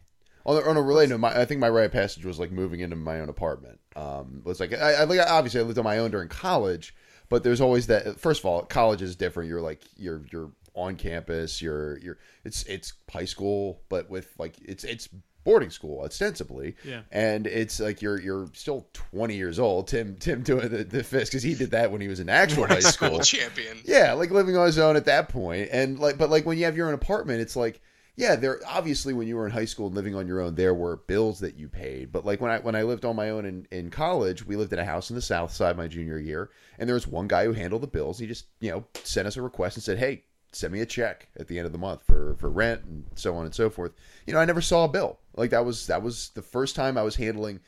On 0.46 0.56
a, 0.56 0.68
on 0.68 0.78
a 0.78 0.82
related 0.82 1.12
note, 1.12 1.20
my, 1.20 1.40
I 1.40 1.46
think 1.46 1.60
my 1.60 1.70
rite 1.70 1.86
of 1.86 1.92
passage 1.92 2.26
was 2.26 2.40
like 2.40 2.52
moving 2.52 2.80
into 2.80 2.96
my 2.96 3.20
own 3.20 3.30
apartment. 3.30 3.80
Um, 3.96 4.42
was 4.44 4.60
like 4.60 4.74
I, 4.74 4.94
I 4.94 5.04
like 5.04 5.20
obviously 5.20 5.60
I 5.60 5.64
lived 5.64 5.78
on 5.78 5.84
my 5.84 6.00
own 6.00 6.12
during 6.12 6.30
college, 6.30 6.96
but 7.30 7.44
there's 7.44 7.62
always 7.62 7.88
that. 7.88 8.20
First 8.20 8.42
of 8.42 8.46
all, 8.46 8.64
college 8.64 9.02
is 9.02 9.16
different. 9.16 9.50
You're 9.50 9.62
like 9.62 9.84
you're 9.96 10.22
you're 10.32 10.52
on 10.74 10.96
campus. 10.96 11.62
You're 11.62 12.00
you're 12.00 12.18
it's 12.46 12.64
it's 12.64 12.94
high 13.12 13.26
school, 13.26 13.82
but 13.90 14.10
with 14.10 14.34
like 14.38 14.56
it's 14.62 14.84
it's 14.84 15.10
boarding 15.44 15.70
school 15.70 16.04
ostensibly. 16.04 16.76
Yeah. 16.84 17.02
And 17.12 17.48
it's 17.48 17.80
like 17.80 18.02
you're 18.02 18.20
you're 18.20 18.48
still 18.54 18.88
20 18.94 19.36
years 19.36 19.60
old. 19.60 19.88
Tim 19.88 20.16
Tim 20.20 20.42
doing 20.44 20.70
the, 20.70 20.84
the 20.84 21.04
fist 21.04 21.32
because 21.32 21.44
he 21.44 21.56
did 21.56 21.72
that 21.72 21.92
when 21.92 22.02
he 22.02 22.08
was 22.08 22.20
in 22.20 22.30
actual 22.30 22.68
high 22.68 22.80
school. 22.80 23.10
School 23.10 23.20
champion. 23.20 23.78
Yeah, 23.86 24.14
like 24.14 24.32
living 24.32 24.58
on 24.58 24.66
his 24.66 24.78
own 24.78 24.96
at 24.96 25.06
that 25.06 25.30
point, 25.30 25.70
and 25.72 26.00
like, 26.00 26.18
but 26.18 26.30
like 26.30 26.46
when 26.46 26.58
you 26.58 26.66
have 26.66 26.76
your 26.76 26.88
own 26.88 26.94
apartment, 26.94 27.42
it's 27.42 27.56
like, 27.56 27.82
yeah, 28.16 28.36
there 28.36 28.60
obviously 28.68 29.14
when 29.14 29.28
you 29.28 29.38
were 29.38 29.46
in 29.46 29.52
high 29.52 29.66
school 29.66 29.88
and 29.88 29.96
living 29.96 30.16
on 30.16 30.28
your 30.28 30.42
own, 30.42 30.56
there 30.56 30.74
were 30.74 30.98
bills 30.98 31.40
that 31.40 31.56
you 31.56 31.68
paid. 31.68 32.12
But 32.12 32.26
like 32.26 32.42
when 32.42 32.52
I 32.52 32.60
when 32.60 32.76
I 32.76 32.84
lived 32.84 33.06
on 33.06 33.16
my 33.16 33.30
own 33.30 33.46
in, 33.46 33.68
in 33.72 33.90
college, 33.90 34.46
we 34.46 34.56
lived 34.56 34.74
in 34.74 34.80
a 34.80 34.86
house 34.86 35.10
in 35.10 35.16
the 35.16 35.22
South 35.22 35.52
Side 35.52 35.78
my 35.78 35.88
junior 35.88 36.20
year, 36.20 36.50
and 36.78 36.88
there 36.88 36.96
was 36.96 37.08
one 37.08 37.28
guy 37.28 37.46
who 37.46 37.54
handled 37.54 37.82
the 37.82 37.88
bills. 37.88 38.20
He 38.20 38.28
just 38.28 38.46
you 38.60 38.72
know 38.72 38.86
sent 39.04 39.28
us 39.28 39.38
a 39.38 39.42
request 39.42 39.78
and 39.78 39.84
said, 39.84 39.98
hey, 39.98 40.24
send 40.52 40.74
me 40.74 40.82
a 40.82 40.86
check 40.86 41.28
at 41.38 41.48
the 41.48 41.58
end 41.58 41.66
of 41.66 41.72
the 41.72 41.78
month 41.78 42.04
for 42.06 42.36
for 42.40 42.50
rent 42.50 42.84
and 42.84 43.06
so 43.16 43.36
on 43.36 43.46
and 43.46 43.54
so 43.54 43.70
forth. 43.70 43.92
You 44.26 44.34
know, 44.34 44.40
I 44.40 44.46
never 44.46 44.62
saw 44.62 44.86
a 44.86 44.90
bill. 44.90 45.20
Like 45.40 45.52
that 45.52 45.66
was 45.66 45.88
that 45.88 46.04
was 46.04 46.32
the 46.36 46.42
first 46.42 46.76
time 46.76 46.98
I 46.98 47.02
was 47.02 47.16
handling 47.16 47.62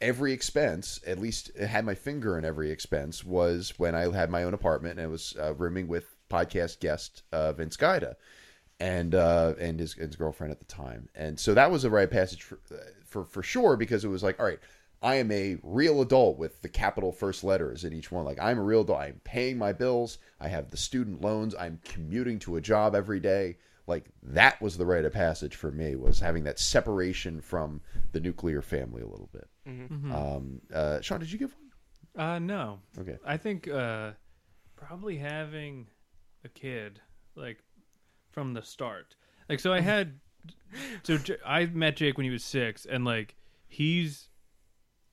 every 0.00 0.32
expense, 0.32 0.98
at 1.06 1.20
least 1.20 1.56
had 1.56 1.84
my 1.84 1.94
finger 1.94 2.36
in 2.36 2.44
every 2.44 2.72
expense, 2.72 3.24
was 3.24 3.74
when 3.76 3.94
I 3.94 4.10
had 4.12 4.28
my 4.28 4.42
own 4.42 4.54
apartment 4.54 4.98
and 4.98 5.06
I 5.06 5.10
was 5.10 5.36
uh, 5.40 5.54
rooming 5.54 5.86
with 5.86 6.16
podcast 6.28 6.80
guest 6.80 7.22
uh, 7.30 7.52
Vince 7.52 7.76
Guida 7.76 8.16
and 8.80 9.14
uh, 9.14 9.54
and 9.60 9.78
his, 9.78 9.94
his 9.94 10.16
girlfriend 10.16 10.50
at 10.50 10.58
the 10.58 10.64
time. 10.64 11.08
And 11.14 11.38
so 11.38 11.54
that 11.54 11.70
was 11.70 11.84
a 11.84 11.90
rite 11.90 12.10
passage 12.10 12.42
for, 12.42 12.58
for 13.04 13.24
for 13.24 13.42
sure 13.44 13.76
because 13.76 14.04
it 14.04 14.08
was 14.08 14.24
like, 14.24 14.40
all 14.40 14.46
right, 14.46 14.58
I 15.00 15.14
am 15.14 15.30
a 15.30 15.58
real 15.62 16.02
adult 16.02 16.38
with 16.38 16.60
the 16.62 16.68
capital 16.68 17.12
first 17.12 17.44
letters 17.44 17.84
in 17.84 17.92
each 17.92 18.10
one. 18.10 18.24
Like 18.24 18.40
I'm 18.40 18.58
a 18.58 18.64
real 18.64 18.80
adult. 18.80 18.98
I'm 18.98 19.20
paying 19.22 19.58
my 19.58 19.72
bills. 19.72 20.18
I 20.40 20.48
have 20.48 20.70
the 20.70 20.76
student 20.76 21.20
loans. 21.20 21.54
I'm 21.54 21.78
commuting 21.84 22.40
to 22.40 22.56
a 22.56 22.60
job 22.60 22.96
every 22.96 23.20
day. 23.20 23.58
Like 23.86 24.06
that 24.22 24.60
was 24.62 24.76
the 24.78 24.86
rite 24.86 25.04
of 25.04 25.12
passage 25.12 25.56
for 25.56 25.70
me 25.72 25.96
was 25.96 26.20
having 26.20 26.44
that 26.44 26.58
separation 26.58 27.40
from 27.40 27.80
the 28.12 28.20
nuclear 28.20 28.62
family 28.62 29.02
a 29.02 29.06
little 29.06 29.28
bit. 29.32 29.48
Um, 29.66 30.60
uh, 30.72 31.00
Sean, 31.00 31.20
did 31.20 31.32
you 31.32 31.38
give 31.38 31.52
one? 32.14 32.26
Uh, 32.26 32.38
no. 32.38 32.78
Okay. 32.98 33.16
I 33.24 33.36
think 33.36 33.68
uh, 33.68 34.12
probably 34.76 35.16
having 35.16 35.88
a 36.44 36.48
kid 36.48 37.00
like 37.34 37.58
from 38.30 38.54
the 38.54 38.62
start. 38.62 39.16
Like, 39.48 39.60
so 39.60 39.72
I 39.72 39.80
had. 39.80 40.18
So 41.04 41.18
J- 41.18 41.36
I 41.46 41.66
met 41.66 41.96
Jake 41.96 42.16
when 42.16 42.24
he 42.24 42.30
was 42.30 42.42
six, 42.44 42.86
and 42.86 43.04
like 43.04 43.36
he's 43.68 44.28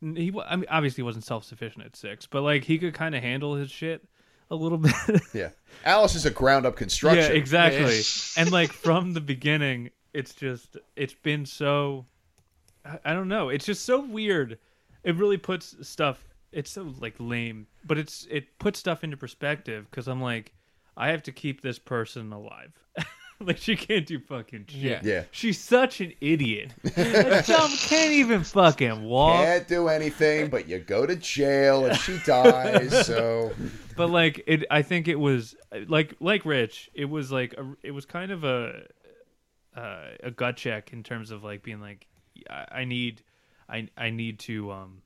he. 0.02 0.32
I 0.46 0.56
mean, 0.56 0.66
obviously 0.70 0.98
he 1.02 1.06
wasn't 1.06 1.26
self 1.26 1.44
sufficient 1.44 1.86
at 1.86 1.96
six, 1.96 2.26
but 2.28 2.42
like 2.44 2.64
he 2.64 2.78
could 2.80 2.94
kind 2.94 3.14
of 3.14 3.22
handle 3.22 3.56
his 3.56 3.70
shit 3.70 4.08
a 4.50 4.56
little 4.56 4.78
bit. 4.78 4.94
Yeah. 5.34 5.50
Alice 5.86 6.16
is 6.16 6.26
a 6.26 6.32
ground 6.32 6.66
up 6.66 6.76
construction. 6.76 7.32
Yeah, 7.32 7.38
exactly. 7.38 8.02
and 8.36 8.52
like 8.52 8.72
from 8.74 9.14
the 9.14 9.22
beginning, 9.22 9.92
it's 10.14 10.34
just 10.34 10.78
it's 10.96 11.14
been 11.14 11.46
so 11.46 12.06
I, 12.86 13.00
I 13.06 13.14
don't 13.14 13.28
know. 13.28 13.50
It's 13.50 13.66
just 13.66 13.86
so 13.86 14.02
weird. 14.02 14.58
It 15.04 15.16
really 15.16 15.38
puts 15.38 15.76
stuff. 15.88 16.24
It's 16.52 16.72
so 16.72 16.94
like 17.00 17.16
lame, 17.20 17.68
but 17.86 17.98
it's 17.98 18.28
it 18.30 18.58
puts 18.60 18.80
stuff 18.80 19.04
into 19.04 19.18
perspective 19.18 19.88
because 19.90 20.08
I'm 20.08 20.22
like, 20.22 20.54
I 20.98 21.10
have 21.10 21.24
to 21.24 21.32
keep 21.32 21.62
this 21.62 21.80
person 21.80 22.34
alive. 22.34 22.74
like 23.46 23.58
she 23.58 23.76
can't 23.76 24.06
do 24.06 24.20
fucking 24.20 24.66
shit. 24.68 24.82
Yeah. 24.82 25.00
Yeah. 25.04 25.24
She's 25.32 25.60
such 25.60 26.02
an 26.02 26.14
idiot. 26.22 26.74
That 26.96 27.46
dumb 27.48 27.72
can't 27.72 28.12
even 28.12 28.44
fucking 28.44 29.04
walk. 29.04 29.44
Can't 29.44 29.68
do 29.68 29.88
anything, 29.88 30.50
but 30.50 30.68
you 30.68 30.80
go 30.80 31.06
to 31.06 31.16
jail 31.16 31.86
if 31.86 32.02
she 32.04 32.18
dies. 32.26 33.06
So 33.06 33.52
but 34.00 34.10
like 34.10 34.42
it 34.48 34.64
i 34.72 34.82
think 34.82 35.10
it 35.10 35.20
was 35.20 35.56
like 35.88 36.16
like 36.22 36.46
rich 36.46 36.90
it 36.94 37.06
was 37.06 37.32
like 37.32 37.54
a, 37.56 37.76
it 37.84 37.92
was 37.92 38.06
kind 38.06 38.32
of 38.32 38.46
a 38.46 38.86
uh, 39.76 40.08
a 40.24 40.32
gut 40.32 40.56
check 40.56 40.94
in 40.94 41.04
terms 41.04 41.32
of 41.32 41.44
like 41.44 41.62
being 41.62 41.82
like 41.82 42.08
i, 42.50 42.66
I 42.72 42.86
need 42.86 43.22
i 43.68 43.88
i 43.98 44.10
need 44.10 44.40
to 44.40 44.72
um 44.72 45.02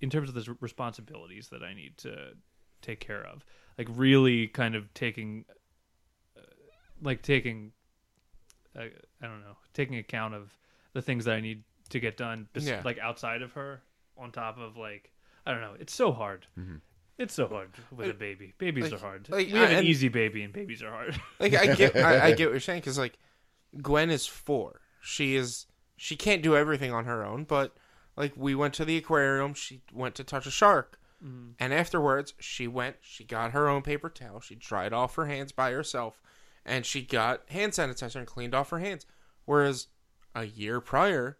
in 0.00 0.10
terms 0.10 0.30
of 0.30 0.34
the 0.34 0.56
responsibilities 0.60 1.48
that 1.48 1.62
i 1.62 1.74
need 1.74 1.98
to 1.98 2.32
take 2.80 3.00
care 3.00 3.24
of 3.24 3.44
like 3.76 3.88
really 3.90 4.48
kind 4.48 4.74
of 4.74 4.92
taking 4.94 5.44
like 7.02 7.22
taking 7.22 7.72
uh, 8.76 8.82
i 9.22 9.26
don't 9.26 9.40
know 9.40 9.56
taking 9.74 9.96
account 9.98 10.34
of 10.34 10.50
the 10.92 11.02
things 11.02 11.24
that 11.24 11.34
i 11.34 11.40
need 11.40 11.62
to 11.90 12.00
get 12.00 12.16
done 12.16 12.48
bes- 12.52 12.66
Yeah. 12.66 12.82
like 12.84 12.98
outside 12.98 13.42
of 13.42 13.52
her 13.52 13.82
on 14.16 14.32
top 14.32 14.58
of 14.58 14.76
like 14.76 15.10
i 15.46 15.52
don't 15.52 15.60
know 15.60 15.74
it's 15.78 15.94
so 15.94 16.12
hard 16.12 16.46
it's 17.18 17.34
so 17.34 17.48
hard 17.48 17.70
with 17.90 18.10
a 18.10 18.14
baby. 18.14 18.54
Babies 18.58 18.92
are 18.92 18.98
hard. 18.98 19.28
like, 19.28 19.48
we 19.48 19.54
have 19.58 19.70
an 19.70 19.76
and- 19.78 19.86
easy 19.88 20.06
baby, 20.08 20.44
and 20.44 20.52
babies 20.52 20.84
are 20.84 20.90
hard. 20.92 21.20
Like 21.40 21.52
I 21.52 21.74
get, 21.74 21.96
I, 21.96 22.26
I 22.26 22.32
get 22.32 22.46
what 22.46 22.52
you're 22.52 22.60
saying 22.60 22.78
because 22.78 22.96
like 22.96 23.18
Gwen 23.82 24.08
is 24.08 24.24
four. 24.24 24.82
She 25.00 25.34
is 25.34 25.66
she 25.96 26.14
can't 26.14 26.42
do 26.42 26.54
everything 26.56 26.92
on 26.92 27.06
her 27.06 27.24
own, 27.24 27.42
but 27.42 27.76
like 28.16 28.34
we 28.36 28.54
went 28.54 28.72
to 28.74 28.84
the 28.84 28.96
aquarium. 28.96 29.54
She 29.54 29.82
went 29.92 30.14
to 30.14 30.22
touch 30.22 30.46
a 30.46 30.50
shark, 30.52 31.00
and 31.58 31.74
afterwards 31.74 32.34
she 32.38 32.68
went. 32.68 32.96
She 33.00 33.24
got 33.24 33.50
her 33.50 33.68
own 33.68 33.82
paper 33.82 34.08
towel. 34.10 34.38
She 34.38 34.54
dried 34.54 34.92
off 34.92 35.16
her 35.16 35.26
hands 35.26 35.50
by 35.50 35.72
herself, 35.72 36.22
and 36.68 36.84
she 36.86 37.02
got 37.02 37.48
hand 37.50 37.72
sanitizer 37.72 38.16
and 38.16 38.26
cleaned 38.26 38.54
off 38.54 38.70
her 38.70 38.78
hands. 38.78 39.06
Whereas 39.44 39.86
a 40.34 40.44
year 40.44 40.80
prior, 40.80 41.38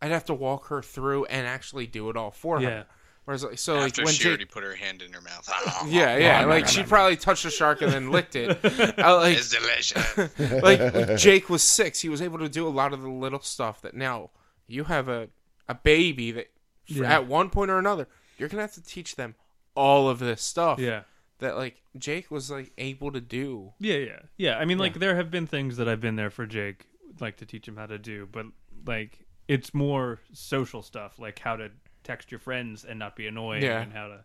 I'd 0.00 0.10
have 0.12 0.24
to 0.26 0.34
walk 0.34 0.66
her 0.68 0.80
through 0.82 1.24
and 1.26 1.46
actually 1.46 1.86
do 1.86 2.08
it 2.10 2.16
all 2.16 2.30
for 2.30 2.60
Yeah. 2.60 2.68
her. 2.70 2.86
Whereas 3.24 3.44
like 3.44 3.58
so 3.58 3.74
like 3.74 3.94
when 3.98 4.06
she 4.06 4.18
Jake, 4.22 4.26
already 4.28 4.44
put 4.46 4.62
her 4.64 4.74
hand 4.74 5.02
in 5.02 5.12
her 5.12 5.20
mouth. 5.20 5.46
Oh, 5.82 5.86
yeah 5.86 6.14
oh, 6.14 6.16
yeah 6.18 6.44
oh, 6.44 6.48
like 6.48 6.66
she 6.66 6.82
probably 6.82 7.16
touched 7.16 7.42
the 7.42 7.50
shark 7.50 7.82
and 7.82 7.92
then 7.92 8.10
licked 8.10 8.36
it. 8.36 8.58
I, 8.98 9.12
like 9.12 9.36
It's 9.36 9.50
delicious. 9.50 10.38
like 10.62 11.18
Jake 11.18 11.50
was 11.50 11.62
six, 11.62 12.00
he 12.00 12.08
was 12.08 12.22
able 12.22 12.38
to 12.38 12.48
do 12.48 12.66
a 12.66 12.70
lot 12.70 12.94
of 12.94 13.02
the 13.02 13.10
little 13.10 13.40
stuff 13.40 13.82
that 13.82 13.94
now 13.94 14.30
you 14.66 14.84
have 14.84 15.08
a 15.10 15.28
a 15.68 15.74
baby 15.74 16.30
that 16.32 16.46
Yeah. 16.86 17.12
at 17.12 17.26
one 17.26 17.50
point 17.50 17.70
or 17.70 17.78
another 17.78 18.06
you're 18.38 18.48
gonna 18.48 18.62
have 18.62 18.72
to 18.74 18.82
teach 18.82 19.16
them 19.16 19.34
all 19.74 20.08
of 20.08 20.20
this 20.20 20.40
stuff 20.42 20.78
yeah, 20.78 21.02
that 21.38 21.56
like 21.56 21.82
Jake 21.96 22.30
was 22.30 22.50
like 22.50 22.72
able 22.78 23.12
to 23.12 23.20
do. 23.20 23.72
yeah, 23.78 23.96
yeah, 23.96 24.18
yeah. 24.36 24.58
I 24.58 24.64
mean, 24.64 24.78
like 24.78 24.94
there 24.98 25.16
have 25.16 25.30
been 25.30 25.46
things 25.46 25.76
that 25.76 25.88
I've 25.88 26.00
been 26.00 26.16
there 26.16 26.30
for 26.30 26.46
Jake, 26.46 26.86
like 27.20 27.36
to 27.38 27.46
teach 27.46 27.66
him 27.66 27.76
how 27.76 27.86
to 27.86 27.98
do, 27.98 28.28
but 28.30 28.46
like 28.86 29.20
it's 29.46 29.72
more 29.74 30.20
social 30.32 30.82
stuff, 30.82 31.18
like 31.18 31.38
how 31.38 31.56
to 31.56 31.70
text 32.04 32.30
your 32.30 32.40
friends 32.40 32.84
and 32.84 32.98
not 32.98 33.16
be 33.16 33.26
annoying, 33.26 33.62
Yeah. 33.62 33.80
and 33.80 33.92
how 33.92 34.08
to 34.08 34.24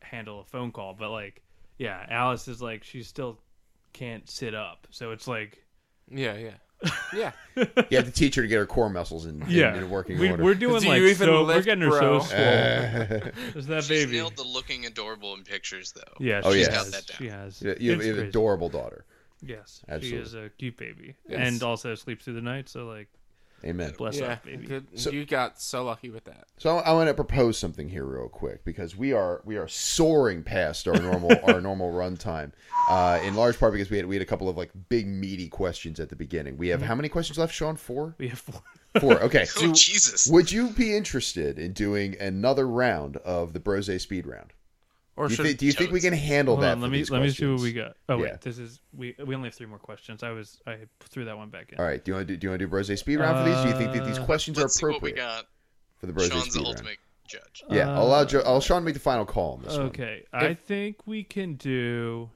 handle 0.00 0.40
a 0.40 0.44
phone 0.44 0.72
call. 0.72 0.94
But 0.94 1.10
like, 1.10 1.42
yeah, 1.78 2.04
Alice 2.08 2.48
is 2.48 2.60
like 2.60 2.84
she 2.84 3.02
still 3.02 3.38
can't 3.92 4.28
sit 4.28 4.54
up, 4.54 4.86
so 4.90 5.12
it's 5.12 5.26
like. 5.28 5.64
Yeah, 6.12 6.34
yeah, 6.36 6.54
yeah. 7.14 7.32
you 7.56 7.96
have 7.96 8.06
to 8.06 8.10
teach 8.10 8.34
her 8.36 8.42
to 8.42 8.48
get 8.48 8.56
her 8.58 8.66
core 8.66 8.88
muscles 8.88 9.26
in, 9.26 9.42
in, 9.42 9.50
Yeah, 9.50 9.76
in 9.76 9.90
working 9.90 10.18
we, 10.18 10.30
order. 10.30 10.42
we're 10.42 10.54
doing 10.54 10.80
Do 10.82 10.88
like 10.88 11.00
you 11.00 11.06
even 11.08 11.26
so. 11.26 11.44
we're 11.46 11.62
getting 11.62 11.82
her 11.82 11.90
bro? 11.90 12.20
so 12.20 12.26
swole. 12.26 13.32
There's 13.52 13.66
that 13.66 13.84
She's 13.84 13.88
baby. 14.06 14.12
nailed 14.12 14.36
the 14.36 14.42
looking 14.44 14.86
adorable 14.86 15.34
in 15.34 15.42
pictures, 15.44 15.92
though. 15.92 16.02
Yeah, 16.24 16.40
Oh, 16.44 16.52
she 16.52 16.60
yeah. 16.62 16.70
has. 16.72 16.90
Got 16.90 16.92
that 16.92 17.06
down. 17.06 17.16
She 17.18 17.28
has. 17.28 17.60
you 17.62 17.68
you 17.80 17.90
have 17.92 18.02
you 18.04 18.10
have 18.10 18.18
an 18.18 18.26
adorable 18.28 18.68
daughter. 18.68 19.04
Yes, 19.42 19.82
Absolutely. 19.88 20.18
she 20.18 20.22
is 20.22 20.34
a 20.34 20.50
cute 20.58 20.76
baby, 20.76 21.14
Yes. 21.28 21.40
and 21.48 21.62
also 21.62 21.94
sleeps 21.94 22.24
through 22.24 22.34
the 22.34 22.42
night. 22.42 22.68
So 22.68 22.84
like, 22.86 23.08
Amen. 23.64 23.94
bless 23.96 24.18
yeah, 24.18 24.28
that 24.28 24.44
baby. 24.44 24.66
good. 24.66 24.86
So- 24.94 25.10
you 25.10 25.24
got 25.26 25.60
so 25.60 25.84
lucky 25.84 26.10
with 26.10 26.24
that. 26.24 26.44
So 26.58 26.78
I 26.78 26.92
want 26.92 27.08
to 27.08 27.14
propose 27.14 27.58
something 27.58 27.88
here 27.88 28.04
real 28.04 28.28
quick 28.28 28.64
because 28.64 28.96
we 28.96 29.12
are 29.12 29.42
we 29.44 29.56
are 29.56 29.68
soaring 29.68 30.42
past 30.42 30.88
our 30.88 31.00
normal 31.00 31.30
our 31.44 31.60
normal 31.60 31.90
run 31.92 32.16
time, 32.16 32.52
uh, 32.88 33.20
in 33.22 33.34
large 33.34 33.58
part 33.58 33.72
because 33.72 33.90
we 33.90 33.96
had 33.96 34.06
we 34.06 34.14
had 34.14 34.22
a 34.22 34.26
couple 34.26 34.48
of 34.48 34.56
like 34.56 34.70
big 34.88 35.06
meaty 35.06 35.48
questions 35.48 36.00
at 36.00 36.08
the 36.08 36.16
beginning. 36.16 36.56
We 36.56 36.68
have 36.68 36.82
how 36.82 36.94
many 36.94 37.08
questions 37.08 37.38
left, 37.38 37.54
Sean? 37.54 37.76
Four. 37.76 38.14
We 38.18 38.28
have 38.28 38.38
four. 38.38 38.62
Four. 39.00 39.22
Okay. 39.22 39.46
Oh, 39.58 39.72
Jesus. 39.72 40.26
Would 40.26 40.50
you 40.50 40.70
be 40.70 40.96
interested 40.96 41.58
in 41.58 41.72
doing 41.72 42.16
another 42.20 42.66
round 42.66 43.18
of 43.18 43.52
the 43.52 43.60
Brose 43.60 44.02
Speed 44.02 44.26
Round? 44.26 44.52
Or 45.20 45.26
Do 45.28 45.32
you, 45.32 45.36
should 45.36 45.46
thi- 45.46 45.54
do 45.54 45.66
you 45.66 45.72
think 45.72 45.90
we 45.92 46.00
can 46.00 46.14
handle 46.14 46.54
Hold 46.54 46.64
that? 46.64 46.72
on, 46.72 46.80
let 46.80 46.90
me 46.90 46.98
these 46.98 47.10
let 47.10 47.20
me 47.20 47.28
see 47.30 47.46
what 47.46 47.60
we 47.60 47.72
got. 47.74 47.94
Oh 48.08 48.16
Yeah. 48.16 48.22
wait, 48.22 48.40
this 48.40 48.58
is 48.58 48.80
we 48.96 49.14
we 49.24 49.34
only 49.34 49.48
have 49.48 49.54
three 49.54 49.66
more 49.66 49.78
questions. 49.78 50.22
I 50.22 50.30
was 50.30 50.60
I 50.66 50.78
threw 51.00 51.26
that 51.26 51.36
one 51.36 51.50
back 51.50 51.72
in. 51.72 51.78
All 51.78 51.84
right. 51.84 52.02
Do 52.02 52.10
you 52.10 52.14
want 52.16 52.26
to 52.28 52.34
do, 52.34 52.38
do 52.38 52.46
you 52.46 52.50
want 52.52 52.58
to 52.60 52.64
do 52.64 52.70
Brose 52.70 52.98
speed 52.98 53.16
round 53.18 53.36
for 53.36 53.44
these? 53.52 53.62
Do 53.62 53.68
you 53.68 53.74
think 53.76 53.92
that 53.98 54.06
these 54.06 54.18
Uh, 54.18 54.24
questions 54.24 54.56
Let's 54.56 54.76
are 54.76 54.78
see 54.78 54.86
what 54.86 55.02
we 55.02 55.10
appropriate 55.10 55.16
got. 55.16 55.46
for 55.98 56.06
the 56.06 56.12
Brose 56.14 56.28
Sean's 56.30 56.42
speed 56.44 56.54
the 56.54 56.58
round? 56.64 56.66
ultimate 56.76 56.98
judge. 57.28 57.62
Yeah, 57.68 57.90
I'll 57.94 58.04
allow 58.06 58.24
Joe, 58.24 58.42
I'll 58.46 58.60
Sean 58.62 58.82
make 58.82 58.94
the 58.94 59.00
final 59.00 59.26
call 59.26 59.52
on 59.58 59.62
this 59.62 59.76
one. 59.76 59.86
Okay, 59.88 60.24
I 60.32 60.54
think 60.54 61.06
we 61.06 61.22
can 61.22 61.54
do. 61.56 62.30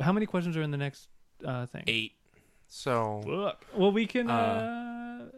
How 0.00 0.12
many 0.12 0.26
questions 0.26 0.56
are 0.56 0.62
in 0.62 0.70
the 0.70 0.76
next 0.78 1.08
uh, 1.44 1.66
thing? 1.66 1.84
eight. 1.86 2.12
So 2.68 3.20
Look, 3.26 3.64
well, 3.76 3.92
we 3.92 4.06
can. 4.06 4.30
Uh, 4.30 5.28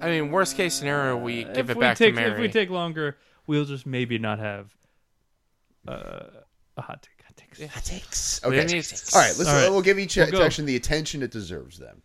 Uh, 0.00 0.04
I 0.04 0.08
mean, 0.10 0.30
worst 0.30 0.56
case 0.56 0.74
scenario, 0.74 1.16
we 1.16 1.44
give 1.44 1.68
it 1.70 1.76
we 1.76 1.80
back 1.80 1.96
take, 1.98 2.14
to 2.14 2.20
Mary. 2.20 2.32
If 2.32 2.38
we 2.38 2.48
take 2.48 2.70
longer, 2.70 3.18
we'll 3.46 3.66
just 3.66 3.84
maybe 3.86 4.18
not 4.18 4.38
have 4.38 4.74
uh, 5.88 6.20
a 6.76 6.82
hot 6.82 7.02
take. 7.02 7.24
Hot 7.26 7.36
takes. 7.36 7.74
Hot 7.74 7.84
takes. 7.84 8.40
We 8.44 8.58
Okay. 8.60 8.66
need- 8.74 8.84
All 9.14 9.20
right. 9.20 9.34
Let's. 9.36 9.46
All 9.48 9.54
right. 9.54 9.70
We'll 9.70 9.82
give 9.82 9.98
each 9.98 10.16
We'll 10.16 10.30
go. 10.30 10.38
section 10.38 10.64
the 10.66 10.76
attention 10.76 11.22
it 11.22 11.30
deserves. 11.30 11.78
Then. 11.78 12.02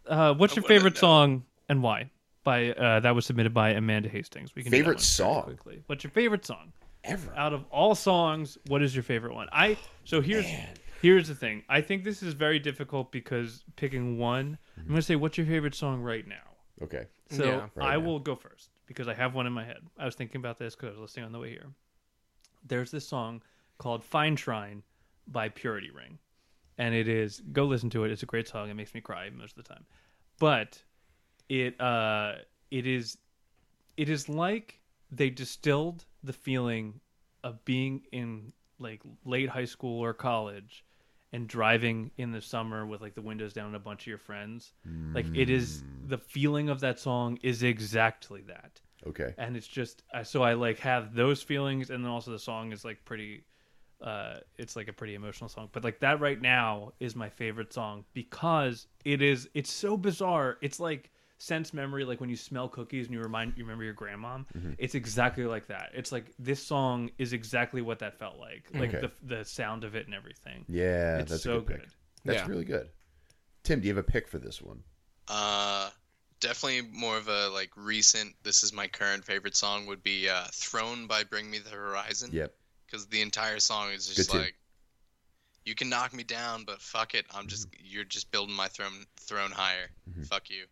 uh, 0.07 0.33
what's 0.35 0.55
your 0.55 0.63
favorite 0.63 0.95
know. 0.95 0.99
song 0.99 1.43
and 1.69 1.81
why? 1.83 2.09
By 2.43 2.71
uh, 2.71 2.99
that 3.01 3.13
was 3.13 3.25
submitted 3.25 3.53
by 3.53 3.69
Amanda 3.71 4.09
Hastings. 4.09 4.55
We 4.55 4.63
can 4.63 4.71
do 4.71 4.77
that 4.77 4.83
Favorite 4.83 4.99
song? 5.01 5.43
Quickly. 5.43 5.83
What's 5.85 6.03
your 6.03 6.11
favorite 6.11 6.45
song? 6.45 6.73
Ever. 7.03 7.33
out 7.35 7.51
of 7.51 7.63
all 7.71 7.95
songs, 7.95 8.59
what 8.67 8.83
is 8.83 8.95
your 8.95 9.01
favorite 9.01 9.33
one? 9.33 9.47
I 9.51 9.75
so 10.03 10.21
here's 10.21 10.45
here's 11.01 11.27
the 11.27 11.35
thing. 11.35 11.63
I 11.69 11.81
think 11.81 12.03
this 12.03 12.21
is 12.23 12.33
very 12.33 12.59
difficult 12.59 13.11
because 13.11 13.63
picking 13.75 14.17
one, 14.17 14.57
I'm 14.77 14.87
gonna 14.87 15.01
say 15.01 15.15
what's 15.15 15.37
your 15.37 15.47
favorite 15.47 15.75
song 15.75 16.01
right 16.01 16.27
now. 16.27 16.35
Okay. 16.81 17.05
So 17.29 17.45
Yeah. 17.45 17.67
Right 17.75 17.93
I 17.93 17.97
now. 17.97 18.05
will 18.05 18.19
go 18.19 18.35
first 18.35 18.69
because 18.85 19.07
I 19.07 19.13
have 19.13 19.33
one 19.33 19.47
in 19.47 19.53
my 19.53 19.63
head. 19.63 19.79
I 19.97 20.05
was 20.05 20.15
thinking 20.15 20.39
about 20.39 20.57
this 20.59 20.75
because 20.75 20.87
I 20.89 20.91
was 20.91 20.99
listening 20.99 21.25
on 21.25 21.31
the 21.31 21.39
way 21.39 21.49
here. 21.49 21.67
There's 22.67 22.91
this 22.91 23.07
song 23.07 23.41
called 23.77 24.03
"Fine 24.03 24.35
Shrine" 24.35 24.83
by 25.27 25.49
Purity 25.49 25.89
Ring, 25.91 26.19
and 26.77 26.93
it 26.93 27.07
is 27.07 27.41
go 27.51 27.65
listen 27.65 27.89
to 27.91 28.03
it. 28.03 28.11
It's 28.11 28.23
a 28.23 28.27
great 28.27 28.47
song. 28.47 28.69
It 28.69 28.75
makes 28.75 28.93
me 28.93 29.01
cry 29.01 29.29
most 29.29 29.57
of 29.57 29.63
the 29.63 29.73
time, 29.73 29.85
but 30.39 30.81
it 31.49 31.79
uh 31.81 32.35
it 32.69 32.85
is 32.87 33.17
it 33.97 34.09
is 34.09 34.29
like 34.29 34.79
they 35.11 35.29
distilled 35.29 36.05
the 36.23 36.33
feeling 36.33 36.99
of 37.43 37.63
being 37.65 38.03
in 38.11 38.53
like 38.79 39.01
late 39.25 39.49
high 39.49 39.65
school 39.65 39.99
or 39.99 40.13
college 40.13 40.85
and 41.33 41.47
driving 41.47 42.11
in 42.17 42.31
the 42.31 42.41
summer 42.41 42.85
with 42.85 43.01
like 43.01 43.15
the 43.15 43.21
windows 43.21 43.53
down 43.53 43.67
and 43.67 43.75
a 43.75 43.79
bunch 43.79 44.03
of 44.03 44.07
your 44.07 44.17
friends 44.17 44.73
like 45.13 45.25
it 45.33 45.49
is 45.49 45.83
the 46.07 46.17
feeling 46.17 46.69
of 46.69 46.79
that 46.81 46.99
song 46.99 47.37
is 47.41 47.63
exactly 47.63 48.41
that. 48.47 48.81
Okay. 49.07 49.33
and 49.37 49.57
it's 49.57 49.67
just 49.67 50.03
so 50.23 50.43
i 50.43 50.53
like 50.53 50.77
have 50.79 51.15
those 51.15 51.41
feelings 51.41 51.89
and 51.89 52.03
then 52.03 52.11
also 52.11 52.31
the 52.31 52.39
song 52.39 52.71
is 52.71 52.85
like 52.85 53.03
pretty 53.03 53.43
uh 54.03 54.35
it's 54.57 54.75
like 54.75 54.87
a 54.87 54.93
pretty 54.93 55.15
emotional 55.15 55.49
song. 55.49 55.69
But 55.71 55.83
like 55.83 55.99
that 55.99 56.19
right 56.19 56.41
now 56.41 56.91
is 56.99 57.15
my 57.15 57.29
favorite 57.29 57.71
song 57.73 58.05
because 58.13 58.87
it 59.05 59.21
is 59.21 59.47
it's 59.53 59.71
so 59.71 59.97
bizarre. 59.97 60.57
It's 60.61 60.79
like 60.79 61.11
sense 61.41 61.73
memory 61.73 62.05
like 62.05 62.19
when 62.21 62.29
you 62.29 62.35
smell 62.35 62.69
cookies 62.69 63.07
and 63.07 63.15
you 63.15 63.19
remind 63.21 63.53
you 63.57 63.63
remember 63.63 63.83
your 63.83 63.93
grandma 63.93 64.37
Mm-hmm. 64.55 64.73
it's 64.77 64.93
exactly 64.95 65.45
like 65.45 65.65
that 65.67 65.89
it's 65.93 66.11
like 66.11 66.25
this 66.37 66.61
song 66.61 67.09
is 67.17 67.33
exactly 67.33 67.81
what 67.81 67.97
that 67.99 68.19
felt 68.19 68.37
like 68.37 68.63
like 68.75 68.93
Okay. 68.93 69.01
the 69.23 69.35
the 69.37 69.43
sound 69.45 69.83
of 69.83 69.95
it 69.95 70.05
and 70.05 70.13
everything 70.13 70.65
Yeah, 70.67 71.17
it's 71.19 71.31
that's 71.31 71.43
so 71.43 71.57
a 71.57 71.59
good 71.61 71.67
pick. 71.67 71.77
good 71.79 71.89
That's 72.25 72.39
Yeah. 72.41 72.47
really 72.47 72.65
good. 72.65 72.89
Tim, 73.63 73.79
do 73.79 73.87
you 73.87 73.95
have 73.95 74.03
a 74.07 74.11
pick 74.11 74.27
for 74.27 74.37
this 74.37 74.61
one? 74.61 74.83
Uh, 75.27 75.89
definitely 76.39 76.81
more 76.91 77.17
of 77.17 77.27
a 77.27 77.49
like 77.49 77.71
recent. 77.75 78.35
This 78.43 78.63
is 78.63 78.71
my 78.73 78.87
current 78.87 79.23
favorite 79.25 79.55
song. 79.55 79.85
Would 79.87 80.03
be 80.03 80.29
uh, 80.29 80.45
"Throne" 80.51 81.07
by 81.07 81.23
Bring 81.23 81.49
Me 81.49 81.57
the 81.59 81.69
Horizon. 81.71 82.29
Yep. 82.33 82.53
Because 82.85 83.07
the 83.07 83.21
entire 83.21 83.59
song 83.59 83.91
is 83.91 84.07
just 84.07 84.31
tune. 84.31 84.41
like, 84.41 84.55
you 85.65 85.73
can 85.75 85.89
knock 85.89 86.13
me 86.13 86.23
down, 86.23 86.63
but 86.65 86.81
fuck 86.81 87.15
it, 87.15 87.25
I'm 87.33 87.47
just 87.47 87.69
Mm-hmm. 87.71 87.85
you're 87.85 88.03
just 88.03 88.31
building 88.31 88.55
my 88.55 88.67
throne 88.67 89.05
throne 89.17 89.51
higher. 89.51 89.87
Fuck 90.29 90.49
you. 90.49 90.65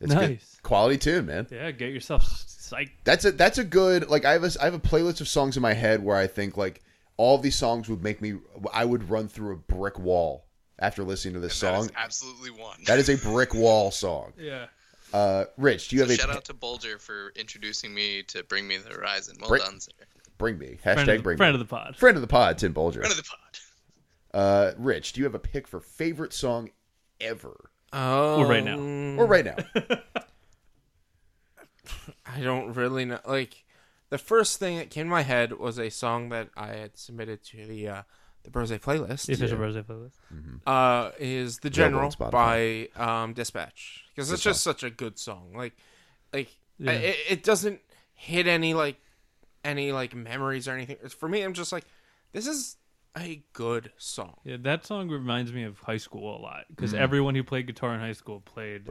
It's 0.00 0.14
good. 0.14 0.20
nice 0.30 0.58
Quality 0.62 0.98
tune, 0.98 1.26
man. 1.26 1.46
yeah 1.50 1.70
get 1.70 1.92
yourself 1.92 2.24
psyched 2.24 2.90
That's 3.04 3.24
a 3.24 3.32
that's 3.32 3.58
a 3.58 3.64
good 3.64 4.08
like 4.08 4.24
I 4.24 4.32
have 4.32 4.44
a 4.44 4.50
I 4.60 4.64
have 4.64 4.74
a 4.74 4.78
playlist 4.80 5.20
of 5.20 5.28
songs 5.28 5.56
in 5.56 5.62
my 5.62 5.74
head 5.74 6.02
where 6.02 6.16
I 6.16 6.26
think 6.26 6.56
like 6.56 6.82
all 7.16 7.36
of 7.36 7.42
these 7.42 7.56
songs 7.56 7.88
would 7.88 8.02
make 8.02 8.20
me 8.22 8.34
I 8.72 8.84
would 8.84 9.10
run 9.10 9.28
through 9.28 9.52
a 9.54 9.56
brick 9.56 9.98
wall 9.98 10.46
after 10.78 11.02
listening 11.04 11.34
to 11.34 11.40
this 11.40 11.60
And 11.62 11.68
that 11.74 11.76
song. 11.76 11.84
is 11.86 11.92
absolutely 11.96 12.50
one. 12.50 12.78
That 12.86 12.98
is 12.98 13.08
a 13.10 13.16
brick 13.18 13.52
wall 13.54 13.90
song. 13.90 14.32
yeah 14.38 14.66
Uh, 15.12 15.44
Rich, 15.58 15.88
do 15.88 15.96
you 15.96 16.02
have 16.02 16.10
a 16.10 16.14
Shout 16.16 16.30
out 16.30 16.44
to 16.46 16.54
Bulger 16.54 16.98
for 16.98 17.32
introducing 17.36 17.92
me 17.92 18.22
to 18.28 18.42
Bring 18.44 18.66
Me 18.68 18.76
the 18.78 18.90
Horizon. 18.94 19.36
Well 19.40 19.50
Bring- 19.50 19.62
done, 19.62 19.80
sir. 19.80 19.90
bring 20.38 20.56
me 20.56 20.76
friend, 20.82 21.00
hashtag 21.00 21.00
of, 21.00 21.16
the, 21.18 21.22
bring 21.22 21.36
friend 21.36 21.52
me 21.54 21.60
of 21.60 21.68
the 21.68 21.70
pod 21.76 21.96
friend 21.96 22.16
of 22.16 22.20
the 22.22 22.28
pod 22.28 22.56
Tim 22.58 22.72
Bolger. 22.72 22.94
Friend 23.00 23.10
of 23.10 23.16
the 23.16 23.24
pod. 23.24 23.38
Uh, 24.32 24.72
Rich, 24.78 25.12
do 25.14 25.20
you 25.20 25.24
have 25.24 25.34
a 25.34 25.40
pick 25.40 25.66
for 25.66 25.80
favorite 25.80 26.32
song 26.32 26.70
ever 27.20 27.70
Oh, 27.92 28.44
right 28.48 28.62
now. 28.64 28.78
or 28.78 29.26
right 29.26 29.44
now? 29.44 29.56
I 32.26 32.40
don't 32.40 32.74
really 32.74 33.04
know. 33.04 33.18
Like, 33.26 33.64
the 34.10 34.18
first 34.18 34.58
thing 34.58 34.76
that 34.78 34.90
came 34.90 35.06
to 35.06 35.10
my 35.10 35.22
head 35.22 35.58
was 35.58 35.78
a 35.78 35.90
song 35.90 36.28
that 36.30 36.48
I 36.56 36.68
had 36.68 36.96
submitted 36.98 37.42
to 37.46 37.66
the 37.66 37.88
uh, 37.88 38.02
the 38.44 38.50
Brose 38.50 38.70
playlist. 38.72 39.26
the 39.26 39.34
official 39.34 39.48
Yeah. 39.50 39.54
Brose 39.56 39.76
playlist 39.76 40.12
uh, 40.66 41.10
is 41.18 41.58
the 41.58 41.68
Available 41.68 41.98
on 42.00 42.10
general 42.10 42.30
by 42.30 42.88
um, 42.96 43.32
Dispatch 43.34 44.04
because 44.14 44.30
it's 44.32 44.42
just 44.42 44.62
such 44.62 44.82
a 44.82 44.90
good 44.90 45.18
song. 45.18 45.52
Like, 45.54 45.74
like 46.32 46.48
Yeah. 46.78 46.92
it, 46.92 47.16
it 47.28 47.42
doesn't 47.42 47.80
hit 48.14 48.46
any 48.46 48.74
like 48.74 48.96
any 49.64 49.92
like 49.92 50.14
memories 50.14 50.68
or 50.68 50.72
anything. 50.72 50.96
For 51.08 51.28
me, 51.28 51.42
I'm 51.42 51.52
just 51.54 51.72
like, 51.72 51.84
this 52.32 52.46
is 52.46 52.76
a 53.18 53.42
good 53.52 53.90
song. 53.98 54.36
Yeah, 54.44 54.56
that 54.60 54.86
song 54.86 55.08
reminds 55.08 55.52
me 55.52 55.64
of 55.64 55.78
high 55.80 55.96
school 55.96 56.36
a 56.36 56.40
lot 56.40 56.64
because 56.68 56.92
Mm. 56.92 56.98
everyone 56.98 57.34
who 57.34 57.42
played 57.42 57.66
guitar 57.66 57.92
in 57.94 58.00
high 58.00 58.12
school 58.12 58.40
played. 58.40 58.86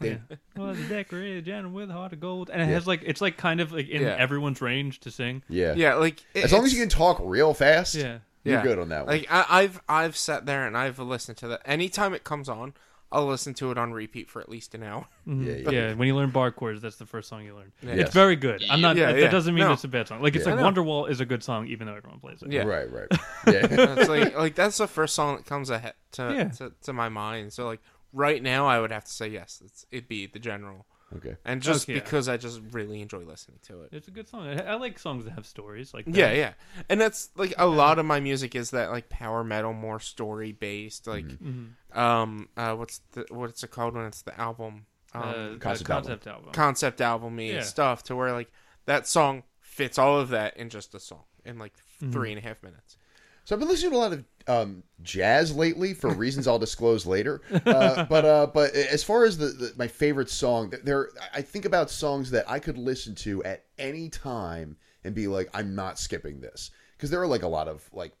yeah. 0.00 0.16
Well, 0.56 0.74
the 0.74 0.84
decorated 0.88 1.44
gentleman 1.44 1.72
with 1.72 1.90
a 1.90 1.92
heart 1.92 2.12
of 2.12 2.20
gold, 2.20 2.50
and 2.50 2.60
it 2.62 2.66
Yeah. 2.68 2.74
has 2.74 2.86
like 2.86 3.02
it's 3.04 3.20
like 3.20 3.36
kind 3.36 3.60
of 3.60 3.72
like 3.72 3.88
in 3.88 4.02
Yeah. 4.02 4.16
everyone's 4.18 4.60
range 4.60 5.00
to 5.00 5.10
sing. 5.10 5.42
Yeah, 5.48 5.74
yeah, 5.74 5.94
like 5.94 6.24
it- 6.34 6.44
As 6.44 6.52
long 6.52 6.64
as 6.64 6.72
you 6.72 6.80
can 6.80 6.88
talk 6.88 7.20
real 7.22 7.54
fast, 7.54 7.94
Yeah, 7.94 8.18
you're 8.44 8.56
Yeah. 8.56 8.62
good 8.62 8.78
on 8.78 8.88
that 8.90 9.06
one. 9.06 9.16
Like 9.18 9.26
I, 9.30 9.46
I've 9.48 9.80
I've 9.88 10.16
sat 10.16 10.46
there 10.46 10.66
and 10.66 10.76
I've 10.76 10.98
listened 10.98 11.38
to 11.38 11.48
that. 11.48 11.62
Anytime 11.64 12.14
it 12.14 12.24
comes 12.24 12.48
on, 12.48 12.74
I'll 13.12 13.26
listen 13.26 13.54
to 13.54 13.72
it 13.72 13.78
on 13.78 13.92
repeat 13.92 14.30
for 14.30 14.40
at 14.40 14.48
least 14.48 14.74
an 14.76 14.84
hour. 14.84 15.04
Mhm. 15.26 15.44
Yeah, 15.44 15.52
yeah, 15.72 15.88
yeah. 15.88 15.94
When 15.94 16.06
you 16.06 16.14
learn 16.14 16.30
bar 16.30 16.52
chords, 16.52 16.80
that's 16.80 16.96
the 16.96 17.06
first 17.06 17.28
song 17.28 17.44
you 17.44 17.56
learn. 17.56 17.72
Yeah. 17.82 17.94
Yes. 17.94 18.06
It's 18.06 18.14
very 18.14 18.36
good. 18.36 18.62
I'm 18.70 18.80
not. 18.80 18.96
Yeah, 18.96 19.06
that, 19.06 19.14
yeah. 19.16 19.20
that 19.22 19.32
doesn't 19.32 19.52
mean 19.54 19.64
No. 19.64 19.72
it's 19.72 19.82
a 19.82 19.88
bad 19.88 20.06
song. 20.06 20.22
Like 20.22 20.36
it's 20.36 20.46
Yeah. 20.46 20.54
like 20.54 20.64
I 20.64 20.70
know. 20.70 20.82
Wonderwall 20.82 21.10
is 21.10 21.20
a 21.20 21.26
good 21.26 21.42
song, 21.42 21.66
even 21.66 21.88
though 21.88 21.94
everyone 21.94 22.20
plays 22.20 22.40
it. 22.42 22.52
Yeah. 22.52 22.62
Right, 22.62 22.88
right. 22.90 23.08
Yeah. 23.46 23.66
it's 23.98 24.08
like 24.08 24.36
like 24.36 24.54
that's 24.54 24.78
the 24.78 24.86
first 24.86 25.14
song 25.16 25.36
that 25.36 25.46
comes 25.46 25.70
ahead 25.70 25.94
to, 26.12 26.32
Yeah. 26.34 26.48
to 26.58 26.72
to 26.82 26.92
my 26.92 27.08
mind. 27.08 27.52
So 27.52 27.66
like 27.66 27.80
right 28.12 28.40
now, 28.42 28.66
I 28.68 28.78
would 28.80 28.92
have 28.92 29.04
to 29.04 29.12
say 29.12 29.26
yes. 29.28 29.60
It's, 29.64 29.86
it'd 29.90 30.08
be 30.08 30.26
the 30.26 30.38
general, 30.38 30.86
okay. 31.16 31.36
and 31.44 31.60
just 31.62 31.84
Okay. 31.88 31.94
because 31.94 32.28
I 32.28 32.36
just 32.36 32.60
really 32.72 33.00
enjoy 33.02 33.20
listening 33.24 33.58
to 33.62 33.82
it. 33.82 33.90
It's 33.92 34.08
a 34.08 34.10
good 34.10 34.28
song. 34.28 34.46
I, 34.46 34.60
I 34.62 34.74
like 34.74 34.98
songs 34.98 35.24
that 35.24 35.32
have 35.32 35.46
stories. 35.46 35.92
Like 35.94 36.04
that. 36.06 36.14
Yeah, 36.16 36.32
yeah, 36.32 36.52
and 36.88 37.00
that's 37.00 37.30
like 37.36 37.54
a 37.58 37.66
lot 37.66 37.98
of 37.98 38.06
my 38.06 38.20
music 38.20 38.54
is 38.54 38.70
that 38.70 38.90
like 38.90 39.08
power 39.08 39.42
metal, 39.44 39.72
more 39.72 40.00
story 40.00 40.52
based. 40.52 41.06
Like, 41.06 41.26
Mhm. 41.26 41.74
um, 41.96 42.48
uh, 42.56 42.74
what's 42.74 43.00
the 43.12 43.26
what's 43.30 43.62
it 43.62 43.70
called 43.70 43.94
when 43.94 44.06
it's 44.06 44.22
the 44.22 44.38
album? 44.40 44.86
Um, 45.12 45.22
Uh, 45.22 45.48
the 45.54 45.58
Concept 45.58 45.88
concept, 45.90 46.26
album. 46.26 46.52
concept 46.52 47.00
album 47.00 47.36
y 47.36 47.44
Yeah. 47.44 47.60
stuff 47.60 48.02
to 48.04 48.14
where 48.16 48.32
like 48.32 48.50
that 48.86 49.06
song 49.08 49.42
fits 49.60 49.98
all 49.98 50.18
of 50.20 50.28
that 50.28 50.56
in 50.56 50.68
just 50.68 50.94
a 50.94 51.00
song 51.00 51.24
in 51.44 51.58
like 51.58 51.72
Mm-hmm. 52.00 52.12
three 52.12 52.30
and 52.32 52.38
a 52.38 52.42
half 52.42 52.62
minutes. 52.62 52.96
So 53.44 53.54
I've 53.54 53.60
been 53.60 53.68
listening 53.68 53.90
to 53.90 53.96
a 53.96 53.98
lot 53.98 54.12
of 54.12 54.24
um, 54.46 54.82
jazz 55.02 55.54
lately 55.54 55.94
for 55.94 56.10
reasons 56.10 56.46
I'll 56.46 56.58
disclose 56.58 57.06
later. 57.06 57.40
Uh, 57.66 58.04
but 58.04 58.24
uh, 58.24 58.46
but 58.46 58.72
as 58.74 59.02
far 59.02 59.24
as 59.24 59.38
the, 59.38 59.46
the 59.46 59.72
my 59.76 59.86
favorite 59.86 60.30
song, 60.30 60.72
there 60.84 61.10
I 61.32 61.42
think 61.42 61.64
about 61.64 61.90
songs 61.90 62.30
that 62.30 62.48
I 62.48 62.58
could 62.58 62.78
listen 62.78 63.14
to 63.16 63.42
at 63.44 63.64
any 63.78 64.08
time 64.08 64.76
and 65.04 65.14
be 65.14 65.26
like, 65.26 65.48
I'm 65.54 65.74
not 65.74 65.98
skipping 65.98 66.40
this 66.40 66.70
because 66.96 67.10
there 67.10 67.20
are 67.20 67.26
like 67.26 67.42
a 67.42 67.48
lot 67.48 67.68
of 67.68 67.88
like 67.92 68.12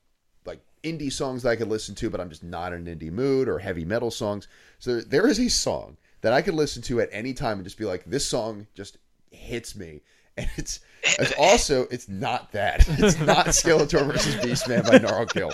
like 0.46 0.60
indie 0.82 1.12
songs 1.12 1.42
that 1.42 1.50
I 1.50 1.56
could 1.56 1.68
listen 1.68 1.94
to, 1.96 2.10
but 2.10 2.20
I'm 2.20 2.30
just 2.30 2.44
not 2.44 2.72
in 2.72 2.86
an 2.86 2.98
indie 2.98 3.12
mood 3.12 3.48
or 3.48 3.58
heavy 3.58 3.84
metal 3.84 4.10
songs. 4.10 4.48
So 4.78 5.00
there 5.00 5.26
is 5.26 5.38
a 5.38 5.48
song 5.48 5.96
that 6.22 6.32
I 6.32 6.42
could 6.42 6.54
listen 6.54 6.82
to 6.82 7.00
at 7.00 7.08
any 7.12 7.32
time 7.32 7.58
and 7.58 7.64
just 7.64 7.78
be 7.78 7.84
like, 7.84 8.04
this 8.04 8.26
song 8.26 8.66
just 8.74 8.98
hits 9.30 9.76
me. 9.76 10.02
And 10.36 10.48
it's 10.56 10.80
it's 11.02 11.32
also 11.38 11.86
it's 11.90 12.08
not 12.08 12.52
that. 12.52 12.86
It's 12.98 13.18
not 13.20 13.46
Skeletor 13.46 14.06
versus 14.06 14.36
Beastman 14.36 14.84
by 14.86 14.98
Gnarkill. 14.98 15.52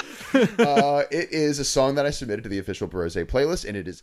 Uh, 0.60 1.04
it 1.10 1.32
is 1.32 1.58
a 1.58 1.64
song 1.64 1.94
that 1.96 2.06
I 2.06 2.10
submitted 2.10 2.42
to 2.42 2.48
the 2.48 2.58
official 2.58 2.86
Brose 2.86 3.14
playlist, 3.16 3.66
and 3.66 3.76
it 3.76 3.88
is 3.88 4.02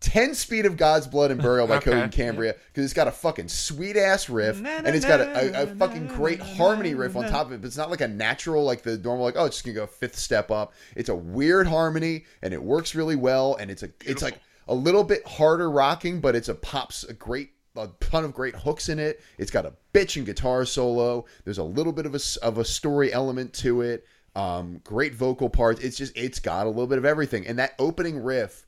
10 0.00 0.34
Speed 0.34 0.66
of 0.66 0.76
God's 0.76 1.06
Blood 1.06 1.30
and 1.30 1.40
Burial 1.40 1.66
by 1.66 1.76
Okay. 1.76 1.92
Coheed 1.92 2.02
and 2.02 2.12
Cambria 2.12 2.54
because 2.68 2.84
it's 2.84 2.92
got 2.92 3.06
a 3.06 3.12
fucking 3.12 3.48
sweet 3.48 3.96
ass 3.96 4.28
riff 4.28 4.58
and 4.64 4.88
it's 4.88 5.06
got 5.06 5.20
a, 5.20 5.60
a, 5.60 5.62
a 5.62 5.66
fucking 5.76 6.08
great 6.08 6.40
harmony 6.40 6.94
riff 6.94 7.14
on 7.16 7.28
top 7.28 7.46
of 7.46 7.52
it. 7.52 7.60
But 7.60 7.68
it's 7.68 7.76
not 7.76 7.88
like 7.90 8.00
a 8.00 8.08
natural, 8.08 8.64
like 8.64 8.82
the 8.82 8.98
normal, 8.98 9.24
like, 9.24 9.36
oh, 9.38 9.44
it's 9.44 9.56
just 9.56 9.64
gonna 9.64 9.76
go 9.76 9.86
fifth 9.86 10.16
step 10.18 10.50
up. 10.50 10.72
It's 10.96 11.08
a 11.08 11.14
weird 11.14 11.68
harmony 11.68 12.24
and 12.42 12.52
it 12.52 12.62
works 12.62 12.94
really 12.94 13.16
well. 13.16 13.54
And 13.54 13.70
it's 13.70 13.84
a, 13.84 13.90
it's 14.04 14.22
like 14.22 14.40
a 14.66 14.74
little 14.74 15.04
bit 15.04 15.26
harder 15.26 15.70
rocking, 15.70 16.20
but 16.20 16.34
it's 16.34 16.48
a 16.48 16.54
pops 16.54 17.04
a 17.04 17.12
great 17.14 17.50
a 17.76 17.88
ton 18.00 18.24
of 18.24 18.34
great 18.34 18.54
hooks 18.54 18.88
in 18.88 18.98
it. 18.98 19.20
It's 19.38 19.50
got 19.50 19.64
a 19.66 19.72
bitchin' 19.94 20.24
guitar 20.24 20.64
solo. 20.64 21.24
There's 21.44 21.58
a 21.58 21.64
little 21.64 21.92
bit 21.92 22.06
of 22.06 22.12
a 22.14 22.16
s- 22.16 22.36
of 22.36 22.58
a 22.58 22.64
story 22.64 23.12
element 23.12 23.52
to 23.54 23.80
it. 23.82 24.04
Um, 24.34 24.80
great 24.84 25.14
vocal 25.14 25.48
parts. 25.50 25.80
It's 25.80 25.96
just 25.96 26.16
it's 26.16 26.38
got 26.38 26.66
a 26.66 26.68
little 26.68 26.86
bit 26.86 26.98
of 26.98 27.04
everything. 27.04 27.46
And 27.46 27.58
that 27.58 27.72
opening 27.78 28.22
riff, 28.22 28.64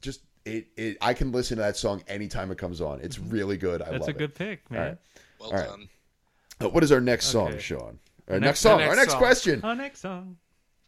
just 0.00 0.20
it, 0.44 0.66
it 0.76 0.96
I 1.00 1.14
can 1.14 1.30
listen 1.32 1.56
to 1.56 1.62
that 1.62 1.76
song 1.76 2.02
anytime 2.08 2.50
it 2.50 2.58
comes 2.58 2.80
on. 2.80 3.00
It's 3.00 3.18
really 3.18 3.56
good. 3.56 3.82
I 3.82 3.90
That's 3.90 4.00
love 4.06 4.08
a 4.10 4.18
good 4.18 4.30
it. 4.30 4.34
pick, 4.36 4.70
man. 4.70 4.80
All 4.80 4.86
right. 4.88 4.98
Well 5.40 5.50
All 5.50 5.56
right. 5.56 5.68
done. 5.68 5.88
Uh, 6.60 6.68
what 6.70 6.82
is 6.82 6.90
our 6.90 7.00
next 7.00 7.26
song, 7.26 7.48
Okay. 7.50 7.58
Sean? 7.60 7.98
Our 8.28 8.40
next- 8.40 8.42
next, 8.46 8.60
song. 8.60 8.78
the 8.78 8.84
our 8.84 8.90
next 8.90 8.98
next 8.98 9.10
song. 9.12 9.18
question. 9.20 9.60
Our 9.62 9.74
next 9.76 10.00
song. 10.00 10.36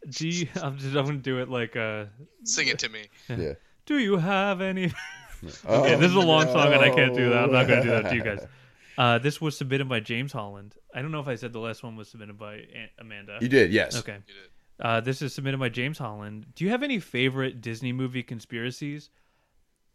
Do 0.09 0.27
you, 0.27 0.47
I'm 0.61 0.77
just 0.77 0.95
I'm 0.95 1.05
gonna 1.05 1.17
do 1.19 1.39
it 1.39 1.49
like 1.49 1.75
uh 1.75 2.05
Sing 2.43 2.67
it 2.67 2.79
to 2.79 2.89
me. 2.89 3.05
Yeah. 3.29 3.53
do 3.85 3.97
you 3.97 4.17
have 4.17 4.59
any 4.61 4.91
Oh, 5.67 5.81
Okay, 5.83 5.95
this 5.95 6.09
is 6.09 6.15
a 6.15 6.19
long 6.19 6.45
song 6.47 6.73
and 6.73 6.81
I 6.81 6.89
can't 6.89 7.13
do 7.15 7.29
that. 7.29 7.43
I'm 7.45 7.51
not 7.51 7.67
gonna 7.67 7.83
do 7.83 7.89
that 7.89 8.09
to 8.09 8.15
you 8.15 8.23
guys. 8.23 8.45
Uh 8.97 9.17
this 9.17 9.39
was 9.39 9.57
submitted 9.57 9.87
by 9.87 10.01
James 10.01 10.33
Holland. 10.33 10.75
I 10.93 11.01
don't 11.01 11.11
know 11.11 11.21
if 11.21 11.27
I 11.29 11.35
said 11.35 11.53
the 11.53 11.59
last 11.59 11.81
one 11.81 11.95
was 11.95 12.09
submitted 12.09 12.37
by 12.37 12.55
Aunt 12.55 12.91
Amanda. 12.99 13.37
You 13.41 13.47
did, 13.47 13.71
yes. 13.71 13.97
Okay. 13.97 14.17
You 14.27 14.33
did. 14.33 14.85
Uh, 14.85 14.99
this 14.99 15.21
is 15.21 15.33
submitted 15.33 15.59
by 15.59 15.69
James 15.69 15.97
Holland. 15.97 16.47
Do 16.55 16.65
you 16.65 16.71
have 16.71 16.83
any 16.83 16.99
favorite 16.99 17.61
Disney 17.61 17.93
movie 17.93 18.21
conspiracies? 18.21 19.09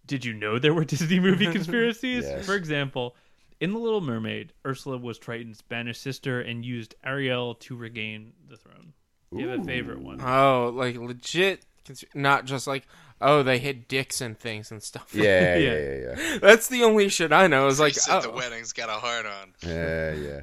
Did 0.06 0.24
you 0.24 0.32
know 0.32 0.58
there 0.58 0.72
were 0.72 0.84
Disney 0.94 1.20
movie 1.20 1.46
conspiracies? 1.52 2.24
Yes. 2.28 2.46
For 2.46 2.54
example, 2.54 3.16
in 3.60 3.72
The 3.72 3.78
Little 3.78 4.00
Mermaid, 4.00 4.52
Ursula 4.66 4.96
was 4.96 5.18
Triton's 5.18 5.60
banished 5.60 6.00
sister 6.02 6.40
and 6.40 6.64
used 6.64 6.94
Ariel 7.04 7.54
to 7.56 7.76
regain 7.76 8.32
the 8.48 8.56
throne. 8.56 8.92
Do 9.32 9.40
you 9.40 9.48
have 9.48 9.60
a 9.60 9.64
favorite 9.64 10.00
one? 10.00 10.20
Oh, 10.22 10.72
like 10.74 10.96
legit, 10.96 11.66
cons- 11.84 12.04
not 12.14 12.44
just 12.46 12.66
like 12.66 12.86
oh 13.20 13.42
they 13.42 13.58
hit 13.58 13.88
dicks 13.88 14.20
and 14.20 14.38
things 14.38 14.70
and 14.70 14.82
stuff. 14.82 15.14
Yeah, 15.14 15.56
Yeah. 15.56 15.56
yeah, 15.58 15.78
yeah, 15.78 16.14
yeah. 16.18 16.38
That's 16.38 16.68
the 16.68 16.82
only 16.84 17.08
shit 17.08 17.32
I 17.32 17.46
know. 17.46 17.66
Is 17.66 17.80
like 17.80 17.94
Priest 17.94 18.08
at 18.10 18.22
the 18.22 18.30
oh, 18.30 18.36
wedding's 18.36 18.72
got 18.72 18.88
a 18.88 18.92
heart 18.92 19.26
on. 19.26 19.52
Yeah, 19.66 20.12
yeah. 20.14 20.40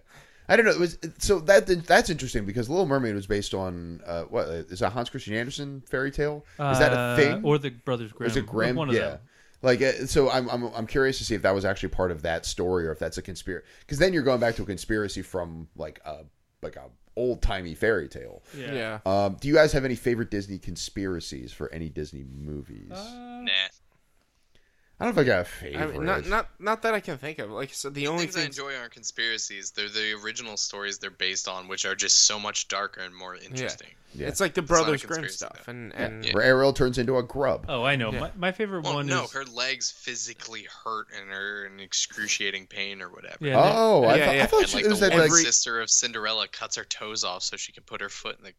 I 0.49 0.57
don't 0.57 0.65
know. 0.65 0.71
It 0.71 0.79
was 0.79 0.97
so 1.19 1.39
that 1.41 1.67
that's 1.87 2.09
interesting 2.09 2.45
because 2.45 2.69
Little 2.69 2.85
Mermaid 2.85 3.15
was 3.15 3.27
based 3.27 3.53
on 3.53 4.01
uh, 4.05 4.23
what 4.23 4.47
is 4.47 4.79
that 4.79 4.91
Hans 4.91 5.09
Christian 5.09 5.33
Andersen 5.33 5.81
fairy 5.89 6.11
tale? 6.11 6.45
Is 6.59 6.79
that 6.79 6.91
a 6.91 6.97
Uh, 6.97 7.15
thing? 7.15 7.45
Or 7.45 7.57
the 7.57 7.69
Brothers 7.69 8.11
Grimm? 8.11 8.29
is 8.29 8.35
it 8.35 8.45
Grimm? 8.45 8.75
One 8.75 8.89
of 8.89 8.95
yeah. 8.95 9.01
them. 9.01 9.19
Like 9.61 9.81
uh, 9.81 10.05
so, 10.07 10.29
I'm, 10.29 10.49
I'm 10.49 10.65
I'm 10.75 10.87
curious 10.87 11.17
to 11.19 11.23
see 11.23 11.35
if 11.35 11.43
that 11.43 11.55
was 11.55 11.63
actually 11.63 11.89
part 11.89 12.11
of 12.11 12.23
that 12.23 12.45
story 12.45 12.85
or 12.85 12.91
if 12.91 12.99
that's 12.99 13.17
a 13.17 13.21
conspiracy. 13.21 13.65
Because 13.79 13.97
then 13.97 14.11
you're 14.11 14.23
going 14.23 14.41
back 14.41 14.55
to 14.57 14.63
a 14.63 14.65
conspiracy 14.65 15.21
from 15.21 15.69
like 15.77 16.01
a 16.05 16.25
like 16.61 16.75
a 16.75 16.89
old 17.15 17.41
timey 17.41 17.75
fairy 17.75 18.07
tale. 18.07 18.43
Yeah. 18.57 18.73
yeah. 18.73 18.99
Um, 19.05 19.37
do 19.39 19.47
you 19.47 19.53
guys 19.53 19.71
have 19.73 19.85
any 19.85 19.95
favorite 19.95 20.31
Disney 20.31 20.57
conspiracies 20.59 21.51
for 21.51 21.71
any 21.73 21.89
Disney 21.89 22.23
movies? 22.23 22.91
Uh, 22.91 23.41
Nah. 23.43 23.51
I 24.99 25.05
don't 25.05 25.15
know 25.15 25.21
if 25.21 25.25
I 25.25 25.27
got 25.27 25.37
a 25.37 25.41
I 25.41 25.43
favorite. 25.43 25.93
mean, 25.95 26.05
not 26.05 26.25
not 26.27 26.49
not 26.59 26.81
that 26.83 26.93
I 26.93 26.99
can 26.99 27.17
think 27.17 27.39
of. 27.39 27.49
Like 27.49 27.73
so, 27.73 27.89
the 27.89 28.07
only 28.07 28.27
things 28.27 28.37
I 28.37 28.43
enjoy 28.43 28.75
aren't 28.75 28.91
conspiracies. 28.93 29.71
They're 29.71 29.89
the 29.89 30.13
original 30.23 30.55
stories 30.55 30.99
they're 30.99 31.09
based 31.09 31.47
on, 31.47 31.67
which 31.67 31.85
are 31.85 31.95
just 31.95 32.25
so 32.25 32.39
much 32.39 32.67
darker 32.67 33.01
and 33.01 33.13
more 33.13 33.35
interesting. 33.35 33.89
Yeah. 34.13 34.27
It's 34.27 34.39
like 34.39 34.53
the 34.53 34.61
not 34.61 34.67
Brothers 34.67 35.03
Grimm 35.03 35.27
stuff, 35.27 35.63
though. 35.65 35.71
and 35.71 35.93
and 35.95 36.23
Yeah. 36.23 36.33
Where 36.35 36.43
Ariel 36.43 36.71
turns 36.73 36.99
into 36.99 37.17
a 37.17 37.23
grub. 37.23 37.65
Oh, 37.67 37.83
I 37.83 37.95
know. 37.95 38.13
Yeah. 38.13 38.19
My, 38.19 38.31
my 38.37 38.51
favorite 38.51 38.83
Well, 38.83 38.93
one 38.95 39.07
no, 39.07 39.23
is 39.23 39.33
her 39.33 39.43
legs 39.45 39.89
physically 39.91 40.67
hurt 40.83 41.07
and 41.19 41.31
are 41.31 41.65
in 41.65 41.79
excruciating 41.79 42.67
pain 42.67 43.01
or 43.01 43.09
whatever. 43.09 43.37
yeah, 43.41 43.59
Oh, 43.59 44.03
I, 44.05 44.15
Yeah, 44.17 44.25
thought, 44.25 44.35
I 44.35 44.45
thought 44.45 44.59
And 44.61 44.69
she, 44.69 44.75
like 44.77 44.85
it 44.85 44.89
was 44.89 44.99
the 44.99 45.09
that 45.09 45.17
one 45.17 45.29
like 45.29 45.31
sister 45.31 45.81
of 45.81 45.89
Cinderella 45.89 46.47
cuts 46.47 46.75
her 46.75 46.83
toes 46.85 47.23
off 47.23 47.41
so 47.41 47.57
she 47.57 47.71
can 47.71 47.83
put 47.83 47.99
her 48.01 48.09
foot 48.09 48.37
in 48.37 48.45
the 48.45 48.53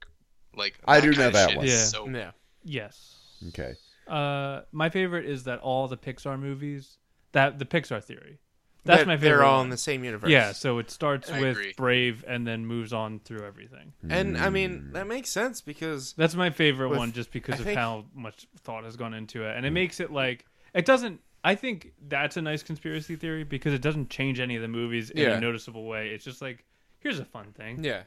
like. 0.56 0.74
I 0.84 1.00
do 1.00 1.12
know 1.12 1.30
that 1.30 1.56
one. 1.56 1.64
Yeah. 1.66 1.76
So 1.84 2.08
yeah. 2.08 2.32
yes. 2.64 3.14
okay. 3.50 3.74
Uh, 4.08 4.62
my 4.72 4.88
favorite 4.90 5.24
is 5.26 5.44
that 5.44 5.58
all 5.60 5.88
the 5.88 5.96
Pixar 5.96 6.38
movies 6.38 6.98
that 7.32 7.58
the 7.58 7.64
Pixar 7.64 8.02
theory. 8.02 8.38
That's 8.86 8.98
They're- 8.98 9.06
my 9.06 9.16
favorite. 9.16 9.28
They're 9.38 9.44
all 9.44 9.56
one. 9.58 9.66
in 9.66 9.70
the 9.70 9.78
same 9.78 10.04
universe. 10.04 10.28
Yeah, 10.30 10.52
so 10.52 10.78
it 10.78 10.90
starts 10.90 11.30
I 11.30 11.40
with 11.40 11.52
agree. 11.52 11.72
Brave 11.74 12.22
and 12.28 12.46
then 12.46 12.66
moves 12.66 12.92
on 12.92 13.18
through 13.20 13.46
everything. 13.46 13.94
and 14.10 14.36
I 14.36 14.50
mean 14.50 14.90
that 14.92 15.06
makes 15.06 15.30
sense 15.30 15.62
because 15.62 16.12
That's 16.18 16.34
my 16.34 16.50
favorite 16.50 16.90
With- 16.90 16.98
one 16.98 17.12
just 17.12 17.32
because 17.32 17.54
I 17.54 17.58
of 17.58 17.64
think- 17.64 17.78
how 17.78 18.04
much 18.14 18.46
thought 18.60 18.84
has 18.84 18.96
gone 18.96 19.14
into 19.14 19.44
it. 19.44 19.56
And 19.56 19.64
it 19.64 19.70
makes 19.70 20.00
it 20.00 20.10
like 20.12 20.44
it 20.74 20.84
doesn't 20.84 21.20
I 21.46 21.54
think 21.54 21.92
that's 22.08 22.36
a 22.38 22.42
nice 22.42 22.62
conspiracy 22.62 23.16
theory 23.16 23.44
because 23.44 23.72
it 23.74 23.82
doesn't 23.82 24.08
change 24.10 24.38
any 24.40 24.56
of 24.56 24.62
the 24.62 24.68
movies 24.68 25.10
in 25.10 25.18
Yeah. 25.22 25.36
a 25.36 25.40
noticeable 25.40 25.86
way. 25.86 26.08
It's 26.10 26.24
just 26.24 26.42
like 26.42 26.64
here's 27.00 27.18
a 27.18 27.24
fun 27.24 27.52
thing. 27.52 27.82
yeah, 27.84 28.02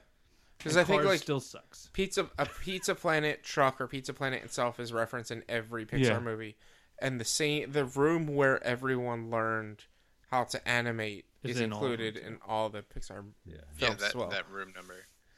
because 0.58 0.78
I 0.78 0.84
think 0.84 1.04
like 1.04 1.20
still 1.20 1.40
sucks. 1.40 1.90
Pizza 1.94 2.30
a 2.38 2.46
Pizza 2.46 2.96
Planet 2.96 3.44
truck 3.44 3.80
or 3.82 3.88
Pizza 3.88 4.14
Planet 4.14 4.44
itself 4.44 4.80
is 4.80 4.92
referenced 4.94 5.32
in 5.32 5.44
every 5.50 5.86
Pixar 5.86 6.00
Yeah. 6.06 6.20
movie, 6.20 6.56
and 7.00 7.20
the 7.20 7.26
same 7.26 7.72
the 7.72 7.86
room 7.86 8.28
where 8.28 8.64
everyone 8.64 9.30
learned 9.30 9.84
how 10.32 10.44
to 10.46 10.68
animate 10.68 11.26
Is 11.44 11.56
is, 11.56 11.62
in 11.62 11.72
included 11.72 12.16
them, 12.16 12.26
in 12.26 12.38
all 12.46 12.70
the 12.70 12.82
Pixar 12.82 13.24
yeah, 13.46 13.58
films 13.76 14.02
that 14.02 14.10
as 14.10 14.16
well. 14.16 14.30
that 14.30 14.50
room 14.50 14.74
number. 14.76 14.96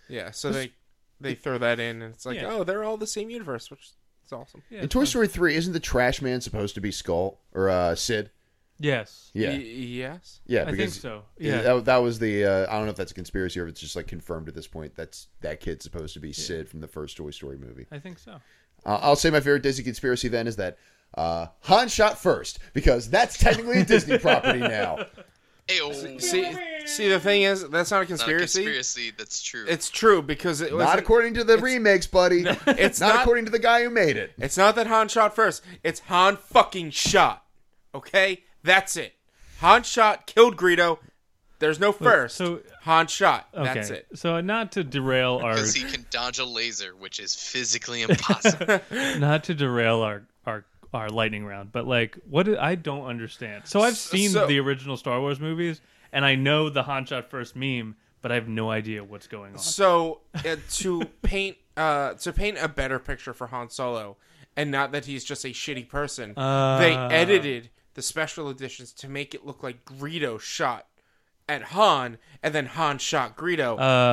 Yeah, 0.08 0.32
so 0.32 0.52
they 0.52 0.72
they 1.22 1.36
throw 1.36 1.58
that 1.60 1.80
in, 1.80 2.02
and 2.02 2.14
it's 2.14 2.26
like, 2.26 2.38
Yeah. 2.38 2.48
oh, 2.52 2.64
they're 2.64 2.84
all 2.84 2.98
the 2.98 3.06
same 3.08 3.30
universe, 3.30 3.70
which 3.70 3.92
is 4.26 4.34
awesome. 4.34 4.64
Yeah, 4.70 4.82
In 4.82 4.90
Toy 4.90 5.02
fun. 5.02 5.06
Story 5.08 5.28
3, 5.28 5.56
isn't 5.56 5.74
the 5.74 5.80
trash 5.80 6.22
man 6.22 6.40
supposed 6.42 6.76
to 6.76 6.82
be 6.82 6.92
Skull 6.92 7.40
or 7.54 7.70
uh, 7.70 7.94
Sid? 7.96 8.32
Yes. 8.80 9.30
Yeah. 9.34 9.50
Y- 9.52 9.56
yes. 9.58 10.40
Yeah, 10.48 10.64
I 10.68 10.76
think 10.76 10.92
so. 10.92 11.24
yeah. 11.38 11.56
Yeah. 11.58 11.62
that, 11.62 11.86
that 11.86 11.98
was 11.98 12.18
the 12.20 12.46
uh, 12.46 12.68
I 12.70 12.78
don't 12.78 12.86
know 12.86 12.92
if 12.92 12.96
that's 12.96 13.12
a 13.12 13.16
conspiracy 13.16 13.60
or 13.60 13.64
if 13.64 13.70
it's 13.70 13.82
just 13.82 13.96
like 13.96 14.08
confirmed 14.08 14.48
at 14.48 14.56
this 14.56 14.68
point. 14.68 14.96
That's 14.96 15.28
that 15.42 15.60
kid's 15.60 15.84
supposed 15.84 16.14
to 16.14 16.20
be 16.20 16.32
Sid 16.34 16.70
from 16.70 16.80
the 16.82 16.88
first 16.88 17.18
Toy 17.18 17.32
Story 17.32 17.58
movie. 17.58 17.86
I 17.92 18.00
think 18.00 18.20
so. 18.20 18.40
Uh, 18.86 19.00
I'll 19.02 19.16
say 19.18 19.30
my 19.30 19.40
favorite 19.42 19.64
Disney 19.64 19.84
conspiracy 19.84 20.30
then 20.30 20.48
is 20.48 20.56
that 20.56 20.78
uh, 21.16 21.48
Han 21.64 21.90
shot 21.90 22.18
first 22.18 22.60
because 22.74 23.10
that's 23.10 23.38
technically 23.38 23.80
a 23.82 23.86
Disney 23.86 24.18
property 24.20 24.60
now. 24.60 25.06
Ayo. 25.68 26.20
See, 26.22 26.56
see, 26.88 27.10
the 27.10 27.20
thing 27.20 27.44
is, 27.44 27.68
that's 27.70 27.92
not 27.92 27.98
a 27.98 28.00
Not 28.00 28.04
a 28.04 28.08
conspiracy. 28.08 28.64
conspiracy. 28.64 29.12
That's 29.16 29.42
true. 29.42 29.66
It's 29.68 29.90
true 29.92 30.22
because 30.24 30.62
it 30.62 30.74
was 30.74 30.84
Not 30.84 30.98
according 30.98 31.36
to 31.36 31.44
the 31.44 31.58
remakes, 31.60 32.08
buddy. 32.08 32.44
it's 32.68 33.00
not, 33.00 33.10
not- 33.16 33.22
according 33.22 33.46
to 33.46 33.52
the 33.52 33.60
guy 33.60 33.84
who 33.84 33.90
made 33.92 34.18
it. 34.18 34.32
It's 34.40 34.58
not 34.58 34.76
that 34.78 34.88
Han 34.88 35.10
shot 35.10 35.36
first. 35.36 35.62
It's 35.84 36.00
Han 36.02 36.38
fucking 36.38 36.90
shot. 36.92 37.46
Okay, 37.94 38.44
that's 38.64 38.96
it. 38.98 39.14
Han 39.60 39.84
shot, 39.84 40.26
killed 40.26 40.56
Greedo. 40.58 41.00
There's 41.60 41.80
no 41.80 41.92
first. 41.92 42.38
so- 42.38 42.62
Han 42.84 43.08
shot. 43.08 43.50
Okay. 43.54 43.74
That's 43.74 43.90
it. 43.90 44.08
So 44.16 44.40
not 44.40 44.72
to 44.74 44.84
derail 44.84 45.40
our 45.44 45.54
because 45.54 45.74
he 45.76 45.84
can 45.84 46.06
dodge 46.10 46.40
a 46.40 46.46
laser, 46.46 46.96
which 46.96 47.20
is 47.20 47.36
physically 47.36 48.02
impossible. 48.04 48.80
not 49.20 49.44
to 49.46 49.54
derail 49.54 50.02
our 50.02 50.24
our 50.46 50.64
our 50.94 51.10
lightning 51.10 51.46
round, 51.46 51.72
but 51.74 51.86
like 51.86 52.18
what 52.30 52.44
do- 52.46 52.58
I 52.58 52.76
don't 52.76 53.06
understand. 53.06 53.64
So 53.68 53.82
I've 53.82 53.98
seen 53.98 54.30
so- 54.30 54.48
the 54.48 54.60
original 54.60 54.96
Star 54.96 55.20
Wars 55.20 55.40
movies, 55.42 55.82
and 56.14 56.24
I 56.24 56.36
know 56.36 56.70
the 56.70 56.84
Han 56.84 57.06
shot 57.06 57.30
first 57.30 57.56
meme, 57.58 57.98
but 58.22 58.32
I 58.32 58.36
have 58.36 58.48
no 58.48 58.72
idea 58.72 59.04
what's 59.04 59.28
going 59.28 59.52
on. 59.54 59.60
So 59.60 60.22
uh, 60.46 60.56
to 60.76 61.02
paint 61.22 61.58
uh, 61.76 62.14
to 62.14 62.32
paint 62.32 62.58
a 62.60 62.70
better 62.70 63.00
picture 63.00 63.34
for 63.34 63.48
Han 63.48 63.70
Solo, 63.70 64.16
and 64.56 64.72
not 64.72 64.94
that 64.94 65.06
he's 65.06 65.26
just 65.26 65.44
a 65.44 65.50
shitty 65.50 65.90
person, 65.90 66.34
they 66.36 66.42
Uh. 66.96 67.10
edited 67.10 67.70
the 67.94 68.02
special 68.02 68.50
editions 68.50 68.92
to 68.94 69.10
make 69.10 69.34
it 69.34 69.46
look 69.46 69.64
like 69.64 69.84
Greedo 69.86 70.40
shot 70.40 70.88
at 71.48 71.64
Han, 71.64 72.18
and 72.44 72.54
then 72.54 72.68
Han 72.68 73.00
shot 73.00 73.36
Greedo 73.36 73.72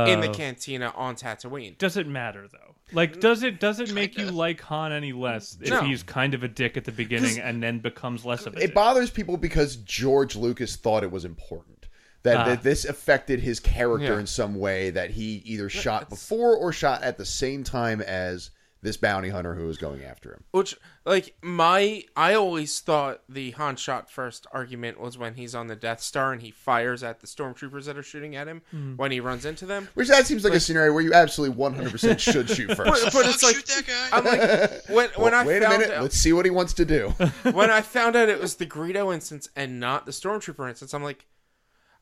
in 0.08 0.20
the 0.20 0.28
Oh. 0.30 0.32
cantina 0.34 0.92
on 0.96 1.16
Tatooine. 1.16 1.76
Does 1.78 1.96
it 1.96 2.06
matter 2.06 2.48
though? 2.50 2.76
Like, 2.92 3.20
does 3.20 3.42
it 3.42 3.60
does 3.60 3.78
it 3.80 3.92
make 3.92 4.16
you 4.16 4.30
like 4.30 4.60
Han 4.62 4.92
any 4.92 5.12
less 5.12 5.58
if 5.60 5.68
No. 5.70 5.80
he's 5.82 6.02
kind 6.02 6.34
of 6.34 6.42
a 6.42 6.48
dick 6.48 6.76
at 6.76 6.84
the 6.84 6.92
beginning 6.92 7.38
and 7.38 7.62
then 7.62 7.80
becomes 7.80 8.24
less 8.24 8.46
of 8.46 8.54
a 8.54 8.58
It 8.58 8.66
dick? 8.68 8.74
bothers 8.74 9.10
people 9.10 9.36
because 9.36 9.76
George 9.76 10.34
Lucas 10.36 10.76
thought 10.76 11.02
it 11.02 11.10
was 11.10 11.24
important. 11.24 11.86
That, 12.22 12.36
Ah. 12.38 12.44
that 12.46 12.62
this 12.62 12.84
affected 12.84 13.40
his 13.40 13.60
character 13.60 14.14
Yeah. 14.14 14.18
in 14.20 14.26
some 14.26 14.54
way 14.56 14.90
that 14.90 15.10
he 15.10 15.42
either 15.44 15.68
shot 15.68 16.08
before 16.08 16.56
or 16.56 16.72
shot 16.72 17.02
at 17.02 17.18
the 17.18 17.24
same 17.26 17.62
time 17.64 18.00
as 18.00 18.50
this 18.82 18.96
bounty 18.96 19.30
hunter 19.30 19.54
who 19.54 19.66
was 19.66 19.78
going 19.78 20.04
after 20.04 20.32
him. 20.32 20.44
Which, 20.52 20.76
like, 21.04 21.34
my 21.42 22.04
I 22.16 22.34
always 22.34 22.78
thought 22.80 23.22
the 23.28 23.52
Han 23.52 23.76
shot 23.76 24.10
first 24.10 24.46
argument 24.52 25.00
was 25.00 25.16
when 25.16 25.34
he's 25.34 25.54
on 25.54 25.66
the 25.66 25.76
Death 25.76 26.00
Star 26.00 26.32
and 26.32 26.42
he 26.42 26.50
fires 26.50 27.02
at 27.02 27.20
the 27.20 27.26
stormtroopers 27.26 27.86
that 27.86 27.96
are 27.96 28.02
shooting 28.02 28.36
at 28.36 28.46
him 28.46 28.62
mm-hmm. 28.72 28.96
when 28.96 29.10
he 29.10 29.20
runs 29.20 29.44
into 29.44 29.66
them. 29.66 29.88
Which 29.94 30.08
that 30.08 30.26
seems 30.26 30.44
like 30.44 30.52
a 30.52 30.60
scenario 30.60 30.92
where 30.92 31.02
you 31.02 31.14
absolutely 31.14 31.56
100% 31.56 32.18
should 32.18 32.48
shoot 32.48 32.68
first. 32.76 33.04
But, 33.04 33.12
but 33.12 33.26
it's 33.26 33.42
like 33.42 33.56
shoot 33.56 33.66
that 33.66 33.86
guy. 33.86 34.08
I'm 34.12 34.24
like 34.24 34.84
when 34.88 35.08
when 35.16 35.34
I 35.34 35.44
Wait 35.44 35.62
a 35.62 35.68
minute, 35.68 35.90
out, 35.90 36.02
let's 36.02 36.16
see 36.16 36.32
what 36.32 36.44
he 36.44 36.50
wants 36.50 36.74
to 36.74 36.84
do. 36.84 37.08
when 37.52 37.70
I 37.70 37.80
found 37.82 38.14
out 38.14 38.28
it 38.28 38.40
was 38.40 38.56
the 38.56 38.66
Greedo 38.66 39.12
instance 39.12 39.48
and 39.56 39.80
not 39.80 40.06
the 40.06 40.12
stormtrooper 40.12 40.68
instance, 40.68 40.92
I'm 40.92 41.02
like, 41.02 41.26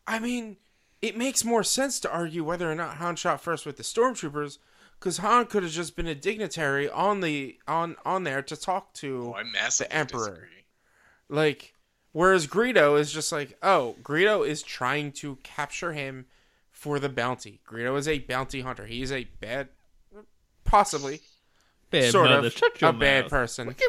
I 0.07 0.19
mean, 0.19 0.57
it 1.01 1.17
makes 1.17 1.45
more 1.45 1.63
sense 1.63 2.01
to 2.01 2.13
argue 2.13 2.45
whether 2.45 2.71
or 2.71 2.75
not 2.75 2.97
Han 2.97 3.17
shot 3.17 3.41
first 3.41 3.65
with 3.65 3.77
the 3.77 3.83
stormtroopers. 3.83 4.59
Because 5.05 5.19
Han 5.19 5.45
could 5.45 5.63
have 5.65 5.73
just 5.73 5.97
been 5.97 6.07
a 6.07 6.15
dignitary 6.15 6.89
on 6.89 7.21
the 7.21 7.59
on 7.69 7.95
on 8.07 8.25
there 8.25 8.41
to 8.41 8.57
talk 8.57 8.95
to 8.95 9.35
oh, 9.37 9.39
I 9.39 9.43
the 9.43 9.87
Emperor. 9.93 10.31
disagree. 10.31 10.49
Like, 11.29 11.75
whereas 12.13 12.47
Greedo 12.47 12.99
is 12.99 13.13
just 13.13 13.31
like, 13.31 13.59
oh, 13.63 13.97
Greedo 14.03 14.49
is 14.49 14.63
trying 14.63 15.13
to 15.13 15.37
capture 15.43 15.93
him 15.93 16.25
for 16.71 16.99
the 16.99 17.11
bounty. 17.11 17.61
Greedo 17.69 17.99
is 17.99 18.09
a 18.09 18.21
bounty 18.21 18.63
hunter. 18.63 18.87
He 18.87 19.03
is 19.03 19.13
a 19.13 19.25
bad, 19.43 19.69
possibly, 20.65 21.21
Bad 21.91 22.11
sort 22.11 22.31
mother, 22.31 22.47
of, 22.47 22.55
shut 22.55 22.81
your 22.81 22.89
a 22.89 22.93
bad 22.95 23.25
mouth. 23.25 23.31
person. 23.31 23.69
It's 23.69 23.87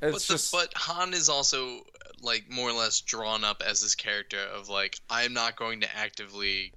but 0.00 0.22
just 0.22 0.52
the, 0.52 0.56
but 0.56 0.72
Han 0.74 1.12
is 1.12 1.28
also 1.28 1.80
like 2.22 2.46
more 2.48 2.70
or 2.70 2.72
less 2.72 3.02
drawn 3.02 3.44
up 3.44 3.62
as 3.62 3.82
this 3.82 3.94
character 3.94 4.40
of 4.54 4.70
like 4.70 4.98
I'm 5.10 5.34
not 5.34 5.56
going 5.56 5.82
to 5.82 5.94
actively 5.94 6.72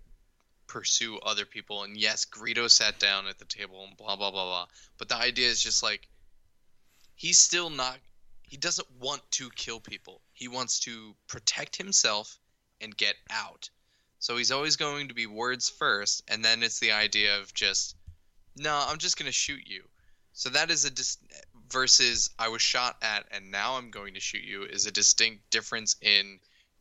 pursue 0.68 1.18
other 1.20 1.46
people. 1.46 1.84
And 1.84 1.98
yes, 1.98 2.26
Greedo 2.26 2.70
sat 2.70 3.00
down 3.00 3.28
at 3.28 3.40
the 3.40 3.46
table 3.46 3.86
and 3.86 3.98
blah 3.98 4.16
blah 4.16 4.32
blah 4.32 4.46
blah. 4.46 4.68
But 4.98 5.10
the 5.10 5.18
idea 5.18 5.50
is 5.50 5.62
just 5.62 5.84
like 5.84 6.08
he's 7.16 7.40
still 7.40 7.70
not. 7.70 7.98
He 8.44 8.58
doesn't 8.58 8.88
want 9.00 9.22
to 9.32 9.50
kill 9.50 9.80
people. 9.80 10.22
He 10.34 10.48
wants 10.48 10.80
to 10.82 11.16
protect 11.28 11.76
himself 11.76 12.38
and 12.80 12.96
get 12.96 13.16
out. 13.30 13.70
So 14.20 14.38
he's 14.38 14.52
always 14.52 14.78
going 14.78 15.10
to 15.10 15.14
be 15.14 15.26
words 15.26 15.70
first, 15.70 16.24
and 16.28 16.44
then 16.44 16.64
it's 16.64 16.80
the 16.80 16.94
idea 16.94 17.40
of 17.40 17.54
just, 17.54 17.96
no, 18.56 18.74
I'm 18.88 18.98
just 18.98 19.18
going 19.18 19.28
to 19.28 19.32
shoot 19.34 19.62
you. 19.66 19.84
So 20.34 20.50
that 20.50 20.72
is 20.72 20.86
a 20.86 20.92
dis- 20.92 21.18
versus 21.70 22.30
I 22.40 22.50
was 22.50 22.62
shot 22.62 22.98
at 23.02 23.26
and 23.32 23.52
now 23.52 23.78
I'm 23.78 23.92
going 23.92 24.14
to 24.14 24.20
shoot 24.20 24.44
you 24.44 24.64
is 24.64 24.86
a 24.86 24.92
distinct 24.92 25.50
difference 25.50 25.96
in 26.02 26.40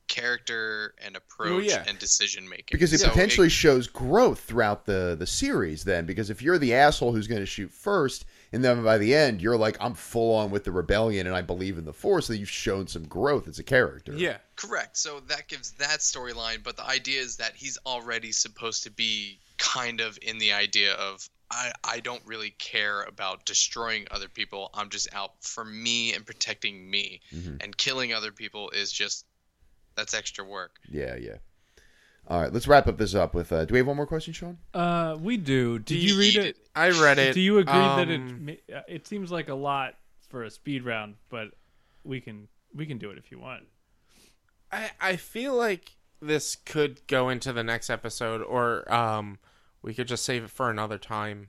character 0.08 0.94
and 1.04 1.16
approach 1.16 1.64
yeah. 1.64 1.84
and 1.86 1.98
decision 1.98 2.48
making. 2.48 2.66
because 2.72 2.92
it 2.92 2.98
So 3.00 3.08
potentially 3.08 3.48
shows 3.48 3.86
growth 3.86 4.40
throughout 4.40 4.86
the 4.86 5.16
the 5.18 5.26
series 5.26 5.84
then 5.84 6.06
because 6.06 6.30
if 6.30 6.42
you're 6.42 6.58
the 6.58 6.74
asshole 6.74 7.12
who's 7.12 7.26
going 7.26 7.40
to 7.40 7.46
shoot 7.46 7.72
first 7.72 8.24
and 8.52 8.64
then 8.64 8.82
by 8.82 8.98
the 8.98 9.14
end 9.14 9.42
you're 9.42 9.56
like 9.56 9.76
i'm 9.80 9.94
full 9.94 10.34
on 10.36 10.50
with 10.50 10.64
the 10.64 10.70
rebellion 10.72 11.26
and 11.26 11.34
i 11.34 11.42
believe 11.42 11.76
in 11.78 11.84
the 11.84 11.92
force 11.92 12.26
so 12.26 12.32
you've 12.32 12.48
shown 12.48 12.86
some 12.86 13.04
growth 13.04 13.48
as 13.48 13.58
a 13.58 13.64
character 13.64 14.12
yeah. 14.16 14.38
Correct. 14.56 14.96
So 14.96 15.20
that 15.28 15.48
gives 15.48 15.72
that 15.72 15.98
storyline, 16.00 16.62
but 16.62 16.78
the 16.78 16.86
idea 16.86 17.20
is 17.20 17.36
that 17.36 17.54
he's 17.54 17.76
already 17.84 18.32
supposed 18.32 18.84
to 18.84 18.90
be 18.90 19.38
kind 19.58 20.00
of 20.00 20.18
in 20.22 20.38
the 20.38 20.52
idea 20.54 20.94
of 20.94 21.28
I, 21.50 21.72
I 21.84 22.00
don't 22.00 22.22
really 22.24 22.50
care 22.58 23.02
about 23.02 23.44
destroying 23.44 24.06
other 24.10 24.28
people. 24.28 24.70
I'm 24.72 24.88
just 24.88 25.14
out 25.14 25.32
for 25.42 25.62
me 25.62 26.14
and 26.14 26.24
protecting 26.24 26.90
me. 26.90 27.20
Mhm. 27.34 27.62
And 27.62 27.76
killing 27.76 28.14
other 28.14 28.32
people 28.32 28.70
is 28.70 28.90
just 28.90 29.25
that's 29.96 30.14
extra 30.14 30.44
work. 30.44 30.76
yeah 30.88 31.16
yeah 31.16 31.36
all 32.28 32.40
right 32.42 32.52
let's 32.52 32.66
wrap 32.68 32.86
up 32.86 32.98
this 32.98 33.14
up 33.14 33.34
with 33.34 33.52
uh 33.52 33.64
do 33.64 33.72
we 33.72 33.78
have 33.78 33.86
one 33.86 33.96
more 33.96 34.06
question 34.06 34.32
sean 34.32 34.58
Uh, 34.74 35.16
we 35.20 35.36
do. 35.36 35.78
Did 35.78 35.84
Do 35.86 35.96
you 35.98 36.14
you 36.14 36.20
read 36.20 36.36
it? 36.36 36.46
it? 36.56 36.68
I 36.74 36.90
read 36.90 37.18
it. 37.18 37.34
Do 37.34 37.40
you 37.40 37.58
agree 37.58 37.72
that 37.72 38.08
it 38.08 38.20
Um, 38.20 38.46
ma- 38.46 38.76
uh, 38.76 38.82
it 38.88 39.06
seems 39.06 39.30
like 39.32 39.48
a 39.48 39.54
lot 39.54 39.94
for 40.28 40.42
a 40.42 40.50
speed 40.50 40.84
round, 40.84 41.14
but 41.30 41.48
we 42.04 42.20
can 42.20 42.48
we 42.74 42.84
can 42.86 42.98
do 42.98 43.10
it 43.10 43.18
if 43.18 43.30
you 43.30 43.38
want. 43.38 43.62
I 44.72 44.90
I 45.00 45.16
feel 45.16 45.54
like 45.54 45.92
this 46.20 46.56
could 46.56 47.06
go 47.06 47.28
into 47.28 47.52
the 47.52 47.62
next 47.62 47.90
episode, 47.90 48.42
or 48.42 48.92
um, 48.92 49.38
we 49.82 49.94
could 49.94 50.08
just 50.08 50.24
save 50.24 50.44
it 50.44 50.50
for 50.50 50.68
another 50.70 50.98
time. 50.98 51.48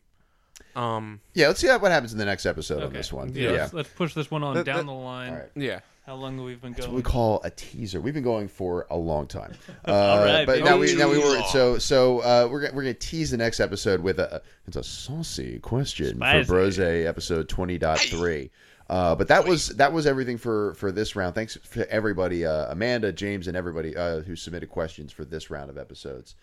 Um, 0.76 1.22
yeah 1.34 1.48
let's 1.48 1.60
see 1.60 1.68
what 1.68 1.92
happens 1.92 2.14
in 2.14 2.20
the 2.20 2.26
next 2.26 2.46
episode 2.46 2.84
on 2.84 2.94
this 2.94 3.12
one 3.12 3.34
Yeah, 3.34 3.50
yeah, 3.50 3.52
Let's, 3.62 3.74
let's 3.74 3.90
push 3.90 4.14
this 4.14 4.30
one 4.30 4.44
on 4.44 4.56
The- 4.56 4.64
down 4.64 4.86
the- 4.86 4.92
the 4.94 4.98
line. 4.98 5.32
All 5.34 5.40
right. 5.40 5.50
yeah. 5.56 5.80
How 6.08 6.16
long 6.16 6.38
have 6.38 6.46
we 6.46 6.56
been 6.56 6.72
That's 6.72 6.86
going? 6.86 6.94
what 6.96 7.04
we 7.04 7.04
call 7.04 7.42
a 7.44 7.50
teaser. 7.50 8.00
We've 8.00 8.14
been 8.14 8.24
going 8.24 8.48
for 8.48 8.88
a 8.90 8.96
long 8.96 9.28
time, 9.28 9.54
uh, 9.86 9.92
All 9.92 10.24
right, 10.24 10.46
but 10.46 10.54
baby. 10.54 10.64
now 10.64 10.78
we 10.78 10.96
now 10.96 11.10
we 11.10 11.20
were 11.20 11.44
so 11.52 11.78
so 11.78 12.20
uh, 12.20 12.48
we're 12.50 12.62
gonna, 12.62 12.74
we're 12.74 12.84
gonna 12.84 12.94
tease 12.94 13.32
the 13.32 13.36
next 13.36 13.60
episode 13.60 14.00
with 14.00 14.18
a 14.18 14.42
it's 14.68 14.78
a 14.78 14.84
saucy 14.86 15.60
question 15.60 16.16
Spicy. 16.16 16.46
for 16.46 16.48
Brose 16.48 16.80
episode 16.80 17.50
twenty 17.50 17.78
point 17.78 18.00
three. 18.00 18.52
Uh, 18.90 19.16
but 19.16 19.28
that 19.28 19.46
was 19.46 19.68
that 19.76 19.92
was 19.92 20.08
everything 20.08 20.38
for 20.38 20.76
for 20.76 20.94
this 20.94 21.18
round. 21.18 21.36
Thanks 21.36 21.58
to 21.74 21.92
everybody, 21.92 22.46
uh, 22.46 22.72
Amanda, 22.72 23.12
James, 23.12 23.50
and 23.50 23.58
everybody 23.58 23.94
uh, 23.98 24.22
who 24.22 24.38
submitted 24.38 24.70
questions 24.70 25.12
for 25.12 25.26
this 25.26 25.50
round 25.50 25.70
of 25.70 25.78
episodes. 25.78 26.36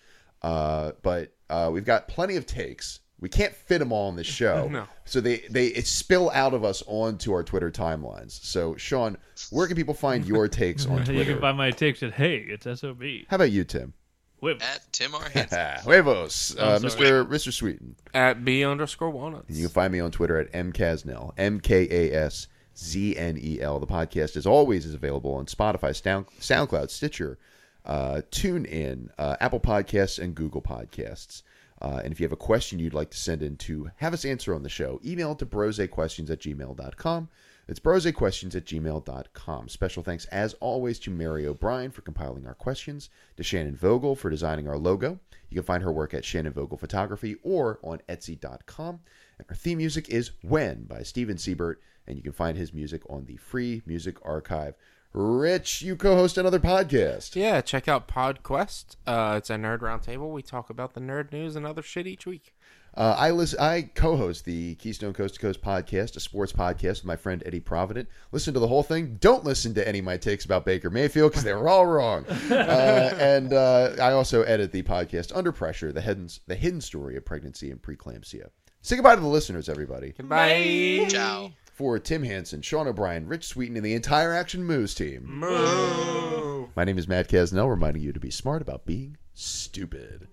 Uh, 0.42 0.92
but 1.00 1.32
uh, 1.48 1.70
we've 1.72 1.86
got 1.86 2.06
plenty 2.06 2.36
of 2.36 2.44
takes. 2.44 3.00
We 3.24 3.30
can't 3.30 3.54
fit 3.54 3.78
them 3.78 3.90
all 3.90 4.08
on 4.08 4.16
this 4.16 4.26
show, 4.26 4.68
No. 4.70 4.86
so 5.06 5.20
they 5.20 5.38
they 5.50 5.68
it 5.68 5.86
spill 5.86 6.30
out 6.30 6.52
of 6.54 6.62
us 6.62 6.82
onto 6.86 7.32
our 7.32 7.42
Twitter 7.42 7.70
timelines. 7.70 8.32
So, 8.44 8.76
Sean, 8.76 9.16
where 9.50 9.66
can 9.66 9.76
people 9.76 9.94
find 9.94 10.26
your 10.26 10.46
takes 10.62 10.84
on 10.86 10.96
Twitter? 11.04 11.12
you 11.12 11.18
Twitter? 11.20 11.32
can 11.32 11.40
find 11.40 11.56
my 11.56 11.70
takes 11.70 12.02
at 12.02 12.12
Hey, 12.12 12.36
it's 12.46 12.64
SOB. 12.80 13.02
How 13.28 13.36
about 13.36 13.50
you, 13.50 13.64
Tim? 13.64 13.94
Whip. 14.40 14.62
At 14.62 14.80
Tim 14.92 15.14
R. 15.14 15.26
Hansen. 15.30 15.58
Huevos, 15.84 16.54
uh, 16.58 16.74
I'm 16.76 16.82
Mr. 16.82 16.90
sorry. 16.90 17.24
Mr. 17.24 17.50
Sweeten. 17.50 17.96
At 18.12 18.44
b 18.44 18.62
underscore 18.62 19.08
walnuts. 19.08 19.48
And 19.48 19.56
you 19.56 19.64
can 19.68 19.72
find 19.72 19.90
me 19.90 20.00
on 20.00 20.10
Twitter 20.10 20.38
at 20.38 20.52
mkasnell, 20.52 21.32
M 21.38 21.60
K 21.60 21.88
A 21.90 22.14
S 22.26 22.46
Z 22.76 23.16
N 23.16 23.38
E 23.40 23.62
L. 23.62 23.80
The 23.80 23.86
podcast, 23.86 24.36
as 24.36 24.44
always, 24.46 24.84
is 24.84 24.92
available 24.92 25.32
on 25.32 25.46
Spotify, 25.46 25.96
Sound, 25.96 26.26
SoundCloud, 26.40 26.90
Stitcher, 26.90 27.38
uh, 27.86 28.20
TuneIn, 28.30 29.08
uh, 29.16 29.36
Apple 29.40 29.60
Podcasts, 29.60 30.18
and 30.22 30.34
Google 30.34 30.60
Podcasts. 30.60 31.42
Uh, 31.84 32.00
and 32.02 32.14
if 32.14 32.18
you 32.18 32.24
have 32.24 32.32
a 32.32 32.36
question 32.36 32.78
you'd 32.78 32.94
like 32.94 33.10
to 33.10 33.18
send 33.18 33.42
in 33.42 33.58
to 33.58 33.90
have 33.96 34.14
us 34.14 34.24
answer 34.24 34.54
on 34.54 34.62
the 34.62 34.70
show, 34.70 34.98
email 35.04 35.32
it 35.32 35.38
to 35.38 35.44
brosequestions 35.44 36.30
at 36.30 36.40
gmail.com. 36.40 37.28
It's 37.68 37.78
brosequestions 37.80 38.54
at 38.54 38.64
gmail.com. 38.64 39.68
Special 39.68 40.02
thanks, 40.02 40.24
as 40.26 40.54
always, 40.60 40.98
to 41.00 41.10
Mary 41.10 41.46
O'Brien 41.46 41.90
for 41.90 42.00
compiling 42.00 42.46
our 42.46 42.54
questions, 42.54 43.10
to 43.36 43.42
Shannon 43.42 43.76
Vogel 43.76 44.16
for 44.16 44.30
designing 44.30 44.66
our 44.66 44.78
logo. 44.78 45.20
You 45.50 45.56
can 45.56 45.66
find 45.66 45.82
her 45.82 45.92
work 45.92 46.14
at 46.14 46.24
Shannon 46.24 46.54
Vogel 46.54 46.78
Photography 46.78 47.36
or 47.42 47.78
on 47.82 48.00
Etsy.com. 48.08 49.00
And 49.38 49.46
our 49.50 49.54
theme 49.54 49.76
music 49.76 50.08
is 50.08 50.30
When 50.40 50.84
by 50.84 51.02
Steven 51.02 51.36
Siebert, 51.36 51.82
and 52.06 52.16
you 52.16 52.22
can 52.22 52.32
find 52.32 52.56
his 52.56 52.72
music 52.72 53.02
on 53.10 53.26
the 53.26 53.36
Free 53.36 53.82
Music 53.84 54.16
Archive. 54.24 54.74
Rich, 55.14 55.80
you 55.82 55.94
co 55.94 56.16
host 56.16 56.36
another 56.36 56.58
podcast. 56.58 57.36
Yeah, 57.36 57.60
check 57.60 57.86
out 57.86 58.08
PodQuest. 58.08 58.96
Uh, 59.06 59.34
it's 59.38 59.48
a 59.48 59.54
nerd 59.54 59.78
roundtable. 59.78 60.32
We 60.32 60.42
talk 60.42 60.70
about 60.70 60.94
the 60.94 61.00
nerd 61.00 61.30
news 61.32 61.54
and 61.54 61.64
other 61.64 61.82
shit 61.82 62.08
each 62.08 62.26
week. 62.26 62.52
Uh, 62.96 63.14
I 63.16 63.30
listen, 63.30 63.60
I 63.60 63.90
co-host 63.94 64.44
the 64.44 64.76
Keystone 64.76 65.12
Coast 65.12 65.34
to 65.34 65.40
Coast 65.40 65.62
podcast, 65.62 66.16
a 66.16 66.20
sports 66.20 66.52
podcast 66.52 66.98
with 66.98 67.04
my 67.04 67.16
friend 67.16 67.42
Eddie 67.46 67.60
Provident. 67.60 68.08
Listen 68.30 68.54
to 68.54 68.60
the 68.60 68.68
whole 68.68 68.82
thing. 68.84 69.16
Don't 69.20 69.44
listen 69.44 69.74
to 69.74 69.86
any 69.86 70.00
of 70.00 70.04
my 70.04 70.16
takes 70.16 70.44
about 70.44 70.64
Baker 70.64 70.90
Mayfield 70.90 71.30
because 71.32 71.44
they 71.44 71.54
were 71.54 71.68
all 71.68 71.86
wrong. 71.86 72.24
Uh, 72.50 73.14
and 73.18 73.52
uh, 73.52 73.94
I 74.00 74.12
also 74.12 74.42
edit 74.42 74.72
the 74.72 74.82
podcast 74.82 75.36
Under 75.36 75.52
Pressure: 75.52 75.92
The 75.92 76.00
Hidden 76.00 76.28
The 76.46 76.54
Hidden 76.54 76.80
Story 76.80 77.16
of 77.16 77.24
Pregnancy 77.24 77.70
and 77.70 77.80
Preeclampsia. 77.80 78.48
Say 78.82 78.96
goodbye 78.96 79.16
to 79.16 79.20
the 79.20 79.26
listeners, 79.26 79.68
everybody. 79.68 80.12
Goodbye. 80.16 81.06
Ciao. 81.08 81.52
For 81.74 81.98
Tim 81.98 82.22
Hansen, 82.22 82.62
Sean 82.62 82.86
O'Brien, 82.86 83.26
Rich 83.26 83.48
Sweeten, 83.48 83.74
and 83.74 83.84
the 83.84 83.94
entire 83.94 84.32
Action 84.32 84.62
Moves 84.62 84.94
team. 84.94 85.24
Moo. 85.26 86.68
My 86.76 86.84
name 86.84 86.98
is 86.98 87.08
Matt 87.08 87.26
Casnell, 87.28 87.68
reminding 87.68 88.00
you 88.00 88.12
to 88.12 88.20
be 88.20 88.30
smart 88.30 88.62
about 88.62 88.86
being 88.86 89.16
stupid. 89.34 90.28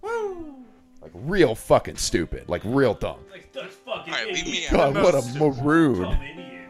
Woo! 0.00 0.64
Like 1.02 1.10
real 1.12 1.54
fucking 1.54 1.96
stupid. 1.96 2.48
Like 2.48 2.62
real 2.64 2.94
dumb. 2.94 3.18
Like, 3.30 3.52
that's 3.52 3.74
fucking 3.74 4.10
All 4.10 4.18
right, 4.18 4.32
leave 4.32 4.46
me 4.46 4.64
God, 4.70 4.94
what 4.94 5.14
a 5.14 5.38
maroon. 5.38 6.18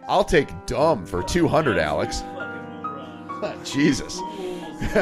I'll 0.08 0.24
take 0.24 0.48
dumb 0.66 1.06
for 1.06 1.22
200, 1.22 1.78
Alex. 1.78 2.22
Ah, 2.24 3.54
Jesus. 3.64 4.18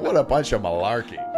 what 0.00 0.16
a 0.16 0.24
bunch 0.26 0.52
of 0.52 0.62
malarkey. 0.62 1.31